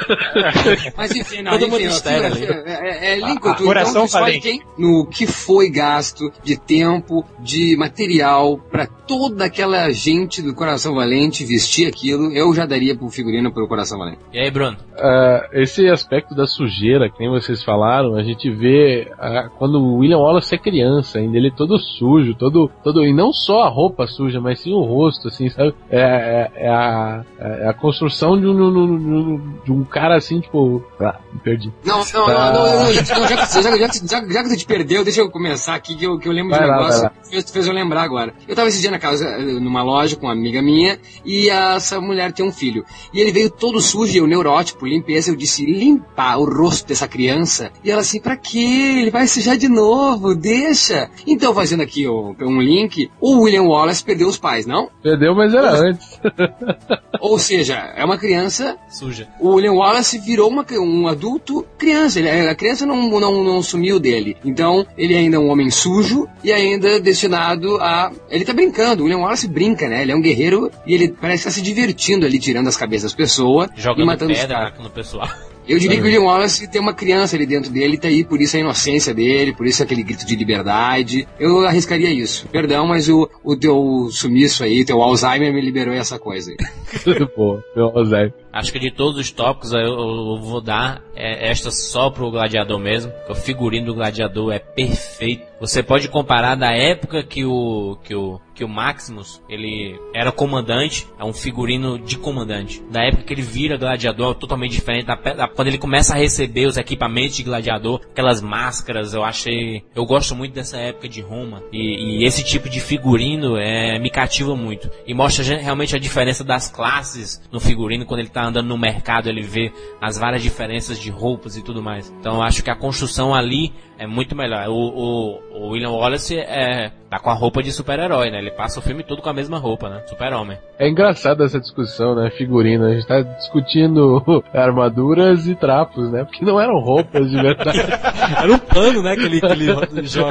Mas 0.94 1.16
enfim, 1.16 1.40
não, 1.40 1.52
Todo 1.52 1.62
enfim, 1.62 1.70
mundo 1.70 1.90
histera 1.90 2.26
ali. 2.26 2.44
é, 2.44 2.64
é, 2.66 3.12
é 3.12 3.16
Lincoln, 3.16 3.48
Ah, 3.48 3.54
tu, 3.54 3.64
coração 3.64 4.04
então, 4.04 4.26
tu 4.26 4.40
quem? 4.42 4.62
No 4.76 5.06
que 5.06 5.26
foi 5.26 5.70
gasto 5.70 6.30
de 6.44 6.58
tempo, 6.58 7.24
de 7.40 7.74
material 7.78 8.58
pra 8.70 8.86
toda 8.86 9.46
aquela 9.46 9.90
gente 9.90 10.42
do 10.42 10.54
Coração 10.54 10.94
Valente 10.94 11.46
vestir 11.46 11.77
aquilo, 11.86 12.32
eu 12.32 12.52
já 12.54 12.66
daria 12.66 12.96
pro 12.96 13.08
figurino 13.08 13.52
pro 13.52 13.68
Coração 13.68 13.98
Valente. 13.98 14.18
E 14.32 14.38
aí, 14.38 14.50
Bruno? 14.50 14.76
Ah, 14.98 15.48
esse 15.52 15.88
aspecto 15.88 16.34
da 16.34 16.46
sujeira, 16.46 17.08
que 17.10 17.18
nem 17.20 17.30
vocês 17.30 17.62
falaram, 17.62 18.16
a 18.16 18.22
gente 18.22 18.50
vê 18.50 19.10
ah, 19.18 19.48
quando 19.58 19.76
o 19.78 19.96
William 19.98 20.18
Wallace 20.18 20.54
é 20.54 20.58
criança, 20.58 21.18
ainda 21.18 21.36
ele 21.36 21.48
é 21.48 21.52
todo 21.54 21.78
sujo, 21.78 22.34
todo, 22.34 22.70
todo 22.82 23.04
e 23.04 23.12
não 23.12 23.32
só 23.32 23.62
a 23.62 23.68
roupa 23.68 24.06
suja, 24.06 24.40
mas 24.40 24.60
sim 24.60 24.72
o 24.72 24.80
rosto, 24.82 25.28
assim, 25.28 25.48
sabe? 25.48 25.74
É, 25.90 26.00
é- 26.00 26.50
é 26.66 26.68
a, 26.68 27.24
é 27.38 27.68
a 27.68 27.74
construção 27.74 28.38
de 28.40 28.46
um, 28.46 28.54
de 28.56 28.62
um- 28.62 29.54
de 29.64 29.72
um 29.72 29.84
cara 29.84 30.16
assim, 30.16 30.40
tipo, 30.40 30.82
ah, 31.00 31.18
me 31.32 31.38
perdi. 31.40 31.72
Não, 31.84 31.98
não, 31.98 32.26
não, 32.26 32.52
não, 32.52 32.84
não, 32.84 32.92
já, 32.92 33.18
não, 33.18 33.28
já, 33.28 33.36
que- 33.46 33.62
já, 33.62 33.76
já, 33.76 33.88
que- 33.88 34.08
já, 34.08 34.28
já 34.28 34.42
que 34.42 34.48
tu 34.50 34.56
te 34.56 34.66
perdeu, 34.66 35.04
deixa 35.04 35.20
eu 35.20 35.30
começar 35.30 35.74
aqui 35.74 35.94
que 35.96 36.04
eu, 36.04 36.18
que 36.18 36.28
eu 36.28 36.32
lembro 36.32 36.52
de 36.52 36.58
Vai 36.58 36.66
um 36.66 36.70
lá, 36.70 36.76
negócio 36.78 37.10
que 37.24 37.30
fez, 37.30 37.50
fez 37.50 37.66
eu 37.66 37.72
lembrar 37.72 38.02
agora. 38.02 38.32
Eu 38.46 38.54
tava 38.56 38.68
esse 38.68 38.80
dia 38.80 38.90
na 38.90 38.98
casa, 38.98 39.38
numa 39.38 39.82
loja 39.82 40.16
com 40.16 40.26
uma 40.26 40.32
amiga 40.32 40.60
minha, 40.62 40.98
e 41.24 41.50
essa 41.76 42.00
mulher 42.00 42.32
tem 42.32 42.46
um 42.46 42.52
filho. 42.52 42.84
E 43.12 43.20
ele 43.20 43.32
veio 43.32 43.50
todo 43.50 43.80
sujo, 43.80 44.12
e 44.12 44.18
eu 44.18 44.26
neurótipo, 44.26 44.86
limpeza, 44.86 45.30
eu 45.30 45.36
disse, 45.36 45.64
limpar 45.64 46.38
o 46.38 46.44
rosto 46.44 46.88
dessa 46.88 47.08
criança. 47.08 47.70
E 47.84 47.90
ela 47.90 48.00
assim, 48.00 48.20
pra 48.20 48.36
quê? 48.36 48.98
Ele 49.00 49.10
vai 49.10 49.26
sujar 49.26 49.56
de 49.56 49.68
novo, 49.68 50.34
deixa. 50.34 51.10
Então, 51.26 51.54
fazendo 51.54 51.82
aqui 51.82 52.06
ó, 52.06 52.34
um 52.40 52.60
link, 52.60 53.10
o 53.20 53.42
William 53.42 53.64
Wallace 53.64 54.04
perdeu 54.04 54.28
os 54.28 54.38
pais, 54.38 54.66
não? 54.66 54.88
Perdeu, 55.02 55.34
mas 55.34 55.52
era 55.52 55.72
antes. 55.72 56.20
Ou 57.20 57.38
seja, 57.38 57.92
é 57.96 58.04
uma 58.04 58.16
criança 58.16 58.76
Suja. 58.88 59.28
o 59.40 59.54
William 59.54 59.72
Wallace 59.72 60.18
virou 60.18 60.48
uma, 60.48 60.64
um 60.72 61.08
adulto 61.08 61.66
criança. 61.76 62.18
Ele, 62.18 62.28
a 62.28 62.54
criança 62.54 62.86
não, 62.86 63.08
não, 63.08 63.44
não 63.44 63.62
sumiu 63.62 63.98
dele. 63.98 64.36
Então, 64.44 64.86
ele 64.96 65.14
ainda 65.14 65.36
é 65.36 65.40
um 65.40 65.48
homem 65.48 65.70
sujo 65.70 66.28
e 66.42 66.52
ainda 66.52 67.00
destinado 67.00 67.76
a. 67.78 68.12
Ele 68.30 68.44
tá 68.44 68.52
brincando. 68.52 69.02
O 69.02 69.06
William 69.06 69.22
Wallace 69.22 69.48
brinca, 69.48 69.88
né? 69.88 70.02
Ele 70.02 70.12
é 70.12 70.16
um 70.16 70.20
guerreiro 70.20 70.70
e 70.86 70.94
ele 70.94 71.08
parece 71.08 71.47
estar 71.48 71.60
se 71.60 71.62
divertindo 71.62 72.26
ali, 72.26 72.38
tirando 72.38 72.68
as 72.68 72.76
cabeças 72.76 73.04
das 73.04 73.14
pessoas 73.14 73.68
e 73.76 73.80
Jogando 73.80 74.06
matando 74.06 74.32
os 74.32 74.38
caras. 74.38 74.70
pedra 74.70 74.82
no 74.84 74.90
pessoal. 74.90 75.28
Eu 75.68 75.78
diria 75.78 75.96
que 75.96 76.02
o 76.02 76.06
William 76.06 76.22
Wallace 76.22 76.66
tem 76.66 76.80
uma 76.80 76.94
criança 76.94 77.36
ali 77.36 77.44
dentro 77.44 77.70
dele, 77.70 77.98
tá 77.98 78.08
aí 78.08 78.24
por 78.24 78.40
isso 78.40 78.56
a 78.56 78.60
inocência 78.60 79.12
dele, 79.12 79.52
por 79.52 79.66
isso 79.66 79.82
aquele 79.82 80.02
grito 80.02 80.24
de 80.24 80.34
liberdade. 80.34 81.28
Eu 81.38 81.66
arriscaria 81.66 82.10
isso. 82.10 82.48
Perdão, 82.48 82.86
mas 82.86 83.06
o, 83.10 83.28
o 83.44 83.54
teu 83.54 84.08
sumiço 84.10 84.64
aí, 84.64 84.82
teu 84.82 85.02
Alzheimer 85.02 85.52
me 85.52 85.60
liberou 85.60 85.92
essa 85.92 86.18
coisa 86.18 86.50
aí. 86.52 86.56
Tudo 87.04 87.30
bom, 87.36 87.60
meu 87.76 87.92
José. 87.92 88.32
Acho 88.58 88.72
que 88.72 88.78
de 88.78 88.90
todos 88.90 89.18
os 89.20 89.30
tópicos 89.30 89.72
eu, 89.72 89.80
eu 89.80 90.40
vou 90.40 90.60
dar 90.60 91.02
é, 91.14 91.48
esta 91.50 91.70
só 91.70 92.10
pro 92.10 92.30
gladiador 92.30 92.78
mesmo. 92.78 93.12
O 93.28 93.34
figurino 93.34 93.86
do 93.86 93.94
gladiador 93.94 94.52
é 94.52 94.58
perfeito. 94.58 95.46
Você 95.60 95.82
pode 95.82 96.08
comparar 96.08 96.54
da 96.54 96.72
época 96.72 97.22
que 97.22 97.44
o 97.44 97.98
que 98.04 98.14
o 98.14 98.40
que 98.54 98.64
o 98.64 98.68
Maximus 98.68 99.40
ele 99.48 99.96
era 100.12 100.32
comandante, 100.32 101.06
é 101.16 101.24
um 101.24 101.32
figurino 101.32 101.96
de 101.96 102.18
comandante. 102.18 102.82
Da 102.90 103.04
época 103.04 103.22
que 103.22 103.32
ele 103.32 103.42
vira 103.42 103.76
gladiador, 103.76 104.32
é 104.32 104.34
totalmente 104.34 104.72
diferente. 104.72 105.06
Da, 105.06 105.14
da- 105.14 105.46
quando 105.48 105.68
ele 105.68 105.78
começa 105.78 106.12
a 106.12 106.16
receber 106.16 106.66
os 106.66 106.76
equipamentos 106.76 107.36
de 107.36 107.44
gladiador, 107.44 108.00
aquelas 108.10 108.40
máscaras, 108.42 109.14
eu 109.14 109.22
achei, 109.22 109.84
eu 109.94 110.04
gosto 110.04 110.34
muito 110.34 110.54
dessa 110.54 110.76
época 110.76 111.08
de 111.08 111.20
Roma 111.20 111.62
e, 111.72 112.22
e 112.22 112.24
esse 112.24 112.42
tipo 112.44 112.68
de 112.68 112.80
figurino 112.80 113.56
é 113.56 113.96
me 114.00 114.10
cativa 114.10 114.56
muito 114.56 114.90
e 115.06 115.14
mostra 115.14 115.44
realmente 115.56 115.94
a 115.94 115.98
diferença 115.98 116.42
das 116.42 116.68
classes 116.68 117.40
no 117.52 117.60
figurino 117.60 118.04
quando 118.06 118.20
ele 118.20 118.28
tá 118.28 118.47
andando 118.48 118.66
no 118.68 118.78
mercado, 118.78 119.28
ele 119.28 119.42
vê 119.42 119.72
as 120.00 120.18
várias 120.18 120.42
diferenças 120.42 120.98
de 120.98 121.10
roupas 121.10 121.56
e 121.56 121.62
tudo 121.62 121.82
mais. 121.82 122.12
Então 122.20 122.36
eu 122.36 122.42
acho 122.42 122.62
que 122.64 122.70
a 122.70 122.76
construção 122.76 123.34
ali 123.34 123.72
é 123.98 124.06
muito 124.06 124.34
melhor. 124.36 124.68
O, 124.68 124.72
o, 124.74 125.38
o 125.52 125.68
William 125.70 125.90
Wallace 125.90 126.36
é 126.38 126.90
tá 127.10 127.18
com 127.18 127.30
a 127.30 127.34
roupa 127.34 127.62
de 127.62 127.72
super-herói, 127.72 128.30
né? 128.30 128.38
Ele 128.38 128.50
passa 128.50 128.78
o 128.78 128.82
filme 128.82 129.02
todo 129.02 129.22
com 129.22 129.28
a 129.30 129.32
mesma 129.32 129.58
roupa, 129.58 129.88
né? 129.88 130.02
Super-homem. 130.06 130.58
É 130.78 130.88
engraçado 130.88 131.42
essa 131.42 131.58
discussão, 131.58 132.14
né? 132.14 132.30
Figurino. 132.30 132.84
A 132.84 132.94
gente 132.94 133.06
tá 133.06 133.20
discutindo 133.22 134.22
armaduras 134.54 135.46
e 135.48 135.54
trapos, 135.54 136.10
né? 136.12 136.24
Porque 136.24 136.44
não 136.44 136.60
eram 136.60 136.78
roupas 136.80 137.30
de 137.30 137.36
verdade. 137.40 137.78
Era 138.42 138.52
um 138.52 138.58
pano, 138.58 139.02
né? 139.02 139.16
Que 139.16 139.22
ele, 139.24 139.40
que 139.40 139.46
ele 139.46 139.72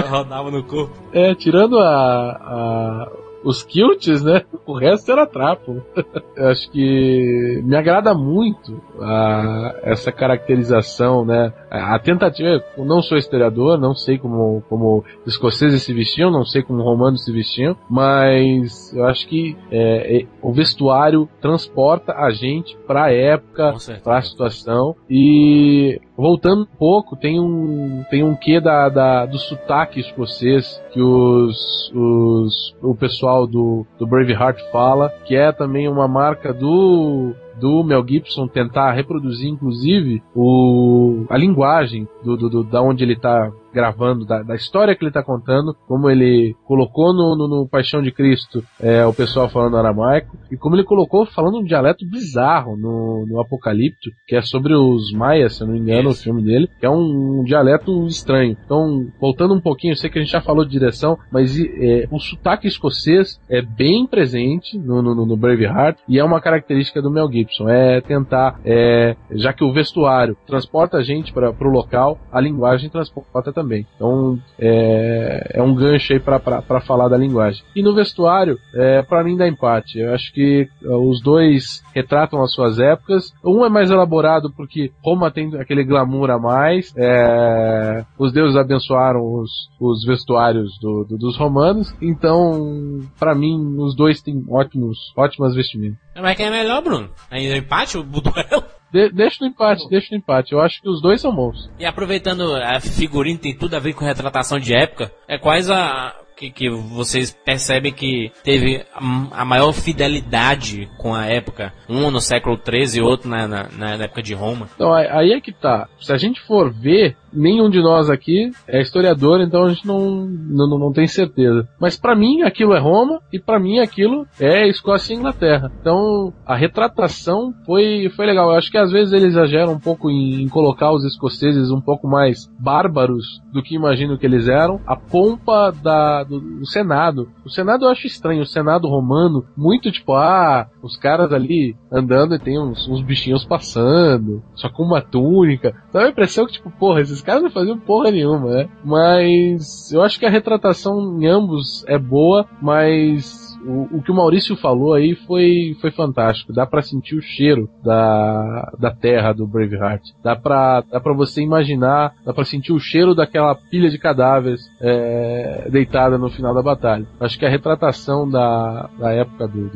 rodava 0.07 0.51
no 0.51 0.63
corpo. 0.63 0.95
é, 1.11 1.33
tirando 1.35 1.77
a, 1.79 2.31
a- 2.31 3.11
os 3.47 3.63
kilts, 3.63 4.21
né? 4.21 4.43
O 4.65 4.77
resto 4.77 5.09
era 5.09 5.25
trapo. 5.25 5.81
Eu 6.35 6.49
acho 6.49 6.69
que 6.69 7.61
me 7.63 7.77
agrada 7.77 8.13
muito 8.13 8.81
a, 8.99 9.79
essa 9.83 10.11
caracterização, 10.11 11.23
né? 11.25 11.53
A, 11.69 11.95
a 11.95 11.99
tentativa, 11.99 12.63
eu 12.77 12.85
não 12.85 13.01
sou 13.01 13.17
historiador, 13.17 13.79
não 13.79 13.93
sei 13.93 14.17
como, 14.17 14.63
como 14.69 15.03
escoceses 15.25 15.83
se 15.83 15.93
vestiam, 15.93 16.31
não 16.31 16.45
sei 16.45 16.61
como 16.63 16.81
romanos 16.81 17.23
se 17.23 17.31
vestiam, 17.31 17.75
mas 17.89 18.93
eu 18.93 19.05
acho 19.05 19.27
que 19.27 19.57
é, 19.71 20.19
é, 20.21 20.25
o 20.41 20.51
vestuário 20.51 21.27
transporta 21.41 22.13
a 22.13 22.31
gente 22.31 22.77
pra 22.87 23.11
época, 23.11 23.73
Com 23.73 23.79
certeza. 23.79 24.03
pra 24.03 24.21
situação 24.21 24.95
e 25.09 25.99
voltando 26.15 26.63
um 26.63 26.77
pouco, 26.77 27.15
tem 27.15 27.39
um 27.39 28.03
tem 28.09 28.23
um 28.23 28.35
quê 28.35 28.59
da, 28.59 28.89
da 28.89 29.25
do 29.25 29.37
sotaque 29.37 29.99
escocês 29.99 30.81
que 30.91 31.01
os, 31.01 31.91
os 31.93 32.75
o 32.81 32.95
pessoal 32.95 33.45
do, 33.45 33.85
do 33.99 34.07
Braveheart 34.07 34.59
fala, 34.71 35.09
que 35.25 35.35
é 35.35 35.51
também 35.51 35.87
uma 35.87 36.07
marca 36.07 36.53
do 36.53 37.33
do 37.59 37.83
Mel 37.83 38.05
Gibson 38.07 38.47
tentar 38.47 38.91
reproduzir 38.93 39.49
inclusive 39.49 40.21
o 40.35 41.25
a 41.29 41.37
linguagem 41.37 42.07
do, 42.23 42.37
do, 42.37 42.49
do- 42.49 42.63
da 42.63 42.81
onde 42.81 43.03
ele 43.03 43.15
tá 43.15 43.51
gravando, 43.73 44.25
da, 44.25 44.41
da 44.43 44.55
história 44.55 44.95
que 44.95 45.03
ele 45.03 45.11
tá 45.11 45.23
contando, 45.23 45.75
como 45.87 46.09
ele 46.09 46.55
colocou 46.65 47.13
no, 47.13 47.35
no, 47.35 47.47
no 47.47 47.67
Paixão 47.67 48.01
de 48.01 48.11
Cristo 48.11 48.63
é, 48.79 49.05
o 49.05 49.13
pessoal 49.13 49.49
falando 49.49 49.77
aramaico, 49.77 50.37
e 50.51 50.57
como 50.57 50.75
ele 50.75 50.83
colocou 50.83 51.25
falando 51.25 51.59
um 51.59 51.63
dialeto 51.63 52.05
bizarro 52.09 52.75
no, 52.77 53.25
no 53.27 53.39
Apocalipto, 53.39 54.09
que 54.27 54.35
é 54.35 54.41
sobre 54.41 54.73
os 54.73 55.11
maias, 55.13 55.55
se 55.55 55.63
eu 55.63 55.67
não 55.67 55.73
me 55.73 55.79
engano, 55.79 56.09
Isso. 56.09 56.21
o 56.21 56.23
filme 56.23 56.43
dele, 56.43 56.69
que 56.79 56.85
é 56.85 56.89
um, 56.89 57.39
um 57.39 57.43
dialeto 57.43 58.05
estranho. 58.07 58.57
Então, 58.65 59.07
voltando 59.19 59.53
um 59.53 59.61
pouquinho, 59.61 59.93
eu 59.93 59.97
sei 59.97 60.09
que 60.09 60.19
a 60.19 60.21
gente 60.21 60.31
já 60.31 60.41
falou 60.41 60.65
de 60.65 60.71
direção, 60.71 61.17
mas 61.31 61.57
é, 61.59 62.07
o 62.11 62.19
sotaque 62.19 62.67
escocês 62.67 63.39
é 63.49 63.61
bem 63.61 64.05
presente 64.07 64.77
no, 64.77 65.01
no, 65.01 65.25
no 65.25 65.37
Braveheart, 65.37 65.97
e 66.07 66.19
é 66.19 66.23
uma 66.23 66.41
característica 66.41 67.01
do 67.01 67.11
Mel 67.11 67.31
Gibson, 67.31 67.69
é 67.69 68.01
tentar, 68.01 68.59
é, 68.65 69.15
já 69.31 69.53
que 69.53 69.63
o 69.63 69.73
vestuário 69.73 70.37
transporta 70.45 70.97
a 70.97 71.03
gente 71.03 71.33
para 71.33 71.51
o 71.51 71.69
local, 71.69 72.17
a 72.31 72.39
linguagem 72.39 72.89
transporta 72.89 73.51
também. 73.57 73.87
Então, 73.95 74.37
é, 74.59 75.51
é 75.55 75.61
um 75.63 75.73
gancho 75.73 76.13
aí 76.13 76.19
para 76.19 76.79
falar 76.81 77.07
da 77.07 77.17
linguagem. 77.17 77.63
E 77.75 77.81
no 77.81 77.95
vestuário, 77.95 78.59
é, 78.75 79.01
para 79.01 79.23
mim 79.23 79.35
dá 79.35 79.47
empate. 79.47 79.97
Eu 79.99 80.13
acho 80.13 80.31
que 80.31 80.67
uh, 80.83 81.09
os 81.09 81.21
dois 81.21 81.83
retratam 81.95 82.41
as 82.43 82.53
suas 82.53 82.77
épocas. 82.79 83.33
Um 83.43 83.65
é 83.65 83.69
mais 83.69 83.89
elaborado 83.89 84.51
porque 84.55 84.91
Roma 85.03 85.31
tem 85.31 85.55
aquele 85.59 85.83
glamour 85.83 86.29
a 86.29 86.37
mais. 86.37 86.93
é, 86.95 88.05
os 88.19 88.31
deuses 88.31 88.55
abençoaram 88.55 89.21
os, 89.41 89.49
os 89.79 90.05
vestuários 90.05 90.77
do- 90.79 91.05
do- 91.05 91.17
dos 91.17 91.35
romanos. 91.37 91.93
Então, 92.01 92.99
para 93.19 93.33
mim, 93.33 93.75
os 93.79 93.95
dois 93.95 94.21
têm 94.21 94.43
ótimos, 94.49 94.97
ótimas 95.17 95.55
vestimentas. 95.55 95.97
Mas 96.19 96.35
quem 96.35 96.47
é 96.47 96.51
melhor, 96.51 96.81
Bruno? 96.83 97.09
Ainda 97.31 97.57
empate, 97.57 97.97
o 97.97 98.03
duelo? 98.03 98.63
De- 98.91 99.09
deixa 99.09 99.37
no 99.41 99.47
empate, 99.47 99.87
deixa 99.89 100.07
no 100.11 100.17
empate. 100.17 100.53
Eu 100.53 100.61
acho 100.61 100.81
que 100.81 100.89
os 100.89 101.01
dois 101.01 101.19
são 101.21 101.33
bons. 101.35 101.69
E 101.79 101.85
aproveitando, 101.85 102.55
a 102.55 102.79
figurino 102.79 103.39
tem 103.39 103.53
tudo 103.55 103.75
a 103.75 103.79
ver 103.79 103.93
com 103.93 104.05
retratação 104.05 104.59
de 104.59 104.73
época. 104.73 105.11
É 105.27 105.37
quase 105.37 105.71
a. 105.71 106.15
Que, 106.37 106.51
que 106.51 106.69
vocês 106.69 107.31
percebem 107.43 107.91
que 107.91 108.31
teve 108.43 108.85
a, 108.93 109.41
a 109.41 109.43
maior 109.43 109.73
fidelidade 109.73 110.87
com 110.97 111.15
a 111.15 111.25
época. 111.25 111.73
Um 111.89 112.11
no 112.11 112.21
século 112.21 112.55
XIII 112.63 112.99
e 112.99 113.01
outro 113.01 113.27
na, 113.27 113.47
na, 113.47 113.69
na 113.75 113.93
época 114.03 114.21
de 114.21 114.35
Roma. 114.35 114.69
Então 114.75 114.93
aí 114.93 115.07
aí 115.07 115.33
é 115.33 115.41
que 115.41 115.51
tá. 115.51 115.87
Se 115.99 116.13
a 116.13 116.17
gente 116.17 116.39
for 116.41 116.71
ver, 116.71 117.17
nenhum 117.31 117.69
de 117.69 117.81
nós 117.81 118.09
aqui 118.09 118.51
é 118.67 118.81
historiador, 118.81 119.41
então 119.41 119.63
a 119.63 119.69
gente 119.69 119.85
não, 119.85 120.25
não, 120.25 120.79
não 120.79 120.91
tem 120.91 121.07
certeza. 121.07 121.67
Mas 121.79 121.97
pra 121.97 122.15
mim 122.15 122.43
aquilo 122.43 122.73
é 122.73 122.79
Roma 122.79 123.19
e 123.31 123.39
pra 123.39 123.59
mim 123.59 123.79
aquilo 123.79 124.25
é 124.39 124.67
Escócia 124.67 125.13
e 125.13 125.17
Inglaterra. 125.17 125.71
Então 125.79 126.33
a 126.45 126.55
retratação 126.55 127.53
foi, 127.65 128.09
foi 128.15 128.25
legal. 128.25 128.49
Eu 128.49 128.57
acho 128.57 128.71
que 128.71 128.77
às 128.77 128.91
vezes 128.91 129.13
eles 129.13 129.31
exageram 129.31 129.73
um 129.73 129.79
pouco 129.79 130.09
em, 130.09 130.41
em 130.43 130.47
colocar 130.47 130.91
os 130.91 131.03
escoceses 131.03 131.71
um 131.71 131.81
pouco 131.81 132.07
mais 132.07 132.49
bárbaros 132.59 133.41
do 133.51 133.61
que 133.61 133.75
imagino 133.75 134.17
que 134.17 134.25
eles 134.25 134.47
eram. 134.47 134.79
A 134.85 134.95
pompa 134.95 135.71
da, 135.71 136.23
do, 136.23 136.39
do 136.39 136.65
Senado. 136.65 137.29
O 137.45 137.49
Senado 137.49 137.85
eu 137.85 137.89
acho 137.89 138.07
estranho. 138.07 138.41
O 138.41 138.45
Senado 138.45 138.87
romano, 138.87 139.45
muito 139.55 139.91
tipo, 139.91 140.13
ah, 140.13 140.67
os 140.81 140.97
caras 140.97 141.31
ali 141.31 141.75
andando 141.91 142.35
e 142.35 142.39
tem 142.39 142.59
uns, 142.59 142.87
uns 142.87 143.01
bichinhos 143.01 143.45
passando, 143.45 144.43
só 144.55 144.69
com 144.69 144.83
uma 144.83 145.01
túnica. 145.01 145.75
Dá 145.91 146.05
a 146.05 146.09
impressão 146.09 146.45
que, 146.45 146.53
tipo, 146.53 146.71
porra, 146.71 147.01
esses 147.01 147.16
caras 147.21 147.43
não 147.43 147.51
faziam 147.51 147.77
porra 147.77 148.11
nenhuma, 148.11 148.49
né? 148.49 148.69
Mas 148.83 149.91
eu 149.91 150.01
acho 150.01 150.19
que 150.19 150.25
a 150.25 150.29
retratação 150.29 151.17
em 151.21 151.27
ambos 151.27 151.83
é 151.87 151.97
boa, 151.97 152.45
mas 152.61 153.47
o, 153.65 153.97
o 153.97 154.01
que 154.01 154.11
o 154.11 154.15
Maurício 154.15 154.55
falou 154.55 154.93
aí 154.93 155.15
foi, 155.15 155.75
foi 155.81 155.91
fantástico. 155.91 156.53
Dá 156.53 156.65
pra 156.65 156.81
sentir 156.81 157.15
o 157.15 157.21
cheiro 157.21 157.69
da, 157.83 158.71
da 158.79 158.91
terra 158.91 159.33
do 159.33 159.47
Braveheart. 159.47 160.01
Dá 160.23 160.35
pra, 160.35 160.81
dá 160.89 160.99
pra 160.99 161.13
você 161.13 161.41
imaginar, 161.41 162.13
dá 162.25 162.33
pra 162.33 162.45
sentir 162.45 162.71
o 162.73 162.79
cheiro 162.79 163.13
daquela 163.15 163.55
pilha 163.55 163.89
de 163.89 163.97
cadáveres 163.97 164.61
é, 164.81 165.67
deitada 165.69 166.17
no 166.17 166.29
final 166.29 166.53
da 166.53 166.61
batalha. 166.61 167.05
Acho 167.19 167.37
que 167.37 167.45
a 167.45 167.49
retratação 167.49 168.29
da, 168.29 168.89
da 168.97 169.11
época 169.11 169.47
do- 169.47 169.67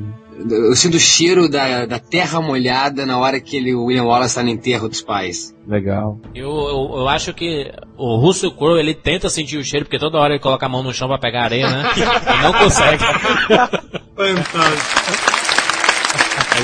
Eu 0.49 0.75
sinto 0.75 0.95
o 0.95 0.99
cheiro 0.99 1.49
da, 1.49 1.85
da 1.85 1.99
terra 1.99 2.41
molhada 2.41 3.05
na 3.05 3.17
hora 3.17 3.39
que 3.39 3.57
ele, 3.57 3.75
o 3.75 3.85
William 3.85 4.05
Wallace 4.05 4.31
está 4.31 4.43
no 4.43 4.49
enterro 4.49 4.89
dos 4.89 5.01
pais. 5.01 5.55
Legal. 5.67 6.19
Eu, 6.33 6.49
eu, 6.49 6.99
eu 6.99 7.07
acho 7.07 7.33
que 7.33 7.71
o 7.97 8.17
Russell 8.17 8.51
Crowe, 8.51 8.79
ele 8.79 8.93
tenta 8.93 9.29
sentir 9.29 9.57
o 9.57 9.63
cheiro, 9.63 9.85
porque 9.85 9.99
toda 9.99 10.17
hora 10.17 10.33
ele 10.33 10.41
coloca 10.41 10.65
a 10.65 10.69
mão 10.69 10.81
no 10.81 10.93
chão 10.93 11.07
pra 11.07 11.19
pegar 11.19 11.43
areia, 11.43 11.69
né? 11.69 11.83
E 11.95 12.43
não 12.43 12.53
consegue. 12.53 13.03
Mas 14.17 15.30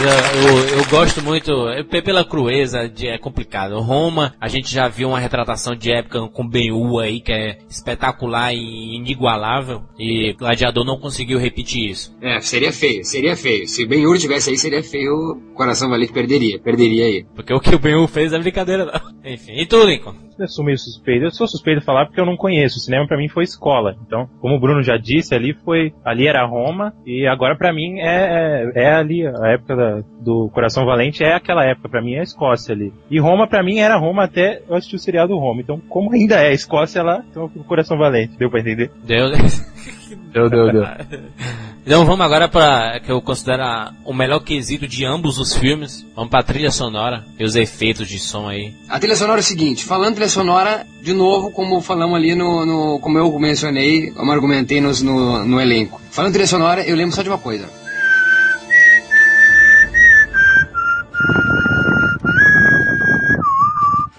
eu, 0.03 0.57
eu, 0.57 0.77
eu 0.79 0.89
gosto 0.89 1.21
muito, 1.23 1.67
é, 1.69 1.83
pe- 1.83 2.01
pela 2.01 2.23
crueza, 2.23 2.87
de, 2.87 3.07
é 3.07 3.17
complicado. 3.17 3.79
Roma, 3.79 4.33
a 4.39 4.47
gente 4.47 4.73
já 4.73 4.87
viu 4.87 5.09
uma 5.09 5.19
retratação 5.19 5.75
de 5.75 5.91
época 5.91 6.27
com 6.29 6.47
Ben-Hur 6.47 7.01
aí, 7.01 7.19
que 7.19 7.31
é 7.31 7.57
espetacular 7.69 8.53
e 8.53 8.95
inigualável. 8.95 9.81
E 9.99 10.33
Gladiador 10.33 10.85
não 10.85 10.99
conseguiu 10.99 11.39
repetir 11.39 11.89
isso. 11.89 12.15
É, 12.21 12.39
seria 12.39 12.71
feio, 12.71 13.03
seria 13.03 13.35
feio. 13.35 13.67
Se 13.67 13.85
Ben 13.87 14.05
Hur 14.05 14.17
tivesse 14.17 14.49
aí, 14.49 14.57
seria 14.57 14.83
feio. 14.83 15.13
O 15.51 15.53
Coração 15.55 15.89
Valente 15.89 16.13
perderia, 16.13 16.59
perderia 16.59 17.05
aí. 17.05 17.25
Porque 17.35 17.53
o 17.53 17.59
que 17.59 17.73
o 17.73 17.79
Ben-Hur 17.79 18.07
fez 18.07 18.33
é 18.33 18.39
brincadeira, 18.39 18.85
não. 18.85 19.17
Enfim, 19.31 19.53
e 19.59 19.65
tu, 19.65 19.83
Lincoln? 19.83 20.13
Eu 20.39 20.47
sou 20.47 20.63
meio 20.63 20.77
suspeito. 20.77 21.25
Eu 21.25 21.31
sou 21.31 21.47
suspeito 21.47 21.79
de 21.79 21.85
falar 21.85 22.05
porque 22.05 22.21
eu 22.21 22.25
não 22.25 22.37
conheço. 22.37 22.77
O 22.77 22.79
cinema 22.79 23.07
pra 23.07 23.17
mim 23.17 23.27
foi 23.27 23.43
escola. 23.43 23.95
Então, 24.05 24.29
como 24.39 24.55
o 24.55 24.59
Bruno 24.59 24.83
já 24.83 24.95
disse, 24.95 25.33
ali 25.33 25.55
foi, 25.65 25.91
ali 26.05 26.27
era 26.27 26.45
Roma 26.45 26.93
e 27.07 27.25
agora 27.25 27.57
pra 27.57 27.73
mim 27.73 27.99
é, 27.99 28.69
é, 28.75 28.83
é 28.83 28.93
ali 28.93 29.25
a 29.25 29.47
época 29.47 29.75
da- 29.75 29.86
do 30.19 30.49
Coração 30.53 30.85
Valente 30.85 31.23
é 31.23 31.33
aquela 31.35 31.63
época 31.65 31.89
pra 31.89 32.01
mim 32.01 32.13
é 32.15 32.19
a 32.19 32.23
Escócia 32.23 32.73
ali. 32.73 32.93
E 33.09 33.19
Roma 33.19 33.47
pra 33.47 33.63
mim 33.63 33.79
era 33.79 33.97
Roma 33.97 34.23
até 34.23 34.61
eu 34.67 34.75
assisti 34.75 34.95
o 34.95 34.99
seriado 34.99 35.37
Roma. 35.37 35.61
Então, 35.61 35.79
como 35.89 36.13
ainda 36.13 36.35
é 36.35 36.47
a 36.49 36.53
Escócia 36.53 37.01
lá, 37.03 37.23
então 37.29 37.49
o 37.55 37.63
Coração 37.63 37.97
Valente. 37.97 38.37
Deu 38.37 38.49
pra 38.49 38.59
entender? 38.59 38.91
Deu. 39.03 39.29
Deu, 40.31 40.49
deu, 40.49 40.71
deu. 40.71 40.83
Então 41.85 42.05
vamos 42.05 42.25
agora 42.25 42.47
para 42.47 42.99
que 42.99 43.11
eu 43.11 43.21
considero 43.21 43.63
o 44.05 44.13
melhor 44.13 44.39
quesito 44.41 44.87
de 44.87 45.05
ambos 45.05 45.37
os 45.37 45.55
filmes. 45.55 46.05
Vamos 46.15 46.29
pra 46.29 46.43
trilha 46.43 46.69
sonora 46.69 47.23
e 47.39 47.43
os 47.43 47.55
efeitos 47.55 48.07
de 48.07 48.19
som 48.19 48.47
aí. 48.47 48.73
A 48.89 48.99
trilha 48.99 49.15
sonora 49.15 49.39
é 49.39 49.41
o 49.41 49.43
seguinte, 49.43 49.83
falando 49.85 50.15
trilha 50.15 50.29
sonora, 50.29 50.85
de 51.01 51.13
novo, 51.13 51.51
como 51.51 51.81
falamos 51.81 52.15
ali 52.15 52.35
no, 52.35 52.65
no- 52.65 52.99
como 52.99 53.17
eu 53.17 53.37
mencionei, 53.39 54.11
como 54.11 54.31
argumentei 54.31 54.79
nos- 54.81 55.01
no, 55.01 55.45
no 55.45 55.59
elenco. 55.61 55.99
Falando 56.11 56.33
trilha 56.33 56.47
sonora, 56.47 56.83
eu 56.85 56.95
lembro 56.95 57.15
só 57.15 57.21
de 57.23 57.29
uma 57.29 57.37
coisa. 57.37 57.69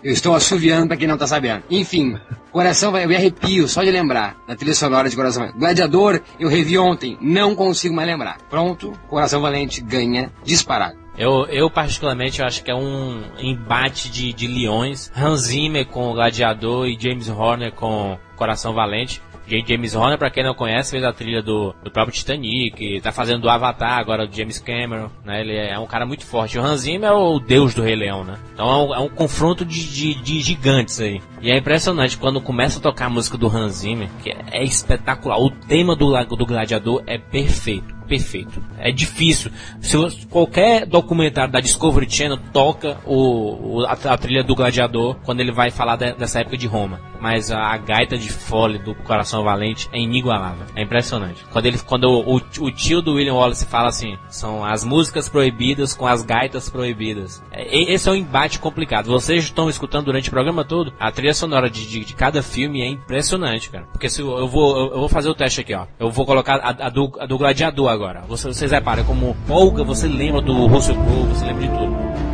Eu 0.09 0.15
estou 0.15 0.35
assoviando 0.35 0.89
pra 0.89 0.97
quem 0.97 1.07
não 1.07 1.19
tá 1.19 1.27
sabendo. 1.27 1.65
Enfim, 1.69 2.19
coração 2.51 2.91
vai, 2.91 3.05
eu 3.05 3.09
me 3.11 3.15
arrepio 3.15 3.69
só 3.69 3.85
de 3.85 3.91
lembrar 3.91 4.39
da 4.49 4.57
trilha 4.57 4.75
sonora 4.75 5.11
de 5.11 5.15
Coração 5.15 5.43
Valente. 5.43 5.59
Gladiador, 5.59 6.23
eu 6.41 6.49
revi 6.49 6.79
ontem, 6.79 7.19
não 7.21 7.55
consigo 7.55 7.95
mais 7.95 8.09
lembrar. 8.09 8.39
Pronto, 8.49 8.99
Coração 9.07 9.43
Valente 9.43 9.83
ganha 9.83 10.33
disparado. 10.43 10.97
Eu, 11.19 11.45
eu 11.49 11.69
particularmente 11.69 12.41
eu 12.41 12.47
acho 12.47 12.65
que 12.65 12.71
é 12.71 12.75
um 12.75 13.23
embate 13.39 14.09
de, 14.09 14.33
de 14.33 14.47
leões. 14.47 15.13
Hans 15.15 15.43
Zimmer 15.43 15.85
com 15.85 16.11
o 16.11 16.15
Gladiador 16.15 16.87
e 16.87 16.99
James 16.99 17.29
Horner 17.29 17.75
com 17.75 18.17
Coração 18.35 18.73
Valente. 18.73 19.21
James 19.67 19.95
Horner, 19.95 20.19
pra 20.19 20.31
quem 20.31 20.45
não 20.45 20.55
conhece, 20.55 20.91
fez 20.93 21.05
a 21.05 21.13
trilha 21.13 21.43
do, 21.43 21.75
do 21.83 21.91
próprio 21.91 22.15
Titanic, 22.15 23.01
tá 23.01 23.13
fazendo 23.13 23.43
do 23.43 23.49
Avatar 23.49 23.99
agora, 23.99 24.27
do 24.27 24.35
James 24.37 24.59
Cameron, 24.59 25.11
né? 25.25 25.41
Ele 25.41 25.57
é 25.57 25.79
um 25.79 25.87
cara 25.87 26.05
muito 26.07 26.25
forte. 26.27 26.59
O 26.59 26.63
Hans 26.63 26.81
Zimmer 26.83 27.11
é 27.11 27.13
o 27.13 27.39
deus 27.39 27.75
do 27.75 27.83
Rei 27.83 27.97
Leão, 27.97 28.25
né? 28.25 28.39
Então 28.55 28.69
é 28.69 28.77
um, 28.77 28.95
é 28.95 28.99
um 28.99 29.09
confronto 29.09 29.65
de, 29.65 29.85
de, 29.89 30.15
de 30.15 30.41
gigantes 30.41 31.01
aí. 31.01 31.21
E 31.41 31.51
é 31.51 31.57
impressionante 31.57 32.17
quando 32.19 32.41
começa 32.41 32.79
a 32.79 32.83
tocar 32.83 33.07
a 33.07 33.11
música 33.11 33.37
do 33.39 33.49
Hans 33.49 33.75
Zimmer, 33.77 34.09
que 34.23 34.31
é, 34.31 34.37
é 34.53 34.65
espetacular. 34.65 35.39
O 35.39 35.51
tema 35.51 35.95
do, 35.97 36.07
la- 36.07 36.25
do 36.25 36.47
Gladiador 36.47 37.03
é 37.07 37.19
perfeito 37.19 37.98
perfeito. 38.09 38.63
É 38.79 38.91
difícil. 38.91 39.51
Se 39.81 39.97
qualquer 40.31 40.87
documentário 40.87 41.53
da 41.53 41.61
Discovery 41.61 42.11
Channel 42.11 42.39
toca 42.53 42.99
o, 43.05 43.81
o- 43.81 43.85
a, 43.87 43.93
a 43.93 44.19
trilha 44.19 44.43
do 44.43 44.55
Gladiador 44.55 45.17
quando 45.25 45.41
ele 45.41 45.53
vai 45.53 45.71
falar 45.71 45.97
de- 45.97 46.13
dessa 46.15 46.41
época 46.41 46.57
de 46.57 46.67
Roma. 46.67 47.01
Mas 47.21 47.51
a, 47.51 47.59
a 47.59 47.77
gaita 47.77 48.17
de 48.17 48.31
fole 48.31 48.79
do 48.79 48.95
Coração 48.95 49.43
Valente 49.43 49.89
é 49.93 49.99
inigualável. 49.99 50.67
É 50.77 50.83
impressionante. 50.83 51.45
Quando 51.53 51.67
ele, 51.67 51.79
quando 51.79 52.05
o, 52.05 52.37
o, 52.37 52.41
o 52.61 52.71
tio 52.71 53.03
do 53.03 53.15
William 53.15 53.35
Wallace 53.35 53.67
fala 53.67 53.89
assim, 53.89 54.17
são 54.29 54.65
as 54.65 54.85
músicas 54.85 55.29
proibidas 55.29 55.95
com 55.95 56.07
as 56.07 56.23
gaitas 56.23 56.71
proibidas. 56.71 57.43
É, 57.53 57.93
esse 57.93 58.09
é 58.09 58.13
um 58.13 58.15
embate 58.15 58.59
complicado. 58.61 59.07
Vocês 59.07 59.45
estão 59.45 59.69
escutando 59.69 60.07
durante 60.07 60.29
o 60.29 60.33
programa 60.33 60.65
todo, 60.65 60.93
a 60.99 61.11
trilha 61.11 61.35
sonora 61.35 61.69
de, 61.69 61.87
de, 61.89 62.05
de 62.05 62.15
cada 62.15 62.41
filme 62.43 62.83
é 62.83 62.87
impressionante, 62.89 63.69
cara. 63.69 63.85
Porque 63.93 64.09
se 64.09 64.21
eu, 64.23 64.39
eu 64.39 64.47
vou 64.49 64.77
eu, 64.79 64.93
eu 64.93 64.99
vou 65.01 65.09
fazer 65.09 65.29
o 65.29 65.35
teste 65.35 65.61
aqui, 65.61 65.75
ó. 65.75 65.87
Eu 65.99 66.11
vou 66.11 66.25
colocar 66.25 66.55
a, 66.57 66.87
a 66.87 66.89
do, 66.89 67.11
a 67.19 67.27
do 67.27 67.37
Gladiador 67.37 67.89
agora. 67.99 68.23
Vocês, 68.29 68.57
vocês 68.57 68.71
reparem 68.71 69.05
como 69.05 69.37
polga, 69.47 69.83
você 69.83 70.07
lembra 70.07 70.41
do 70.41 70.67
Russell 70.67 70.95
Crowe, 70.95 71.27
você 71.27 71.45
lembra 71.45 71.63
de 71.63 71.69
tudo. 71.69 72.28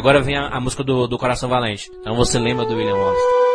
Agora 0.00 0.22
vem 0.22 0.36
a, 0.36 0.48
a 0.48 0.60
música 0.60 0.82
do, 0.82 1.06
do 1.06 1.18
Coração 1.18 1.48
Valente. 1.48 1.90
Então 2.00 2.16
você 2.16 2.38
lembra 2.38 2.64
do 2.64 2.74
William 2.74 2.96
Wallace. 2.96 3.49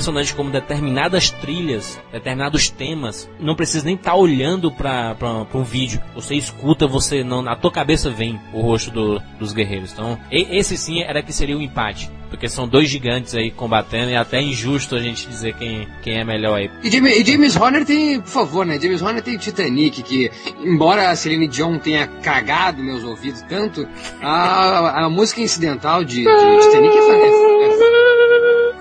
Impressionante 0.00 0.34
como 0.34 0.50
determinadas 0.50 1.30
trilhas, 1.30 2.00
determinados 2.10 2.70
temas, 2.70 3.28
não 3.38 3.54
precisa 3.54 3.84
nem 3.84 3.94
estar 3.96 4.14
olhando 4.14 4.72
para 4.72 5.14
um 5.54 5.62
vídeo. 5.62 6.00
Você 6.14 6.34
escuta, 6.34 6.86
você 6.86 7.22
não, 7.22 7.42
na 7.42 7.54
tua 7.54 7.70
cabeça 7.70 8.08
vem 8.08 8.40
o 8.52 8.60
rosto 8.62 8.90
do- 8.90 9.20
dos 9.38 9.52
guerreiros. 9.52 9.92
Então, 9.92 10.18
esse 10.30 10.76
sim 10.78 11.02
era 11.02 11.22
que 11.22 11.32
seria 11.34 11.56
o 11.56 11.60
empate, 11.60 12.10
porque 12.30 12.48
são 12.48 12.66
dois 12.66 12.88
gigantes 12.88 13.34
aí 13.34 13.50
combatendo 13.50 14.10
e 14.10 14.16
até 14.16 14.38
é 14.38 14.42
injusto 14.42 14.94
a 14.96 15.00
gente 15.00 15.26
dizer 15.28 15.54
quem, 15.54 15.86
quem 16.02 16.18
é 16.18 16.24
melhor 16.24 16.54
aí. 16.56 16.70
E 16.82 16.90
James, 16.90 17.18
e 17.18 17.24
James 17.30 17.56
Horner 17.56 17.84
tem, 17.84 18.20
por 18.20 18.30
favor, 18.30 18.64
né? 18.64 18.80
James 18.80 19.02
Horner 19.02 19.22
tem 19.22 19.36
Titanic, 19.36 20.02
que, 20.02 20.30
embora 20.64 21.10
a 21.10 21.16
Celine 21.16 21.46
Dion 21.46 21.78
tenha 21.78 22.06
cagado 22.06 22.82
meus 22.82 23.04
ouvidos 23.04 23.42
tanto, 23.42 23.86
a, 24.22 25.04
a 25.04 25.10
música 25.10 25.42
incidental 25.42 26.02
de, 26.04 26.24
de 26.24 26.60
Titanic 26.62 26.96
é, 26.96 27.00
é- 27.46 27.49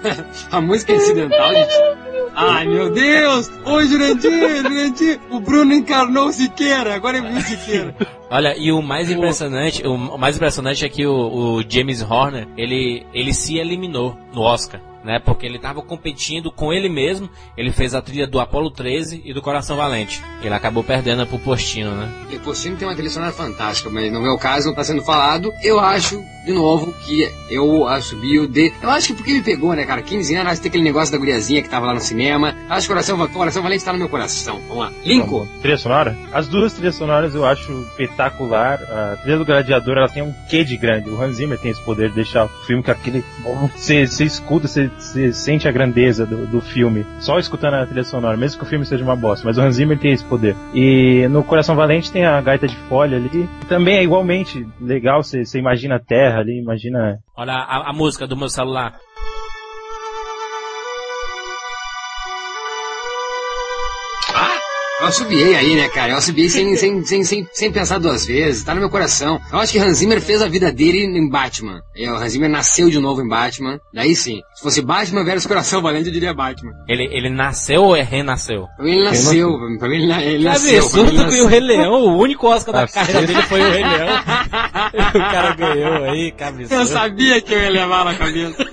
A 0.51 0.61
música 0.61 0.93
incidental 0.93 1.53
de 1.53 1.65
Titanic. 1.65 2.09
Ai 2.35 2.67
meu 2.67 2.91
Deus! 2.91 3.51
Ô 3.65 3.81
Jurandir, 3.81 4.61
Jurandir! 4.61 5.19
O 5.30 5.39
Bruno 5.39 5.73
encarnou 5.73 6.27
o 6.27 6.31
Siqueira, 6.31 6.95
agora 6.95 7.17
é 7.17 7.21
o 7.21 7.41
Siqueira. 7.41 7.95
Olha, 8.31 8.55
e 8.57 8.71
o 8.71 8.81
mais 8.81 9.09
impressionante, 9.09 9.85
o 9.85 10.17
mais 10.17 10.35
impressionante 10.35 10.85
é 10.85 10.89
que 10.89 11.05
o, 11.05 11.13
o 11.57 11.63
James 11.67 12.01
Horner, 12.01 12.47
ele, 12.55 13.05
ele 13.13 13.34
se 13.34 13.57
eliminou 13.57 14.15
no 14.34 14.41
Oscar, 14.41 14.80
né? 15.03 15.19
Porque 15.19 15.45
ele 15.45 15.59
tava 15.59 15.81
competindo 15.81 16.51
com 16.51 16.73
ele 16.73 16.89
mesmo, 16.89 17.30
ele 17.57 17.71
fez 17.71 17.93
a 17.93 18.01
trilha 18.01 18.27
do 18.27 18.39
Apollo 18.39 18.71
13 18.71 19.21
e 19.23 19.34
do 19.34 19.41
Coração 19.41 19.77
Valente. 19.77 20.21
Ele 20.41 20.53
acabou 20.53 20.84
perdendo 20.84 21.26
pro 21.26 21.39
Postino, 21.39 21.91
né? 21.91 22.11
E 22.30 22.39
Postino 22.39 22.76
tem 22.77 22.88
uma 22.88 22.93
trilha 22.93 23.09
sonora 23.09 23.31
fantástica, 23.31 23.89
mas 23.89 24.11
no 24.11 24.21
meu 24.21 24.38
caso 24.38 24.67
não 24.67 24.76
tá 24.76 24.84
sendo 24.84 25.01
falado. 25.01 25.51
Eu 25.63 25.80
acho, 25.80 26.21
de 26.45 26.51
novo, 26.51 26.93
que 27.05 27.30
eu 27.49 27.88
assobio 27.88 28.47
de. 28.47 28.71
Eu 28.81 28.89
acho 28.89 29.07
que 29.07 29.13
porque 29.13 29.34
me 29.34 29.41
pegou, 29.41 29.73
né, 29.73 29.85
cara? 29.85 30.01
15 30.01 30.35
anos, 30.35 30.51
acho 30.51 30.61
que 30.61 30.63
tem 30.63 30.69
aquele 30.69 30.84
negócio 30.84 31.11
da 31.11 31.17
guriazinha 31.17 31.61
que 31.61 31.69
tava 31.69 31.85
lá 31.85 31.93
no 31.93 31.99
cinema. 31.99 32.55
Acho 32.69 32.88
que 32.88 32.93
Coração, 32.93 33.27
Coração 33.27 33.63
Valente 33.63 33.84
tá 33.84 33.93
no 33.93 33.99
meu 33.99 34.09
coração. 34.09 34.59
Vamos 34.67 34.77
lá. 34.77 34.91
Lincoln! 35.05 35.47
Trilha 35.61 35.77
sonora? 35.77 36.17
As 36.34 36.47
duas 36.47 36.73
trilhas 36.73 36.95
sonoras 36.95 37.35
eu 37.35 37.45
acho 37.45 37.71
espetacular. 37.91 38.81
A 38.84 39.17
trilha 39.17 39.38
do 39.38 39.45
Gladiador 39.45 39.97
ela 39.97 40.09
tem 40.09 40.23
um 40.23 40.34
quê 40.49 40.63
de 40.63 40.77
grande. 40.77 41.09
O 41.09 41.21
Hans 41.21 41.35
Zimmer 41.35 41.59
tem 41.59 41.71
esse 41.71 41.81
poder 41.81 42.09
de 42.09 42.15
deixar 42.15 42.45
o 42.45 42.49
filme 42.65 42.84
com 42.84 42.91
aquele. 42.91 43.23
Você, 43.76 44.05
você 44.05 44.26
escuta, 44.26 44.67
você, 44.67 44.89
você 44.98 45.34
sente 45.34 45.68
a 45.68 45.72
grandeza 45.72 46.26
do, 46.26 46.45
do 46.48 46.61
filme. 46.61 47.06
Só 47.20 47.38
escutando 47.38 47.76
a 47.76 47.86
trilha 47.86 48.03
sonora, 48.03 48.38
mesmo 48.38 48.60
que 48.60 48.66
o 48.66 48.70
filme 48.70 48.86
seja 48.86 49.03
uma 49.03 49.16
bosta. 49.16 49.45
Mas 49.45 49.57
o 49.57 49.61
Hans 49.61 49.76
Zimmer 49.76 49.98
tem 49.98 50.11
esse 50.11 50.24
poder. 50.26 50.56
E 50.74 51.28
no 51.30 51.44
Coração 51.44 51.76
Valente 51.76 52.11
tem 52.11 52.26
a 52.26 52.40
gaita 52.41 52.68
de 52.68 52.76
folha 52.76 53.18
ali. 53.18 53.49
Também 53.68 53.98
é 53.98 54.03
igualmente 54.03 54.66
legal. 54.80 55.24
Você, 55.24 55.45
você 55.45 55.60
imagina 55.60 55.95
a 55.95 55.99
terra 55.99 56.40
ali, 56.40 56.60
imagina. 56.60 57.20
Olha 57.36 57.53
a, 57.53 57.90
a 57.90 57.94
música 57.94 58.28
do 58.28 58.38
meu 58.38 58.49
celular. 58.49 58.95
Eu 65.01 65.07
assobiei 65.07 65.55
aí, 65.55 65.76
né, 65.76 65.88
cara? 65.89 66.11
Eu 66.11 66.17
assobiei 66.17 66.49
sem, 66.49 66.76
sem, 66.76 67.03
sem, 67.05 67.23
sem, 67.23 67.47
sem 67.53 67.71
pensar 67.71 67.99
duas 67.99 68.26
vezes. 68.26 68.63
Tá 68.63 68.73
no 68.73 68.81
meu 68.81 68.89
coração. 68.89 69.39
Eu 69.51 69.59
acho 69.59 69.71
que 69.71 69.80
Hans 69.80 69.97
Zimmer 69.97 70.19
fez 70.21 70.41
a 70.41 70.47
vida 70.47 70.71
dele 70.73 71.03
em 71.05 71.30
Batman. 71.30 71.81
É, 71.95 72.11
o 72.11 72.15
Hans 72.15 72.34
Zimmer 72.34 72.49
nasceu 72.49 72.89
de 72.89 72.99
novo 72.99 73.21
em 73.21 73.27
Batman. 73.27 73.80
Daí 73.93 74.13
sim. 74.15 74.41
Se 74.55 74.61
fosse 74.61 74.81
Batman 74.81 75.23
versus 75.23 75.47
Coração 75.47 75.81
Valente, 75.81 76.07
eu 76.07 76.13
diria 76.13 76.34
Batman. 76.34 76.73
Ele, 76.88 77.03
ele 77.11 77.30
nasceu 77.30 77.84
ou 77.84 77.95
é 77.95 78.01
renasceu? 78.01 78.67
Pra 78.76 78.85
mim 78.85 78.91
ele 78.91 79.03
nasceu. 79.05 79.57
Pra 79.80 79.88
mim 79.88 79.95
ele, 79.95 80.07
na- 80.07 80.21
ele 80.21 80.43
nasceu. 80.43 80.84
absurdo 80.84 81.30
que 81.30 81.41
o. 81.41 81.47
Rei 81.47 81.59
Leão, 81.61 81.93
o 81.93 82.17
único 82.17 82.47
Oscar 82.47 82.73
da 82.76 82.84
Ah, 82.84 82.88
carreira 82.88 83.26
dele 83.26 83.41
foi 83.43 83.61
o 83.61 83.71
Rei 83.71 83.84
Leão. 83.84 84.19
o 85.15 85.19
cara 85.31 85.55
ganhou 85.55 86.03
aí, 86.03 86.31
que 86.31 86.43
Eu 86.73 86.85
sabia 86.85 87.41
que 87.41 87.53
eu 87.53 87.59
ia 87.61 87.69
levar 87.69 88.03
na 88.05 88.15
cabeça. 88.15 88.68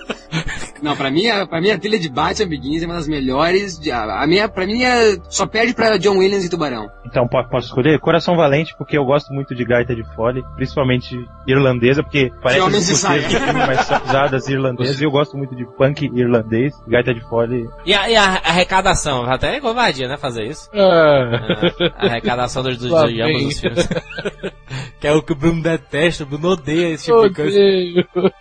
Não, 0.83 0.97
pra 0.97 1.11
mim, 1.11 1.29
a, 1.29 1.47
pra 1.47 1.61
mim 1.61 1.71
a 1.71 1.79
trilha 1.79 1.99
de 1.99 2.09
Batman 2.09 2.49
Begins 2.49 2.83
é 2.83 2.87
uma 2.87 2.95
das 2.95 3.09
melhores. 3.09 3.79
De, 3.79 3.91
a, 3.91 4.23
a 4.23 4.27
minha, 4.27 4.49
pra 4.49 4.67
mim, 4.67 4.83
é, 4.83 5.17
só 5.29 5.47
perde 5.47 5.75
pra 5.75 5.97
John 5.97 6.19
Williams 6.19 6.45
e 6.45 6.49
Tubarão. 6.51 6.89
Então 7.05 7.27
po- 7.27 7.43
posso 7.49 7.69
escolher? 7.69 7.99
Coração 8.01 8.37
Valente, 8.37 8.75
porque 8.77 8.97
eu 8.99 9.05
gosto 9.05 9.33
muito 9.33 9.55
de 9.55 9.65
gaita 9.65 9.95
de 9.95 10.03
fole, 10.15 10.43
principalmente 10.57 11.17
irlandesa, 11.47 12.03
porque 12.03 12.31
parece 12.43 12.61
homens 12.61 12.87
de 12.89 12.97
filme, 12.97 13.53
mas 13.67 13.81
são 13.87 14.03
usadas 14.05 14.49
irlandesas, 14.49 15.01
e 15.01 15.05
eu 15.05 15.11
gosto 15.11 15.37
muito 15.37 15.55
de 15.55 15.65
punk 15.77 16.11
irlandês, 16.15 16.75
gaita 16.89 17.15
de 17.15 17.21
fole. 17.29 17.67
E 17.85 17.95
a, 17.95 18.11
e 18.11 18.17
a 18.17 18.25
arrecadação? 18.45 19.25
Até 19.25 19.57
é 19.57 19.61
covardia, 19.61 20.09
né, 20.09 20.17
fazer 20.17 20.45
isso. 20.47 20.69
Ah, 20.75 21.93
A 21.97 22.07
arrecadação 22.07 22.63
dos, 22.63 22.77
dos, 22.79 22.91
de 23.09 23.21
ambos 23.23 23.45
os 23.47 23.61
filmes. 23.61 23.89
que 25.01 25.07
é 25.07 25.13
o 25.13 25.23
que 25.23 25.33
o 25.33 25.37
Bruno 25.37 25.63
detesta, 25.63 26.25
o 26.25 26.27
Bruno 26.27 26.49
odeia 26.51 26.89
esse 26.95 27.05
tipo 27.07 27.29
de 27.29 27.35
coisa. 27.35 27.59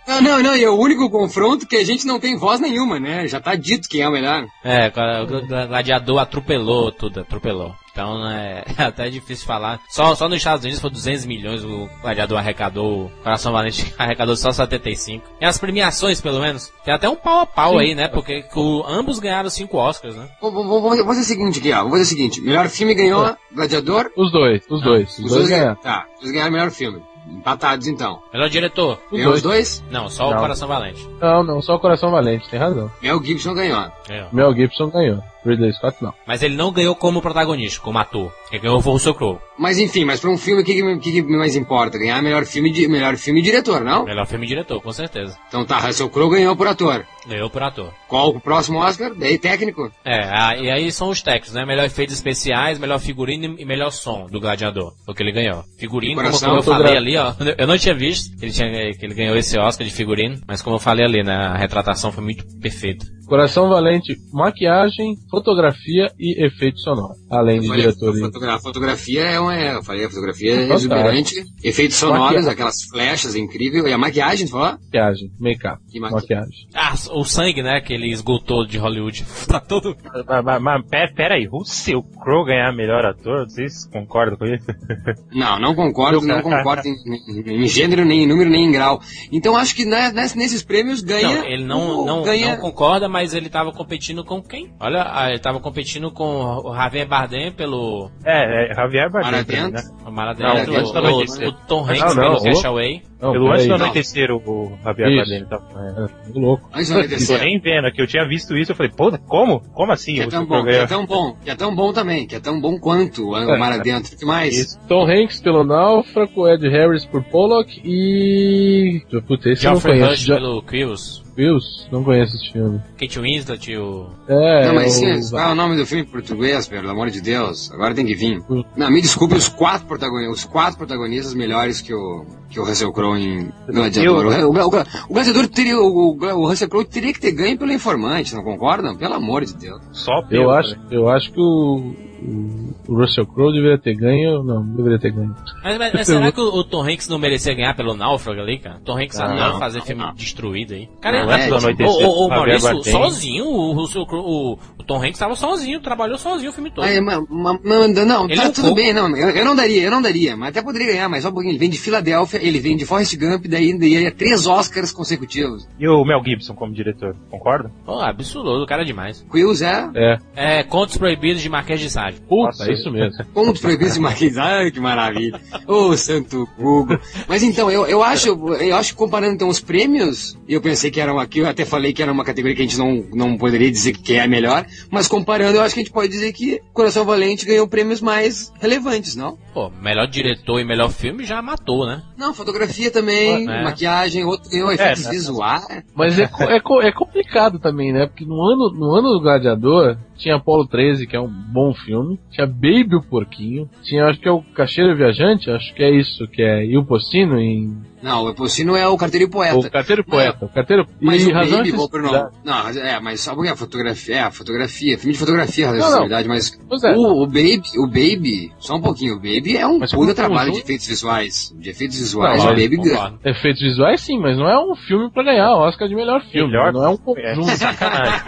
Não, 0.08 0.20
não, 0.20 0.42
não, 0.42 0.56
e 0.56 0.64
é 0.64 0.70
o 0.70 0.78
único 0.78 1.08
confronto 1.10 1.66
que 1.66 1.76
a 1.76 1.84
gente 1.84 2.06
não 2.06 2.18
tem 2.18 2.25
voz 2.34 2.58
nenhuma, 2.58 2.98
né? 2.98 3.28
Já 3.28 3.38
tá 3.40 3.54
dito 3.54 3.88
quem 3.88 4.00
é 4.00 4.08
o 4.08 4.12
melhor. 4.12 4.46
É, 4.64 4.88
o 4.88 5.66
gladiador 5.68 6.18
atropelou 6.18 6.90
tudo, 6.90 7.20
atropelou. 7.20 7.74
Então 7.92 8.26
é 8.28 8.64
até 8.78 9.08
difícil 9.10 9.46
falar. 9.46 9.80
Só, 9.88 10.14
só 10.14 10.28
nos 10.28 10.38
Estados 10.38 10.64
Unidos 10.64 10.80
foi 10.80 10.90
200 10.90 11.26
milhões, 11.26 11.62
o 11.64 11.88
gladiador 12.02 12.38
arrecadou, 12.38 13.06
o 13.06 13.10
Coração 13.22 13.52
Valente 13.52 13.94
arrecadou 13.98 14.36
só 14.36 14.50
75. 14.50 15.24
E 15.40 15.44
as 15.44 15.58
premiações, 15.58 16.20
pelo 16.20 16.40
menos, 16.40 16.72
tem 16.84 16.92
até 16.94 17.08
um 17.08 17.16
pau 17.16 17.40
a 17.40 17.46
pau 17.46 17.78
aí, 17.78 17.94
né? 17.94 18.08
Porque 18.08 18.44
o- 18.54 18.82
ambos 18.86 19.18
ganharam 19.18 19.48
cinco 19.50 19.76
Oscars, 19.78 20.16
né? 20.16 20.28
Vou, 20.40 20.50
vou, 20.52 20.64
vou, 20.64 20.80
vou 20.80 21.04
fazer 21.06 21.20
o 21.20 21.24
seguinte 21.24 21.58
aqui, 21.58 21.72
ó. 21.72 21.82
Vou 21.82 21.90
fazer 21.92 22.02
o 22.02 22.06
seguinte. 22.06 22.40
Melhor 22.40 22.68
filme 22.68 22.94
ganhou 22.94 23.36
Gladiador. 23.54 24.10
Os 24.16 24.30
dois, 24.32 24.62
os 24.68 24.82
dois. 24.82 25.18
Os 25.18 25.30
dois 25.30 25.48
ganharam. 25.48 25.76
Tá, 25.76 26.06
os 26.16 26.20
dois 26.22 26.32
ganharam 26.32 26.52
melhor 26.52 26.70
filme. 26.70 27.00
Empatados 27.28 27.86
então. 27.86 28.20
Melhor 28.32 28.48
diretor? 28.48 28.98
Os 29.10 29.18
Ganhou 29.18 29.34
os 29.34 29.42
dois. 29.42 29.80
dois? 29.80 29.92
Não, 29.92 30.08
só 30.08 30.28
o 30.28 30.30
Não. 30.32 30.38
Coração 30.40 30.68
Valente. 30.68 31.08
Não, 31.20 31.42
não, 31.42 31.62
só 31.62 31.74
o 31.74 31.80
Coração 31.80 32.10
Valente, 32.10 32.48
tem 32.48 32.58
razão. 32.58 32.90
Mel 33.02 33.22
Gibson 33.22 33.54
ganhou. 33.54 33.84
Ganhou. 34.08 34.28
Mel 34.32 34.54
Gibson 34.54 34.90
ganhou. 34.90 35.22
Ridley 35.46 35.72
Scott 35.72 35.96
não. 36.02 36.12
Mas 36.26 36.42
ele 36.42 36.56
não 36.56 36.72
ganhou 36.72 36.94
como 36.94 37.22
protagonista, 37.22 37.80
como 37.80 37.98
ator. 37.98 38.32
Quem 38.50 38.60
ganhou 38.60 38.80
foi 38.80 38.90
o 38.92 38.94
Russell 38.94 39.14
Crowe. 39.14 39.38
Mas 39.58 39.78
enfim, 39.78 40.04
mas 40.04 40.20
pra 40.20 40.30
um 40.30 40.36
filme, 40.36 40.62
o 40.62 40.64
que, 40.64 40.74
que, 41.00 41.22
que 41.22 41.36
mais 41.36 41.56
importa? 41.56 41.98
Ganhar 41.98 42.22
melhor 42.22 42.44
filme, 42.44 42.70
de, 42.70 42.86
melhor 42.86 43.16
filme 43.16 43.40
e 43.40 43.42
diretor, 43.42 43.80
não? 43.82 44.04
Melhor 44.04 44.26
filme 44.26 44.44
e 44.44 44.48
diretor, 44.48 44.80
com 44.82 44.92
certeza. 44.92 45.36
Então 45.48 45.64
tá, 45.64 45.78
Russell 45.78 46.10
Crowe 46.10 46.30
ganhou 46.30 46.54
por 46.54 46.66
ator. 46.68 47.06
Ganhou 47.26 47.48
por 47.50 47.62
ator. 47.62 47.92
Qual 48.06 48.28
o 48.28 48.40
próximo 48.40 48.78
Oscar? 48.78 49.12
Daí 49.14 49.38
técnico. 49.38 49.90
É, 50.04 50.22
a- 50.28 50.56
e 50.56 50.70
aí 50.70 50.92
são 50.92 51.08
os 51.08 51.22
técnicos, 51.22 51.54
né? 51.54 51.64
Melhor 51.64 51.84
efeitos 51.86 52.14
especiais, 52.14 52.78
melhor 52.78 53.00
figurino 53.00 53.56
e 53.58 53.64
melhor 53.64 53.90
som 53.90 54.26
do 54.26 54.38
Gladiador. 54.38 54.92
Foi 55.04 55.12
o 55.12 55.16
que 55.16 55.22
ele 55.22 55.32
ganhou. 55.32 55.64
Figurino, 55.78 56.14
como, 56.14 56.26
Coração, 56.26 56.48
como 56.50 56.60
eu 56.60 56.62
falei 56.62 56.90
gra- 56.92 57.00
ali, 57.00 57.16
ó. 57.16 57.32
Eu 57.58 57.66
não 57.66 57.78
tinha 57.78 57.94
visto 57.94 58.36
que 58.38 58.44
ele, 58.44 58.52
tinha, 58.52 58.70
que 58.94 59.04
ele 59.04 59.14
ganhou 59.14 59.36
esse 59.36 59.58
Oscar 59.58 59.84
de 59.86 59.92
figurino, 59.92 60.38
mas 60.46 60.60
como 60.62 60.76
eu 60.76 60.80
falei 60.80 61.04
ali, 61.04 61.22
né? 61.24 61.34
A 61.34 61.56
retratação 61.56 62.12
foi 62.12 62.22
muito 62.22 62.44
perfeita. 62.60 63.04
Coração 63.26 63.68
Valente, 63.68 64.14
maquiagem, 64.32 65.16
fotografia 65.40 66.06
e 66.18 66.44
efeito 66.46 66.78
sonoro. 66.80 67.14
Além 67.30 67.60
de 67.60 67.70
Olha, 67.70 67.82
diretor 67.82 68.14
a 68.16 68.18
fotogra- 68.20 68.54
a 68.54 68.58
fotografia 68.58 69.20
é 69.22 69.38
uma. 69.40 69.54
é, 69.54 69.74
Eu 69.74 69.82
falei, 69.82 70.04
a 70.04 70.08
fotografia 70.08 70.52
é 70.54 70.72
exuberante. 70.72 71.34
Efeitos 71.62 71.96
sonoros, 71.96 72.24
Maquiagem. 72.24 72.50
aquelas 72.50 72.82
flechas 72.90 73.34
incríveis. 73.34 73.84
E 73.84 73.92
a 73.92 73.98
maquiagem, 73.98 74.46
tu 74.46 74.52
falou? 74.52 74.78
maquiagem, 74.82 75.30
make-up, 75.38 75.78
maquiagem. 76.00 76.68
Ah, 76.74 76.94
o 77.12 77.24
sangue, 77.24 77.62
né? 77.62 77.80
Que 77.80 77.92
ele 77.92 78.10
esgotou 78.10 78.66
de 78.66 78.78
Hollywood. 78.78 79.24
Tá 79.46 79.60
todo. 79.60 79.96
Mas, 80.26 80.44
mas, 80.44 80.62
mas 80.62 80.86
pera, 80.88 81.12
pera 81.14 81.34
aí, 81.36 81.46
Russell 81.46 82.02
Crowe 82.22 82.46
ganhar 82.46 82.72
melhor 82.74 83.04
ator? 83.06 83.48
Vocês 83.48 83.86
concordam 83.92 84.36
com 84.36 84.44
isso? 84.44 84.66
Não, 85.32 85.58
não 85.60 85.74
concordo, 85.74 86.20
não 86.22 86.40
concordo 86.42 86.82
em, 86.88 87.62
em- 87.64 87.66
gênero, 87.66 88.04
nem 88.04 88.24
em 88.24 88.26
número, 88.26 88.48
nem 88.50 88.66
em 88.66 88.72
grau. 88.72 89.00
Então 89.32 89.56
acho 89.56 89.74
que 89.74 89.84
né, 89.84 90.10
ness- 90.12 90.34
nesses 90.34 90.62
prêmios 90.62 91.00
ganha. 91.02 91.40
Não, 91.40 91.44
ele 91.46 91.64
não, 91.64 92.04
não, 92.06 92.22
ganha, 92.22 92.52
não 92.54 92.60
concorda, 92.60 93.08
mas 93.08 93.34
ele 93.34 93.48
tava 93.48 93.72
competindo 93.72 94.24
com 94.24 94.42
quem? 94.42 94.72
Olha, 94.80 95.02
ah, 95.26 95.30
ele 95.30 95.38
tava 95.38 95.60
competindo 95.60 96.10
com 96.10 96.24
o 96.64 96.74
Javier 96.74 97.06
Bardem 97.08 97.52
pelo 97.52 98.10
É, 98.24 98.70
é 98.70 98.74
Javier 98.74 99.10
Bardem, 99.10 99.30
pra 99.30 99.38
mim, 99.40 99.70
dentro. 99.70 99.72
né? 99.72 99.82
o 100.06 100.10
Não, 100.10 100.14
o, 100.14 100.96
anoitecer. 100.98 101.48
o 101.48 101.52
Tom 101.66 101.84
Hanks 101.84 102.00
Não, 102.00 102.14
não, 102.14 102.40
pelo. 102.40 102.54
Cashaway. 102.54 103.02
Não, 103.20 103.32
Pelo 103.32 103.50
antes 103.50 103.66
do 103.66 103.74
anoitecer, 103.74 104.30
o, 104.30 104.36
o 104.36 104.78
Javier 104.84 105.08
Isso. 105.08 105.16
Bardem 105.30 105.44
tá 105.46 105.60
é. 105.76 106.24
Muito 106.26 106.38
louco. 106.38 106.68
Antes 106.74 106.88
do 106.88 106.94
Não 106.94 107.00
tô 107.00 107.06
anoitecer. 107.06 107.40
nem 107.40 107.58
vendo, 107.60 107.90
que 107.92 108.02
eu 108.02 108.06
tinha 108.06 108.28
visto 108.28 108.56
isso, 108.56 108.72
eu 108.72 108.76
falei, 108.76 108.92
pô, 108.94 109.10
como? 109.26 109.60
Como 109.72 109.90
assim? 109.92 110.14
Que 110.16 110.20
é 110.22 110.26
o 110.26 110.28
tão 110.28 110.46
bom, 110.46 110.62
que 110.64 110.70
é 110.70 110.86
tão 110.86 111.06
bom, 111.06 111.36
que 111.42 111.50
é 111.50 111.54
tão 111.56 111.74
bom 111.74 111.92
também, 111.92 112.26
que 112.26 112.34
é 112.34 112.40
tão 112.40 112.60
bom 112.60 112.78
quanto 112.78 113.30
o 113.30 113.36
É. 113.36 113.58
Mar 113.58 113.72
Adentro. 113.72 114.14
O 114.14 114.18
que 114.18 114.24
mais? 114.26 114.56
Isso. 114.56 114.78
Tom 114.86 115.06
Hanks 115.10 115.40
pelo 115.40 115.64
Náufrago, 115.64 116.46
Ed 116.48 116.68
Harris 116.68 117.04
por 117.06 117.22
Pollock 117.24 117.80
e. 117.84 119.00
Puta, 119.26 119.50
esse 119.50 119.64
eu 119.66 119.70
não 119.72 119.80
Geoffrey 119.80 119.94
conheço. 120.00 120.10
Rush 120.10 120.20
Jo- 120.26 120.34
pelo 120.34 120.62
Kills. 120.62 121.25
Wills? 121.38 121.86
Não 121.92 122.02
conheço 122.02 122.36
esse 122.36 122.52
filme. 122.52 122.80
Kate 122.98 123.18
Winslet, 123.20 123.76
o... 123.76 124.06
É, 124.28 124.66
Não, 124.66 124.74
mas 124.74 124.96
o- 124.96 124.98
sim, 124.98 125.30
qual 125.30 125.48
é 125.48 125.52
o 125.52 125.54
nome 125.54 125.76
do 125.76 125.86
filme 125.86 126.02
em 126.04 126.06
português, 126.06 126.66
pelo 126.66 126.88
amor 126.90 127.10
de 127.10 127.20
Deus? 127.20 127.70
Agora 127.72 127.94
tem 127.94 128.06
que 128.06 128.14
vir. 128.14 128.42
Hum. 128.50 128.64
Não, 128.76 128.90
me 128.90 129.00
desculpe, 129.02 129.34
os 129.34 129.48
quatro 129.48 129.86
protagonistas, 129.86 130.38
os 130.38 130.44
quatro 130.44 130.78
protagonistas 130.78 131.34
melhores 131.34 131.80
que 131.80 131.92
o, 131.94 132.24
que 132.48 132.58
o 132.58 132.64
Russell 132.64 132.92
Crowe 132.92 133.18
em 133.20 133.52
Gladiador. 133.70 134.32
Eu- 134.34 134.50
O, 134.50 134.52
o, 134.52 134.58
o, 134.58 134.80
o 135.10 135.12
Gladiador 135.14 135.46
teria, 135.48 135.76
o, 135.78 135.86
o, 135.86 136.16
o 136.18 136.48
Russell 136.48 136.68
Crowe 136.68 136.84
teria 136.84 137.12
que 137.12 137.20
ter 137.20 137.32
ganho 137.32 137.58
pelo 137.58 137.72
informante, 137.72 138.34
não 138.34 138.42
concordam? 138.42 138.96
Pelo 138.96 139.14
amor 139.14 139.44
de 139.44 139.54
Deus. 139.54 139.80
Só 139.92 140.18
Eu 140.20 140.26
pelo, 140.28 140.50
acho, 140.50 140.70
né? 140.70 140.78
eu 140.90 141.08
acho 141.08 141.32
que 141.32 141.40
o, 141.40 141.94
o, 142.26 142.74
o 142.92 142.96
Russell 143.00 143.26
Crowe 143.26 143.52
deveria 143.52 143.78
ter 143.78 143.94
ganho. 143.94 144.42
Não, 144.42 144.62
não 144.62 144.76
deveria 144.76 144.98
ter 144.98 145.10
ganho. 145.12 145.34
Mas, 145.62 145.78
mas- 145.78 145.92
mas 145.92 146.06
será 146.06 146.32
que 146.32 146.40
o, 146.40 146.44
o 146.54 146.64
Tom 146.64 146.82
Hanks 146.82 147.08
não 147.08 147.18
merecia 147.18 147.54
ganhar 147.54 147.74
pelo 147.74 147.94
Náufrago 147.94 148.40
ali, 148.40 148.58
cara? 148.58 148.80
Tom 148.84 148.98
Hanks 148.98 149.18
Ah, 149.20 149.34
não, 149.34 149.58
fazer 149.58 149.78
não, 149.78 149.86
filme 149.86 150.02
não. 150.02 150.14
destruído 150.14 150.74
aí. 150.74 150.88
Cara, 151.00 151.24
Não, 151.24 151.32
é, 151.32 151.36
é, 151.36 151.44
tipo, 151.44 151.84
ô, 151.84 152.28
Javier 152.28 152.60
Maurício, 152.62 152.84
sozinho, 152.92 153.46
o, 153.46 153.72
Russell 153.72 154.06
Crowe- 154.06 154.24
o, 154.24 154.58
o 154.78 154.84
Tom 154.84 155.02
Hanks 155.02 155.18
tava 155.18 155.34
sozinho, 155.36 155.80
trabalhou 155.80 156.18
sozinho 156.18 156.50
o 156.50 156.54
filme 156.54 156.70
todo. 156.70 156.84
Aí, 156.84 157.00
ma- 157.00 157.20
ma- 157.28 157.52
ma- 157.54 157.88
não, 157.88 158.24
Ele 158.26 158.36
tá 158.36 158.44
é 158.44 158.48
um 158.48 158.52
tudo 158.52 158.64
pouco. 158.66 158.76
bem, 158.76 158.92
não. 158.92 159.16
Eu, 159.16 159.30
eu 159.30 159.44
não 159.44 159.54
daria, 159.56 159.82
eu 159.82 159.90
não 159.90 160.02
daria, 160.02 160.36
mas 160.36 160.50
até 160.50 160.62
poderia 160.62 160.88
ganhar, 160.92 161.08
mas 161.08 161.22
só 161.22 161.28
um 161.30 161.32
pouquinho. 161.32 161.52
Ele 161.52 161.58
vem 161.58 161.70
de 161.70 161.78
Filadélfia, 161.78 162.38
ele 162.42 162.58
vem 162.58 162.76
de 162.76 162.84
Forrest 162.84 163.16
Gump, 163.16 163.46
daí 163.46 163.70
ainda 163.70 163.86
ia 163.86 164.10
três 164.10 164.46
Oscars 164.46 164.92
consecutivos. 164.92 165.68
E 165.78 165.88
o 165.88 166.04
Mel 166.04 166.22
Gibson 166.24 166.54
como 166.54 166.72
diretor, 166.72 167.14
concorda? 167.30 167.70
Pô, 167.84 168.00
absurdo, 168.00 168.50
o 168.62 168.66
cara 168.66 168.82
é 168.82 168.84
demais. 168.84 169.24
Quills 169.30 169.62
é 169.64 169.88
É. 169.94 170.18
É, 170.34 170.62
Contos 170.62 170.96
Proibidos 170.96 171.42
de 171.42 171.48
Marquês 171.48 171.80
de 171.80 171.90
Sade. 171.90 172.15
Puta, 172.28 172.46
Nossa, 172.46 172.70
é 172.70 172.74
isso 172.74 172.90
mesmo. 172.90 173.24
Ponto 173.32 173.60
proibido 173.60 173.92
de 173.92 174.00
Marquês. 174.00 174.36
Ai, 174.36 174.70
que 174.70 174.80
maravilha. 174.80 175.40
Ô, 175.66 175.96
santo 175.96 176.48
Google. 176.58 176.98
Mas 177.28 177.42
então, 177.42 177.70
eu, 177.70 177.86
eu 177.86 178.02
acho, 178.02 178.28
eu 178.28 178.76
acho 178.76 178.92
que 178.92 178.98
comparando 178.98 179.34
então 179.34 179.48
os 179.48 179.60
prêmios, 179.60 180.38
eu 180.48 180.60
pensei 180.60 180.90
que 180.90 181.00
era 181.00 181.12
uma, 181.12 181.22
aqui, 181.22 181.40
eu 181.40 181.48
até 181.48 181.64
falei 181.64 181.92
que 181.92 182.02
era 182.02 182.12
uma 182.12 182.24
categoria 182.24 182.56
que 182.56 182.62
a 182.62 182.64
gente 182.64 182.78
não, 182.78 183.04
não 183.12 183.36
poderia 183.36 183.70
dizer 183.70 183.92
que 183.92 184.14
é 184.14 184.22
a 184.22 184.28
melhor, 184.28 184.66
mas 184.90 185.08
comparando, 185.08 185.56
eu 185.56 185.62
acho 185.62 185.74
que 185.74 185.80
a 185.80 185.84
gente 185.84 185.92
pode 185.92 186.10
dizer 186.10 186.32
que 186.32 186.60
Coração 186.72 187.04
Valente 187.04 187.46
ganhou 187.46 187.68
prêmios 187.68 188.00
mais 188.00 188.52
relevantes, 188.60 189.16
não? 189.16 189.38
Pô, 189.52 189.70
melhor 189.80 190.06
diretor 190.06 190.60
e 190.60 190.64
melhor 190.64 190.90
filme 190.90 191.24
já 191.24 191.40
matou, 191.40 191.86
né? 191.86 192.02
Não, 192.16 192.34
fotografia 192.34 192.90
também, 192.90 193.46
É. 193.48 193.64
maquiagem, 193.64 194.24
outro 194.24 194.50
ganhou 194.50 194.72
efeitos 194.72 195.04
né? 195.04 195.10
visuais. 195.10 195.66
Mas 195.94 196.18
é, 196.18 196.24
é, 196.24 196.88
é 196.88 196.92
complicado 196.92 197.58
também, 197.58 197.92
né? 197.92 198.06
Porque 198.06 198.24
no 198.24 198.42
ano, 198.42 198.70
no 198.72 198.94
ano 198.94 199.12
do 199.12 199.20
Gladiador 199.20 199.96
tinha 200.16 200.36
Apolo 200.36 200.66
13, 200.66 201.06
que 201.06 201.16
é 201.16 201.20
um 201.20 201.28
bom 201.28 201.72
filme. 201.74 202.18
Tinha 202.30 202.46
Baby 202.46 202.96
o 202.96 203.02
Porquinho. 203.02 203.68
Tinha, 203.82 204.06
acho 204.06 204.20
que 204.20 204.28
é 204.28 204.32
o 204.32 204.42
Cacheiro 204.42 204.96
Viajante, 204.96 205.50
acho 205.50 205.74
que 205.74 205.82
é 205.82 205.90
isso, 205.90 206.26
que 206.28 206.42
é 206.42 206.64
Il 206.64 206.84
Postino 206.84 207.38
em. 207.38 207.76
Não, 208.06 208.24
o 208.24 208.30
Epocino 208.30 208.76
é 208.76 208.86
o 208.86 208.96
carteiro 208.96 209.28
poeta. 209.28 209.56
O 209.58 209.70
Carteiro 209.70 210.04
Poeta. 210.04 210.44
O 210.44 210.48
Carteiro 210.48 210.86
Mas 211.00 211.22
e 211.22 211.30
o 211.30 211.34
Razão 211.34 211.58
Baby, 211.58 211.72
Necessidade. 211.72 212.12
não. 212.12 212.30
Não, 212.44 212.68
é, 212.68 213.00
mas 213.00 213.20
sabe 213.20 213.40
o 213.40 213.42
que 213.42 213.48
é 213.48 213.52
a 213.52 213.56
fotografia? 213.56 214.14
É, 214.14 214.20
a 214.20 214.30
fotografia, 214.30 214.96
filme 214.96 215.12
de 215.12 215.18
fotografia, 215.18 215.66
a 215.66 215.68
não. 215.70 215.74
responsabilidade, 215.76 216.28
mas 216.28 216.52
é. 216.84 216.92
o, 216.96 217.22
o 217.22 217.26
Baby, 217.26 217.62
o 217.78 217.86
Baby, 217.86 218.52
só 218.60 218.76
um 218.76 218.80
pouquinho, 218.80 219.14
o 219.14 219.16
Baby 219.16 219.56
é 219.56 219.66
um 219.66 219.78
Mas 219.80 219.92
puta 219.92 220.14
trabalho 220.14 220.52
de 220.52 220.58
efeitos 220.60 220.86
visuais. 220.86 221.52
De 221.58 221.70
efeitos 221.70 221.98
visuais, 221.98 222.38
Não, 222.38 222.46
o 222.52 222.54
Baby 222.54 222.76
ganha. 222.76 223.14
Efeitos 223.24 223.60
visuais 223.62 224.00
sim, 224.00 224.18
mas 224.20 224.36
não 224.38 224.48
é 224.48 224.56
um 224.58 224.76
filme 224.76 225.10
pra 225.10 225.24
ganhar 225.24 225.52
o 225.54 225.58
Oscar 225.66 225.88
de 225.88 225.96
melhor 225.96 226.20
filme. 226.30 226.48
Melhor? 226.52 226.72
Não 226.72 226.84
é 226.84 226.88
um 226.90 226.94
É, 227.16 227.34
conjunto. 227.34 227.50
sacanagem. 227.56 228.20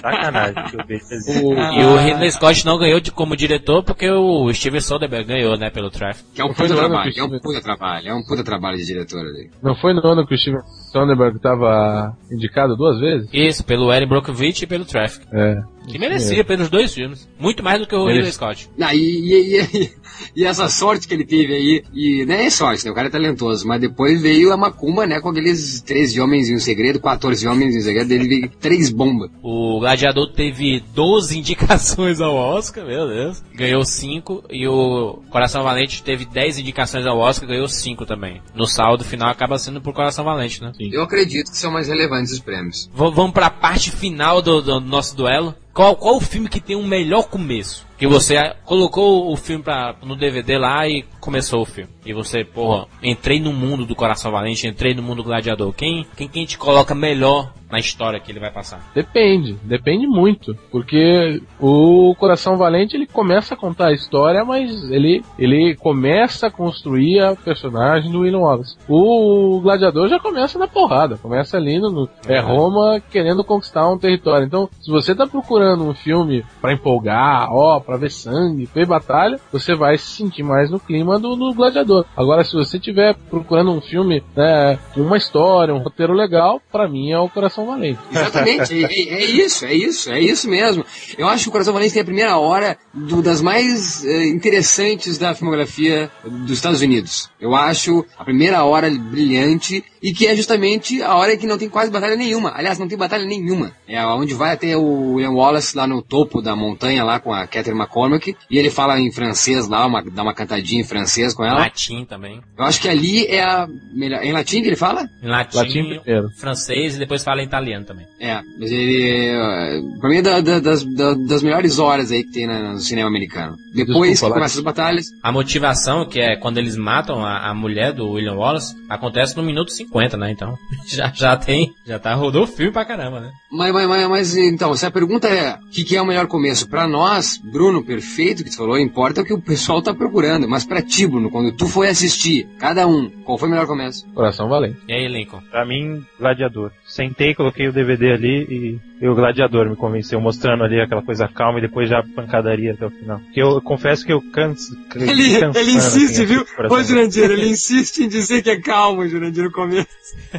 sacanagem. 0.00 0.54
assim. 0.58 1.44
O- 1.44 1.54
E 1.54 1.84
o 1.84 1.96
Ridley 1.96 2.30
Scott 2.32 2.64
não 2.66 2.78
ganhou 2.78 3.00
de, 3.00 3.10
como 3.10 3.36
diretor 3.36 3.82
porque 3.82 4.08
o 4.10 4.52
Steven 4.52 4.80
Soderbergh 4.80 5.26
ganhou, 5.26 5.56
né, 5.56 5.70
pelo 5.70 5.90
Traffic. 5.90 6.24
Que 6.34 6.40
é 6.40 6.44
um 6.44 6.52
Foi 6.54 6.68
puta 6.68 6.78
trabalho, 6.78 7.12
que 7.12 7.20
é 7.20 7.24
um 7.24 7.38
puta 7.38 7.60
trabalho, 7.62 8.08
é 8.08 8.14
um 8.14 8.22
puta 8.22 8.44
trabalho 8.44 8.73
de 8.76 8.84
diretor 8.84 9.20
ali. 9.20 9.50
Não 9.62 9.74
foi 9.74 9.92
no 9.94 10.06
ano 10.06 10.26
que 10.26 10.34
o 10.34 10.38
Steven 10.38 10.62
Soderbergh 10.94 11.36
estava 11.36 12.16
indicado 12.30 12.76
duas 12.76 13.00
vezes? 13.00 13.28
Isso, 13.32 13.64
pelo 13.64 13.92
Erin 13.92 14.06
Brockovich 14.06 14.62
e 14.62 14.66
pelo 14.66 14.84
Traffic. 14.84 15.26
É. 15.32 15.60
Que 15.88 15.98
merecia 15.98 16.42
pelos 16.44 16.70
dois 16.70 16.94
filmes. 16.94 17.28
Muito 17.38 17.62
mais 17.62 17.78
do 17.78 17.86
que 17.86 17.94
o. 17.94 18.06
Ridley 18.06 18.32
Scott. 18.32 18.70
Ah, 18.80 18.94
e, 18.94 19.00
e, 19.00 19.60
e- 19.60 19.90
e 20.40 20.44
essa 20.44 20.66
sorte 20.70 21.06
que 21.06 21.12
ele 21.12 21.26
teve 21.26 21.52
aí, 21.52 21.82
e 21.92 22.24
não 22.24 22.34
é 22.36 22.48
sorte, 22.48 22.86
né? 22.86 22.90
O 22.90 22.94
cara 22.94 23.08
é 23.08 23.10
talentoso, 23.10 23.66
mas 23.68 23.80
depois 23.82 24.22
veio 24.22 24.50
a 24.50 24.56
macumba, 24.56 25.06
né? 25.06 25.20
Com 25.20 25.28
aqueles 25.28 25.82
13 25.82 26.20
homens 26.22 26.48
em 26.48 26.54
um 26.54 26.58
segredo, 26.58 26.98
14 27.00 27.46
homens 27.46 27.74
em 27.74 27.80
um 27.80 27.82
segredo, 27.82 28.08
dele 28.08 28.26
veio 28.28 28.50
três 28.58 28.90
bombas. 28.90 29.30
O 29.42 29.78
Gladiador 29.80 30.32
teve 30.32 30.82
12 30.94 31.38
indicações 31.38 32.18
ao 32.18 32.34
Oscar, 32.34 32.86
meu 32.86 33.06
Deus. 33.06 33.44
Ganhou 33.54 33.84
5. 33.84 34.44
E 34.50 34.66
o 34.66 35.22
Coração 35.28 35.62
Valente 35.62 36.02
teve 36.02 36.24
10 36.24 36.60
indicações 36.60 37.04
ao 37.04 37.18
Oscar, 37.18 37.46
ganhou 37.46 37.68
5 37.68 38.06
também. 38.06 38.40
No 38.54 38.64
saldo 38.66 39.04
final 39.04 39.28
acaba 39.28 39.58
sendo 39.58 39.82
por 39.82 39.92
Coração 39.92 40.24
Valente, 40.24 40.62
né? 40.62 40.72
Eu 40.92 41.02
acredito 41.02 41.50
que 41.50 41.56
são 41.56 41.70
mais 41.70 41.88
relevantes 41.88 42.32
os 42.32 42.40
prêmios. 42.40 42.88
V- 42.92 43.10
vamos 43.10 43.32
pra 43.32 43.50
parte 43.50 43.90
final 43.90 44.40
do, 44.42 44.60
do 44.60 44.80
nosso 44.80 45.16
duelo. 45.16 45.54
Qual, 45.74 45.96
qual 45.96 46.16
o 46.16 46.20
filme 46.20 46.48
que 46.48 46.60
tem 46.60 46.76
um 46.76 46.86
melhor 46.86 47.24
começo? 47.28 47.84
Que 47.98 48.06
você 48.06 48.54
colocou 48.64 49.32
o 49.32 49.36
filme 49.36 49.62
pra, 49.62 49.94
no 50.02 50.16
DVD 50.16 50.58
lá 50.58 50.86
e 50.88 51.04
começou 51.20 51.62
o 51.62 51.64
filme. 51.64 51.90
E 52.04 52.12
você, 52.12 52.44
porra, 52.44 52.86
entrei 53.02 53.40
no 53.40 53.52
mundo 53.52 53.84
do 53.86 53.94
Coração 53.94 54.30
Valente, 54.32 54.66
entrei 54.66 54.94
no 54.94 55.02
mundo 55.02 55.18
do 55.18 55.24
Gladiador. 55.24 55.72
Quem, 55.72 56.04
quem, 56.16 56.28
quem 56.28 56.44
te 56.44 56.58
coloca 56.58 56.94
melhor 56.94 57.52
na 57.70 57.78
história 57.78 58.18
que 58.20 58.30
ele 58.32 58.40
vai 58.40 58.50
passar? 58.50 58.90
Depende, 58.94 59.56
depende 59.62 60.06
muito, 60.06 60.56
porque 60.70 61.40
o 61.58 62.14
Coração 62.18 62.56
Valente 62.56 62.96
ele 62.96 63.06
começa 63.06 63.54
a 63.54 63.56
contar 63.56 63.88
a 63.88 63.92
história, 63.92 64.44
mas 64.44 64.70
ele 64.90 65.22
ele 65.38 65.74
começa 65.76 66.48
a 66.48 66.50
construir 66.50 67.20
a 67.20 67.34
personagem 67.36 68.10
do 68.10 68.20
William 68.20 68.40
Wallace. 68.40 68.76
O 68.88 69.60
Gladiador 69.62 70.08
já 70.08 70.18
começa 70.18 70.58
na 70.58 70.66
porrada, 70.68 71.16
começa 71.16 71.56
ali 71.56 71.78
no, 71.78 71.90
no- 71.90 72.08
é 72.28 72.38
Roma 72.40 73.00
querendo 73.10 73.42
conquistar 73.44 73.88
um 73.88 73.98
território. 73.98 74.46
Então, 74.46 74.68
se 74.80 74.90
você 74.90 75.14
tá 75.14 75.26
procurando 75.26 75.63
um 75.72 75.94
filme 75.94 76.44
pra 76.60 76.72
empolgar, 76.72 77.52
ó, 77.52 77.80
pra 77.80 77.96
ver 77.96 78.10
sangue, 78.10 78.68
ver 78.74 78.86
batalha, 78.86 79.40
você 79.52 79.74
vai 79.74 79.96
se 79.98 80.06
sentir 80.16 80.42
mais 80.42 80.70
no 80.70 80.78
clima 80.78 81.18
do, 81.18 81.34
do 81.36 81.54
Gladiador. 81.54 82.04
Agora, 82.16 82.44
se 82.44 82.52
você 82.54 82.78
tiver 82.78 83.14
procurando 83.30 83.72
um 83.72 83.80
filme, 83.80 84.22
né, 84.36 84.78
com 84.94 85.00
uma 85.00 85.16
história, 85.16 85.74
um 85.74 85.78
roteiro 85.82 86.12
legal, 86.12 86.60
pra 86.70 86.88
mim 86.88 87.10
é 87.10 87.18
o 87.18 87.28
Coração 87.28 87.66
Valente. 87.66 87.98
Exatamente, 88.10 88.84
é, 88.84 88.86
é- 88.86 89.14
é 89.14 89.24
isso, 89.24 89.64
é 89.64 89.74
isso, 89.74 90.10
é 90.12 90.20
isso 90.20 90.48
mesmo. 90.48 90.84
Eu 91.16 91.28
acho 91.28 91.44
que 91.44 91.48
o 91.48 91.52
Coração 91.52 91.72
Valente 91.72 91.92
tem 91.94 92.02
a 92.02 92.04
primeira 92.04 92.36
hora 92.38 92.76
do- 92.92 93.22
das 93.22 93.40
mais 93.40 94.04
eh, 94.04 94.26
interessantes 94.28 95.18
da 95.18 95.34
filmografia 95.34 96.10
dos 96.24 96.50
Estados 96.52 96.80
Unidos. 96.80 97.30
Eu 97.40 97.54
acho 97.54 98.04
a 98.18 98.24
primeira 98.24 98.64
hora 98.64 98.90
brilhante 98.90 99.84
e 100.02 100.12
que 100.12 100.26
é 100.26 100.34
justamente 100.36 101.02
a 101.02 101.14
hora 101.14 101.36
que 101.36 101.46
não 101.46 101.56
tem 101.56 101.68
quase 101.68 101.90
batalha 101.90 102.16
nenhuma. 102.16 102.52
Aliás, 102.54 102.78
não 102.78 102.88
tem 102.88 102.98
batalha 102.98 103.24
nenhuma. 103.24 103.72
É 103.88 104.04
onde 104.06 104.34
vai 104.34 104.52
até 104.52 104.76
o 104.76 105.14
William 105.14 105.30
Wallace 105.30 105.53
lá 105.74 105.86
no 105.86 106.02
topo 106.02 106.40
da 106.42 106.54
montanha 106.56 107.04
lá 107.04 107.18
com 107.20 107.32
a 107.32 107.46
Catherine 107.46 107.80
McCormack 107.80 108.36
e 108.50 108.58
ele 108.58 108.70
fala 108.70 108.98
em 109.00 109.10
francês 109.12 109.68
lá, 109.68 109.86
uma, 109.86 110.02
dá 110.02 110.22
uma 110.22 110.34
cantadinha 110.34 110.80
em 110.80 110.84
francês 110.84 111.34
com 111.34 111.44
ela. 111.44 111.58
Latim 111.60 112.04
também. 112.04 112.40
Eu 112.56 112.64
acho 112.64 112.80
que 112.80 112.88
ali 112.88 113.26
é 113.26 113.42
a 113.42 113.66
melhor. 113.92 114.22
Em 114.22 114.32
latim 114.32 114.60
que 114.62 114.68
ele 114.68 114.76
fala? 114.76 115.08
Em 115.22 115.28
latim, 115.28 115.56
Latim 115.56 115.84
primeiro. 116.00 116.28
francês 116.38 116.96
e 116.96 116.98
depois 116.98 117.22
fala 117.24 117.42
em 117.42 117.46
italiano 117.46 117.84
também. 117.84 118.06
É, 118.20 118.40
mas 118.58 118.70
ele. 118.70 119.26
eh, 119.28 119.80
Pra 120.00 120.10
mim 120.10 120.16
é 120.18 120.22
da- 120.22 120.40
da- 120.40 120.60
das, 120.60 120.84
da- 120.84 121.14
das 121.14 121.42
melhores 121.42 121.78
horas 121.78 122.10
aí 122.12 122.24
que 122.24 122.32
tem 122.32 122.46
no 122.46 122.78
cinema 122.78 123.08
americano. 123.08 123.56
Depois 123.74 124.10
Desculpa, 124.10 124.34
que 124.34 124.38
começam 124.40 124.58
as 124.58 124.64
batalhas. 124.64 125.06
A 125.22 125.32
motivação, 125.32 126.06
que 126.06 126.20
é 126.20 126.36
quando 126.36 126.58
eles 126.58 126.76
matam 126.76 127.24
a, 127.24 127.50
a 127.50 127.54
mulher 127.54 127.92
do 127.92 128.08
William 128.10 128.34
Wallace, 128.34 128.74
acontece 128.88 129.36
no 129.36 129.42
minuto 129.42 129.70
50. 129.70 129.84
50, 129.94 130.16
né? 130.16 130.30
Então, 130.32 130.56
já, 130.88 131.12
já 131.14 131.36
tem, 131.36 131.72
já 131.86 131.98
tá, 131.98 132.14
rodou 132.14 132.44
o 132.44 132.46
filme 132.46 132.72
pra 132.72 132.84
caramba, 132.84 133.20
né? 133.20 133.30
Mas, 133.50 133.72
mas, 133.72 133.88
mas, 133.88 134.08
mas, 134.08 134.36
então, 134.36 134.74
se 134.74 134.84
a 134.86 134.90
pergunta 134.90 135.28
é 135.28 135.43
o 135.52 135.70
que, 135.70 135.84
que 135.84 135.96
é 135.96 136.02
o 136.02 136.06
melhor 136.06 136.26
começo? 136.26 136.68
Pra 136.68 136.86
nós, 136.86 137.38
Bruno, 137.38 137.84
perfeito 137.84 138.42
que 138.44 138.50
tu 138.50 138.56
falou, 138.56 138.78
importa 138.78 139.20
o 139.20 139.24
que 139.24 139.32
o 139.32 139.40
pessoal 139.40 139.82
tá 139.82 139.94
procurando. 139.94 140.48
Mas 140.48 140.64
pra 140.64 140.82
ti, 140.82 141.06
Bruno, 141.06 141.30
quando 141.30 141.52
tu 141.52 141.66
foi 141.66 141.88
assistir, 141.88 142.48
cada 142.58 142.86
um, 142.86 143.10
qual 143.24 143.38
foi 143.38 143.48
o 143.48 143.50
melhor 143.50 143.66
começo? 143.66 144.06
Coração 144.14 144.48
Valente. 144.48 144.78
E 144.88 144.92
aí, 144.92 145.08
Lincoln? 145.08 145.40
Pra 145.50 145.64
mim, 145.64 146.04
Gladiador. 146.18 146.70
Sentei, 146.86 147.34
coloquei 147.34 147.68
o 147.68 147.72
DVD 147.72 148.12
ali 148.12 148.46
e, 148.48 148.80
e 149.04 149.08
o 149.08 149.14
Gladiador 149.14 149.68
me 149.68 149.76
convenceu, 149.76 150.20
mostrando 150.20 150.64
ali 150.64 150.80
aquela 150.80 151.02
coisa 151.02 151.28
calma 151.28 151.58
e 151.58 151.62
depois 151.62 151.88
já 151.88 151.98
a 151.98 152.04
pancadaria 152.04 152.72
até 152.72 152.86
o 152.86 152.90
final. 152.90 153.20
Que 153.32 153.42
eu, 153.42 153.50
eu 153.50 153.62
confesso 153.62 154.04
que 154.04 154.12
eu 154.12 154.20
canso. 154.32 154.76
Ele, 154.94 155.40
cansando, 155.40 155.58
ele 155.58 155.72
insiste, 155.72 156.22
assim, 156.22 156.26
viu? 156.26 156.46
Ô, 156.70 156.82
Jurandir, 156.82 157.30
ele 157.30 157.48
insiste 157.48 158.04
em 158.04 158.08
dizer 158.08 158.42
que 158.42 158.50
é 158.50 158.60
calmo, 158.60 159.06
Jurandir, 159.08 159.44
no 159.44 159.52
começo. 159.52 159.88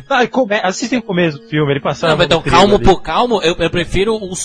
Ah, 0.10 0.26
come... 0.28 0.56
assistem 0.56 1.00
o 1.00 1.02
começo 1.02 1.40
do 1.40 1.48
filme, 1.48 1.72
ele 1.72 1.80
passava. 1.80 2.12
Não, 2.12 2.18
mas 2.18 2.26
então, 2.26 2.42
calmo 2.42 2.76
ali. 2.76 2.84
por 2.84 3.02
calmo, 3.02 3.42
eu, 3.42 3.56
eu 3.58 3.70
prefiro 3.70 4.16
o 4.16 4.36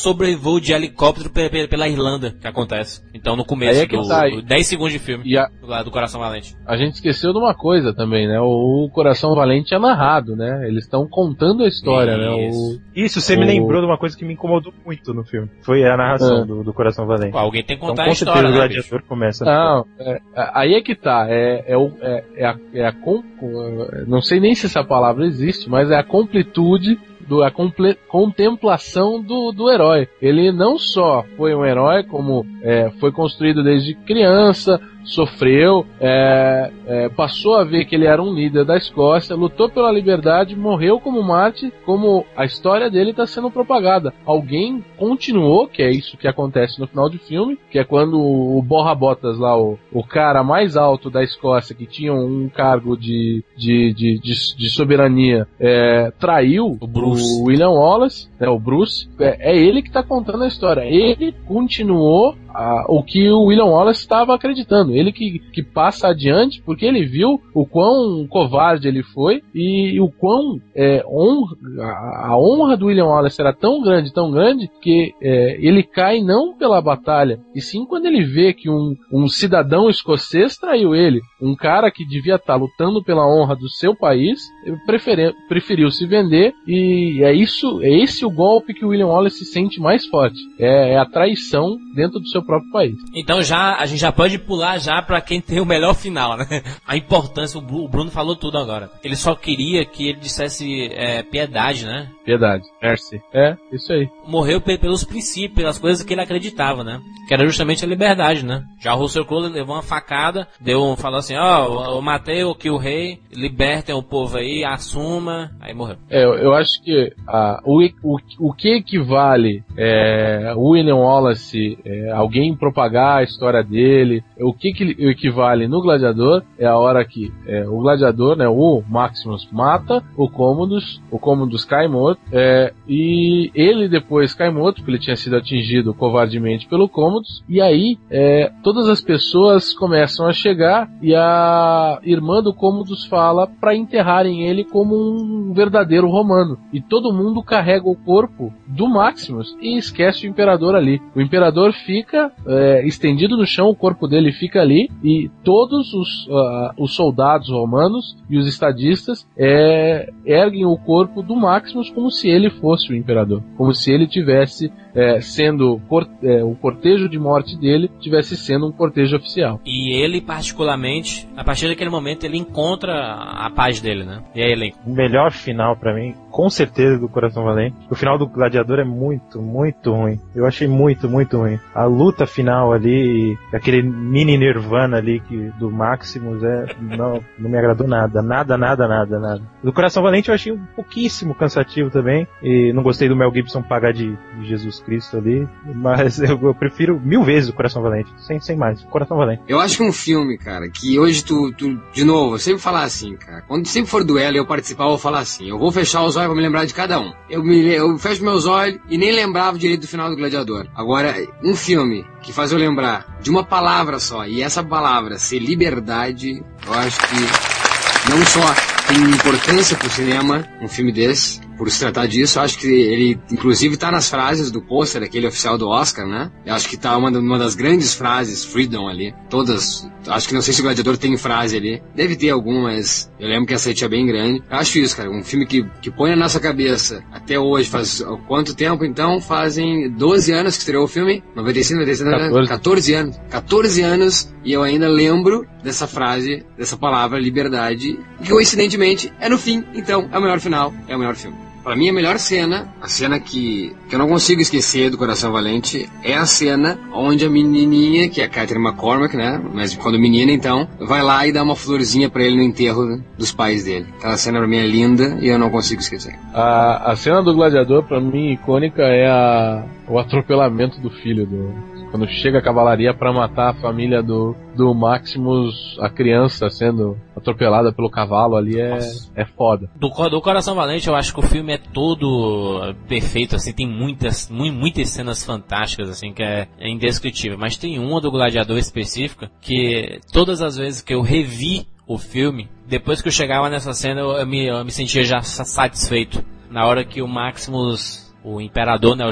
sobrevoo 0.50 0.60
de 0.60 0.72
helicóptero 0.72 1.30
pe- 1.30 1.48
pe- 1.48 1.68
pela 1.68 1.88
Irlanda 1.88 2.34
que 2.40 2.46
acontece. 2.46 3.02
Então, 3.14 3.36
no 3.36 3.44
começo, 3.44 3.80
é 3.80 3.86
que 3.86 3.96
do, 3.96 4.06
tá, 4.08 4.28
do 4.28 4.42
10 4.42 4.66
segundos 4.66 4.92
de 4.92 4.98
filme, 4.98 5.24
E 5.26 5.36
a, 5.38 5.46
do, 5.60 5.66
lá 5.66 5.82
do 5.82 5.90
Coração 5.90 6.20
Valente. 6.20 6.56
a 6.66 6.76
gente 6.76 6.94
esqueceu 6.94 7.32
de 7.32 7.38
uma 7.38 7.54
coisa 7.54 7.92
também, 7.94 8.26
né? 8.26 8.40
O, 8.40 8.86
o 8.86 8.90
Coração 8.90 9.34
Valente 9.34 9.74
é 9.74 9.78
narrado, 9.78 10.34
né? 10.36 10.66
Eles 10.66 10.84
estão 10.84 11.06
contando 11.08 11.62
a 11.64 11.68
história, 11.68 12.16
né? 12.16 12.28
O, 12.30 12.48
Isso. 12.48 12.80
Isso, 12.94 13.20
você 13.20 13.36
me 13.36 13.44
O- 13.44 13.46
lembrou 13.46 13.80
de 13.80 13.86
uma 13.86 13.98
coisa 13.98 14.16
que 14.16 14.24
me 14.24 14.34
incomodou 14.34 14.72
muito 14.84 15.12
no 15.14 15.24
filme. 15.24 15.48
Foi 15.62 15.84
a 15.84 15.96
narração 15.96 16.42
É. 16.42 16.44
do, 16.44 16.62
do 16.64 16.72
Coração 16.72 17.06
Valente. 17.06 17.32
Pô, 17.32 17.38
alguém 17.38 17.62
tem 17.62 17.76
que 17.76 17.82
Então, 17.82 17.90
contar 17.90 18.04
com 18.04 18.10
a 18.10 18.14
certeza, 18.14 18.38
história, 18.38 18.48
o 18.56 18.60
né, 18.60 18.68
bicho? 18.68 18.80
Gladiador 18.88 19.08
começa. 19.08 19.44
Não, 19.44 19.86
é, 19.98 20.12
é, 20.12 20.50
aí 20.54 20.74
é 20.74 20.80
que 20.82 20.94
tá. 20.94 21.26
É, 21.28 21.64
é, 21.72 21.76
o- 21.76 21.92
é, 22.00 22.24
é 22.36 22.46
a, 22.46 22.56
é 22.74 22.86
a 22.86 22.92
com- 22.92 23.22
com- 23.38 23.86
não 24.06 24.20
sei 24.20 24.40
nem 24.40 24.54
se 24.54 24.66
essa 24.66 24.82
palavra 24.84 25.24
existe, 25.26 25.68
mas 25.68 25.90
é 25.90 25.96
a 25.96 26.02
completude 26.04 26.98
do, 27.30 27.44
a 27.44 27.50
comple- 27.52 27.96
contemplação 28.08 29.22
do, 29.22 29.52
do 29.52 29.70
herói. 29.70 30.08
Ele 30.20 30.50
não 30.50 30.76
só 30.76 31.24
foi 31.36 31.54
um 31.54 31.64
herói, 31.64 32.02
como 32.02 32.44
é, 32.60 32.90
foi 32.98 33.12
construído 33.12 33.62
desde 33.62 33.94
criança, 33.94 34.80
sofreu, 35.04 35.86
é, 36.00 36.70
é, 36.86 37.08
passou 37.08 37.56
a 37.56 37.64
ver 37.64 37.84
que 37.84 37.94
ele 37.94 38.06
era 38.06 38.22
um 38.22 38.32
líder 38.32 38.64
da 38.64 38.76
Escócia, 38.76 39.36
lutou 39.36 39.68
pela 39.68 39.92
liberdade, 39.92 40.56
morreu 40.56 41.00
como 41.00 41.22
Marte, 41.22 41.72
como 41.84 42.24
a 42.36 42.44
história 42.44 42.90
dele 42.90 43.10
está 43.10 43.26
sendo 43.26 43.50
propagada. 43.50 44.12
Alguém 44.24 44.84
continuou, 44.96 45.66
que 45.66 45.82
é 45.82 45.90
isso 45.90 46.16
que 46.16 46.28
acontece 46.28 46.80
no 46.80 46.86
final 46.86 47.08
do 47.08 47.18
filme, 47.18 47.58
que 47.70 47.78
é 47.78 47.84
quando 47.84 48.20
o 48.20 48.62
Borra 48.62 48.94
Botas 48.94 49.38
lá, 49.38 49.58
o, 49.58 49.78
o 49.92 50.04
cara 50.04 50.42
mais 50.42 50.76
alto 50.76 51.10
da 51.10 51.22
Escócia, 51.22 51.74
que 51.74 51.86
tinha 51.86 52.12
um 52.12 52.48
cargo 52.48 52.96
de, 52.96 53.44
de, 53.56 53.92
de, 53.92 54.18
de, 54.20 54.56
de 54.56 54.70
soberania, 54.70 55.46
é, 55.58 56.12
traiu 56.18 56.76
O 56.80 56.86
Bruce. 56.86 57.40
o 57.40 57.46
William 57.46 57.70
Wallace, 57.70 58.28
né, 58.38 58.48
o 58.48 58.58
Bruce, 58.58 59.08
é, 59.18 59.52
é 59.52 59.56
ele 59.56 59.82
que 59.82 59.88
está 59.88 60.02
contando 60.02 60.44
a 60.44 60.48
história. 60.48 60.82
Ele 60.82 61.34
continuou 61.46 62.34
a- 62.54 62.84
o 62.88 63.02
que 63.02 63.30
o 63.30 63.44
William 63.44 63.66
Wallace 63.66 64.00
estava 64.00 64.34
acreditando. 64.34 64.94
Ele 64.94 65.12
que, 65.12 65.38
que 65.52 65.62
passa 65.62 66.08
adiante 66.08 66.62
porque 66.64 66.84
ele 66.86 67.04
viu 67.04 67.40
o 67.54 67.66
quão 67.66 68.26
covarde 68.28 68.88
ele 68.88 69.02
foi 69.02 69.40
e 69.54 70.00
o 70.00 70.08
quão 70.10 70.58
é, 70.74 71.04
honra, 71.06 71.56
a, 71.80 72.28
a 72.28 72.38
honra 72.38 72.76
do 72.76 72.86
William 72.86 73.06
Wallace 73.06 73.40
era 73.40 73.52
tão 73.52 73.82
grande, 73.82 74.12
tão 74.12 74.30
grande, 74.30 74.68
que 74.82 75.12
é, 75.22 75.56
ele 75.60 75.82
cai 75.82 76.20
não 76.22 76.56
pela 76.56 76.80
batalha, 76.80 77.38
e 77.54 77.60
sim 77.60 77.84
quando 77.84 78.06
ele 78.06 78.24
vê 78.24 78.52
que 78.52 78.68
um, 78.70 78.94
um 79.12 79.28
cidadão 79.28 79.88
escocês 79.88 80.56
traiu 80.56 80.94
ele. 80.94 81.20
Um 81.40 81.54
cara 81.54 81.90
que 81.90 82.06
devia 82.06 82.36
estar 82.36 82.56
lutando 82.56 83.02
pela 83.02 83.26
honra 83.26 83.56
do 83.56 83.68
seu 83.68 83.94
país, 83.96 84.40
preferi- 84.86 85.34
preferiu 85.48 85.90
se 85.90 86.06
vender 86.06 86.52
e 86.66 87.20
é 87.22 87.32
isso, 87.32 87.80
é 87.82 87.90
esse 87.90 88.24
o 88.24 88.30
golpe 88.30 88.74
que 88.74 88.84
o 88.84 88.88
William 88.88 89.06
Wallace 89.06 89.38
se 89.44 89.44
sente 89.52 89.80
mais 89.80 90.06
forte. 90.06 90.38
É, 90.58 90.92
é 90.94 90.98
a 90.98 91.06
traição 91.06 91.76
dentro 91.94 92.20
do 92.20 92.28
seu 92.28 92.39
próprio 92.44 92.70
país. 92.70 92.94
Então 93.14 93.42
já 93.42 93.76
a 93.76 93.86
gente 93.86 94.00
já 94.00 94.12
pode 94.12 94.38
pular 94.38 94.78
já 94.78 95.00
pra 95.02 95.20
quem 95.20 95.40
tem 95.40 95.60
o 95.60 95.66
melhor 95.66 95.94
final, 95.94 96.36
né? 96.36 96.46
A 96.86 96.96
importância, 96.96 97.58
o 97.58 97.88
Bruno 97.88 98.10
falou 98.10 98.36
tudo 98.36 98.58
agora. 98.58 98.90
Ele 99.02 99.16
só 99.16 99.34
queria 99.34 99.84
que 99.84 100.08
ele 100.08 100.20
dissesse 100.20 100.88
é, 100.92 101.22
piedade, 101.22 101.86
né? 101.86 102.10
Piedade. 102.24 102.64
Mercy. 102.82 103.20
É, 103.32 103.56
isso 103.72 103.92
aí. 103.92 104.08
Morreu 104.26 104.60
pe- 104.60 104.78
pelos 104.78 105.04
princípios, 105.04 105.54
pelas 105.56 105.78
coisas 105.78 106.04
que 106.04 106.12
ele 106.14 106.20
acreditava, 106.20 106.82
né? 106.84 107.00
Que 107.28 107.34
era 107.34 107.46
justamente 107.46 107.84
a 107.84 107.88
liberdade, 107.88 108.44
né? 108.44 108.62
Já 108.80 108.94
o 108.94 108.98
Russell 108.98 109.24
Crowe 109.24 109.48
levou 109.48 109.74
uma 109.76 109.82
facada, 109.82 110.46
deu 110.60 110.82
um, 110.82 110.96
falou 110.96 111.18
assim, 111.18 111.36
ó, 111.36 111.64
eu- 111.66 111.94
eu 111.96 112.02
matei 112.02 112.42
aqui 112.42 112.70
o 112.70 112.76
rei, 112.76 113.18
libertem 113.32 113.94
o 113.94 114.02
povo 114.02 114.36
aí, 114.38 114.64
assuma, 114.64 115.50
aí 115.60 115.74
morreu. 115.74 115.96
É, 116.08 116.24
eu, 116.24 116.34
eu 116.34 116.54
acho 116.54 116.82
que 116.82 117.12
ah, 117.28 117.60
o, 117.64 117.80
o, 118.02 118.16
o 118.38 118.52
que 118.52 118.68
equivale 118.76 119.62
é, 119.76 120.52
o 120.56 120.70
William 120.70 120.96
Wallace, 120.96 121.78
é, 121.84 122.10
alguém 122.10 122.54
propagar 122.56 123.18
a 123.18 123.22
história 123.22 123.62
dele, 123.62 124.22
o 124.40 124.52
que, 124.52 124.72
que 124.72 124.96
equivale 125.06 125.66
no 125.68 125.80
Gladiador 125.82 126.42
é 126.58 126.66
a 126.66 126.76
hora 126.76 127.04
que 127.04 127.32
é, 127.46 127.66
o 127.68 127.78
Gladiador, 127.78 128.36
né, 128.36 128.48
o 128.48 128.82
Maximus 128.88 129.48
mata 129.52 130.02
o 130.16 130.28
Commodus, 130.28 131.00
o 131.10 131.18
Commodus 131.18 131.64
cai 131.64 131.86
morto, 131.88 132.09
é, 132.32 132.72
e 132.88 133.50
ele 133.54 133.88
depois 133.88 134.34
cai 134.34 134.50
morto, 134.50 134.76
porque 134.76 134.92
ele 134.92 134.98
tinha 134.98 135.16
sido 135.16 135.36
atingido 135.36 135.94
covardemente 135.94 136.68
pelo 136.68 136.88
Commodus, 136.88 137.42
e 137.48 137.60
aí 137.60 137.98
é, 138.10 138.50
todas 138.62 138.88
as 138.88 139.00
pessoas 139.00 139.74
começam 139.74 140.26
a 140.26 140.32
chegar 140.32 140.90
e 141.02 141.14
a 141.14 141.98
irmã 142.02 142.42
do 142.42 142.54
Commodus 142.54 143.06
fala 143.06 143.46
para 143.46 143.74
enterrarem 143.74 144.46
ele 144.46 144.64
como 144.64 144.94
um 144.94 145.52
verdadeiro 145.52 146.08
romano. 146.08 146.58
E 146.72 146.80
todo 146.80 147.12
mundo 147.12 147.42
carrega 147.42 147.88
o 147.88 147.96
corpo 147.96 148.52
do 148.66 148.88
Maximus 148.88 149.56
e 149.60 149.76
esquece 149.76 150.26
o 150.26 150.30
imperador 150.30 150.74
ali. 150.74 151.00
O 151.14 151.20
imperador 151.20 151.72
fica 151.72 152.32
é, 152.46 152.86
estendido 152.86 153.36
no 153.36 153.46
chão, 153.46 153.68
o 153.68 153.76
corpo 153.76 154.06
dele 154.06 154.32
fica 154.32 154.60
ali 154.60 154.88
e 155.02 155.30
todos 155.42 155.92
os, 155.92 156.28
ah, 156.30 156.74
os 156.78 156.94
soldados 156.94 157.48
romanos 157.48 158.16
e 158.28 158.38
os 158.38 158.46
estadistas 158.46 159.26
é, 159.36 160.10
erguem 160.24 160.66
o 160.66 160.76
corpo 160.76 161.22
do 161.22 161.34
Maximus 161.34 161.90
como 162.00 162.10
se 162.10 162.28
ele 162.30 162.48
fosse 162.48 162.90
o 162.90 162.96
imperador, 162.96 163.42
como 163.58 163.74
se 163.74 163.92
ele 163.92 164.06
tivesse 164.06 164.72
é, 164.94 165.20
sendo 165.20 165.78
cor- 165.86 166.08
é, 166.22 166.42
o 166.42 166.54
cortejo 166.54 167.08
de 167.10 167.18
morte 167.18 167.56
dele 167.60 167.90
tivesse 168.00 168.36
sendo 168.36 168.66
um 168.68 168.72
cortejo 168.72 169.16
oficial. 169.16 169.60
E 169.66 169.92
ele, 170.02 170.20
particularmente, 170.20 171.28
a 171.36 171.44
partir 171.44 171.68
daquele 171.68 171.90
momento, 171.90 172.24
ele 172.24 172.38
encontra 172.38 172.92
a 172.94 173.50
paz 173.50 173.80
dele, 173.80 174.04
né? 174.04 174.22
E 174.34 174.42
aí? 174.42 174.72
O 174.86 174.92
melhor 174.92 175.30
final 175.30 175.76
pra 175.76 175.94
mim, 175.94 176.14
com 176.30 176.48
certeza, 176.48 176.98
do 176.98 177.08
Coração 177.08 177.44
Valente. 177.44 177.76
O 177.90 177.94
final 177.94 178.16
do 178.18 178.26
Gladiador 178.26 178.78
é 178.80 178.84
muito, 178.84 179.40
muito 179.42 179.92
ruim. 179.92 180.18
Eu 180.34 180.46
achei 180.46 180.66
muito, 180.66 181.08
muito 181.08 181.36
ruim. 181.38 181.58
A 181.74 181.84
luta 181.84 182.26
final 182.26 182.72
ali, 182.72 183.36
aquele 183.52 183.82
mini 183.82 184.36
Nirvana 184.38 184.96
ali 184.96 185.20
que, 185.20 185.50
do 185.58 185.70
Maximus, 185.70 186.42
é, 186.42 186.66
não, 186.80 187.20
não 187.38 187.50
me 187.50 187.58
agradou 187.58 187.86
nada. 187.86 188.22
Nada, 188.22 188.56
nada, 188.56 188.88
nada, 188.88 189.18
nada. 189.20 189.42
Do 189.62 189.72
Coração 189.72 190.02
Valente 190.02 190.30
eu 190.30 190.34
achei 190.34 190.52
um 190.52 190.64
pouquíssimo 190.74 191.34
cansativo 191.34 191.89
também. 191.90 192.26
E 192.42 192.72
não 192.72 192.82
gostei 192.82 193.08
do 193.08 193.16
Mel 193.16 193.32
Gibson 193.32 193.62
pagar 193.62 193.92
de, 193.92 194.16
de 194.38 194.46
Jesus 194.48 194.80
Cristo 194.80 195.16
ali. 195.16 195.48
Mas 195.74 196.18
eu, 196.22 196.38
eu 196.42 196.54
prefiro 196.54 197.00
mil 197.00 197.22
vezes 197.22 197.50
o 197.50 197.52
Coração 197.52 197.82
Valente. 197.82 198.10
Sem, 198.18 198.40
sem 198.40 198.56
mais. 198.56 198.82
Coração 198.84 199.16
Valente. 199.16 199.42
Eu 199.48 199.60
acho 199.60 199.76
que 199.76 199.82
um 199.82 199.92
filme, 199.92 200.38
cara, 200.38 200.68
que 200.68 200.98
hoje 200.98 201.24
tu, 201.24 201.52
tu 201.52 201.80
de 201.92 202.04
novo, 202.04 202.34
eu 202.34 202.38
sempre 202.38 202.60
falar 202.60 202.82
assim, 202.82 203.16
cara. 203.16 203.42
Quando 203.42 203.66
sempre 203.66 203.90
for 203.90 204.04
duelo 204.04 204.36
e 204.36 204.38
eu 204.38 204.46
participar, 204.46 204.84
eu 204.84 204.90
vou 204.90 204.98
falar 204.98 205.20
assim. 205.20 205.48
Eu 205.48 205.58
vou 205.58 205.70
fechar 205.72 206.02
os 206.02 206.16
olhos 206.16 206.28
pra 206.28 206.36
me 206.36 206.42
lembrar 206.42 206.64
de 206.64 206.74
cada 206.74 206.98
um. 206.98 207.12
Eu, 207.28 207.42
me, 207.42 207.66
eu 207.66 207.98
fecho 207.98 208.24
meus 208.24 208.46
olhos 208.46 208.80
e 208.88 208.96
nem 208.96 209.12
lembrava 209.12 209.58
direito 209.58 209.82
do 209.82 209.88
final 209.88 210.08
do 210.08 210.16
Gladiador. 210.16 210.66
Agora, 210.74 211.14
um 211.42 211.54
filme 211.54 212.04
que 212.22 212.32
faz 212.32 212.52
eu 212.52 212.58
lembrar 212.58 213.18
de 213.20 213.30
uma 213.30 213.44
palavra 213.44 213.98
só, 213.98 214.26
e 214.26 214.42
essa 214.42 214.62
palavra 214.62 215.18
ser 215.18 215.38
liberdade, 215.38 216.42
eu 216.66 216.74
acho 216.74 216.98
que 217.00 217.59
não 218.08 218.24
só 218.26 218.54
tem 218.88 219.02
importância 219.02 219.76
pro 219.76 219.90
cinema, 219.90 220.46
um 220.60 220.68
filme 220.68 220.92
desse, 220.92 221.40
por 221.60 221.70
se 221.70 221.78
tratar 221.78 222.06
disso, 222.06 222.40
acho 222.40 222.58
que 222.58 222.66
ele, 222.66 223.20
inclusive, 223.30 223.76
tá 223.76 223.92
nas 223.92 224.08
frases 224.08 224.50
do 224.50 224.62
pôster, 224.62 225.02
aquele 225.02 225.26
oficial 225.26 225.58
do 225.58 225.68
Oscar, 225.68 226.06
né? 226.06 226.30
Eu 226.46 226.54
acho 226.54 226.66
que 226.66 226.74
tá 226.74 226.96
uma, 226.96 227.10
uma 227.10 227.38
das 227.38 227.54
grandes 227.54 227.92
frases, 227.92 228.42
Freedom 228.42 228.88
ali, 228.88 229.14
todas, 229.28 229.86
acho 230.06 230.26
que 230.26 230.32
não 230.32 230.40
sei 230.40 230.54
se 230.54 230.60
o 230.60 230.64
Gladiador 230.64 230.96
tem 230.96 231.14
frase 231.18 231.58
ali, 231.58 231.82
deve 231.94 232.16
ter 232.16 232.30
alguma, 232.30 232.62
mas 232.62 233.12
eu 233.20 233.28
lembro 233.28 233.46
que 233.46 233.52
essa 233.52 233.68
aí 233.68 233.74
tinha 233.74 233.90
bem 233.90 234.06
grande. 234.06 234.42
Eu 234.50 234.56
acho 234.56 234.78
isso, 234.78 234.96
cara, 234.96 235.10
um 235.10 235.22
filme 235.22 235.46
que, 235.46 235.62
que 235.82 235.90
põe 235.90 236.10
na 236.12 236.16
nossa 236.16 236.40
cabeça, 236.40 237.04
até 237.12 237.38
hoje, 237.38 237.68
faz 237.68 238.02
quanto 238.26 238.56
tempo 238.56 238.82
então? 238.82 239.20
Fazem 239.20 239.90
12 239.90 240.32
anos 240.32 240.54
que 240.54 240.62
estreou 240.62 240.84
o 240.84 240.88
filme? 240.88 241.22
95, 241.36 241.80
96, 241.80 242.10
14. 242.10 242.48
14 242.48 242.94
anos. 242.94 243.20
14 243.28 243.82
anos, 243.82 244.34
e 244.42 244.52
eu 244.52 244.62
ainda 244.62 244.88
lembro 244.88 245.46
dessa 245.62 245.86
frase, 245.86 246.42
dessa 246.56 246.78
palavra, 246.78 247.18
liberdade, 247.18 247.98
que 248.22 248.30
coincidentemente 248.30 249.12
é 249.20 249.28
no 249.28 249.38
fim, 249.38 249.64
então 249.74 250.08
é 250.12 250.18
o 250.18 250.22
melhor 250.22 250.40
final, 250.40 250.72
é 250.88 250.94
o 250.94 250.98
melhor 250.98 251.14
filme. 251.14 251.36
pra 251.62 251.76
mim 251.76 251.88
a 251.90 251.92
melhor 251.92 252.18
cena, 252.18 252.68
a 252.80 252.88
cena 252.88 253.20
que, 253.20 253.76
que 253.88 253.94
eu 253.94 253.98
não 253.98 254.08
consigo 254.08 254.40
esquecer 254.40 254.90
do 254.90 254.96
Coração 254.96 255.30
Valente, 255.30 255.88
é 256.02 256.14
a 256.14 256.24
cena 256.24 256.78
onde 256.92 257.24
a 257.26 257.30
menininha, 257.30 258.08
que 258.08 258.20
é 258.20 258.24
a 258.24 258.28
Catherine 258.28 258.66
McCormack, 258.66 259.14
né? 259.16 259.40
Mas 259.52 259.74
quando 259.76 259.98
menina, 259.98 260.32
então, 260.32 260.66
vai 260.80 261.02
lá 261.02 261.26
e 261.26 261.32
dá 261.32 261.42
uma 261.42 261.54
florzinha 261.54 262.08
pra 262.08 262.22
ele 262.22 262.36
no 262.36 262.42
enterro 262.42 263.02
dos 263.16 263.30
pais 263.30 263.64
dele. 263.64 263.86
Aquela 263.98 264.16
cena 264.16 264.38
pra 264.38 264.48
mim 264.48 264.56
é 264.56 264.66
linda 264.66 265.18
e 265.20 265.28
eu 265.28 265.38
não 265.38 265.50
consigo 265.50 265.80
esquecer. 265.82 266.18
A, 266.32 266.92
a 266.92 266.96
cena 266.96 267.22
do 267.22 267.34
gladiador, 267.34 267.82
pra 267.84 268.00
mim, 268.00 268.32
icônica, 268.32 268.82
é 268.82 269.06
a, 269.06 269.64
o 269.86 269.98
atropelamento 269.98 270.80
do 270.80 270.90
filho 270.90 271.26
do. 271.26 271.80
Quando 271.90 272.08
chega 272.08 272.38
a 272.38 272.42
cavalaria 272.42 272.94
pra 272.94 273.12
matar 273.12 273.50
a 273.50 273.54
família 273.54 274.00
do, 274.00 274.34
do 274.60 274.74
Maximus, 274.74 275.76
a 275.80 275.88
criança 275.88 276.48
sendo 276.50 276.96
atropelada 277.16 277.72
pelo 277.72 277.90
cavalo 277.90 278.36
ali 278.36 278.60
é, 278.60 278.78
é 279.16 279.24
foda. 279.24 279.70
Do, 279.76 279.88
do 280.08 280.20
Coração 280.20 280.54
Valente, 280.54 280.86
eu 280.88 280.94
acho 280.94 281.12
que 281.14 281.20
o 281.20 281.22
filme 281.26 281.54
é 281.54 281.58
todo 281.58 282.74
perfeito, 282.86 283.36
assim, 283.36 283.52
tem 283.52 283.66
muitas, 283.66 284.28
mu- 284.30 284.52
muitas 284.52 284.88
cenas 284.90 285.24
fantásticas, 285.24 285.88
assim, 285.88 286.12
que 286.12 286.22
é, 286.22 286.46
é 286.58 286.68
indescritível. 286.68 287.38
Mas 287.38 287.56
tem 287.56 287.78
uma 287.78 288.00
do 288.00 288.10
Gladiador 288.10 288.58
específica 288.58 289.30
que 289.40 290.00
todas 290.12 290.42
as 290.42 290.56
vezes 290.56 290.82
que 290.82 290.94
eu 290.94 291.00
revi 291.02 291.66
o 291.86 291.98
filme, 291.98 292.48
depois 292.68 293.00
que 293.02 293.08
eu 293.08 293.12
chegava 293.12 293.48
nessa 293.48 293.72
cena, 293.72 294.00
eu, 294.00 294.12
eu 294.12 294.26
me, 294.26 294.46
eu 294.46 294.64
me 294.64 294.70
sentia 294.70 295.02
já 295.02 295.22
sa- 295.22 295.44
satisfeito. 295.44 296.22
Na 296.50 296.66
hora 296.66 296.84
que 296.84 297.00
o 297.00 297.08
Maximus 297.08 298.09
o 298.24 298.40
imperador, 298.40 298.96
né, 298.96 299.04
o, 299.06 299.10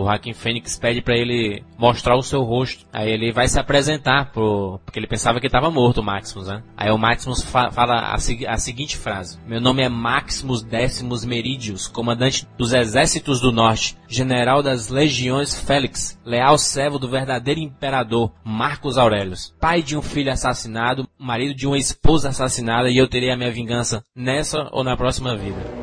o 0.00 0.04
Joaquim 0.04 0.32
Fênix 0.32 0.76
pede 0.78 1.00
pra 1.00 1.16
ele 1.16 1.62
mostrar 1.78 2.16
o 2.16 2.22
seu 2.22 2.42
rosto. 2.42 2.84
Aí 2.92 3.10
ele 3.10 3.32
vai 3.32 3.48
se 3.48 3.58
apresentar 3.58 4.32
pro, 4.32 4.80
porque 4.84 4.98
ele 4.98 5.06
pensava 5.06 5.40
que 5.40 5.46
estava 5.46 5.70
morto 5.70 5.98
o 5.98 6.02
Maximus, 6.04 6.48
né? 6.48 6.62
Aí 6.76 6.90
o 6.90 6.98
Maximus 6.98 7.42
fa- 7.42 7.70
fala 7.70 7.94
a, 7.94 8.14
a 8.14 8.58
seguinte 8.58 8.96
frase: 8.96 9.38
Meu 9.46 9.60
nome 9.60 9.82
é 9.82 9.88
Maximus 9.88 10.62
Décimos 10.62 11.24
Meridius, 11.24 11.86
comandante 11.88 12.46
dos 12.58 12.72
exércitos 12.72 13.40
do 13.40 13.52
norte, 13.52 13.96
general 14.08 14.62
das 14.62 14.88
legiões 14.88 15.58
Félix, 15.58 16.18
leal 16.24 16.58
servo 16.58 16.98
do 16.98 17.08
verdadeiro 17.08 17.60
imperador 17.60 18.32
Marcos 18.44 18.98
Aurelius, 18.98 19.54
pai 19.60 19.82
de 19.82 19.96
um 19.96 20.02
filho 20.02 20.32
assassinado, 20.32 21.08
marido 21.18 21.54
de 21.54 21.66
uma 21.66 21.78
esposa 21.78 22.28
assassinada 22.28 22.90
e 22.90 22.96
eu 22.96 23.08
terei 23.08 23.30
a 23.30 23.36
minha 23.36 23.50
vingança 23.50 24.04
nessa 24.14 24.68
ou 24.72 24.82
na 24.84 24.96
próxima 24.96 25.36
vida. 25.36 25.81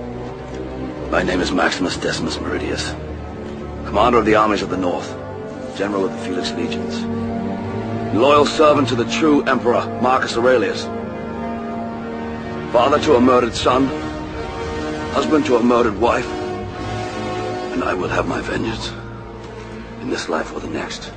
My 1.11 1.23
name 1.23 1.41
is 1.41 1.51
Maximus 1.51 1.97
Decimus 1.97 2.37
Meridius, 2.37 2.93
commander 3.87 4.19
of 4.19 4.25
the 4.27 4.35
armies 4.35 4.61
of 4.61 4.69
the 4.69 4.77
North, 4.77 5.09
general 5.75 6.05
of 6.05 6.11
the 6.11 6.19
Felix 6.19 6.51
legions, 6.51 7.03
loyal 8.15 8.45
servant 8.45 8.89
to 8.89 8.95
the 8.95 9.05
true 9.05 9.41
emperor 9.45 9.83
Marcus 10.03 10.37
Aurelius, 10.37 10.83
father 12.71 12.99
to 12.99 13.15
a 13.15 13.19
murdered 13.19 13.55
son, 13.55 13.87
husband 15.13 15.47
to 15.47 15.55
a 15.55 15.63
murdered 15.63 15.99
wife, 15.99 16.29
and 17.73 17.83
I 17.83 17.95
will 17.95 18.09
have 18.09 18.27
my 18.27 18.41
vengeance 18.41 18.89
in 20.01 20.11
this 20.11 20.29
life 20.29 20.53
or 20.53 20.59
the 20.59 20.69
next. 20.69 21.11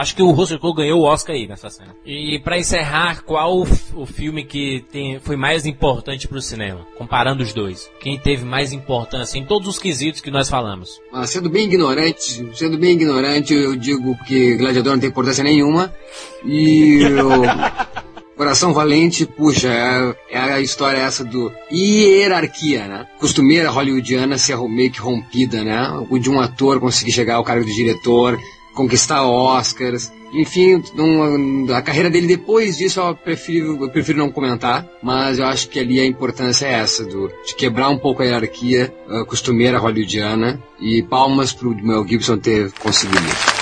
Acho 0.00 0.16
que 0.16 0.22
o 0.22 0.30
Russell 0.30 0.58
Crowe 0.58 0.74
ganhou 0.74 1.00
o 1.00 1.04
Oscar 1.04 1.36
aí 1.36 1.46
nessa 1.46 1.68
cena. 1.68 1.94
E 2.06 2.38
pra 2.38 2.58
encerrar, 2.58 3.22
qual 3.22 3.58
o, 3.58 3.66
o 3.94 4.06
filme 4.06 4.44
que 4.44 4.82
tem, 4.90 5.20
foi 5.20 5.36
mais 5.36 5.66
importante 5.66 6.26
pro 6.26 6.40
cinema? 6.40 6.86
Comparando 6.96 7.42
os 7.42 7.52
dois. 7.52 7.90
Quem 8.00 8.18
teve 8.18 8.42
mais 8.42 8.72
importância 8.72 9.38
em 9.38 9.44
todos 9.44 9.68
os 9.68 9.78
quesitos 9.78 10.22
que 10.22 10.30
nós 10.30 10.48
falamos? 10.48 10.98
Mas 11.12 11.28
sendo 11.28 11.50
bem 11.50 11.66
ignorante, 11.66 12.48
sendo 12.54 12.78
bem 12.78 12.92
ignorante, 12.92 13.52
eu 13.52 13.76
digo 13.76 14.16
que 14.24 14.56
Gladiador 14.56 14.94
não 14.94 15.00
tem 15.00 15.10
importância 15.10 15.44
nenhuma. 15.44 15.92
E 16.46 17.04
o 17.04 17.42
Coração 18.38 18.72
Valente, 18.72 19.26
puxa, 19.26 19.68
é, 19.68 20.16
é 20.30 20.38
a 20.38 20.60
história 20.62 20.96
essa 20.96 21.22
do 21.22 21.52
hierarquia, 21.70 22.88
né? 22.88 23.06
Costumeira 23.18 23.68
hollywoodiana 23.68 24.38
ser 24.38 24.56
meio 24.66 24.90
que 24.90 24.98
rompida, 24.98 25.62
né? 25.62 26.06
O 26.08 26.18
de 26.18 26.30
um 26.30 26.40
ator 26.40 26.80
conseguir 26.80 27.12
chegar 27.12 27.34
ao 27.34 27.44
cargo 27.44 27.66
de 27.66 27.74
diretor, 27.74 28.38
conquistar 28.74 29.24
Oscars. 29.26 30.12
Enfim, 30.32 30.80
não- 30.94 31.74
a 31.74 31.82
carreira 31.82 32.08
dele 32.08 32.26
depois 32.28 32.76
disso 32.78 33.00
eu 33.00 33.16
prefiro, 33.16 33.82
eu 33.84 33.90
prefiro 33.90 34.18
não 34.18 34.30
comentar, 34.30 34.86
mas 35.02 35.38
eu 35.40 35.46
acho 35.46 35.68
que 35.68 35.78
ali 35.80 35.98
a 35.98 36.06
importância 36.06 36.66
é 36.66 36.74
essa, 36.74 37.04
do, 37.04 37.28
de 37.44 37.54
quebrar 37.56 37.88
um 37.88 37.98
pouco 37.98 38.22
a 38.22 38.26
hierarquia 38.26 38.94
ah, 39.08 39.24
costumeira 39.24 39.78
hollywoodiana 39.78 40.62
e 40.78 41.02
palmas 41.02 41.52
pro 41.52 41.74
Mel 41.74 42.06
Gibson 42.06 42.38
ter 42.38 42.70
conseguido 42.78 43.24
isso. 43.26 43.59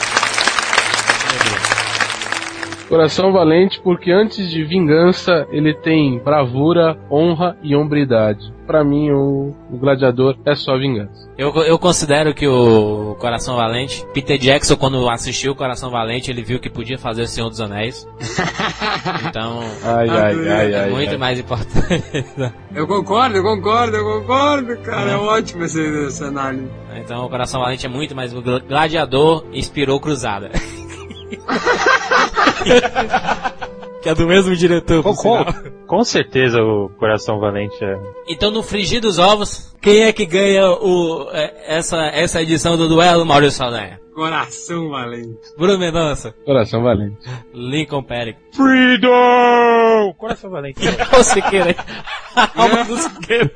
Coração 2.89 3.33
valente 3.33 3.81
porque 3.83 4.11
antes 4.11 4.51
de 4.51 4.65
vingança 4.65 5.47
ele 5.51 5.75
tem 5.75 6.19
bravura, 6.19 6.99
honra 7.11 7.57
e 7.63 7.77
hombridade. 7.77 8.53
Pra 8.67 8.83
mim 8.85 9.11
o, 9.11 9.55
o 9.71 9.79
gladiador 9.79 10.37
é 10.45 10.55
só 10.55 10.77
vingança. 10.79 11.31
Eu, 11.39 11.55
eu 11.65 11.79
considero 11.79 12.35
que 12.35 12.47
o 12.47 13.15
Coração 13.19 13.57
Valente, 13.57 14.05
Peter 14.13 14.37
Jackson, 14.39 14.77
quando 14.77 15.09
assistiu 15.09 15.53
o 15.53 15.55
Coração 15.55 15.91
Valente, 15.91 16.31
ele 16.31 16.43
viu 16.43 16.59
que 16.61 16.69
podia 16.69 16.99
fazer 16.99 17.23
o 17.23 17.27
Senhor 17.27 17.49
dos 17.49 17.61
Anéis. 17.61 18.07
Então, 19.29 19.61
Ai, 19.85 20.09
ai, 20.09 20.49
ai, 20.49 20.73
é 20.73 20.81
ai. 20.85 20.91
muito 20.91 21.11
ai. 21.13 21.17
mais 21.17 21.39
importante. 21.39 22.25
Eu 22.75 22.87
concordo, 22.87 23.37
eu 23.37 23.43
concordo, 23.43 23.97
eu 23.97 24.05
concordo, 24.21 24.77
cara. 24.79 25.13
É 25.13 25.17
ótimo 25.17 25.65
essa, 25.65 25.81
essa 25.81 26.27
análise. 26.27 26.69
Então, 26.97 27.25
o 27.25 27.29
Coração 27.31 27.61
Valente 27.61 27.87
é 27.87 27.89
muito 27.89 28.15
mais. 28.15 28.35
O 28.35 28.43
Gla- 28.43 28.59
Gladiador 28.61 29.45
inspirou 29.53 29.99
Cruzada. 30.01 30.51
que 34.03 34.09
é 34.09 34.15
do 34.15 34.27
mesmo 34.27 34.55
diretor. 34.57 35.03
Com, 35.03 35.15
com, 35.15 35.45
com 35.87 36.05
certeza 36.05 36.63
o 36.63 36.89
Coração 36.99 37.39
Valente 37.39 37.77
é. 37.85 37.99
Então, 38.29 38.51
no 38.51 38.63
frigir 38.63 39.01
dos 39.01 39.19
ovos, 39.19 39.75
quem 39.81 40.05
é 40.05 40.13
que 40.13 40.27
ganha 40.27 40.71
o, 40.71 41.29
é, 41.33 41.77
essa, 41.77 41.97
essa 42.13 42.43
edição 42.43 42.77
do 42.77 42.89
duelo, 42.89 43.25
Maurício 43.27 43.59
Saldanha? 43.59 44.01
Coração 44.15 44.89
valente. 44.89 45.39
Bruno 45.57 45.79
Mendonça, 45.79 46.35
Coração 46.45 46.83
valente. 46.83 47.17
Lincoln 47.55 48.03
Perry. 48.03 48.37
Freedom! 48.53 50.13
Coração 50.19 50.51
Valente. 50.51 50.81
o 51.17 51.23
Siqueira. 51.23 51.77
A 52.35 52.63
alma 52.63 52.85
do 52.85 52.97
Siqueira. 52.97 53.51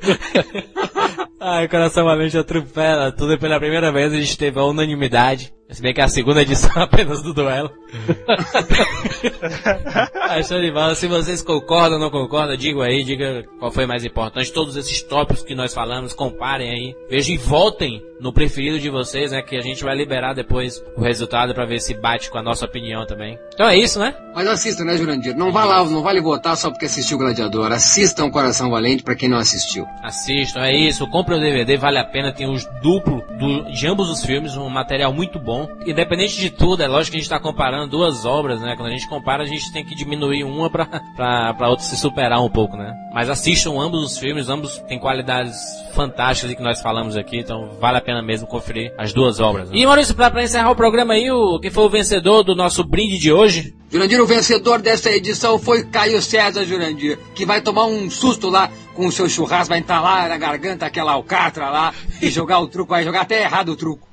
Ai, 1.39 1.67
Coração 1.67 2.05
Valente 2.05 2.37
atropela 2.37 3.11
tudo. 3.11 3.37
Pela 3.37 3.59
primeira 3.59 3.91
vez 3.91 4.13
a 4.13 4.17
gente 4.17 4.37
teve 4.37 4.59
a 4.59 4.63
unanimidade. 4.63 5.53
Se 5.73 5.81
bem 5.81 5.93
que 5.93 5.99
é 5.99 6.03
a 6.03 6.07
segunda 6.07 6.41
edição 6.41 6.71
apenas 6.81 7.21
do 7.21 7.33
duelo. 7.33 7.69
Achou 10.29 10.59
de 10.61 10.71
bola. 10.71 10.95
Se 10.95 11.07
vocês 11.07 11.41
concordam 11.41 11.93
ou 11.97 11.99
não 11.99 12.09
concordam, 12.09 12.55
digam 12.55 12.81
aí, 12.81 13.03
diga 13.03 13.43
qual 13.59 13.71
foi 13.71 13.85
mais 13.85 14.03
importante. 14.05 14.51
Todos 14.51 14.75
esses 14.75 15.01
tópicos 15.01 15.43
que 15.43 15.55
nós 15.55 15.73
falamos, 15.73 16.13
comparem 16.13 16.69
aí. 16.69 16.95
Vejam 17.09 17.35
e 17.35 17.37
votem 17.37 18.01
no 18.19 18.31
preferido 18.31 18.79
de 18.79 18.89
vocês, 18.89 19.31
né? 19.31 19.41
Que 19.41 19.57
a 19.57 19.61
gente 19.61 19.83
vai 19.83 19.95
liberar 19.95 20.33
depois 20.33 20.81
o 20.95 21.01
resultado 21.01 21.53
pra 21.53 21.65
ver 21.65 21.79
se 21.79 21.93
bate 21.93 22.29
com 22.29 22.37
a 22.37 22.43
nossa 22.43 22.65
opinião 22.65 23.05
também. 23.05 23.37
Então 23.53 23.67
é 23.67 23.77
isso, 23.77 23.99
né? 23.99 24.15
Mas 24.33 24.47
assista, 24.47 24.83
né, 24.85 24.95
Jurandir? 24.95 25.35
Não 25.35 25.51
vá 25.51 25.65
lá, 25.65 25.83
não 25.83 26.01
vale 26.01 26.21
votar 26.21 26.55
só 26.55 26.69
porque 26.69 26.85
assistiu 26.85 27.17
Gladiador. 27.17 27.71
Assistam 27.71 28.29
Coração 28.31 28.69
Valente 28.69 29.03
pra 29.03 29.15
quem 29.15 29.27
não 29.29 29.37
assistiu. 29.37 29.85
Assistam, 30.03 30.61
é 30.63 30.73
isso. 30.75 31.05
Compre 31.07 31.35
o 31.35 31.39
DVD, 31.39 31.75
vale 31.77 31.99
a 31.99 32.05
pena. 32.05 32.31
Tem 32.31 32.49
os 32.49 32.65
duplo 32.81 33.23
do- 33.37 33.63
de 33.71 33.87
ambos 33.87 34.09
os 34.09 34.23
filmes, 34.23 34.55
um 34.55 34.69
material 34.69 35.11
muito 35.13 35.37
bom. 35.39 35.62
Independente 35.85 36.39
de 36.39 36.49
tudo, 36.49 36.83
é 36.83 36.87
lógico 36.87 37.11
que 37.11 37.17
a 37.17 37.19
gente 37.19 37.31
está 37.31 37.39
comparando 37.39 37.87
duas 37.87 38.25
obras, 38.25 38.61
né? 38.61 38.75
Quando 38.75 38.89
a 38.89 38.91
gente 38.91 39.07
compara, 39.07 39.43
a 39.43 39.47
gente 39.47 39.71
tem 39.71 39.83
que 39.83 39.95
diminuir 39.95 40.43
uma 40.43 40.69
pra 41.15 41.69
outra 41.69 41.83
se 41.83 41.97
superar 41.97 42.41
um 42.41 42.49
pouco, 42.49 42.77
né? 42.77 42.93
Mas 43.13 43.29
assistam 43.29 43.79
ambos 43.79 44.03
os 44.03 44.17
filmes, 44.17 44.49
ambos 44.49 44.77
têm 44.87 44.99
qualidades 44.99 45.55
fantásticas 45.93 46.51
e 46.51 46.55
que 46.55 46.63
nós 46.63 46.81
falamos 46.81 47.15
aqui, 47.15 47.37
então 47.37 47.71
vale 47.79 47.97
a 47.97 48.01
pena 48.01 48.21
mesmo 48.21 48.47
conferir 48.47 48.91
as 48.97 49.13
duas 49.13 49.39
obras. 49.39 49.69
né? 49.69 49.77
E 49.77 49.85
Maurício, 49.85 50.15
pra, 50.15 50.31
pra 50.31 50.43
encerrar 50.43 50.71
o 50.71 50.75
programa 50.75 51.13
aí, 51.13 51.29
o 51.29 51.59
que 51.59 51.69
foi 51.69 51.83
o 51.83 51.89
vencedor 51.89 52.43
do 52.43 52.55
nosso 52.55 52.83
brinde 52.83 53.19
de 53.19 53.31
hoje? 53.31 53.75
Jurandir, 53.91 54.19
o 54.19 54.25
vencedor 54.25 54.81
desta 54.81 55.11
edição 55.11 55.59
foi 55.59 55.83
Caio 55.83 56.19
César 56.19 56.65
Jurandir, 56.65 57.19
que 57.35 57.45
vai 57.45 57.61
tomar 57.61 57.85
um 57.85 58.09
susto 58.09 58.49
lá 58.49 58.71
com 58.95 59.05
o 59.05 59.11
seu 59.11 59.29
churrasco, 59.29 59.69
vai 59.69 59.79
entalar 59.79 60.29
na 60.29 60.37
garganta 60.37 60.85
aquela 60.87 61.11
alcatra 61.11 61.69
lá 61.69 61.93
e 62.19 62.29
jogar 62.29 62.59
o 62.59 62.67
truco, 62.67 62.91
vai 62.91 63.03
jogar 63.03 63.21
até 63.21 63.43
errado 63.43 63.69
o 63.69 63.75
truco. 63.75 64.07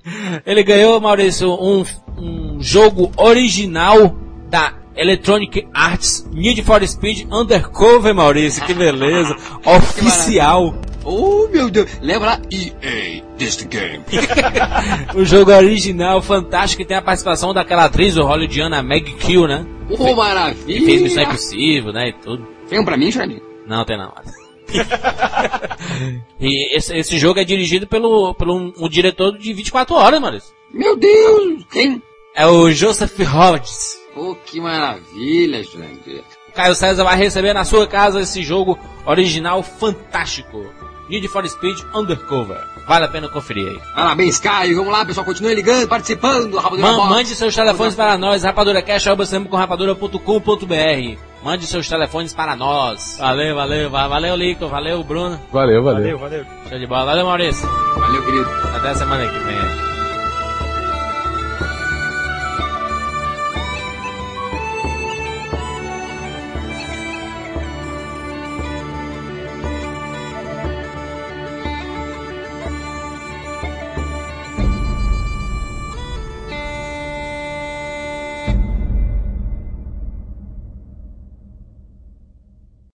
Ele 0.45 0.63
ganhou, 0.63 1.01
Maurício, 1.01 1.40
um, 1.45 1.85
um 2.19 2.63
jogo 2.63 3.11
original 3.17 4.15
da 4.49 4.75
Electronic 4.97 5.67
Arts 5.73 6.29
Need 6.33 6.63
for 6.63 6.87
Speed 6.87 7.27
Undercover, 7.33 8.15
Maurício. 8.15 8.65
Que 8.65 8.75
beleza. 8.75 9.37
Oficial. 9.65 10.75
Oh, 11.05 11.49
meu 11.49 11.71
Deus. 11.71 11.99
Lembra 12.03 12.31
lá? 12.31 12.41
EA, 12.51 13.23
this 13.39 13.57
game. 13.63 14.05
O 15.15 15.25
jogo 15.25 15.51
original, 15.53 16.21
fantástico, 16.21 16.83
que 16.83 16.89
tem 16.89 16.97
a 16.97 17.03
participação 17.03 17.55
daquela 17.55 17.87
atriz, 17.87 18.17
o 18.17 18.23
hollywoodiana 18.25 18.83
Meg 18.83 19.15
Kill, 19.15 19.47
né? 19.49 19.65
Oh, 19.89 19.97
Que 19.97 20.81
fez 20.81 21.03
Missão 21.03 21.17
maravilha. 21.17 21.23
Impossível, 21.23 21.93
né, 21.93 22.09
e 22.11 22.13
tudo. 22.13 22.47
Tem 22.69 22.79
um 22.79 22.85
pra 22.85 22.97
mim, 22.97 23.11
Jurandir? 23.11 23.43
Não, 23.67 23.85
tem 23.85 23.97
não. 23.97 24.13
e 26.41 26.77
esse, 26.77 26.97
esse 26.97 27.19
jogo 27.19 27.41
é 27.41 27.45
dirigido 27.45 27.87
pelo, 27.87 28.35
pelo 28.35 28.57
um, 28.57 28.73
um 28.79 28.89
diretor 28.89 29.37
de 29.39 29.53
24 29.53 29.95
horas, 29.95 30.21
Maurício. 30.21 30.55
Meu 30.73 30.97
Deus. 30.97 31.65
Quem? 31.73 32.03
É 32.35 32.47
o 32.47 32.71
Joseph 32.71 33.19
Hodges. 33.21 33.99
Pô, 34.15 34.35
que 34.47 34.61
maravilha, 34.61 35.63
Jurandir. 35.63 36.23
Caio 36.55 36.75
César 36.75 37.05
vai 37.05 37.17
receber 37.17 37.53
na 37.53 37.65
sua 37.65 37.87
casa 37.87 38.21
esse 38.21 38.43
jogo 38.43 38.79
original 39.07 39.63
fantástico. 39.63 40.65
Need 41.09 41.27
for 41.29 41.47
Speed 41.49 41.79
Undercover. 41.95 42.59
Vale 42.87 43.05
a 43.05 43.09
pena 43.09 43.29
conferir 43.29 43.69
aí. 43.69 43.79
Parabéns, 43.95 44.39
Caio. 44.39 44.77
Vamos 44.77 44.93
lá, 44.93 45.05
pessoal. 45.05 45.27
Continue 45.27 45.55
ligando, 45.57 45.89
participando. 45.89 46.57
Rapadura 46.57 46.83
Man- 46.83 46.97
Box. 46.97 47.11
mande 47.11 47.35
seus 47.35 47.55
telefones 47.55 47.95
para 47.97 48.17
nós, 48.17 48.45
rapaduracash.com.br. 48.45 51.19
Mande 51.43 51.67
seus 51.67 51.89
telefones 51.89 52.35
para 52.35 52.55
nós. 52.55 53.17
Valeu, 53.19 53.55
valeu, 53.55 53.91
va- 53.91 54.09
valeu, 54.09 54.37
Lico, 54.37 54.69
valeu, 54.69 55.03
Bruno. 55.03 55.41
Valeu, 55.51 55.83
valeu. 55.83 56.03
Valeu, 56.03 56.19
valeu. 56.19 56.45
Show 56.69 56.79
de 56.79 56.87
bola. 56.87 57.05
Valeu, 57.07 57.27
Maurício. 57.27 57.67
Valeu, 57.99 58.25
querido. 58.25 58.49
Até 58.77 58.91
a 58.91 58.95
semana 58.95 59.27
que 59.27 59.39
vem. 59.39 59.90